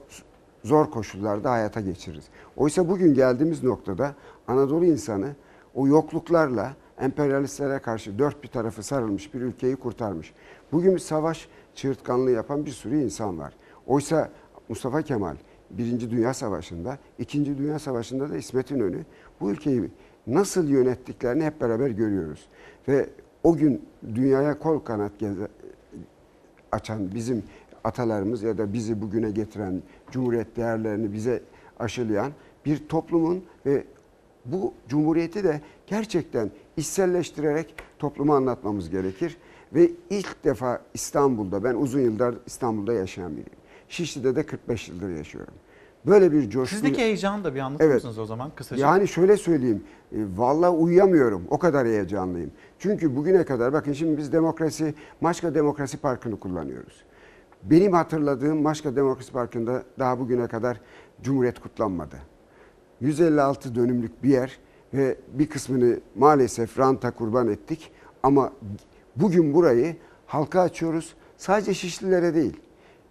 zor 0.64 0.90
koşullarda 0.90 1.50
hayata 1.50 1.80
geçiririz. 1.80 2.24
Oysa 2.56 2.88
bugün 2.88 3.14
geldiğimiz 3.14 3.62
noktada 3.62 4.14
Anadolu 4.48 4.84
insanı 4.84 5.34
o 5.74 5.86
yokluklarla 5.86 6.72
emperyalistlere 7.00 7.78
karşı 7.78 8.18
dört 8.18 8.42
bir 8.42 8.48
tarafı 8.48 8.82
sarılmış 8.82 9.34
bir 9.34 9.40
ülkeyi 9.40 9.76
kurtarmış. 9.76 10.34
Bugün 10.72 10.94
bir 10.94 10.98
savaş 10.98 11.48
çığırtkanlığı 11.74 12.30
yapan 12.30 12.66
bir 12.66 12.70
sürü 12.70 13.02
insan 13.02 13.38
var. 13.38 13.54
Oysa 13.86 14.30
Mustafa 14.68 15.02
Kemal 15.02 15.36
Birinci 15.70 16.10
Dünya 16.10 16.34
Savaşı'nda, 16.34 16.98
İkinci 17.18 17.58
Dünya 17.58 17.78
Savaşı'nda 17.78 18.30
da 18.30 18.36
İsmet 18.36 18.70
İnönü 18.70 19.04
bu 19.40 19.50
ülkeyi 19.50 19.90
nasıl 20.26 20.68
yönettiklerini 20.68 21.44
hep 21.44 21.60
beraber 21.60 21.90
görüyoruz. 21.90 22.48
Ve 22.88 23.08
o 23.44 23.56
gün 23.56 23.84
dünyaya 24.14 24.58
kol 24.58 24.78
kanat 24.78 25.12
açan 26.72 27.14
bizim 27.14 27.42
atalarımız 27.84 28.42
ya 28.42 28.58
da 28.58 28.72
bizi 28.72 29.02
bugüne 29.02 29.30
getiren 29.30 29.82
cumhuriyet 30.10 30.56
değerlerini 30.56 31.12
bize 31.12 31.42
aşılayan 31.78 32.32
bir 32.66 32.88
toplumun 32.88 33.44
ve 33.66 33.84
bu 34.44 34.74
cumhuriyeti 34.88 35.44
de 35.44 35.60
gerçekten 35.86 36.50
içselleştirerek 36.76 37.74
topluma 37.98 38.36
anlatmamız 38.36 38.90
gerekir. 38.90 39.36
Ve 39.74 39.90
ilk 40.10 40.44
defa 40.44 40.80
İstanbul'da, 40.94 41.64
ben 41.64 41.74
uzun 41.74 42.00
yıllar 42.00 42.34
İstanbul'da 42.46 42.92
yaşayan 42.92 43.30
biriyim. 43.32 43.60
Şişli'de 43.88 44.36
de 44.36 44.46
45 44.46 44.88
yıldır 44.88 45.08
yaşıyorum. 45.08 45.54
Böyle 46.06 46.32
bir 46.32 46.50
coşku... 46.50 46.74
Sizdeki 46.74 47.00
heyecanı 47.00 47.44
da 47.44 47.54
bir 47.54 47.60
anlatır 47.60 47.84
Evet. 47.84 47.94
mısınız 47.94 48.18
o 48.18 48.26
zaman 48.26 48.50
kısaca? 48.54 48.86
Yani 48.86 49.08
şöyle 49.08 49.36
söyleyeyim, 49.36 49.84
e, 50.12 50.16
vallahi 50.36 50.70
uyuyamıyorum, 50.70 51.42
o 51.50 51.58
kadar 51.58 51.86
heyecanlıyım. 51.86 52.50
Çünkü 52.78 53.16
bugüne 53.16 53.44
kadar, 53.44 53.72
bakın 53.72 53.92
şimdi 53.92 54.18
biz 54.18 54.32
demokrasi, 54.32 54.94
Maçka 55.20 55.54
Demokrasi 55.54 55.96
Parkı'nı 55.96 56.40
kullanıyoruz. 56.40 57.04
Benim 57.62 57.92
hatırladığım 57.92 58.62
Maçka 58.62 58.96
Demokrasi 58.96 59.32
Parkı'nda 59.32 59.82
daha 59.98 60.18
bugüne 60.18 60.46
kadar 60.46 60.80
Cumhuriyet 61.22 61.60
kutlanmadı. 61.60 62.16
156 63.00 63.74
dönümlük 63.74 64.22
bir 64.22 64.28
yer 64.28 64.58
ve 64.94 65.16
bir 65.32 65.48
kısmını 65.48 66.00
maalesef 66.14 66.78
ranta 66.78 67.10
kurban 67.10 67.48
ettik. 67.48 67.92
Ama 68.22 68.52
bugün 69.20 69.54
burayı 69.54 69.96
halka 70.26 70.60
açıyoruz. 70.60 71.14
Sadece 71.36 71.74
Şişlilere 71.74 72.34
değil. 72.34 72.56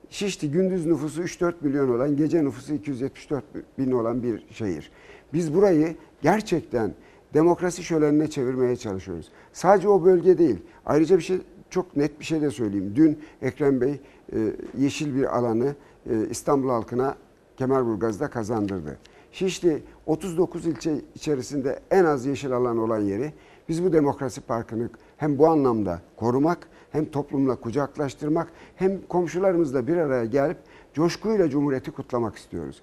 Şişli 0.09 0.51
gündüz 0.51 0.85
nüfusu 0.85 1.23
3-4 1.23 1.53
milyon 1.61 1.89
olan, 1.89 2.17
gece 2.17 2.43
nüfusu 2.43 2.73
274 2.73 3.43
bin 3.77 3.91
olan 3.91 4.23
bir 4.23 4.45
şehir. 4.51 4.91
Biz 5.33 5.53
burayı 5.53 5.95
gerçekten 6.21 6.93
demokrasi 7.33 7.83
şölenine 7.83 8.29
çevirmeye 8.29 8.75
çalışıyoruz. 8.75 9.31
Sadece 9.53 9.89
o 9.89 10.05
bölge 10.05 10.37
değil. 10.37 10.57
Ayrıca 10.85 11.17
bir 11.17 11.23
şey 11.23 11.37
çok 11.69 11.95
net 11.95 12.19
bir 12.19 12.25
şey 12.25 12.41
de 12.41 12.51
söyleyeyim. 12.51 12.93
Dün 12.95 13.19
Ekrem 13.41 13.81
Bey 13.81 13.91
e, 13.91 14.37
yeşil 14.77 15.15
bir 15.15 15.37
alanı 15.37 15.75
e, 16.09 16.29
İstanbul 16.29 16.69
halkına 16.69 17.15
Kemerburgaz'da 17.57 18.29
kazandırdı. 18.29 18.97
Şişli 19.31 19.83
39 20.05 20.65
ilçe 20.65 21.01
içerisinde 21.15 21.79
en 21.91 22.05
az 22.05 22.25
yeşil 22.25 22.51
alan 22.51 22.77
olan 22.77 22.99
yeri 22.99 23.33
biz 23.69 23.83
bu 23.83 23.93
demokrasi 23.93 24.41
parkını 24.41 24.89
hem 25.19 25.37
bu 25.37 25.47
anlamda 25.47 26.01
korumak 26.17 26.57
hem 26.91 27.05
toplumla 27.05 27.55
kucaklaştırmak 27.55 28.47
hem 28.75 29.01
komşularımızla 29.09 29.87
bir 29.87 29.97
araya 29.97 30.25
gelip 30.25 30.57
coşkuyla 30.93 31.49
Cumhuriyeti 31.49 31.91
kutlamak 31.91 32.35
istiyoruz. 32.35 32.81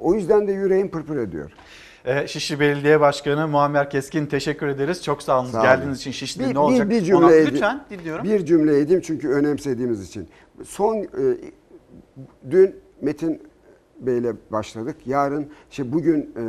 O 0.00 0.14
yüzden 0.14 0.48
de 0.48 0.52
yüreğim 0.52 0.90
pırpır 0.90 1.16
ediyor. 1.16 1.50
Ee, 2.04 2.26
Şişli 2.26 2.60
Belediye 2.60 3.00
Başkanı 3.00 3.48
Muammer 3.48 3.90
Keskin 3.90 4.26
teşekkür 4.26 4.66
ederiz. 4.66 5.02
Çok 5.04 5.22
sağ 5.22 5.40
olun. 5.40 5.50
Sağ 5.50 5.58
olun. 5.58 5.66
Geldiğiniz 5.68 5.98
için 5.98 6.10
Şişli 6.10 6.48
Bir, 6.48 6.54
ne 6.54 6.58
olacak? 6.58 6.90
bir, 6.90 6.94
bir 6.94 7.00
cümle 7.02 7.18
Ona- 7.24 7.32
edeyim. 7.32 7.54
Lütfen 7.54 7.80
dinliyorum. 7.90 8.24
Bir 8.24 8.46
cümle 8.46 8.78
edeyim 8.78 9.00
çünkü 9.04 9.28
önemsediğimiz 9.28 10.08
için. 10.08 10.28
Son 10.64 10.96
e, 10.96 11.06
dün 12.50 12.74
Metin 13.00 13.42
Bey'le 14.00 14.34
başladık. 14.52 14.96
Yarın 15.06 15.46
şey 15.70 15.92
bugün 15.92 16.20
e, 16.36 16.44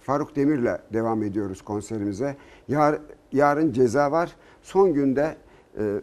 Faruk 0.00 0.36
Demir'le 0.36 0.78
devam 0.92 1.22
ediyoruz 1.22 1.62
konserimize. 1.62 2.36
Yar, 2.68 2.98
yarın 3.32 3.72
ceza 3.72 4.12
var. 4.12 4.30
Son 4.66 4.94
günde 4.94 5.36
e, 5.78 6.00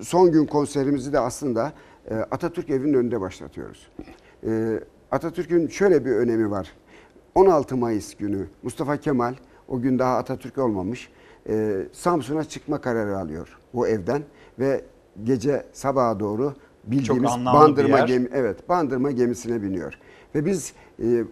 son 0.00 0.32
gün 0.32 0.46
konserimizi 0.46 1.12
de 1.12 1.18
aslında 1.18 1.72
e, 2.10 2.14
Atatürk 2.14 2.70
Evi'nin 2.70 2.94
önünde 2.94 3.20
başlatıyoruz. 3.20 3.88
E, 4.46 4.80
Atatürk'ün 5.10 5.68
şöyle 5.68 6.04
bir 6.04 6.10
önemi 6.10 6.50
var. 6.50 6.72
16 7.34 7.76
Mayıs 7.76 8.14
günü 8.14 8.46
Mustafa 8.62 8.96
Kemal 8.96 9.34
o 9.68 9.80
gün 9.80 9.98
daha 9.98 10.16
Atatürk 10.16 10.58
olmamış. 10.58 11.08
e, 11.48 11.82
Samsun'a 11.92 12.44
çıkma 12.44 12.80
kararı 12.80 13.18
alıyor 13.18 13.58
o 13.74 13.86
evden 13.86 14.22
ve 14.58 14.84
gece 15.24 15.66
sabaha 15.72 16.20
doğru 16.20 16.54
bildiğimiz 16.84 17.30
bandırma 17.30 18.00
gemi 18.00 18.28
evet 18.32 18.68
bandırma 18.68 19.10
gemisine 19.10 19.62
biniyor. 19.62 19.94
Ve 20.34 20.46
biz 20.46 20.72
e, 21.02 21.24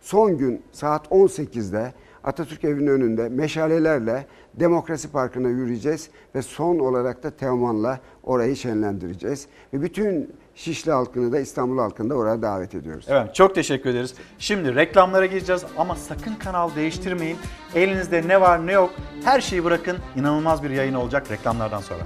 son 0.00 0.38
gün 0.38 0.62
saat 0.72 1.06
18'de 1.06 1.92
Atatürk 2.24 2.64
Evi'nin 2.64 2.86
önünde 2.86 3.28
meşalelerle 3.28 4.26
Demokrasi 4.54 5.10
Parkı'na 5.10 5.48
yürüyeceğiz 5.48 6.10
ve 6.34 6.42
son 6.42 6.78
olarak 6.78 7.22
da 7.22 7.30
Teoman'la 7.30 8.00
orayı 8.22 8.56
şenlendireceğiz. 8.56 9.46
Ve 9.72 9.82
bütün 9.82 10.32
Şişli 10.54 10.92
halkını 10.92 11.32
da 11.32 11.40
İstanbul 11.40 11.78
halkını 11.78 12.10
da 12.10 12.14
oraya 12.14 12.42
davet 12.42 12.74
ediyoruz. 12.74 13.06
Evet 13.08 13.34
çok 13.34 13.54
teşekkür 13.54 13.90
ederiz. 13.90 14.14
Şimdi 14.38 14.74
reklamlara 14.74 15.26
gireceğiz 15.26 15.64
ama 15.76 15.94
sakın 15.94 16.34
kanal 16.34 16.70
değiştirmeyin. 16.76 17.36
Elinizde 17.74 18.28
ne 18.28 18.40
var 18.40 18.66
ne 18.66 18.72
yok 18.72 18.90
her 19.24 19.40
şeyi 19.40 19.64
bırakın. 19.64 19.96
İnanılmaz 20.16 20.62
bir 20.62 20.70
yayın 20.70 20.94
olacak 20.94 21.30
reklamlardan 21.30 21.80
sonra. 21.80 22.00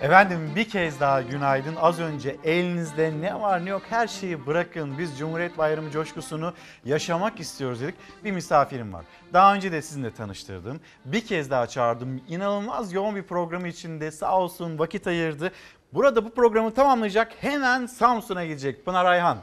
Efendim 0.00 0.52
bir 0.56 0.68
kez 0.68 1.00
daha 1.00 1.22
günaydın. 1.22 1.76
Az 1.80 2.00
önce 2.00 2.36
elinizde 2.44 3.12
ne 3.20 3.40
var 3.40 3.64
ne 3.64 3.70
yok 3.70 3.82
her 3.90 4.06
şeyi 4.06 4.46
bırakın. 4.46 4.98
Biz 4.98 5.18
Cumhuriyet 5.18 5.58
Bayramı 5.58 5.90
coşkusunu 5.90 6.52
yaşamak 6.84 7.40
istiyoruz 7.40 7.80
dedik. 7.80 7.94
Bir 8.24 8.32
misafirim 8.32 8.92
var. 8.92 9.04
Daha 9.32 9.54
önce 9.54 9.72
de 9.72 9.82
sizinle 9.82 10.14
tanıştırdım. 10.14 10.80
Bir 11.04 11.26
kez 11.26 11.50
daha 11.50 11.66
çağırdım. 11.66 12.20
İnanılmaz 12.28 12.92
yoğun 12.92 13.16
bir 13.16 13.22
programı 13.22 13.68
içinde 13.68 14.10
sağ 14.10 14.38
olsun 14.38 14.78
vakit 14.78 15.06
ayırdı. 15.06 15.52
Burada 15.92 16.24
bu 16.24 16.34
programı 16.34 16.74
tamamlayacak 16.74 17.32
hemen 17.40 17.86
Samsun'a 17.86 18.44
gidecek 18.44 18.84
Pınar 18.84 19.04
Ayhan. 19.04 19.38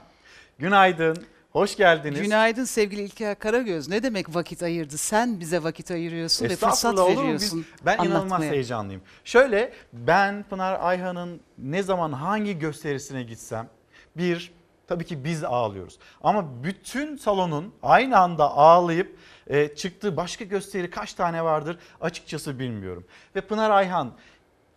Günaydın. 0.60 1.26
Hoş 1.52 1.76
geldiniz. 1.76 2.22
Günaydın 2.22 2.64
sevgili 2.64 3.02
İlker 3.02 3.40
Karagöz. 3.40 3.88
Ne 3.90 4.04
demek 4.04 4.36
vakit 4.36 4.64
ayırdı? 4.64 4.98
Sen 4.98 5.40
bize 5.40 5.64
vakit 5.64 5.92
ayırıyorsun 5.92 6.46
ve 6.50 6.56
fırsat 6.56 7.00
olur 7.00 7.16
mu? 7.16 7.22
veriyorsun. 7.24 7.60
Biz- 7.60 7.86
ben 7.86 7.96
inanılmaz 7.96 8.22
anlatmaya. 8.22 8.52
heyecanlıyım. 8.52 9.02
Şöyle 9.24 9.74
ben 9.94 10.46
Pınar 10.50 10.80
Ayhan'ın 10.82 11.42
ne 11.58 11.84
zaman 11.84 12.12
hangi 12.14 12.60
gösterisine 12.60 13.24
gitsem 13.24 13.70
bir 14.18 14.52
tabii 14.88 15.06
ki 15.06 15.24
biz 15.24 15.44
ağlıyoruz. 15.44 16.00
Ama 16.24 16.64
bütün 16.64 17.18
salonun 17.18 17.74
aynı 17.84 18.18
anda 18.18 18.52
ağlayıp 18.52 19.18
e, 19.48 19.76
çıktığı 19.76 20.18
başka 20.18 20.46
gösteri 20.46 20.90
kaç 20.90 21.14
tane 21.14 21.44
vardır 21.44 21.78
açıkçası 22.02 22.60
bilmiyorum. 22.60 23.06
Ve 23.36 23.42
Pınar 23.42 23.70
Ayhan 23.70 24.12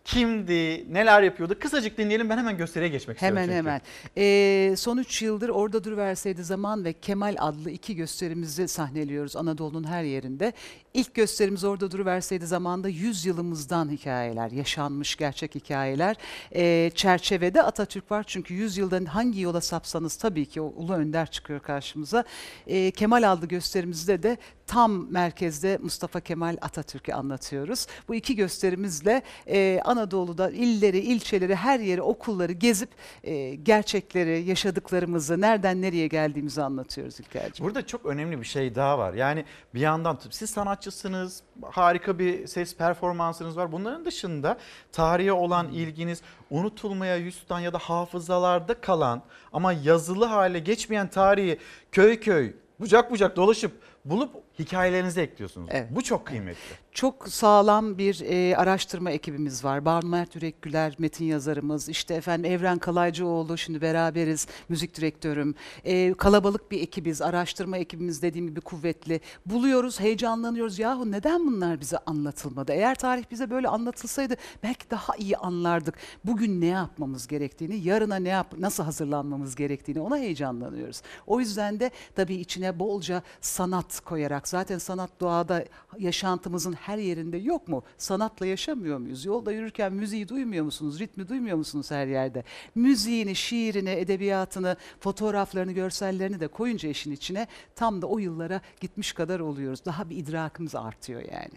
kimdi, 0.05 0.94
neler 0.94 1.22
yapıyordu? 1.22 1.59
Kısacık 1.59 1.98
dinleyelim 1.98 2.28
ben 2.28 2.39
hemen 2.39 2.56
gösteriye 2.56 2.90
geçmek 2.90 3.22
Hemen 3.22 3.43
istiyorum. 3.43 3.70
çünkü. 4.14 4.14
hemen. 4.16 4.70
Ee, 4.72 4.76
son 4.76 4.98
3 4.98 5.22
yıldır 5.22 5.48
Orada 5.48 5.85
Dur 5.85 5.97
Verseydi 5.97 6.44
Zaman 6.44 6.85
ve 6.85 6.93
Kemal 6.93 7.36
adlı 7.39 7.70
iki 7.70 7.97
gösterimizi 7.97 8.68
sahneliyoruz 8.68 9.36
Anadolu'nun 9.36 9.85
her 9.85 10.02
yerinde. 10.02 10.52
İlk 10.94 11.14
gösterimiz 11.14 11.64
Orada 11.64 11.90
Dur 11.90 12.06
Verseydi 12.06 12.47
Zaman'da 12.47 12.89
100 12.89 13.26
yılımızdan 13.26 13.90
hikayeler, 13.90 14.51
yaşanmış 14.51 15.16
gerçek 15.16 15.55
hikayeler. 15.55 16.16
Ee, 16.55 16.90
çerçevede 16.94 17.62
Atatürk 17.62 18.10
var 18.10 18.24
çünkü 18.26 18.55
100 18.55 18.76
yıldan 18.76 19.05
hangi 19.05 19.40
yola 19.40 19.60
sapsanız 19.60 20.16
tabii 20.16 20.47
ki 20.47 20.60
o 20.60 20.64
Ulu 20.76 20.93
Önder 20.94 21.31
çıkıyor 21.31 21.60
karşımıza. 21.60 22.24
Ee, 22.66 22.90
Kemal 22.90 23.32
adlı 23.32 23.47
gösterimizde 23.47 24.22
de 24.22 24.36
tam 24.66 25.12
merkezde 25.12 25.78
Mustafa 25.82 26.20
Kemal 26.20 26.56
Atatürk'ü 26.60 27.12
anlatıyoruz. 27.12 27.86
Bu 28.08 28.14
iki 28.14 28.36
gösterimizle 28.36 29.22
e, 29.46 29.80
Anadolu'da 29.84 30.50
illeri, 30.50 30.98
ilçeleri, 30.98 31.54
her 31.54 31.80
yeri, 31.80 32.02
okulları 32.02 32.52
gezip 32.52 32.88
e, 33.24 33.54
gerçekleri, 33.54 34.42
yaşadıklarımızı, 34.42 35.40
nereden 35.40 35.82
nereye 35.82 36.06
geldiğimizi 36.06 36.62
anlatıyoruz 36.62 37.20
İlker'ciğim. 37.20 37.68
Burada 37.68 37.86
çok 37.86 38.06
önemli 38.06 38.40
bir 38.40 38.46
şey 38.46 38.74
daha 38.74 38.98
var. 38.98 39.14
Yani 39.14 39.44
bir 39.74 39.80
yandan 39.80 40.18
siz 40.30 40.50
sanatçısınız, 40.50 41.42
harika 41.62 42.18
bir 42.18 42.46
ses 42.46 42.76
performansınız 42.76 43.56
var. 43.56 43.72
Bunların 43.72 44.04
dışında 44.04 44.58
tarihe 44.92 45.32
olan 45.32 45.68
ilginiz, 45.68 46.22
unutulmaya 46.50 47.16
yüz 47.16 47.38
tutan 47.38 47.60
ya 47.60 47.72
da 47.72 47.78
hafızalarda 47.78 48.74
kalan 48.74 49.22
ama 49.52 49.72
yazılı 49.72 50.24
hale 50.24 50.58
geçmeyen 50.58 51.08
tarihi 51.08 51.58
köy 51.92 52.20
köy, 52.20 52.52
bucak 52.80 53.10
bucak 53.10 53.36
dolaşıp 53.36 53.72
bulup 54.04 54.30
hikayelerinize 54.59 55.22
ekliyorsunuz. 55.22 55.70
Bu 55.90 56.02
çok 56.02 56.26
kıymetli. 56.26 56.85
Çok 56.93 57.28
sağlam 57.28 57.98
bir 57.98 58.20
e, 58.20 58.56
araştırma 58.56 59.10
ekibimiz 59.10 59.64
var. 59.64 59.85
Banu 59.85 60.09
Mert 60.09 60.35
Yürek 60.35 60.62
Güler, 60.62 60.94
metin 60.98 61.24
yazarımız, 61.24 61.89
işte 61.89 62.14
efendim 62.14 62.52
Evren 62.52 62.78
Kalaycıoğlu, 62.78 63.59
şimdi 63.59 63.81
beraberiz, 63.81 64.47
müzik 64.68 64.97
direktörüm. 64.97 65.55
E, 65.85 66.14
kalabalık 66.14 66.70
bir 66.70 66.81
ekibiz, 66.81 67.22
araştırma 67.22 67.78
ekibimiz 67.78 68.22
dediğim 68.22 68.48
gibi 68.48 68.60
kuvvetli. 68.60 69.20
Buluyoruz, 69.47 70.01
heyecanlanıyoruz. 70.01 70.78
Yahu 70.78 71.12
neden 71.12 71.47
bunlar 71.47 71.81
bize 71.81 71.98
anlatılmadı? 71.98 72.72
Eğer 72.72 72.94
tarih 72.94 73.24
bize 73.31 73.51
böyle 73.51 73.68
anlatılsaydı 73.68 74.35
belki 74.62 74.90
daha 74.90 75.16
iyi 75.16 75.36
anlardık. 75.36 75.94
Bugün 76.24 76.60
ne 76.60 76.66
yapmamız 76.66 77.26
gerektiğini, 77.26 77.76
yarına 77.76 78.16
ne 78.16 78.28
yap 78.28 78.55
nasıl 78.59 78.82
hazırlanmamız 78.85 79.55
gerektiğini 79.55 80.01
ona 80.01 80.16
heyecanlanıyoruz. 80.16 81.02
O 81.26 81.40
yüzden 81.40 81.81
de 81.81 81.90
tabii 82.14 82.35
içine 82.35 82.78
bolca 82.78 83.22
sanat 83.40 84.01
koyarak, 84.01 84.43
zaten 84.48 84.78
sanat 84.78 85.10
doğada 85.20 85.64
yaşantımızın 85.98 86.72
her 86.72 86.98
yerinde 86.98 87.36
yok 87.36 87.68
mu? 87.68 87.82
Sanatla 87.98 88.46
yaşamıyor 88.46 88.98
muyuz? 88.98 89.24
Yolda 89.24 89.52
yürürken 89.52 89.92
müziği 89.92 90.28
duymuyor 90.28 90.64
musunuz? 90.64 91.00
Ritmi 91.00 91.28
duymuyor 91.28 91.56
musunuz 91.56 91.90
her 91.90 92.06
yerde? 92.06 92.44
Müziğini, 92.74 93.34
şiirini, 93.34 93.90
edebiyatını, 93.90 94.76
fotoğraflarını, 95.00 95.72
görsellerini 95.72 96.40
de 96.40 96.48
koyunca 96.48 96.88
işin 96.88 97.12
içine 97.12 97.46
tam 97.76 98.02
da 98.02 98.06
o 98.06 98.18
yıllara 98.18 98.60
gitmiş 98.80 99.12
kadar 99.12 99.40
oluyoruz. 99.40 99.84
Daha 99.84 100.10
bir 100.10 100.16
idrakımız 100.16 100.74
artıyor 100.74 101.22
yani. 101.22 101.54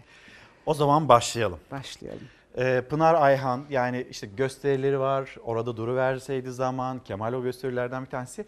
O 0.66 0.74
zaman 0.74 1.10
başlayalım. 1.10 1.60
Başlayalım. 1.72 2.28
Ee, 2.58 2.84
Pınar 2.90 3.14
Ayhan 3.14 3.64
yani 3.70 4.08
işte 4.12 4.28
gösterileri 4.28 5.00
var. 5.00 5.36
Orada 5.44 5.78
duru 5.78 5.96
verseydi 5.96 6.52
zaman. 6.52 7.00
Kemal 7.00 7.34
o 7.34 7.44
gösterilerden 7.44 8.06
bir 8.06 8.10
tanesi. 8.10 8.46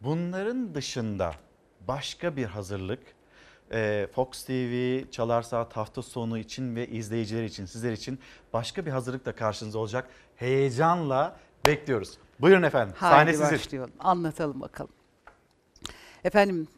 Bunların 0.00 0.74
dışında 0.74 1.32
başka 1.88 2.36
bir 2.36 2.44
hazırlık 2.44 3.00
Fox 4.14 4.44
TV 4.44 5.00
Çalar 5.10 5.42
Saat 5.42 5.76
hafta 5.76 6.02
sonu 6.02 6.38
için 6.38 6.76
ve 6.76 6.88
izleyiciler 6.88 7.44
için, 7.44 7.66
sizler 7.66 7.92
için 7.92 8.18
başka 8.52 8.86
bir 8.86 8.90
hazırlık 8.90 9.26
da 9.26 9.34
karşınızda 9.34 9.78
olacak. 9.78 10.08
Heyecanla 10.36 11.36
bekliyoruz. 11.66 12.18
Buyurun 12.40 12.62
efendim. 12.62 12.94
Sahne 13.00 13.14
Haydi 13.14 13.30
sizin. 13.30 13.52
başlayalım. 13.52 13.90
Anlatalım 13.98 14.60
bakalım. 14.60 14.92
Efendim 16.24 16.68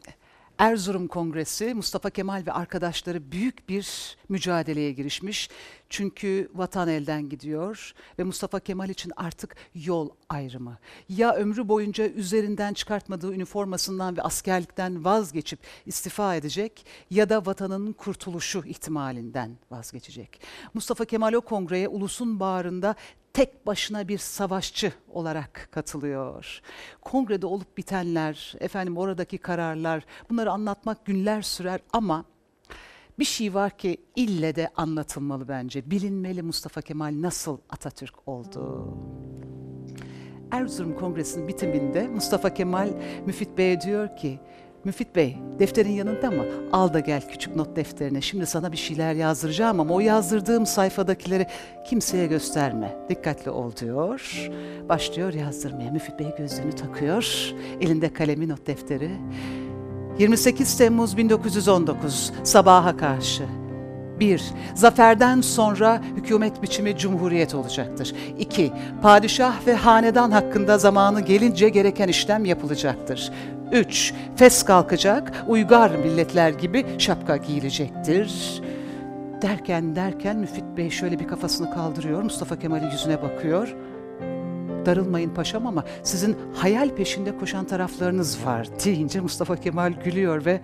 Erzurum 0.57 1.07
Kongresi 1.07 1.73
Mustafa 1.73 2.09
Kemal 2.09 2.43
ve 2.47 2.51
arkadaşları 2.51 3.31
büyük 3.31 3.69
bir 3.69 4.17
mücadeleye 4.29 4.91
girişmiş. 4.91 5.49
Çünkü 5.95 6.49
vatan 6.55 6.87
elden 6.87 7.29
gidiyor 7.29 7.93
ve 8.19 8.23
Mustafa 8.23 8.59
Kemal 8.59 8.89
için 8.89 9.11
artık 9.15 9.55
yol 9.75 10.09
ayrımı. 10.29 10.77
Ya 11.09 11.33
ömrü 11.33 11.67
boyunca 11.67 12.09
üzerinden 12.09 12.73
çıkartmadığı 12.73 13.33
üniformasından 13.33 14.17
ve 14.17 14.21
askerlikten 14.21 15.05
vazgeçip 15.05 15.59
istifa 15.85 16.35
edecek 16.35 16.85
ya 17.09 17.29
da 17.29 17.45
vatanın 17.45 17.93
kurtuluşu 17.93 18.63
ihtimalinden 18.65 19.57
vazgeçecek. 19.71 20.41
Mustafa 20.73 21.05
Kemal 21.05 21.33
o 21.33 21.41
kongreye 21.41 21.87
ulusun 21.87 22.39
bağrında 22.39 22.95
tek 23.33 23.67
başına 23.67 24.07
bir 24.07 24.17
savaşçı 24.17 24.93
olarak 25.07 25.69
katılıyor. 25.71 26.61
Kongrede 27.01 27.45
olup 27.45 27.77
bitenler, 27.77 28.55
efendim 28.59 28.97
oradaki 28.97 29.37
kararlar, 29.37 30.05
bunları 30.29 30.51
anlatmak 30.51 31.05
günler 31.05 31.41
sürer 31.41 31.79
ama 31.93 32.25
bir 33.19 33.25
şey 33.25 33.53
var 33.53 33.77
ki 33.77 33.97
ille 34.15 34.55
de 34.55 34.69
anlatılmalı 34.75 35.47
bence. 35.47 35.91
Bilinmeli 35.91 36.41
Mustafa 36.41 36.81
Kemal 36.81 37.13
nasıl 37.21 37.57
Atatürk 37.69 38.27
oldu. 38.27 38.87
Erzurum 40.51 40.95
Kongresi'nin 40.95 41.47
bitiminde 41.47 42.07
Mustafa 42.07 42.53
Kemal 42.53 42.89
Müfit 43.25 43.57
Bey'e 43.57 43.81
diyor 43.81 44.17
ki 44.17 44.39
Müfit 44.85 45.15
Bey 45.15 45.37
defterin 45.59 45.91
yanında 45.91 46.31
mı? 46.31 46.45
Al 46.71 46.93
da 46.93 46.99
gel 46.99 47.29
küçük 47.29 47.55
not 47.55 47.75
defterine. 47.75 48.21
Şimdi 48.21 48.45
sana 48.45 48.71
bir 48.71 48.77
şeyler 48.77 49.13
yazdıracağım 49.13 49.79
ama 49.79 49.93
o 49.93 49.99
yazdırdığım 49.99 50.65
sayfadakileri 50.65 51.47
kimseye 51.87 52.27
gösterme. 52.27 52.97
Dikkatli 53.09 53.51
ol 53.51 53.75
diyor. 53.75 54.49
Başlıyor 54.89 55.33
yazdırmaya. 55.33 55.91
Müfit 55.91 56.19
Bey 56.19 56.27
gözlüğünü 56.37 56.71
takıyor. 56.71 57.53
Elinde 57.81 58.13
kalemi 58.13 58.49
not 58.49 58.67
defteri. 58.67 59.11
28 60.19 60.77
Temmuz 60.77 61.17
1919 61.17 62.33
sabaha 62.43 62.97
karşı. 62.97 63.43
1. 64.19 64.43
Zaferden 64.75 65.41
sonra 65.41 66.01
hükümet 66.15 66.61
biçimi 66.61 66.97
cumhuriyet 66.97 67.55
olacaktır. 67.55 68.13
2. 68.39 68.71
Padişah 69.01 69.67
ve 69.67 69.75
hanedan 69.75 70.31
hakkında 70.31 70.77
zamanı 70.77 71.21
gelince 71.21 71.69
gereken 71.69 72.07
işlem 72.07 72.45
yapılacaktır. 72.45 73.31
3. 73.71 74.13
Fes 74.35 74.63
kalkacak, 74.63 75.33
uygar 75.47 75.91
milletler 75.91 76.49
gibi 76.49 76.85
şapka 76.97 77.37
giyilecektir. 77.37 78.61
Derken 79.41 79.95
derken 79.95 80.37
Müfit 80.37 80.65
Bey 80.77 80.89
şöyle 80.89 81.19
bir 81.19 81.27
kafasını 81.27 81.71
kaldırıyor, 81.71 82.23
Mustafa 82.23 82.59
Kemal'in 82.59 82.91
yüzüne 82.91 83.21
bakıyor. 83.21 83.75
Darılmayın 84.85 85.29
paşam 85.29 85.67
ama 85.67 85.83
sizin 86.03 86.35
hayal 86.53 86.89
peşinde 86.89 87.37
koşan 87.37 87.65
taraflarınız 87.65 88.45
var 88.45 88.67
deyince 88.85 89.19
Mustafa 89.19 89.55
Kemal 89.55 89.93
gülüyor 90.03 90.45
ve 90.45 90.61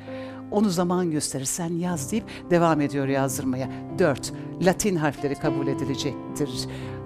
onu 0.52 0.70
zaman 0.70 1.12
gösterir 1.12 1.46
sen 1.46 1.74
yaz 1.74 2.12
deyip 2.12 2.26
devam 2.50 2.82
ediyor 2.82 3.08
yazdırmaya. 3.08 3.70
4. 4.00 4.34
Latin 4.62 4.96
harfleri 4.96 5.36
kabul 5.36 5.68
edilecektir 5.68 6.50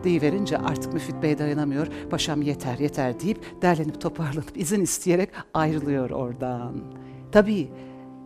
deyiverince 0.04 0.58
artık 0.58 0.94
Müfit 0.94 1.24
Bey 1.24 1.38
dayanamıyor. 1.38 1.88
Paşam 2.10 2.42
yeter 2.42 2.78
yeter 2.78 3.20
deyip 3.20 3.62
derlenip 3.62 4.02
toparlanıp 4.02 4.58
izin 4.58 4.82
isteyerek 4.82 5.30
ayrılıyor 5.54 6.10
oradan. 6.10 6.74
Tabii 7.32 7.70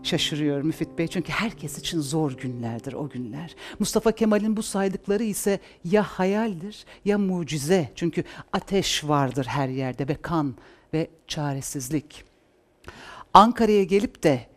şaşırıyor 0.04 0.62
Müfit 0.62 0.98
Bey 0.98 1.08
çünkü 1.08 1.32
herkes 1.32 1.80
için 1.80 2.00
zor 2.00 2.32
günlerdir 2.32 2.94
o 2.94 3.10
günler. 3.10 3.56
Mustafa 3.80 4.12
Kemal'in 4.12 4.58
bu 4.58 4.64
saydıkları 4.64 5.24
ise 5.24 5.60
ya 5.84 6.04
hayaldir 6.04 6.86
ya 7.06 7.18
mucize. 7.18 7.92
Çünkü 7.96 8.24
ateş 8.54 9.04
vardır 9.04 9.46
her 9.46 9.68
yerde 9.70 10.08
ve 10.08 10.16
kan 10.16 10.56
ve 10.94 11.08
çaresizlik. 11.28 12.24
Ankara'ya 13.34 13.84
gelip 13.84 14.24
de 14.24 14.48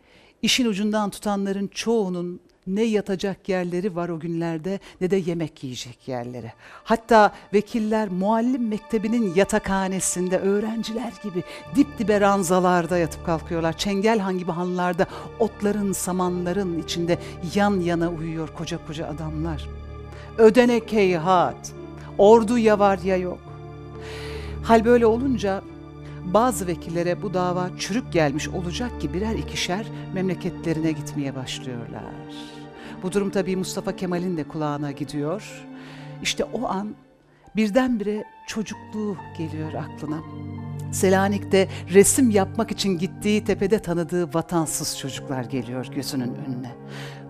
işin 0.41 0.65
ucundan 0.65 1.09
tutanların 1.09 1.67
çoğunun 1.67 2.39
ne 2.67 2.83
yatacak 2.83 3.49
yerleri 3.49 3.95
var 3.95 4.09
o 4.09 4.19
günlerde 4.19 4.79
ne 5.01 5.11
de 5.11 5.15
yemek 5.15 5.63
yiyecek 5.63 6.07
yerleri. 6.07 6.51
Hatta 6.83 7.33
vekiller 7.53 8.09
muallim 8.09 8.67
mektebinin 8.67 9.35
yatakhanesinde 9.35 10.37
öğrenciler 10.37 11.13
gibi 11.23 11.43
dip 11.75 11.99
dibe 11.99 12.21
ranzalarda 12.21 12.97
yatıp 12.97 13.25
kalkıyorlar. 13.25 13.77
Çengelhan 13.77 14.37
gibi 14.37 14.51
hanlarda 14.51 15.05
otların 15.39 15.93
samanların 15.93 16.83
içinde 16.83 17.17
yan 17.55 17.79
yana 17.79 18.09
uyuyor 18.09 18.49
koca 18.57 18.85
koca 18.87 19.07
adamlar. 19.07 19.69
Ödenek 20.37 20.93
heyhat, 20.93 21.71
ordu 22.17 22.57
ya 22.57 22.79
var 22.79 22.99
ya 23.03 23.17
yok. 23.17 23.39
Hal 24.63 24.85
böyle 24.85 25.05
olunca 25.05 25.61
bazı 26.25 26.67
vekillere 26.67 27.21
bu 27.21 27.33
dava 27.33 27.69
çürük 27.79 28.13
gelmiş 28.13 28.49
olacak 28.49 29.01
ki 29.01 29.13
birer 29.13 29.35
ikişer 29.35 29.85
memleketlerine 30.13 30.91
gitmeye 30.91 31.35
başlıyorlar. 31.35 32.03
Bu 33.03 33.11
durum 33.11 33.29
tabii 33.29 33.55
Mustafa 33.55 33.95
Kemal'in 33.95 34.37
de 34.37 34.43
kulağına 34.43 34.91
gidiyor. 34.91 35.65
İşte 36.21 36.43
o 36.43 36.67
an 36.67 36.95
birdenbire 37.55 38.23
çocukluğu 38.47 39.17
geliyor 39.37 39.73
aklına. 39.73 40.19
Selanik'te 40.91 41.67
resim 41.93 42.29
yapmak 42.29 42.71
için 42.71 42.97
gittiği 42.97 43.43
tepede 43.43 43.79
tanıdığı 43.79 44.33
vatansız 44.33 44.97
çocuklar 44.97 45.43
geliyor 45.43 45.85
gözünün 45.95 46.35
önüne. 46.35 46.71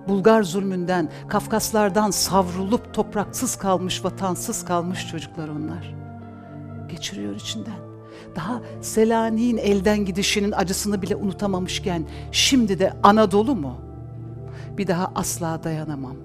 Bulgar 0.07 0.43
zulmünden, 0.43 1.09
Kafkaslardan 1.27 2.11
savrulup 2.11 2.93
topraksız 2.93 3.55
kalmış, 3.55 4.05
vatansız 4.05 4.65
kalmış 4.65 5.07
çocuklar 5.07 5.47
onlar. 5.47 5.95
Geçiriyor 6.89 7.35
içinden 7.35 7.93
daha 8.35 8.61
Selanik'in 8.81 9.57
elden 9.57 10.05
gidişinin 10.05 10.51
acısını 10.51 11.01
bile 11.01 11.15
unutamamışken 11.15 12.05
şimdi 12.31 12.79
de 12.79 12.93
Anadolu 13.03 13.55
mu? 13.55 13.92
Bir 14.77 14.87
daha 14.87 15.11
asla 15.15 15.63
dayanamam. 15.63 16.15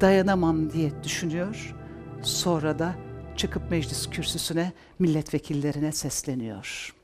Dayanamam 0.00 0.72
diye 0.72 0.90
düşünüyor. 1.04 1.74
Sonra 2.22 2.78
da 2.78 2.94
çıkıp 3.36 3.70
meclis 3.70 4.10
kürsüsüne 4.10 4.72
milletvekillerine 4.98 5.92
sesleniyor. 5.92 6.94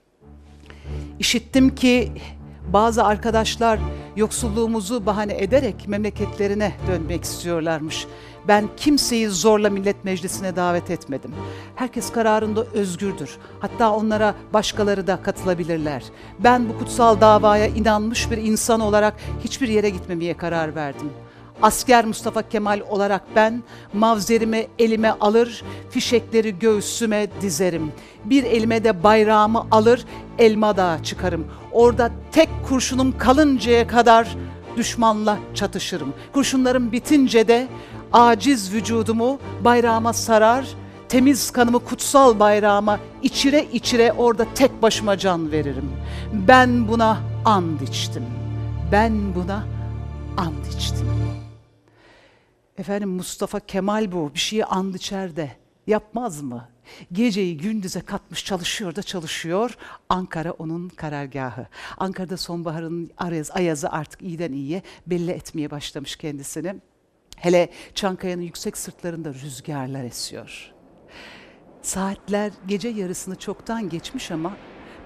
İşittim 1.19 1.74
ki 1.74 2.12
bazı 2.73 3.05
arkadaşlar 3.05 3.81
yoksulluğumuzu 4.16 5.07
bahane 5.07 5.43
ederek 5.43 5.89
memleketlerine 5.89 6.73
dönmek 6.89 7.24
istiyorlarmış. 7.24 8.07
Ben 8.48 8.68
kimseyi 8.76 9.28
zorla 9.28 9.70
millet 9.70 10.04
meclisine 10.04 10.56
davet 10.56 10.90
etmedim. 10.90 11.34
Herkes 11.74 12.12
kararında 12.12 12.64
özgürdür. 12.64 13.36
Hatta 13.60 13.90
onlara 13.90 14.34
başkaları 14.52 15.06
da 15.06 15.22
katılabilirler. 15.22 16.04
Ben 16.38 16.68
bu 16.68 16.78
kutsal 16.78 17.20
davaya 17.20 17.66
inanmış 17.66 18.30
bir 18.30 18.36
insan 18.36 18.80
olarak 18.80 19.14
hiçbir 19.44 19.68
yere 19.68 19.90
gitmemeye 19.90 20.36
karar 20.36 20.74
verdim. 20.74 21.10
Asker 21.62 22.04
Mustafa 22.04 22.42
Kemal 22.42 22.80
olarak 22.90 23.22
ben 23.36 23.62
mavzerimi 23.92 24.66
elime 24.78 25.10
alır, 25.10 25.64
fişekleri 25.90 26.58
göğsüme 26.58 27.26
dizerim. 27.40 27.92
Bir 28.24 28.44
elime 28.44 28.84
de 28.84 29.02
bayrağımı 29.02 29.66
alır, 29.70 30.04
elma 30.38 30.76
dağı 30.76 31.02
çıkarım. 31.02 31.46
Orada 31.72 32.10
tek 32.32 32.48
kurşunum 32.68 33.18
kalıncaya 33.18 33.86
kadar 33.86 34.36
düşmanla 34.76 35.38
çatışırım. 35.54 36.14
Kurşunlarım 36.32 36.92
bitince 36.92 37.48
de 37.48 37.68
aciz 38.12 38.72
vücudumu 38.72 39.39
bayrağıma 39.64 40.12
sarar, 40.12 40.68
temiz 41.09 41.51
kanımı 41.51 41.85
kutsal 41.85 42.40
bayrağıma 42.40 43.01
içire 43.22 43.66
içire 43.72 44.12
orada 44.12 44.47
tek 44.55 44.82
başıma 44.82 45.18
can 45.18 45.52
veririm. 45.52 45.93
Ben 46.32 46.89
buna 46.89 47.18
and 47.44 47.80
içtim. 47.80 48.24
Ben 48.93 49.35
buna 49.35 49.66
and 50.36 50.64
içtim. 50.76 51.09
Efendim 52.78 53.09
Mustafa 53.09 53.60
Kemal 53.60 54.12
bu 54.12 54.35
bir 54.35 54.39
şeyi 54.39 54.64
and 54.64 54.94
içer 54.94 55.36
de 55.36 55.51
yapmaz 55.86 56.43
mı? 56.43 56.68
Geceyi 57.12 57.56
gündüze 57.56 58.01
katmış 58.01 58.44
çalışıyor 58.44 58.97
da 58.97 59.02
çalışıyor. 59.02 59.76
Ankara 60.09 60.52
onun 60.52 60.89
karargahı. 60.89 61.66
Ankara'da 61.98 62.36
sonbaharın 62.36 63.10
ayaz, 63.18 63.51
ayazı 63.51 63.90
artık 63.90 64.22
iyiden 64.22 64.52
iyiye 64.52 64.82
belli 65.06 65.30
etmeye 65.30 65.70
başlamış 65.70 66.16
kendisini. 66.16 66.74
Hele 67.40 67.69
Çankaya'nın 67.94 68.43
yüksek 68.43 68.77
sırtlarında 68.77 69.35
rüzgarlar 69.35 70.05
esiyor. 70.05 70.73
Saatler 71.82 72.52
gece 72.66 72.89
yarısını 72.89 73.36
çoktan 73.36 73.89
geçmiş 73.89 74.31
ama 74.31 74.56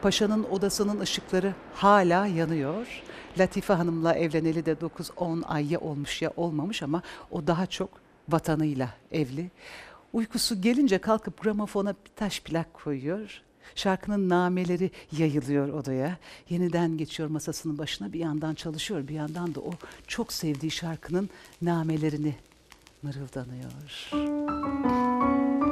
paşanın 0.03 0.45
odasının 0.45 1.01
ışıkları 1.01 1.55
hala 1.75 2.27
yanıyor. 2.27 3.03
Latife 3.39 3.73
Hanım'la 3.73 4.15
evleneli 4.15 4.67
de 4.67 4.73
9-10 4.73 5.45
ay 5.45 5.73
ya 5.73 5.81
olmuş 5.81 6.23
ya 6.23 6.33
olmamış 6.37 6.83
ama 6.83 7.03
o 7.31 7.47
daha 7.47 7.67
çok 7.67 7.91
vatanıyla 8.29 8.89
evli. 9.13 9.51
Uykusu 10.13 10.61
gelince 10.61 10.99
kalkıp 10.99 11.43
gramofona 11.43 11.91
bir 11.91 12.11
taş 12.17 12.41
plak 12.41 12.75
koyuyor. 12.75 13.43
Şarkının 13.75 14.29
nameleri 14.29 14.91
yayılıyor 15.19 15.69
odaya. 15.69 16.17
Yeniden 16.51 16.97
geçiyor 16.97 17.29
masasının 17.29 17.79
başına 17.79 18.13
bir 18.13 18.21
yandan 18.21 18.55
çalışıyor 18.55 19.09
bir 19.09 19.15
yandan 19.15 19.55
da 19.55 19.61
o 19.61 19.71
çok 20.07 20.33
sevdiği 20.33 20.71
şarkının 20.71 21.31
namelerini 21.63 22.35
mırıldanıyor. 23.03 23.73
Kırmızı 24.11 25.72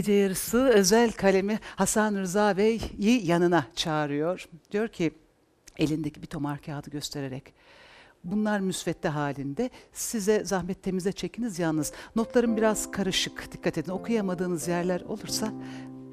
gece 0.00 0.12
yarısı 0.12 0.58
özel 0.58 1.12
kalemi 1.12 1.58
Hasan 1.76 2.14
Rıza 2.14 2.56
Bey'i 2.56 3.26
yanına 3.26 3.66
çağırıyor. 3.76 4.48
Diyor 4.70 4.88
ki 4.88 5.10
elindeki 5.78 6.22
bir 6.22 6.26
tomar 6.26 6.62
kağıdı 6.62 6.90
göstererek 6.90 7.54
Bunlar 8.24 8.60
müsvedde 8.60 9.08
halinde. 9.08 9.70
Size 9.92 10.44
zahmet 10.44 10.82
temize 10.82 11.12
çekiniz 11.12 11.58
yalnız. 11.58 11.92
Notlarım 12.16 12.56
biraz 12.56 12.90
karışık. 12.90 13.52
Dikkat 13.52 13.78
edin 13.78 13.90
okuyamadığınız 13.90 14.68
yerler 14.68 15.00
olursa 15.00 15.52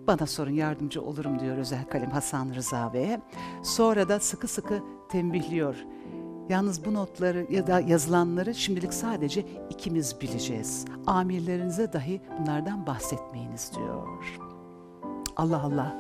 bana 0.08 0.26
sorun 0.26 0.52
yardımcı 0.52 1.02
olurum 1.02 1.40
diyor 1.40 1.58
özel 1.58 1.90
kalem 1.90 2.12
Hasan 2.12 2.56
Rıza 2.56 2.94
Bey'e. 2.94 3.22
Sonra 3.64 4.10
da 4.10 4.20
sıkı 4.20 4.48
sıkı 4.48 4.84
tembihliyor. 5.10 5.76
Yalnız 6.50 6.86
bu 6.86 6.94
notları 6.94 7.48
ya 7.50 7.68
da 7.68 7.80
yazılanları 7.80 8.56
şimdilik 8.56 8.94
sadece 8.94 9.46
ikimiz 9.70 10.22
bileceğiz. 10.22 10.86
Amirlerinize 11.08 11.94
dahi 11.94 12.22
bunlardan 12.40 12.88
bahsetmeyiniz 12.88 13.72
diyor. 13.76 14.40
Allah 15.36 15.62
Allah. 15.62 15.96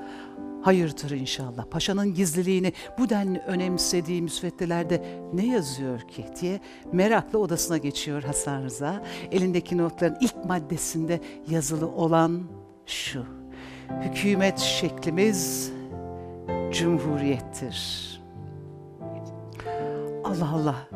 Hayırdır 0.61 1.11
inşallah. 1.11 1.65
Paşanın 1.65 2.13
gizliliğini 2.13 2.73
bu 2.99 3.09
denli 3.09 3.39
önemsediği 3.39 4.21
müsveddelerde 4.21 5.21
ne 5.33 5.45
yazıyor 5.45 5.99
ki 5.99 6.25
diye 6.41 6.59
merakla 6.91 7.39
odasına 7.39 7.77
geçiyor 7.77 8.23
Hasan 8.23 8.63
Rıza. 8.63 9.03
Elindeki 9.31 9.77
notların 9.77 10.17
ilk 10.21 10.45
maddesinde 10.45 11.21
yazılı 11.49 11.87
olan 11.87 12.43
şu. 12.85 13.25
Hükümet 14.01 14.59
şeklimiz 14.59 15.71
cumhuriyettir. 16.71 18.16
Allah 20.27 20.49
Allah. 20.53 20.87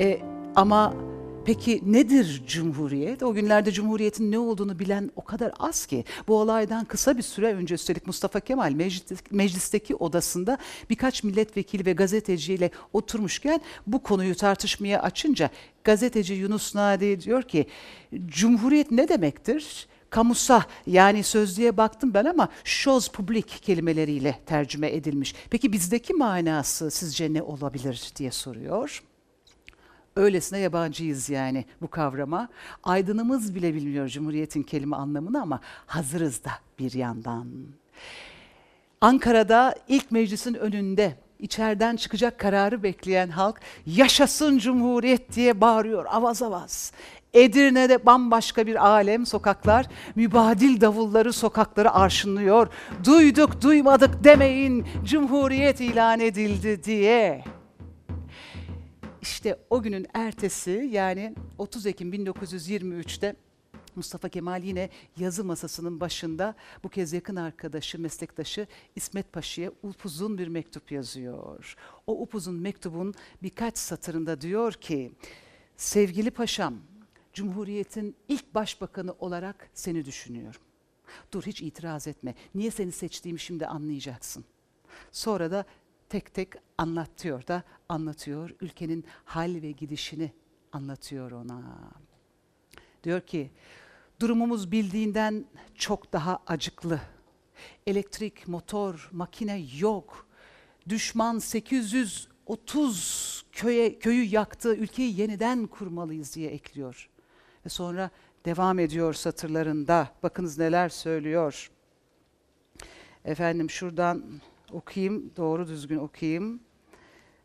E, 0.00 0.20
ama 0.56 0.94
peki 1.44 1.82
nedir 1.86 2.42
cumhuriyet? 2.46 3.22
O 3.22 3.34
günlerde 3.34 3.72
cumhuriyetin 3.72 4.32
ne 4.32 4.38
olduğunu 4.38 4.78
bilen 4.78 5.10
o 5.16 5.24
kadar 5.24 5.52
az 5.58 5.86
ki. 5.86 6.04
Bu 6.28 6.38
olaydan 6.38 6.84
kısa 6.84 7.16
bir 7.16 7.22
süre 7.22 7.54
önce 7.54 7.74
üstelik 7.74 8.06
Mustafa 8.06 8.40
Kemal 8.40 8.72
meclis, 8.72 9.20
meclisteki 9.30 9.94
odasında 9.94 10.58
birkaç 10.90 11.24
milletvekili 11.24 11.86
ve 11.86 11.92
gazeteciyle 11.92 12.70
oturmuşken 12.92 13.60
bu 13.86 14.02
konuyu 14.02 14.34
tartışmaya 14.34 15.02
açınca 15.02 15.50
gazeteci 15.84 16.34
Yunus 16.34 16.74
Nadi 16.74 17.20
diyor 17.20 17.42
ki 17.42 17.66
cumhuriyet 18.26 18.90
ne 18.90 19.08
demektir? 19.08 19.86
Kamusa 20.12 20.64
yani 20.86 21.22
sözlüğe 21.22 21.76
baktım 21.76 22.14
ben 22.14 22.24
ama 22.24 22.48
chose 22.64 23.12
public 23.12 23.42
kelimeleriyle 23.42 24.38
tercüme 24.46 24.92
edilmiş. 24.92 25.34
Peki 25.50 25.72
bizdeki 25.72 26.14
manası 26.14 26.90
sizce 26.90 27.32
ne 27.32 27.42
olabilir 27.42 28.12
diye 28.16 28.30
soruyor. 28.30 29.02
Öylesine 30.16 30.58
yabancıyız 30.58 31.30
yani 31.30 31.64
bu 31.80 31.88
kavrama. 31.88 32.48
Aydınımız 32.84 33.54
bile 33.54 33.74
bilmiyor 33.74 34.08
Cumhuriyet'in 34.08 34.62
kelime 34.62 34.96
anlamını 34.96 35.42
ama 35.42 35.60
hazırız 35.86 36.44
da 36.44 36.50
bir 36.78 36.92
yandan. 36.92 37.46
Ankara'da 39.00 39.74
ilk 39.88 40.10
meclisin 40.10 40.54
önünde 40.54 41.16
içeriden 41.38 41.96
çıkacak 41.96 42.38
kararı 42.38 42.82
bekleyen 42.82 43.28
halk 43.28 43.60
yaşasın 43.86 44.58
Cumhuriyet 44.58 45.32
diye 45.34 45.60
bağırıyor 45.60 46.06
avaz 46.10 46.42
avaz. 46.42 46.92
Edirne'de 47.34 48.06
bambaşka 48.06 48.66
bir 48.66 48.86
alem 48.86 49.26
sokaklar, 49.26 49.86
mübadil 50.14 50.80
davulları 50.80 51.32
sokakları 51.32 51.92
arşınlıyor. 51.92 52.68
Duyduk 53.04 53.62
duymadık 53.62 54.24
demeyin, 54.24 54.86
Cumhuriyet 55.04 55.80
ilan 55.80 56.20
edildi 56.20 56.84
diye. 56.84 57.44
İşte 59.22 59.58
o 59.70 59.82
günün 59.82 60.06
ertesi 60.14 60.88
yani 60.92 61.34
30 61.58 61.86
Ekim 61.86 62.12
1923'te 62.12 63.36
Mustafa 63.96 64.28
Kemal 64.28 64.62
yine 64.62 64.88
yazı 65.16 65.44
masasının 65.44 66.00
başında 66.00 66.54
bu 66.84 66.88
kez 66.88 67.12
yakın 67.12 67.36
arkadaşı, 67.36 68.00
meslektaşı 68.00 68.66
İsmet 68.96 69.32
Paşa'ya 69.32 69.70
upuzun 69.82 70.38
bir 70.38 70.48
mektup 70.48 70.92
yazıyor. 70.92 71.76
O 72.06 72.22
upuzun 72.22 72.54
mektubun 72.54 73.14
birkaç 73.42 73.78
satırında 73.78 74.40
diyor 74.40 74.72
ki, 74.72 75.12
sevgili 75.76 76.30
paşam, 76.30 76.74
Cumhuriyet'in 77.32 78.16
ilk 78.28 78.54
başbakanı 78.54 79.12
olarak 79.12 79.70
seni 79.74 80.04
düşünüyorum. 80.04 80.60
Dur 81.32 81.42
hiç 81.42 81.62
itiraz 81.62 82.06
etme. 82.06 82.34
Niye 82.54 82.70
seni 82.70 82.92
seçtiğimi 82.92 83.40
şimdi 83.40 83.66
anlayacaksın. 83.66 84.44
Sonra 85.12 85.50
da 85.50 85.64
tek 86.08 86.34
tek 86.34 86.48
anlatıyor 86.78 87.46
da 87.46 87.62
anlatıyor. 87.88 88.50
Ülkenin 88.60 89.04
hal 89.24 89.62
ve 89.62 89.70
gidişini 89.70 90.32
anlatıyor 90.72 91.30
ona. 91.30 91.78
Diyor 93.04 93.20
ki 93.20 93.50
durumumuz 94.20 94.72
bildiğinden 94.72 95.44
çok 95.74 96.12
daha 96.12 96.38
acıklı. 96.46 97.00
Elektrik, 97.86 98.48
motor, 98.48 99.08
makine 99.12 99.66
yok. 99.78 100.26
Düşman 100.88 101.38
830 101.38 103.44
köye, 103.52 103.98
köyü 103.98 104.24
yaktı, 104.24 104.76
ülkeyi 104.76 105.20
yeniden 105.20 105.66
kurmalıyız 105.66 106.36
diye 106.36 106.50
ekliyor. 106.50 107.11
Ve 107.66 107.68
sonra 107.68 108.10
devam 108.44 108.78
ediyor 108.78 109.14
satırlarında. 109.14 110.08
Bakınız 110.22 110.58
neler 110.58 110.88
söylüyor. 110.88 111.70
Efendim 113.24 113.70
şuradan 113.70 114.24
okuyayım, 114.72 115.30
doğru 115.36 115.68
düzgün 115.68 115.98
okuyayım. 115.98 116.60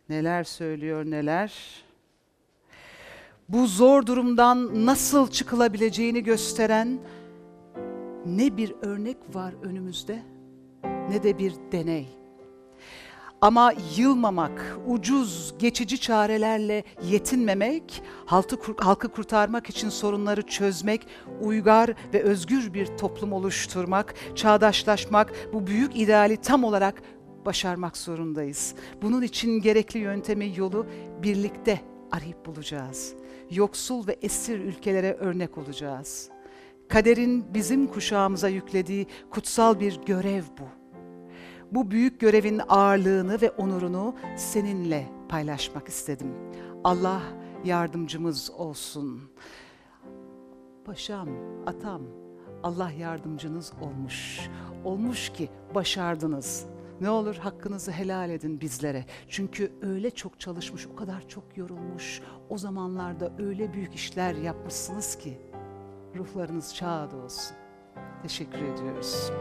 Neler 0.09 0.43
söylüyor, 0.43 1.05
neler. 1.05 1.83
Bu 3.49 3.67
zor 3.67 4.05
durumdan 4.05 4.85
nasıl 4.85 5.31
çıkılabileceğini 5.31 6.23
gösteren 6.23 6.99
ne 8.25 8.57
bir 8.57 8.75
örnek 8.81 9.17
var 9.33 9.53
önümüzde 9.63 10.23
ne 10.83 11.23
de 11.23 11.37
bir 11.37 11.53
deney. 11.71 12.07
Ama 13.41 13.73
yılmamak, 13.97 14.77
ucuz, 14.87 15.53
geçici 15.59 16.01
çarelerle 16.01 16.83
yetinmemek, 17.03 18.03
halkı, 18.25 18.57
halkı 18.77 19.09
kurtarmak 19.09 19.69
için 19.69 19.89
sorunları 19.89 20.41
çözmek, 20.41 21.07
uygar 21.41 21.93
ve 22.13 22.23
özgür 22.23 22.73
bir 22.73 22.85
toplum 22.85 23.33
oluşturmak, 23.33 24.15
çağdaşlaşmak, 24.35 25.33
bu 25.53 25.67
büyük 25.67 25.97
ideali 25.97 26.37
tam 26.37 26.63
olarak 26.63 27.01
başarmak 27.45 27.97
zorundayız. 27.97 28.75
Bunun 29.01 29.21
için 29.21 29.61
gerekli 29.61 29.99
yöntemi, 29.99 30.53
yolu 30.57 30.85
birlikte 31.23 31.81
arayıp 32.11 32.45
bulacağız. 32.45 33.13
Yoksul 33.51 34.07
ve 34.07 34.17
esir 34.21 34.59
ülkelere 34.59 35.13
örnek 35.13 35.57
olacağız. 35.57 36.29
Kaderin 36.89 37.53
bizim 37.53 37.87
kuşağımıza 37.87 38.49
yüklediği 38.49 39.07
kutsal 39.29 39.79
bir 39.79 39.99
görev 40.05 40.43
bu. 40.59 40.76
Bu 41.71 41.91
büyük 41.91 42.19
görevin 42.19 42.61
ağırlığını 42.69 43.41
ve 43.41 43.51
onurunu 43.51 44.15
seninle 44.37 45.07
paylaşmak 45.29 45.87
istedim. 45.87 46.33
Allah 46.83 47.21
yardımcımız 47.65 48.51
olsun. 48.51 49.21
Paşam, 50.85 51.29
atam, 51.65 52.01
Allah 52.63 52.91
yardımcınız 52.91 53.73
olmuş. 53.81 54.49
Olmuş 54.85 55.29
ki 55.29 55.49
başardınız. 55.75 56.65
Ne 57.01 57.09
olur 57.09 57.35
hakkınızı 57.35 57.91
helal 57.91 58.29
edin 58.29 58.61
bizlere. 58.61 59.05
Çünkü 59.29 59.71
öyle 59.81 60.11
çok 60.11 60.39
çalışmış, 60.39 60.87
o 60.87 60.95
kadar 60.95 61.27
çok 61.27 61.57
yorulmuş. 61.57 62.21
O 62.49 62.57
zamanlarda 62.57 63.31
öyle 63.39 63.73
büyük 63.73 63.95
işler 63.95 64.35
yapmışsınız 64.35 65.17
ki 65.17 65.41
ruhlarınız 66.15 66.75
şad 66.75 67.11
olsun. 67.11 67.55
Teşekkür 68.23 68.61
ediyoruz. 68.61 69.31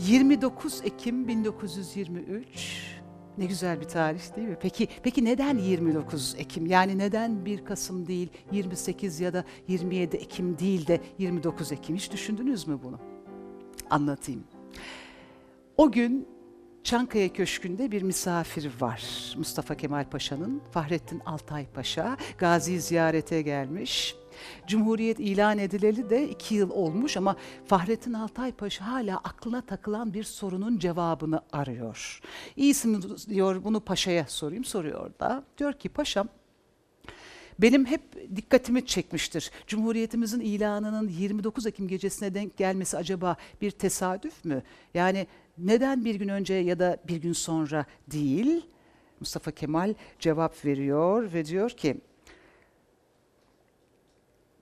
29 0.00 0.80
Ekim 0.84 1.28
1923 1.28 3.00
ne 3.38 3.46
güzel 3.46 3.80
bir 3.80 3.84
tarih 3.84 4.36
değil 4.36 4.48
mi? 4.48 4.56
Peki 4.60 4.88
peki 5.02 5.24
neden 5.24 5.58
29 5.58 6.34
Ekim? 6.38 6.66
Yani 6.66 6.98
neden 6.98 7.44
1 7.44 7.64
Kasım 7.64 8.06
değil, 8.06 8.28
28 8.52 9.20
ya 9.20 9.32
da 9.32 9.44
27 9.68 10.16
Ekim 10.16 10.58
değil 10.58 10.86
de 10.86 11.00
29 11.18 11.72
Ekim? 11.72 11.96
Hiç 11.96 12.12
düşündünüz 12.12 12.68
mü 12.68 12.78
bunu? 12.84 12.98
Anlatayım. 13.90 14.44
O 15.76 15.92
gün 15.92 16.28
Çankaya 16.84 17.32
Köşkü'nde 17.32 17.92
bir 17.92 18.02
misafir 18.02 18.70
var. 18.80 19.34
Mustafa 19.38 19.74
Kemal 19.74 20.04
Paşa'nın, 20.10 20.62
Fahrettin 20.70 21.22
Altay 21.26 21.66
Paşa. 21.66 22.16
Gazi 22.38 22.80
ziyarete 22.80 23.42
gelmiş. 23.42 24.16
Cumhuriyet 24.66 25.20
ilan 25.20 25.58
edileli 25.58 26.10
de 26.10 26.28
iki 26.28 26.54
yıl 26.54 26.70
olmuş 26.70 27.16
ama 27.16 27.36
Fahrettin 27.66 28.12
Altay 28.12 28.52
Paşa 28.52 28.86
hala 28.86 29.16
aklına 29.16 29.60
takılan 29.60 30.14
bir 30.14 30.24
sorunun 30.24 30.78
cevabını 30.78 31.40
arıyor. 31.52 32.20
İyisi 32.56 32.88
mi 32.88 32.98
diyor 33.28 33.64
bunu 33.64 33.80
paşaya 33.80 34.24
sorayım 34.28 34.64
soruyor 34.64 35.10
da. 35.20 35.44
Diyor 35.58 35.72
ki 35.72 35.88
paşam 35.88 36.28
benim 37.58 37.86
hep 37.86 38.02
dikkatimi 38.36 38.86
çekmiştir. 38.86 39.50
Cumhuriyetimizin 39.66 40.40
ilanının 40.40 41.08
29 41.08 41.66
Ekim 41.66 41.88
gecesine 41.88 42.34
denk 42.34 42.56
gelmesi 42.56 42.96
acaba 42.96 43.36
bir 43.62 43.70
tesadüf 43.70 44.44
mü? 44.44 44.62
Yani 44.94 45.26
neden 45.58 46.04
bir 46.04 46.14
gün 46.14 46.28
önce 46.28 46.54
ya 46.54 46.78
da 46.78 46.96
bir 47.08 47.16
gün 47.16 47.32
sonra 47.32 47.86
değil? 48.12 48.66
Mustafa 49.20 49.50
Kemal 49.50 49.94
cevap 50.18 50.64
veriyor 50.64 51.32
ve 51.32 51.44
diyor 51.44 51.70
ki 51.70 51.96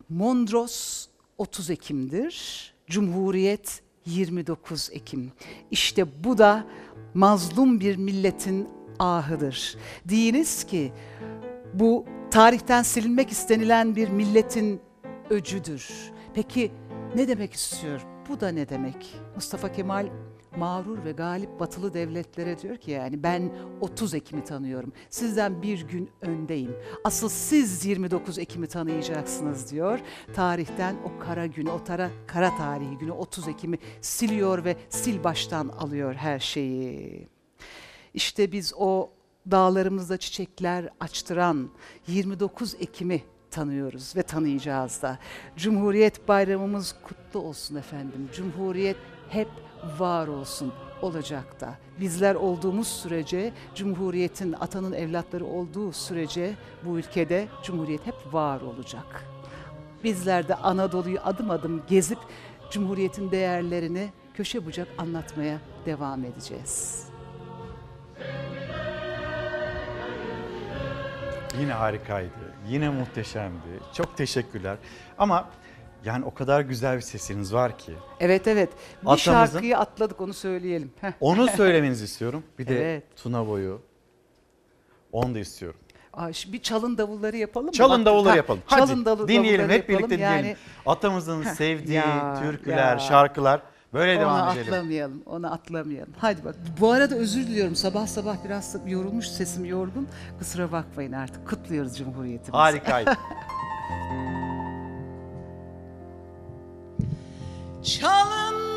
Mondros 0.08 1.06
30 1.38 1.70
Ekim'dir. 1.70 2.74
Cumhuriyet 2.86 3.82
29 4.06 4.90
Ekim. 4.92 5.32
İşte 5.70 6.24
bu 6.24 6.38
da 6.38 6.66
mazlum 7.14 7.80
bir 7.80 7.96
milletin 7.96 8.68
ahıdır. 8.98 9.76
Diyiniz 10.08 10.64
ki 10.64 10.92
bu 11.74 12.04
tarihten 12.30 12.82
silinmek 12.82 13.30
istenilen 13.30 13.96
bir 13.96 14.08
milletin 14.08 14.80
öcüdür. 15.30 15.88
Peki 16.34 16.72
ne 17.14 17.28
demek 17.28 17.52
istiyor? 17.52 18.00
Bu 18.28 18.40
da 18.40 18.48
ne 18.48 18.68
demek? 18.68 19.14
Mustafa 19.34 19.72
Kemal 19.72 20.06
mağrur 20.58 21.04
ve 21.04 21.12
galip 21.12 21.60
batılı 21.60 21.94
devletlere 21.94 22.58
diyor 22.58 22.76
ki 22.76 22.90
yani 22.90 23.22
ben 23.22 23.52
30 23.80 24.14
Ekim'i 24.14 24.44
tanıyorum. 24.44 24.92
Sizden 25.10 25.62
bir 25.62 25.88
gün 25.88 26.10
öndeyim. 26.20 26.76
Asıl 27.04 27.28
siz 27.28 27.84
29 27.84 28.38
Ekim'i 28.38 28.66
tanıyacaksınız 28.66 29.72
diyor. 29.72 30.00
Tarihten 30.34 30.96
o 31.04 31.24
kara 31.24 31.46
günü, 31.46 31.70
o 31.70 31.84
tara, 31.84 32.10
kara 32.26 32.56
tarihi 32.56 32.98
günü 32.98 33.12
30 33.12 33.48
Ekim'i 33.48 33.78
siliyor 34.00 34.64
ve 34.64 34.76
sil 35.00 35.16
baştan 35.24 35.68
alıyor 35.68 36.14
her 36.14 36.38
şeyi. 36.38 37.28
İşte 38.14 38.52
biz 38.52 38.72
o 38.76 39.10
dağlarımızda 39.50 40.16
çiçekler 40.16 40.88
açtıran 41.00 41.70
29 42.06 42.74
Ekim'i 42.74 43.22
tanıyoruz 43.50 44.16
ve 44.16 44.22
tanıyacağız 44.22 45.02
da. 45.02 45.18
Cumhuriyet 45.56 46.28
bayramımız 46.28 46.96
kutlu 47.02 47.40
olsun 47.40 47.76
efendim. 47.76 48.28
Cumhuriyet 48.34 48.96
hep 49.28 49.48
var 49.98 50.28
olsun 50.28 50.72
olacak 51.02 51.60
da. 51.60 51.74
Bizler 52.00 52.34
olduğumuz 52.34 52.88
sürece, 52.88 53.52
Cumhuriyet'in 53.74 54.52
atanın 54.52 54.92
evlatları 54.92 55.46
olduğu 55.46 55.92
sürece 55.92 56.54
bu 56.84 56.98
ülkede 56.98 57.48
Cumhuriyet 57.62 58.06
hep 58.06 58.14
var 58.32 58.60
olacak. 58.60 59.24
Bizler 60.04 60.48
de 60.48 60.54
Anadolu'yu 60.54 61.18
adım 61.24 61.50
adım 61.50 61.82
gezip 61.88 62.18
Cumhuriyet'in 62.70 63.30
değerlerini 63.30 64.10
köşe 64.34 64.66
bucak 64.66 64.88
anlatmaya 64.98 65.58
devam 65.86 66.24
edeceğiz. 66.24 67.04
Yine 71.60 71.72
harikaydı. 71.72 72.54
Yine 72.68 72.88
muhteşemdi. 72.88 73.80
Çok 73.92 74.16
teşekkürler. 74.16 74.76
Ama 75.18 75.48
yani 76.04 76.24
o 76.24 76.34
kadar 76.34 76.60
güzel 76.60 76.96
bir 76.96 77.00
sesiniz 77.02 77.54
var 77.54 77.78
ki. 77.78 77.92
Evet 78.20 78.46
evet. 78.48 78.70
Bir 79.02 79.06
Atamızın- 79.06 79.16
şarkıyı 79.52 79.78
atladık 79.78 80.20
onu 80.20 80.34
söyleyelim. 80.34 80.90
Heh. 81.00 81.12
Onu 81.20 81.46
söylemenizi 81.48 82.04
istiyorum. 82.04 82.42
Bir 82.58 82.66
de 82.66 82.92
Evet. 82.92 83.04
Tuna 83.16 83.46
boyu. 83.46 83.80
Onu 85.12 85.34
da 85.34 85.38
istiyorum. 85.38 85.80
Aa, 86.12 86.32
şu 86.32 86.52
bir 86.52 86.62
çalın 86.62 86.98
davulları 86.98 87.36
yapalım 87.36 87.66
mı? 87.66 87.72
Çalın 87.72 88.04
davulları 88.04 88.30
Ha, 88.30 88.36
yapalım. 88.36 88.60
Hadi 88.66 88.80
çalın 88.86 89.04
davu- 89.04 89.28
dinleyelim. 89.28 89.58
davulları 89.60 89.72
Hep 89.78 89.88
birlikte 89.88 90.14
yapalım. 90.14 90.38
dinleyelim. 90.38 90.58
Atamızın 90.86 91.42
sevdiği 91.42 91.96
ya, 91.96 92.38
türküler, 92.42 92.76
ya. 92.92 92.98
şarkılar. 92.98 93.62
Böyle 93.94 94.12
Onu 94.12 94.20
devam 94.20 94.48
edelim. 94.52 94.72
atlamayalım, 94.72 95.22
onu 95.26 95.52
atlamayalım. 95.52 96.12
Hadi 96.18 96.44
bak. 96.44 96.54
Bu 96.80 96.92
arada 96.92 97.14
özür 97.14 97.46
diliyorum. 97.46 97.74
Sabah 97.76 98.06
sabah 98.06 98.36
biraz 98.44 98.76
yorulmuş, 98.86 99.26
sesim 99.28 99.64
yorgun. 99.64 100.08
Kusura 100.38 100.72
bakmayın 100.72 101.12
artık. 101.12 101.48
Kutluyoruz 101.48 101.98
Cumhuriyetimizi. 101.98 102.52
Harikaydı. 102.52 103.10
Çalın 107.88 108.67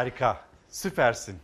Harika. 0.00 0.40
Süpersin. 0.68 1.34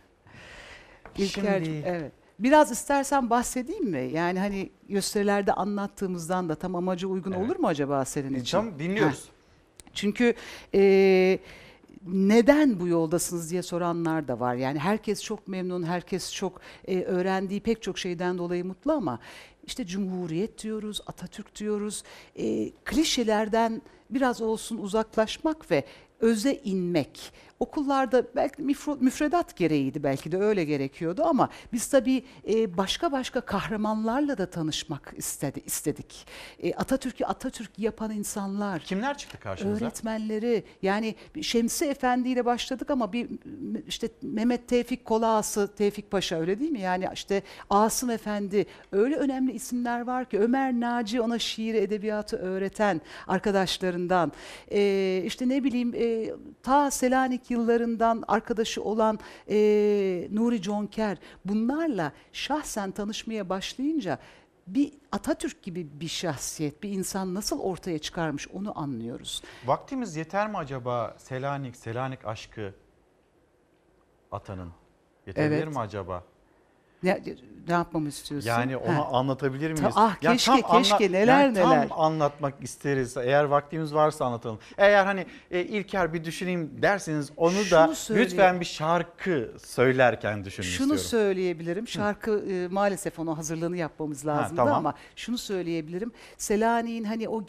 İlker'cim, 1.17 1.73
Şimdi- 1.73 1.87
evet. 1.87 2.11
Biraz 2.39 2.71
istersen 2.71 3.29
bahsedeyim 3.29 3.85
mi? 3.89 4.09
Yani 4.13 4.39
hani 4.39 4.69
gösterilerde 4.89 5.53
anlattığımızdan 5.53 6.49
da 6.49 6.55
tam 6.55 6.75
amaca 6.75 7.07
uygun 7.07 7.31
olur 7.31 7.55
mu 7.55 7.67
acaba 7.67 8.05
senin 8.05 8.33
E, 8.33 8.37
için? 8.37 8.57
tamam, 8.57 8.79
dinliyoruz. 8.79 9.25
Heh. 9.25 9.91
Çünkü 9.93 10.33
e, 10.75 11.39
neden 12.07 12.79
bu 12.79 12.87
yoldasınız 12.87 13.51
diye 13.51 13.61
soranlar 13.61 14.27
da 14.27 14.39
var. 14.39 14.55
Yani 14.55 14.79
herkes 14.79 15.23
çok 15.23 15.47
memnun, 15.47 15.83
herkes 15.83 16.33
çok 16.33 16.61
e, 16.87 17.01
öğrendiği 17.03 17.59
pek 17.61 17.81
çok 17.81 17.99
şeyden 17.99 18.37
dolayı 18.37 18.65
mutlu 18.65 18.91
ama 18.91 19.19
işte 19.63 19.85
Cumhuriyet 19.85 20.63
diyoruz, 20.63 21.01
Atatürk 21.07 21.55
diyoruz. 21.55 22.03
E, 22.35 22.69
klişelerden 22.85 23.81
biraz 24.09 24.41
olsun 24.41 24.77
uzaklaşmak 24.77 25.71
ve 25.71 25.83
öze 26.19 26.53
inmek. 26.53 27.31
Okullarda 27.59 28.23
belki 28.35 28.61
müfredat 28.99 29.55
gereğiydi 29.55 30.03
belki 30.03 30.31
de 30.31 30.37
öyle 30.37 30.65
gerekiyordu 30.65 31.23
ama 31.25 31.49
biz 31.73 31.87
tabii 31.87 32.23
e, 32.49 32.77
başka 32.77 33.11
başka 33.11 33.41
kahramanlarla 33.41 34.37
da 34.37 34.49
tanışmak 34.49 35.13
istedi, 35.17 35.61
istedik. 35.65 36.27
E, 36.63 36.73
Atatürk'ü 36.73 37.25
Atatürk 37.25 37.79
yapan 37.79 38.11
insanlar. 38.11 38.79
Kimler 38.79 39.17
çıktı 39.17 39.39
karşınıza? 39.39 39.85
Öğretmenleri 39.85 40.63
yani 40.81 41.15
Şemsi 41.41 41.85
Efendi 41.85 42.29
ile 42.29 42.45
başladık 42.45 42.89
ama 42.89 43.13
bir 43.13 43.29
işte 43.87 44.09
Mehmet 44.21 44.67
Tevfik 44.67 45.05
Kolağası 45.05 45.75
Tevfik 45.75 46.11
Paşa 46.11 46.39
öyle 46.39 46.59
değil 46.59 46.71
mi? 46.71 46.81
Yani 46.81 47.07
işte 47.13 47.43
Asım 47.69 48.09
Efendi 48.09 48.65
öyle 48.91 49.15
önemli 49.15 49.51
isimler 49.51 50.01
var 50.01 50.29
ki 50.29 50.39
Ömer 50.39 50.73
Naci 50.73 51.21
ona 51.21 51.39
şiir 51.39 51.73
edebiyatı 51.73 52.37
öğreten 52.37 53.01
arkadaşlarından 53.27 54.31
e, 54.71 55.21
işte 55.25 55.49
ne 55.49 55.63
bileyim 55.63 55.93
ta 56.63 56.91
Selanik 56.91 57.46
yıllarından 57.51 58.23
arkadaşı 58.27 58.83
olan 58.83 59.19
e, 59.49 59.55
Nuri 60.31 60.61
Conker 60.61 61.17
bunlarla 61.45 62.11
şahsen 62.33 62.91
tanışmaya 62.91 63.49
başlayınca 63.49 64.19
bir 64.67 64.93
Atatürk 65.11 65.63
gibi 65.63 65.87
bir 65.99 66.07
şahsiyet, 66.07 66.83
bir 66.83 66.89
insan 66.89 67.33
nasıl 67.33 67.59
ortaya 67.59 67.99
çıkarmış 67.99 68.47
onu 68.47 68.79
anlıyoruz. 68.79 69.43
Vaktimiz 69.65 70.15
yeter 70.15 70.49
mi 70.49 70.57
acaba 70.57 71.15
Selanik, 71.17 71.75
Selanik 71.75 72.25
aşkı 72.25 72.73
atanın? 74.31 74.71
Yetebilir 75.27 75.57
Evet. 75.63 75.67
mi 75.73 75.79
acaba? 75.79 76.23
Ne, 77.03 77.23
ne 77.67 77.73
yapmamı 77.73 78.07
istiyorsun? 78.07 78.49
Yani 78.49 78.77
onu 78.77 78.95
Ha. 78.95 79.07
anlatabilir 79.11 79.71
miyiz? 79.71 79.81
Ta- 79.95 80.01
ah, 80.03 80.23
Ya 80.23 80.31
keşke, 80.31 80.61
tam 80.61 80.83
keşke, 80.83 81.11
neler 81.11 81.39
yani 81.43 81.53
neler. 81.53 81.89
Tam 81.89 81.99
anlatmak 81.99 82.53
isteriz. 82.61 83.17
Eğer 83.17 83.43
vaktimiz 83.43 83.93
varsa 83.93 84.25
anlatalım. 84.25 84.59
Eğer 84.77 85.05
hani 85.05 85.25
e, 85.51 85.61
İlker 85.61 86.13
bir 86.13 86.23
düşüneyim 86.23 86.71
derseniz 86.81 87.31
onu 87.37 87.55
da 87.71 87.85
Şunu 87.85 87.95
söyleyeyim. 87.95 88.29
lütfen 88.31 88.59
bir 88.59 88.65
şarkı 88.65 89.51
söylerken 89.63 90.45
düşünün 90.45 90.67
Şunu 90.67 90.95
istiyorum. 90.95 91.25
söyleyebilirim. 91.27 91.87
Şarkı 91.87 92.45
e, 92.51 92.67
maalesef 92.67 93.19
onu 93.19 93.37
hazırlığını 93.37 93.77
yapmamız 93.77 94.25
lazımdı 94.25 94.55
tamam. 94.55 94.73
ama 94.75 94.93
şunu 95.15 95.37
söyleyebilirim. 95.37 96.11
Selanik'in 96.37 97.03
hani 97.03 97.29
o 97.29 97.43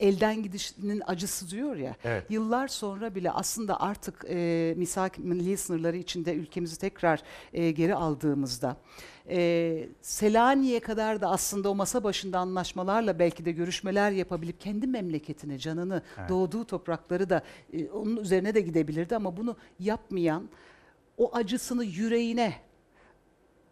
elden 0.00 0.42
gidişinin 0.42 1.02
acısı 1.06 1.50
diyor 1.50 1.76
ya. 1.76 1.96
Evet. 2.04 2.30
Yıllar 2.30 2.68
sonra 2.68 3.14
bile 3.14 3.30
aslında 3.30 3.80
artık 3.80 4.24
e, 4.28 4.74
misak 4.76 5.18
milli 5.18 5.56
sınırları 5.56 5.96
içinde 5.96 6.34
ülkemizi 6.34 6.78
tekrar 6.78 7.22
e, 7.52 7.70
geri 7.70 7.94
aldığımızda 7.94 8.76
e, 9.30 9.88
Selanik'e 10.02 10.80
kadar 10.80 11.20
da 11.20 11.30
aslında 11.30 11.70
o 11.70 11.74
masa 11.74 12.04
başında 12.04 12.38
anlaşmalarla 12.38 13.18
belki 13.18 13.44
de 13.44 13.52
görüşmeler 13.52 14.10
yapabilip 14.10 14.60
kendi 14.60 14.86
memleketine 14.86 15.58
canını 15.58 16.02
Evet. 16.18 16.28
doğduğu 16.28 16.64
toprakları 16.64 17.30
da 17.30 17.42
e, 17.72 17.90
onun 17.90 18.16
üzerine 18.16 18.54
de 18.54 18.60
gidebilirdi 18.60 19.16
ama 19.16 19.36
bunu 19.36 19.56
yapmayan 19.80 20.48
o 21.16 21.34
acısını 21.36 21.84
yüreğine 21.84 22.54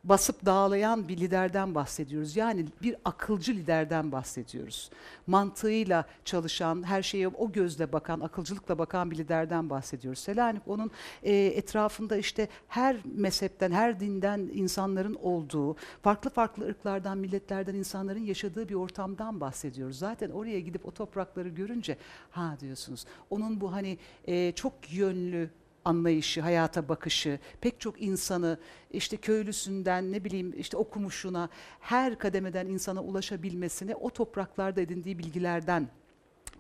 basıp 0.09 0.47
dağlayan 0.47 1.09
bir 1.09 1.17
liderden 1.17 1.75
bahsediyoruz. 1.75 2.37
Yani 2.37 2.67
bir 2.83 2.97
akılcı 3.05 3.53
liderden 3.53 4.13
bahsediyoruz. 4.13 4.91
Mantığıyla 5.27 6.05
çalışan, 6.25 6.83
her 6.83 7.03
şeye 7.03 7.29
o 7.29 7.53
gözle 7.53 7.93
bakan, 7.93 8.21
akılcılıkla 8.21 8.79
bakan 8.79 9.11
bir 9.11 9.17
liderden 9.17 9.71
bahsediyoruz. 9.71 10.19
Selanik 10.19 10.69
onun 10.69 10.91
e, 11.23 11.35
etrafında 11.35 12.17
işte 12.17 12.49
her 12.69 12.97
mezhepten, 13.05 13.73
her 13.73 14.01
dinden 14.01 14.51
insanların 14.53 15.15
olduğu, 15.15 15.77
farklı 16.03 16.31
farklı 16.31 16.67
ırklardan, 16.67 17.19
milletlerden 17.19 17.75
insanların 17.75 18.25
yaşadığı 18.25 18.69
bir 18.69 18.75
ortamdan 18.75 19.41
bahsediyoruz. 19.41 19.99
Zaten 19.99 20.31
oraya 20.31 20.61
gidip 20.61 20.87
o 20.87 20.91
toprakları 20.91 21.49
görünce 21.49 21.97
ha 22.31 22.57
diyorsunuz. 22.61 23.05
Onun 23.31 23.61
bu 23.61 23.73
hani 23.73 23.99
e, 24.27 24.53
çok 24.53 24.93
yönlü 24.93 25.51
anlayışı, 25.87 26.41
hayata 26.41 26.89
bakışı, 26.89 27.39
pek 27.61 27.81
çok 27.81 28.03
insanı 28.03 28.59
işte 28.91 29.17
köylüsünden 29.17 30.13
ne 30.13 30.25
bileyim 30.25 30.55
işte 30.59 30.77
okumuşuna 30.77 31.49
her 31.81 32.19
kademeden 32.19 32.67
insana 32.67 33.03
ulaşabilmesini 33.03 33.95
o 33.95 34.11
topraklarda 34.11 34.81
edindiği 34.81 35.19
bilgilerden 35.19 35.89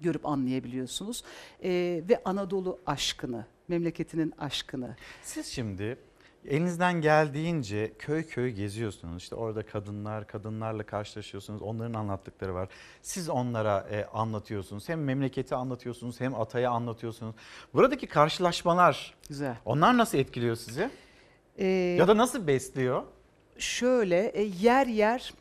görüp 0.00 0.26
anlayabiliyorsunuz. 0.26 1.24
Ee, 1.62 2.02
ve 2.08 2.22
Anadolu 2.24 2.80
aşkını, 2.86 3.46
memleketinin 3.68 4.32
aşkını. 4.38 4.96
Siz 5.22 5.46
şimdi 5.46 5.98
elinizden 6.48 7.01
geldiğince 7.01 7.93
köy 7.98 8.27
köy 8.27 8.51
geziyorsunuz. 8.51 9.23
İşte 9.23 9.35
orada 9.35 9.66
kadınlar, 9.66 10.27
kadınlarla 10.27 10.82
karşılaşıyorsunuz. 10.82 11.62
Onların 11.62 11.94
anlattıkları 11.94 12.55
var. 12.55 12.68
Siz 13.02 13.28
onlara 13.28 13.86
e, 13.90 14.05
anlatıyorsunuz. 14.05 14.89
Hem 14.89 15.05
memleketi 15.05 15.55
anlatıyorsunuz 15.55 16.20
hem 16.20 16.35
atayı 16.35 16.70
anlatıyorsunuz. 16.70 17.35
Buradaki 17.74 18.06
karşılaşmalar 18.06 19.14
Güzel. 19.28 19.56
onlar 19.64 19.97
nasıl 19.97 20.18
etkiliyor 20.18 20.56
sizi? 20.56 20.90
Ee, 21.59 21.66
Ya 21.66 22.09
da 22.09 22.16
nasıl 22.16 22.47
besliyor? 22.47 23.02
Şöyle 23.59 24.27
e, 24.28 24.43
yer 24.43 24.86
yer 24.86 25.35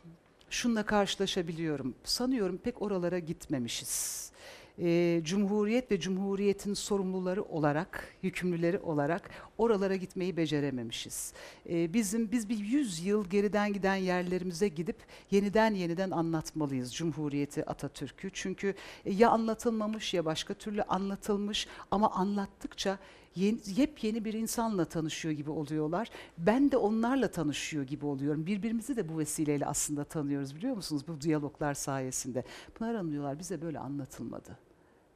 şunla 0.50 0.82
karşılaşabiliyorum. 0.82 1.94
Sanıyorum 2.04 2.56
pek 2.56 2.82
oralara 2.82 3.18
gitmemişiz. 3.18 4.30
E, 4.78 5.20
Cumhuriyet 5.24 5.90
ve 5.90 6.00
Cumhuriyet'in 6.00 6.74
sorumluları 6.74 7.42
olarak, 7.42 8.14
yükümlüleri 8.22 8.78
olarak 8.78 9.30
oralara 9.58 9.96
gitmeyi 9.96 10.36
becerememişiz. 10.36 11.32
E, 11.68 11.94
bizim 11.94 12.32
biz 12.32 12.48
bir 12.48 12.58
yüz 12.58 13.06
yıl 13.06 13.24
geriden 13.24 13.72
giden 13.72 13.96
yerlerimize 13.96 14.68
gidip 14.68 14.96
yeniden 15.30 15.74
yeniden 15.74 16.10
anlatmalıyız 16.10 16.94
Cumhuriyeti, 16.94 17.64
Atatürk'ü. 17.64 18.30
Çünkü 18.32 18.74
e, 19.04 19.12
ya 19.12 19.30
anlatılmamış 19.30 20.14
ya 20.14 20.24
başka 20.24 20.54
türlü 20.54 20.82
anlatılmış 20.82 21.66
ama 21.90 22.10
anlattıkça 22.10 22.98
yeni, 23.36 23.58
yepyeni 23.76 24.24
bir 24.24 24.34
insanla 24.34 24.84
tanışıyor 24.84 25.34
gibi 25.34 25.50
oluyorlar. 25.50 26.10
Ben 26.38 26.70
de 26.70 26.76
onlarla 26.76 27.30
tanışıyor 27.30 27.84
gibi 27.84 28.06
oluyorum. 28.06 28.46
Birbirimizi 28.46 28.96
de 28.96 29.08
bu 29.08 29.18
vesileyle 29.18 29.66
aslında 29.66 30.04
tanıyoruz 30.04 30.56
biliyor 30.56 30.76
musunuz 30.76 31.02
bu 31.08 31.20
diyaloglar 31.20 31.74
sayesinde. 31.74 32.44
Pınar 32.74 32.96
Hanım 32.96 33.12
diyorlar 33.12 33.38
bize 33.38 33.62
böyle 33.62 33.78
anlatılmadı. 33.78 34.65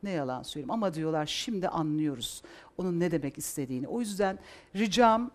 Ne 0.03 0.11
yalan 0.11 0.43
söyleyeyim 0.43 0.71
ama 0.71 0.95
diyorlar 0.95 1.27
şimdi 1.27 1.69
anlıyoruz 1.69 2.43
onun 2.79 3.01
ne 3.01 3.11
demek 3.11 3.39
istediğini. 3.39 3.89
O 3.89 4.01
yüzden 4.01 4.39
ricam 4.77 5.31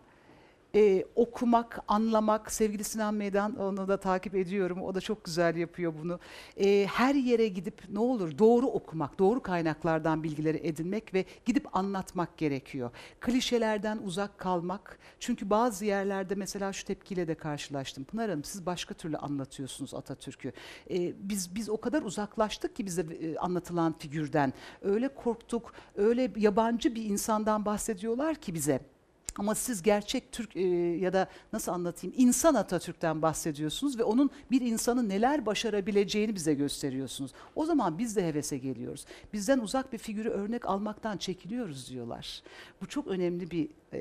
e, 0.75 1.05
okumak, 1.15 1.79
anlamak, 1.87 2.51
sevgili 2.51 2.83
Sinan 2.83 3.13
Meydan 3.13 3.55
onu 3.55 3.87
da 3.87 3.97
takip 3.97 4.35
ediyorum. 4.35 4.81
O 4.81 4.95
da 4.95 5.01
çok 5.01 5.23
güzel 5.23 5.55
yapıyor 5.55 5.93
bunu. 6.01 6.19
E, 6.57 6.85
her 6.85 7.15
yere 7.15 7.47
gidip 7.47 7.83
ne 7.89 7.99
olur 7.99 8.37
doğru 8.37 8.65
okumak, 8.67 9.19
doğru 9.19 9.41
kaynaklardan 9.41 10.23
bilgileri 10.23 10.67
edinmek 10.67 11.13
ve 11.13 11.25
gidip 11.45 11.75
anlatmak 11.77 12.37
gerekiyor. 12.37 12.91
Klişelerden 13.19 13.99
uzak 14.03 14.37
kalmak. 14.37 14.99
Çünkü 15.19 15.49
bazı 15.49 15.85
yerlerde 15.85 16.35
mesela 16.35 16.73
şu 16.73 16.85
tepkiyle 16.85 17.27
de 17.27 17.35
karşılaştım. 17.35 18.03
Pınar 18.03 18.29
Hanım 18.29 18.43
siz 18.43 18.65
başka 18.65 18.93
türlü 18.93 19.17
anlatıyorsunuz 19.17 19.93
Atatürk'ü. 19.93 20.51
E, 20.89 21.29
biz 21.29 21.55
biz 21.55 21.69
o 21.69 21.77
kadar 21.77 22.01
uzaklaştık 22.01 22.75
ki 22.75 22.85
bize 22.85 23.01
e, 23.01 23.37
anlatılan 23.37 23.95
figürden. 23.97 24.53
Öyle 24.81 25.07
korktuk, 25.07 25.73
öyle 25.95 26.31
yabancı 26.35 26.95
bir 26.95 27.05
insandan 27.05 27.65
bahsediyorlar 27.65 28.35
ki 28.35 28.53
bize. 28.53 28.94
Ama 29.37 29.55
siz 29.55 29.81
gerçek 29.81 30.31
Türk 30.31 30.55
e, 30.55 30.61
ya 30.97 31.13
da 31.13 31.27
nasıl 31.53 31.71
anlatayım 31.71 32.15
insan 32.17 32.55
Atatürk'ten 32.55 33.21
bahsediyorsunuz 33.21 33.99
ve 33.99 34.03
onun 34.03 34.29
bir 34.51 34.61
insanın 34.61 35.09
neler 35.09 35.45
başarabileceğini 35.45 36.35
bize 36.35 36.53
gösteriyorsunuz. 36.53 37.31
O 37.55 37.65
zaman 37.65 37.97
biz 37.97 38.15
de 38.15 38.27
hevese 38.27 38.57
geliyoruz. 38.57 39.05
Bizden 39.33 39.59
uzak 39.59 39.93
bir 39.93 39.97
figürü 39.97 40.29
örnek 40.29 40.65
almaktan 40.65 41.17
çekiliyoruz 41.17 41.89
diyorlar. 41.89 42.43
Bu 42.81 42.85
çok 42.85 43.07
önemli 43.07 43.51
bir 43.51 43.69
e, 43.93 43.99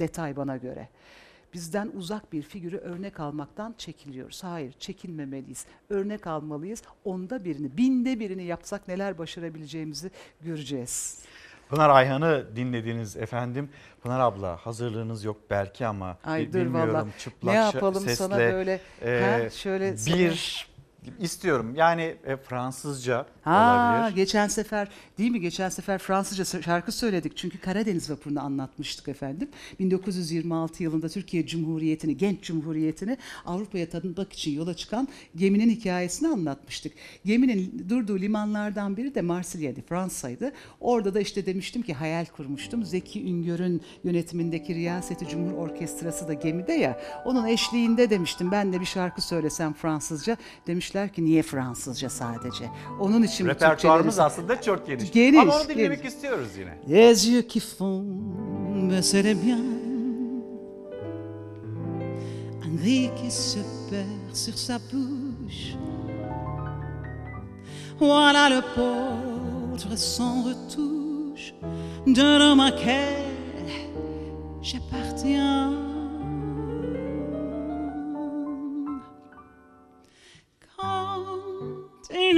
detay 0.00 0.36
bana 0.36 0.56
göre. 0.56 0.88
Bizden 1.54 1.90
uzak 1.96 2.32
bir 2.32 2.42
figürü 2.42 2.76
örnek 2.76 3.20
almaktan 3.20 3.74
çekiliyoruz. 3.78 4.44
Hayır, 4.44 4.72
çekinmemeliyiz. 4.72 5.66
Örnek 5.90 6.26
almalıyız. 6.26 6.82
Onda 7.04 7.44
birini, 7.44 7.76
binde 7.76 8.20
birini 8.20 8.44
yapsak 8.44 8.88
neler 8.88 9.18
başarabileceğimizi 9.18 10.10
göreceğiz. 10.40 11.22
Pınar 11.68 11.90
Ayhan'ı 11.90 12.46
dinlediniz 12.56 13.16
efendim. 13.16 13.70
Pınar 14.02 14.20
abla 14.20 14.56
hazırlığınız 14.56 15.24
yok 15.24 15.36
belki 15.50 15.86
ama 15.86 16.16
Ay 16.24 16.52
dur 16.52 16.54
bilmiyorum 16.58 16.94
valla. 16.94 17.06
çıplak 17.18 17.54
Ne 17.54 17.60
yapalım 17.60 18.02
sesle, 18.02 18.14
sana 18.14 18.38
böyle, 18.38 18.80
e, 19.04 19.40
ha, 19.42 19.50
şöyle 19.50 19.96
sana- 19.96 20.16
bir 20.16 20.68
istiyorum 21.20 21.72
yani 21.76 22.16
e, 22.26 22.36
Fransızca 22.36 23.26
Ha, 23.42 23.98
olabilir. 24.00 24.16
geçen 24.16 24.48
sefer 24.48 24.88
değil 25.18 25.30
mi? 25.30 25.40
Geçen 25.40 25.68
sefer 25.68 25.98
Fransızca 25.98 26.62
şarkı 26.62 26.92
söyledik. 26.92 27.36
Çünkü 27.36 27.58
Karadeniz 27.60 28.10
vapurunu 28.10 28.40
anlatmıştık 28.40 29.08
efendim. 29.08 29.48
1926 29.78 30.82
yılında 30.82 31.08
Türkiye 31.08 31.46
Cumhuriyeti'ni, 31.46 32.16
genç 32.16 32.40
Cumhuriyeti'ni 32.42 33.18
Avrupa'ya 33.46 33.88
tanıtmak 33.88 34.32
için 34.32 34.50
yola 34.50 34.74
çıkan 34.74 35.08
geminin 35.36 35.70
hikayesini 35.70 36.28
anlatmıştık. 36.28 36.92
Geminin 37.24 37.86
durduğu 37.88 38.18
limanlardan 38.18 38.96
biri 38.96 39.14
de 39.14 39.22
Marsilya'ydı, 39.22 39.80
Fransa'ydı. 39.88 40.52
Orada 40.80 41.14
da 41.14 41.20
işte 41.20 41.46
demiştim 41.46 41.82
ki 41.82 41.94
hayal 41.94 42.24
kurmuştum. 42.24 42.84
Zeki 42.84 43.24
Üngör'ün 43.24 43.82
yönetimindeki 44.04 44.74
Riyaseti 44.74 45.28
Cumhur 45.28 45.52
Orkestrası 45.52 46.28
da 46.28 46.32
gemide 46.34 46.72
ya. 46.72 47.00
Onun 47.24 47.46
eşliğinde 47.46 48.10
demiştim 48.10 48.50
ben 48.50 48.72
de 48.72 48.80
bir 48.80 48.86
şarkı 48.86 49.22
söylesem 49.22 49.72
Fransızca. 49.72 50.36
Demişler 50.66 50.95
ki 51.14 51.24
niye 51.24 51.42
Fransızca 51.42 52.10
sadece? 52.10 52.64
Onun 53.00 53.22
için 53.22 53.46
Repertuarımız 53.46 54.18
aslında 54.18 54.60
çok 54.60 54.86
geniş. 54.86 55.12
Geniş, 55.12 55.40
Ama 55.40 55.56
onu 55.56 55.68
dinlemek 55.68 55.98
geniş. 56.02 56.14
istiyoruz 56.14 56.48
yine. 56.58 56.78
Les 56.88 57.28
yeux 57.28 57.48
qui 57.48 57.60
font 57.60 58.04
baisser 58.90 59.24
les 59.24 59.34
miens. 59.44 59.60
Un 62.66 62.78
riz 62.84 63.10
qui 63.22 63.30
se 63.30 63.58
perd 63.90 64.34
sur 64.34 64.54
sa 64.58 64.78
bouche. 64.92 65.76
Voilà 68.00 68.50
le 68.50 68.60
portrait 68.74 69.96
sans 69.96 70.44
retouche 70.44 71.54
d'un 72.06 72.40
homme 72.40 72.60
à 72.60 72.70
quel 72.70 73.24
j'appartiens. 74.62 75.85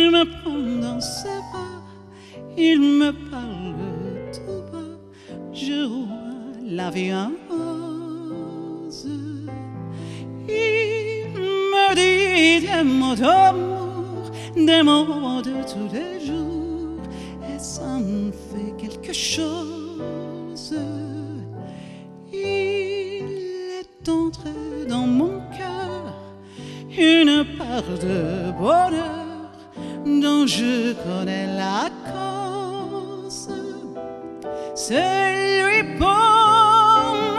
Il 0.08 0.14
me 0.14 0.24
prend 0.24 0.80
dans 0.80 1.00
ses 1.00 1.40
bras, 1.52 1.82
il 2.56 2.80
me 2.80 3.10
parle 3.30 3.74
tout 4.32 4.62
bas, 4.72 4.96
je 5.52 5.86
vois 5.86 6.06
la 6.64 6.90
vie 6.90 7.12
en 7.12 7.32
rose. 7.50 9.06
Il 10.48 11.28
me 11.36 11.94
dit 11.94 12.66
des 12.66 12.82
mots 12.84 13.14
d'amour, 13.14 14.30
des 14.56 14.82
mots 14.82 15.42
de 15.42 15.56
tous 15.70 15.88
les 15.92 16.24
jours, 16.24 17.02
et 17.42 17.58
ça 17.58 17.98
me 17.98 18.32
fait 18.32 18.74
quelque 18.78 19.12
chose. 19.12 20.74
Il 22.32 22.38
est 23.80 24.08
entré 24.08 24.86
dans 24.88 25.06
mon 25.06 25.40
cœur 25.50 26.14
lumière 26.88 27.82
de 28.00 28.50
bonheur 28.58 29.27
dont 30.04 30.46
je 30.46 30.92
connais 30.94 31.46
la 31.56 31.90
cause. 32.10 33.48
C'est 34.74 35.62
lui 35.62 35.82
pour 35.98 36.06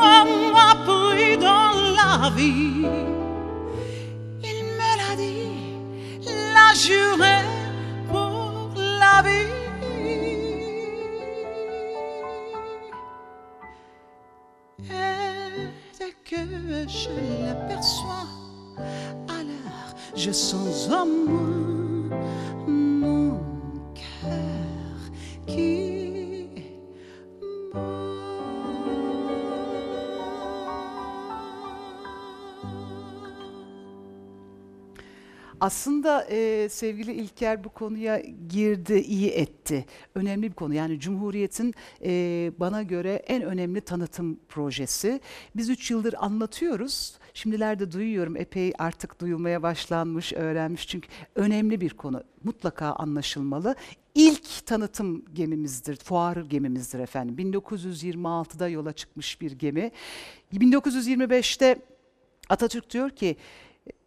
moi 0.01 0.75
pris 0.85 1.37
dans 1.37 1.73
la 1.99 2.29
vie. 2.35 2.85
Il 4.43 4.59
me 4.79 4.91
l'a 4.99 5.15
dit, 5.15 5.51
l'a 6.53 6.73
juré 6.73 7.37
pour 8.09 8.71
la 8.75 9.21
vie. 9.21 9.53
Et 14.83 15.67
dès 15.97 16.13
que 16.23 16.41
je 16.87 17.09
l'aperçois, 17.43 18.27
alors 19.27 19.95
je 20.15 20.31
sens 20.31 20.89
en 20.89 21.05
moi 21.05 21.88
Aslında 35.61 36.23
e, 36.23 36.69
sevgili 36.69 37.13
İlker 37.13 37.63
bu 37.63 37.69
konuya 37.69 38.19
girdi, 38.49 38.93
iyi 38.93 39.29
etti. 39.29 39.85
Önemli 40.15 40.49
bir 40.49 40.53
konu. 40.53 40.73
Yani 40.73 40.99
Cumhuriyet'in 40.99 41.73
e, 42.05 42.51
bana 42.57 42.83
göre 42.83 43.13
en 43.27 43.41
önemli 43.41 43.81
tanıtım 43.81 44.39
projesi. 44.49 45.21
Biz 45.55 45.69
üç 45.69 45.91
yıldır 45.91 46.15
anlatıyoruz. 46.17 47.18
Şimdilerde 47.39 47.91
duyuyorum 47.91 48.37
epey 48.37 48.73
artık 48.79 49.21
duyulmaya 49.21 49.63
başlanmış, 49.63 50.33
öğrenmiş. 50.33 50.87
Çünkü 50.87 51.07
önemli 51.35 51.81
bir 51.81 51.89
konu. 51.89 52.23
Mutlaka 52.43 52.85
anlaşılmalı. 52.85 53.75
İlk 54.15 54.65
tanıtım 54.65 55.25
gemimizdir, 55.33 55.95
fuar 55.95 56.37
gemimizdir 56.37 56.99
efendim. 56.99 57.51
1926'da 57.51 58.69
yola 58.69 58.93
çıkmış 58.93 59.41
bir 59.41 59.51
gemi. 59.51 59.91
1925'te 60.53 61.81
Atatürk 62.49 62.89
diyor 62.89 63.09
ki 63.09 63.35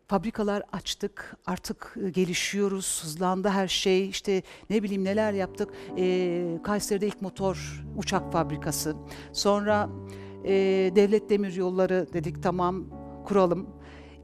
fabrikalar 0.09 0.63
açtık, 0.73 1.37
artık 1.47 1.97
e, 2.05 2.11
gelişiyoruz, 2.11 3.01
hızlandı 3.05 3.49
her 3.49 3.69
şey, 3.69 4.09
işte 4.09 4.43
ne 4.71 4.83
bileyim 4.83 5.05
neler 5.05 5.33
yaptık. 5.33 5.69
E, 5.99 6.59
Kayseri'de 6.63 7.07
ilk 7.07 7.23
motor 7.23 7.85
uçak 7.97 8.33
fabrikası. 8.33 8.97
Sonra 9.33 9.91
e, 10.45 10.53
devlet 10.97 11.31
demir 11.31 11.53
yolları 11.53 12.07
dedik 12.13 12.43
tamam 12.43 13.02
kuralım. 13.24 13.66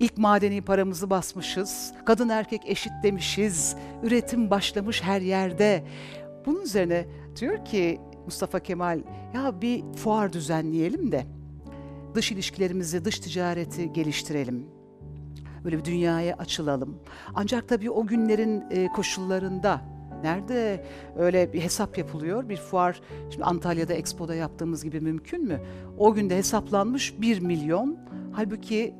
İlk 0.01 0.19
madeni 0.19 0.63
paramızı 0.63 1.11
basmışız. 1.11 1.93
Kadın 2.07 2.29
erkek 2.29 2.63
eşit 2.67 2.93
demişiz. 3.03 3.77
Üretim 4.03 4.51
başlamış 4.51 5.03
her 5.03 5.21
yerde. 5.21 5.85
Bunun 6.47 6.63
üzerine 6.63 7.07
diyor 7.41 7.65
ki 7.65 8.01
Mustafa 8.25 8.59
Kemal 8.61 9.01
ya 9.35 9.61
bir 9.61 9.85
fuar 9.97 10.33
düzenleyelim 10.33 11.13
de 11.13 11.27
dış 12.15 12.33
ilişkilerimizi, 12.33 13.05
dış 13.05 13.19
ticareti 13.19 13.93
geliştirelim 13.93 14.79
böyle 15.65 15.79
bir 15.79 15.85
dünyaya 15.85 16.37
açılalım. 16.37 16.99
Ancak 17.35 17.69
tabii 17.69 17.91
o 17.91 18.07
günlerin 18.07 18.65
e, 18.71 18.87
koşullarında 18.87 19.81
nerede 20.23 20.85
öyle 21.17 21.53
bir 21.53 21.61
hesap 21.61 21.99
yapılıyor? 21.99 22.49
Bir 22.49 22.57
fuar 22.57 23.01
şimdi 23.31 23.45
Antalya'da 23.45 23.95
Expo'da 23.95 24.35
yaptığımız 24.35 24.85
gibi 24.85 25.01
mümkün 25.01 25.45
mü? 25.45 25.61
O 25.99 26.15
günde 26.15 26.37
hesaplanmış 26.37 27.21
1 27.21 27.41
milyon. 27.41 27.99
Halbuki 28.33 28.95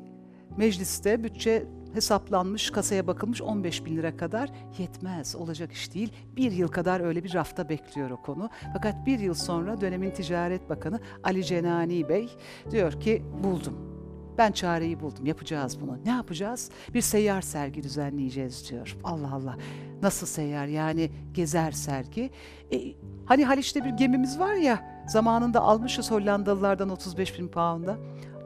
mecliste 0.57 1.23
bütçe 1.23 1.65
hesaplanmış, 1.93 2.71
kasaya 2.71 3.07
bakılmış 3.07 3.41
15 3.41 3.85
bin 3.85 3.97
lira 3.97 4.17
kadar 4.17 4.49
yetmez. 4.77 5.35
Olacak 5.35 5.71
iş 5.71 5.93
değil. 5.93 6.13
Bir 6.35 6.51
yıl 6.51 6.67
kadar 6.67 6.99
öyle 6.99 7.23
bir 7.23 7.33
rafta 7.33 7.69
bekliyor 7.69 8.09
o 8.09 8.21
konu. 8.21 8.49
Fakat 8.73 9.05
bir 9.05 9.19
yıl 9.19 9.33
sonra 9.33 9.81
dönemin 9.81 10.11
Ticaret 10.11 10.69
Bakanı 10.69 10.99
Ali 11.23 11.45
Cenani 11.45 12.09
Bey 12.09 12.29
diyor 12.71 12.99
ki 12.99 13.23
buldum. 13.43 13.98
Ben 14.39 14.51
çareyi 14.51 14.99
buldum. 14.99 15.25
Yapacağız 15.25 15.81
bunu. 15.81 15.97
Ne 16.05 16.11
yapacağız? 16.11 16.69
Bir 16.93 17.01
seyyar 17.01 17.41
sergi 17.41 17.83
düzenleyeceğiz 17.83 18.69
diyor. 18.69 18.97
Allah 19.03 19.33
Allah. 19.33 19.57
Nasıl 20.01 20.27
seyyar? 20.27 20.65
Yani 20.65 21.11
gezer 21.33 21.71
sergi. 21.71 22.29
E, 22.73 22.77
hani 23.25 23.45
Haliç'te 23.45 23.85
bir 23.85 23.89
gemimiz 23.89 24.39
var 24.39 24.53
ya. 24.53 25.03
Zamanında 25.07 25.61
almışız 25.61 26.11
Hollandalılardan 26.11 26.89
35 26.89 27.39
bin 27.39 27.47
pound'a. 27.47 27.97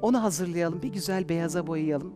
Onu 0.01 0.23
hazırlayalım. 0.23 0.81
Bir 0.81 0.93
güzel 0.93 1.29
beyaza 1.29 1.67
boyayalım. 1.67 2.13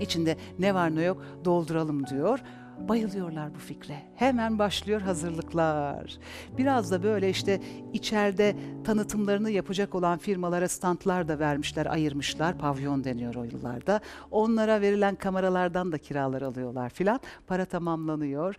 İçinde 0.00 0.36
ne 0.58 0.74
var 0.74 0.96
ne 0.96 1.02
yok 1.02 1.22
dolduralım 1.44 2.06
diyor. 2.06 2.42
Bayılıyorlar 2.78 3.54
bu 3.54 3.58
fikre. 3.58 4.02
Hemen 4.16 4.58
başlıyor 4.58 5.00
hazırlıklar. 5.00 6.18
Biraz 6.58 6.90
da 6.90 7.02
böyle 7.02 7.30
işte 7.30 7.60
içeride 7.92 8.56
tanıtımlarını 8.84 9.50
yapacak 9.50 9.94
olan 9.94 10.18
firmalara 10.18 10.68
standlar 10.68 11.28
da 11.28 11.38
vermişler, 11.38 11.86
ayırmışlar. 11.86 12.58
Pavyon 12.58 13.04
deniyor 13.04 13.34
o 13.34 13.44
yıllarda. 13.44 14.00
Onlara 14.30 14.80
verilen 14.80 15.14
kameralardan 15.14 15.92
da 15.92 15.98
kiralar 15.98 16.42
alıyorlar 16.42 16.90
filan. 16.90 17.20
Para 17.46 17.64
tamamlanıyor. 17.64 18.54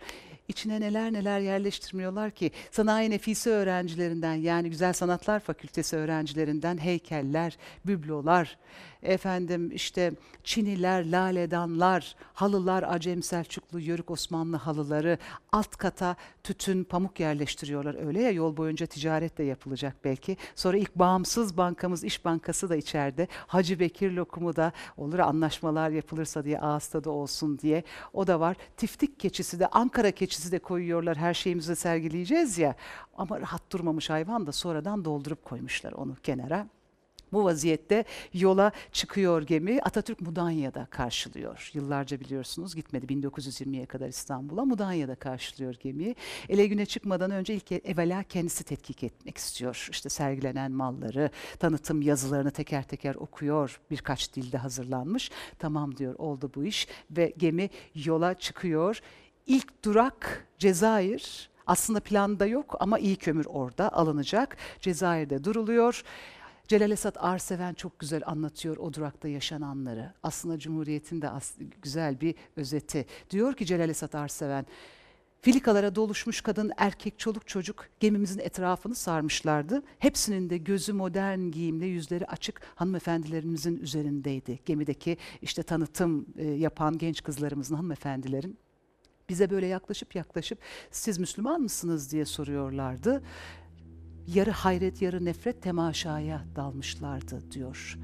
İçine 0.48 0.80
neler 0.80 1.12
neler 1.12 1.40
yerleştirmiyorlar 1.40 2.30
ki 2.30 2.50
sanayi 2.70 3.10
nefisi 3.10 3.50
öğrencilerinden 3.50 4.34
yani 4.34 4.70
Güzel 4.70 4.92
Sanatlar 4.92 5.40
Fakültesi 5.40 5.96
öğrencilerinden 5.96 6.78
heykeller, 6.78 7.56
biblolar, 7.84 8.58
efendim 9.02 9.70
işte 9.74 10.12
çiniler, 10.44 11.10
laledanlar, 11.10 12.16
halılar, 12.34 12.84
Acem 12.88 13.22
Selçuklu, 13.22 13.80
Yörük 13.80 14.10
Osmanlı 14.10 14.56
halıları, 14.56 15.18
alt 15.52 15.76
kata 15.76 16.16
tütün, 16.42 16.84
pamuk 16.84 17.20
yerleştiriyorlar. 17.20 18.06
Öyle 18.06 18.22
ya 18.22 18.30
yol 18.30 18.56
boyunca 18.56 18.86
ticaret 18.86 19.38
de 19.38 19.44
yapılacak 19.44 19.96
belki. 20.04 20.36
Sonra 20.54 20.76
ilk 20.76 20.94
bağımsız 20.94 21.56
bankamız 21.56 22.04
İş 22.04 22.24
Bankası 22.24 22.68
da 22.68 22.76
içeride. 22.76 23.28
Hacı 23.46 23.80
Bekir 23.80 24.12
lokumu 24.12 24.56
da 24.56 24.72
olur 24.96 25.18
anlaşmalar 25.18 25.90
yapılırsa 25.90 26.44
diye 26.44 26.60
ağız 26.60 26.86
tadı 26.86 27.10
olsun 27.10 27.58
diye. 27.58 27.82
O 28.12 28.26
da 28.26 28.40
var. 28.40 28.56
Tiftik 28.76 29.20
keçisi 29.20 29.60
de 29.60 29.66
Ankara 29.66 30.10
keçisi 30.10 30.52
de 30.52 30.58
koyuyorlar. 30.58 31.16
Her 31.16 31.34
şeyimizi 31.34 31.76
sergileyeceğiz 31.76 32.58
ya. 32.58 32.74
Ama 33.16 33.40
rahat 33.40 33.72
durmamış 33.72 34.10
hayvan 34.10 34.46
da 34.46 34.52
sonradan 34.52 35.04
doldurup 35.04 35.44
koymuşlar 35.44 35.92
onu 35.92 36.16
kenara. 36.22 36.66
Bu 37.32 37.44
vaziyette 37.44 38.04
yola 38.32 38.72
çıkıyor 38.92 39.42
gemi. 39.42 39.80
Atatürk 39.82 40.20
Mudanya'da 40.20 40.86
karşılıyor. 40.90 41.70
Yıllarca 41.74 42.20
biliyorsunuz 42.20 42.74
gitmedi 42.74 43.06
1920'ye 43.06 43.86
kadar 43.86 44.08
İstanbul'a. 44.08 44.64
Mudanya'da 44.64 45.14
karşılıyor 45.14 45.74
gemiyi. 45.74 46.16
Ele 46.48 46.66
güne 46.66 46.86
çıkmadan 46.86 47.30
önce 47.30 47.54
ilk 47.54 47.72
evvela 47.72 48.22
kendisi 48.22 48.64
tetkik 48.64 49.04
etmek 49.04 49.38
istiyor. 49.38 49.88
İşte 49.90 50.08
sergilenen 50.08 50.72
malları, 50.72 51.30
tanıtım 51.58 52.02
yazılarını 52.02 52.50
teker 52.50 52.82
teker 52.82 53.14
okuyor. 53.14 53.80
Birkaç 53.90 54.34
dilde 54.34 54.58
hazırlanmış. 54.58 55.30
Tamam 55.58 55.96
diyor 55.96 56.14
oldu 56.14 56.50
bu 56.54 56.64
iş 56.64 56.88
ve 57.10 57.34
gemi 57.38 57.70
yola 57.94 58.34
çıkıyor. 58.34 59.00
İlk 59.46 59.84
durak 59.84 60.46
Cezayir. 60.58 61.50
Aslında 61.66 62.00
planda 62.00 62.46
yok 62.46 62.76
ama 62.80 62.98
iyi 62.98 63.16
kömür 63.16 63.46
orada 63.46 63.92
alınacak. 63.92 64.56
Cezayir'de 64.80 65.44
duruluyor. 65.44 66.02
Celal 66.68 66.90
Esat 66.90 67.24
Arseven 67.24 67.74
çok 67.74 67.98
güzel 67.98 68.22
anlatıyor 68.26 68.76
o 68.76 68.92
durakta 68.92 69.28
yaşananları. 69.28 70.12
Aslında 70.22 70.58
Cumhuriyet'in 70.58 71.22
de 71.22 71.30
as- 71.30 71.54
güzel 71.82 72.20
bir 72.20 72.34
özeti. 72.56 73.06
Diyor 73.30 73.54
ki 73.54 73.66
Celal 73.66 73.88
Esat 73.88 74.14
Arseven, 74.14 74.66
filikalara 75.42 75.94
doluşmuş 75.94 76.40
kadın, 76.40 76.72
erkek, 76.76 77.18
çoluk 77.18 77.46
çocuk 77.48 77.86
gemimizin 78.00 78.38
etrafını 78.38 78.94
sarmışlardı. 78.94 79.82
Hepsinin 79.98 80.50
de 80.50 80.58
gözü 80.58 80.92
modern 80.92 81.38
giyimle, 81.50 81.86
yüzleri 81.86 82.26
açık 82.26 82.60
hanımefendilerimizin 82.74 83.76
üzerindeydi. 83.76 84.58
Gemideki 84.64 85.16
işte 85.42 85.62
tanıtım 85.62 86.26
e, 86.36 86.44
yapan 86.50 86.98
genç 86.98 87.22
kızlarımızın, 87.22 87.74
hanımefendilerin 87.74 88.58
bize 89.28 89.50
böyle 89.50 89.66
yaklaşıp 89.66 90.14
yaklaşıp 90.14 90.58
siz 90.90 91.18
Müslüman 91.18 91.60
mısınız 91.60 92.12
diye 92.12 92.24
soruyorlardı 92.24 93.22
yarı 94.26 94.50
hayret 94.50 95.02
yarı 95.02 95.24
nefret 95.24 95.62
temaşaya 95.62 96.44
dalmışlardı 96.56 97.52
diyor. 97.52 97.98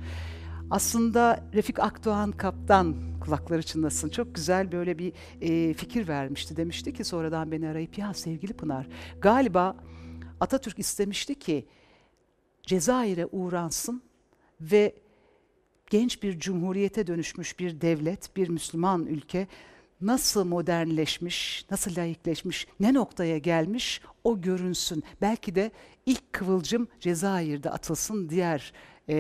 Aslında 0.71 1.45
Refik 1.55 1.79
Akdoğan 1.81 2.33
kaptan 2.33 2.97
kulakları 3.21 3.63
çınlasın 3.63 4.09
çok 4.09 4.35
güzel 4.35 4.73
böyle 4.73 4.99
bir 4.99 5.13
e, 5.41 5.75
fikir 5.75 6.09
vermişti. 6.09 6.57
Demişti 6.57 6.93
ki 6.93 7.05
sonradan 7.05 7.53
beni 7.53 7.69
arayıp 7.69 7.99
ya 7.99 8.15
sevgili 8.15 8.53
Pınar 8.53 8.87
galiba 9.21 9.77
Atatürk 10.41 10.79
istemişti 10.79 11.35
ki 11.35 11.67
Cezayir'e 12.63 13.27
uğransın 13.27 14.03
ve 14.61 14.95
genç 15.91 16.23
bir 16.23 16.39
cumhuriyete 16.39 17.07
dönüşmüş 17.07 17.59
bir 17.59 17.81
devlet, 17.81 18.37
bir 18.37 18.49
Müslüman 18.49 19.07
ülke 19.07 19.49
nasıl 20.03 20.45
modernleşmiş, 20.45 21.67
nasıl 21.71 21.97
layıkleşmiş, 21.97 22.67
ne 22.81 22.95
noktaya 22.95 23.39
gelmiş 23.39 24.01
o 24.25 24.41
görünsün. 24.41 25.05
Belki 25.21 25.55
de 25.55 25.71
ilk 26.07 26.33
kıvılcım 26.33 26.89
Cezayir'de 27.01 27.71
atılsın 27.71 28.29
diğer 28.29 28.73
e, 29.09 29.15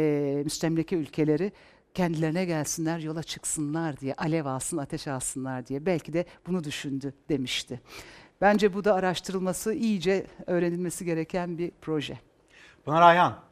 müstemleke 0.45 0.97
ülkeleri 0.97 1.53
kendilerine 1.95 2.45
gelsinler, 2.45 2.99
yola 2.99 3.23
çıksınlar 3.23 4.01
diye, 4.01 4.15
alev 4.15 4.47
alsın, 4.47 4.77
ateş 4.77 5.09
alsınlar 5.09 5.67
diye. 5.67 5.87
Belki 5.87 6.13
de 6.13 6.25
bunu 6.47 6.65
düşündü 6.65 7.15
demişti. 7.29 7.81
Bence 8.41 8.75
bu 8.75 8.85
da 8.85 8.95
araştırılması, 8.95 9.75
iyice 9.75 10.27
öğrenilmesi 10.47 11.05
gereken 11.05 11.59
bir 11.59 11.73
proje. 11.81 12.19
Pınar 12.85 13.03
Ayhan 13.03 13.52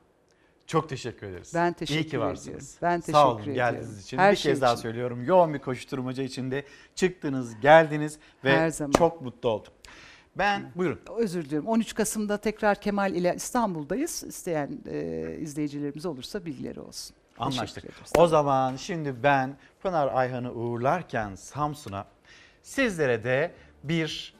çok 0.70 0.88
teşekkür 0.88 1.26
ederiz. 1.26 1.52
Ben 1.54 1.70
İyi 1.70 1.74
teşekkür 1.74 2.10
ki 2.10 2.20
varsınız. 2.20 2.46
ediyorum. 2.76 2.76
Ben 2.82 3.12
Sağ 3.12 3.28
olun 3.28 3.36
teşekkür 3.36 3.54
geldiğiniz 3.54 3.86
ediyorum. 3.88 4.02
için. 4.04 4.18
Her 4.18 4.32
bir 4.32 4.36
şey 4.36 4.52
kez 4.52 4.60
daha 4.60 4.72
için. 4.72 4.82
söylüyorum. 4.82 5.24
Yoğun 5.24 5.54
bir 5.54 5.58
koşturmaca 5.58 6.22
içinde 6.22 6.64
çıktınız, 6.94 7.60
geldiniz 7.60 8.18
ve 8.44 8.58
Her 8.58 8.70
zaman. 8.70 8.92
çok 8.92 9.20
mutlu 9.22 9.48
oldum. 9.48 9.72
Ben 10.38 10.72
buyurun. 10.76 11.00
Özür 11.18 11.44
diliyorum. 11.44 11.68
13 11.68 11.94
Kasım'da 11.94 12.36
tekrar 12.36 12.80
Kemal 12.80 13.14
ile 13.14 13.34
İstanbul'dayız. 13.36 14.24
İsteyen 14.24 14.78
e, 14.86 15.36
izleyicilerimiz 15.40 16.06
olursa 16.06 16.44
bilgileri 16.44 16.80
olsun. 16.80 17.16
Anlaştık. 17.38 17.82
Teşekkür. 17.82 18.04
O 18.18 18.26
zaman 18.26 18.76
şimdi 18.76 19.22
ben 19.22 19.56
Pınar 19.82 20.08
Ayhan'ı 20.14 20.52
uğurlarken 20.52 21.34
Samsun'a 21.34 22.06
sizlere 22.62 23.24
de 23.24 23.54
bir 23.84 24.34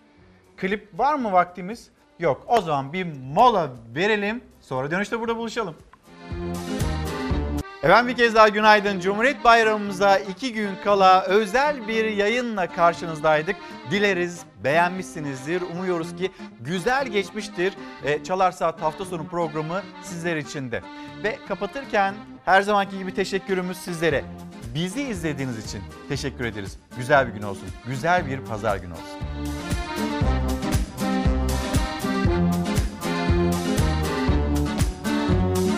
klip 0.57 0.99
var 0.99 1.15
mı 1.15 1.33
vaktimiz? 1.33 1.91
Yok. 2.19 2.45
O 2.47 2.61
zaman 2.61 2.93
bir 2.93 3.07
mola 3.35 3.71
verelim. 3.95 4.41
Sonra 4.61 4.91
dönüşte 4.91 5.21
burada 5.21 5.37
buluşalım. 5.37 5.75
Efendim 7.83 8.09
bir 8.09 8.17
kez 8.17 8.35
daha 8.35 8.49
günaydın. 8.49 9.01
Cumhuriyet 9.01 9.45
Bayramımıza 9.45 10.19
iki 10.19 10.53
gün 10.53 10.71
kala 10.85 11.23
özel 11.23 11.89
bir 11.89 12.05
yayınla 12.05 12.67
karşınızdaydık. 12.67 13.57
Dileriz 13.91 14.41
beğenmişsinizdir. 14.65 15.63
Umuyoruz 15.63 16.17
ki 16.17 16.31
güzel 16.61 17.07
geçmiştir. 17.07 17.75
E, 18.05 18.25
Çalar 18.25 18.53
Saat 18.53 18.83
hafta 18.83 19.05
sonu 19.05 19.27
programı 19.29 19.83
sizler 20.03 20.37
için 20.37 20.73
de. 20.73 20.83
Ve 21.25 21.39
kapatırken 21.49 22.15
her 22.45 22.63
zamanki 22.63 22.99
gibi 22.99 23.15
teşekkürümüz 23.15 23.77
sizlere. 23.77 24.25
Bizi 24.75 25.03
izlediğiniz 25.03 25.67
için 25.67 25.83
teşekkür 26.09 26.45
ederiz. 26.45 26.79
Güzel 26.97 27.29
bir 27.29 27.33
gün 27.33 27.43
olsun. 27.43 27.69
Güzel 27.87 28.27
bir 28.27 28.41
pazar 28.41 28.77
günü 28.77 28.93
olsun. 28.93 29.21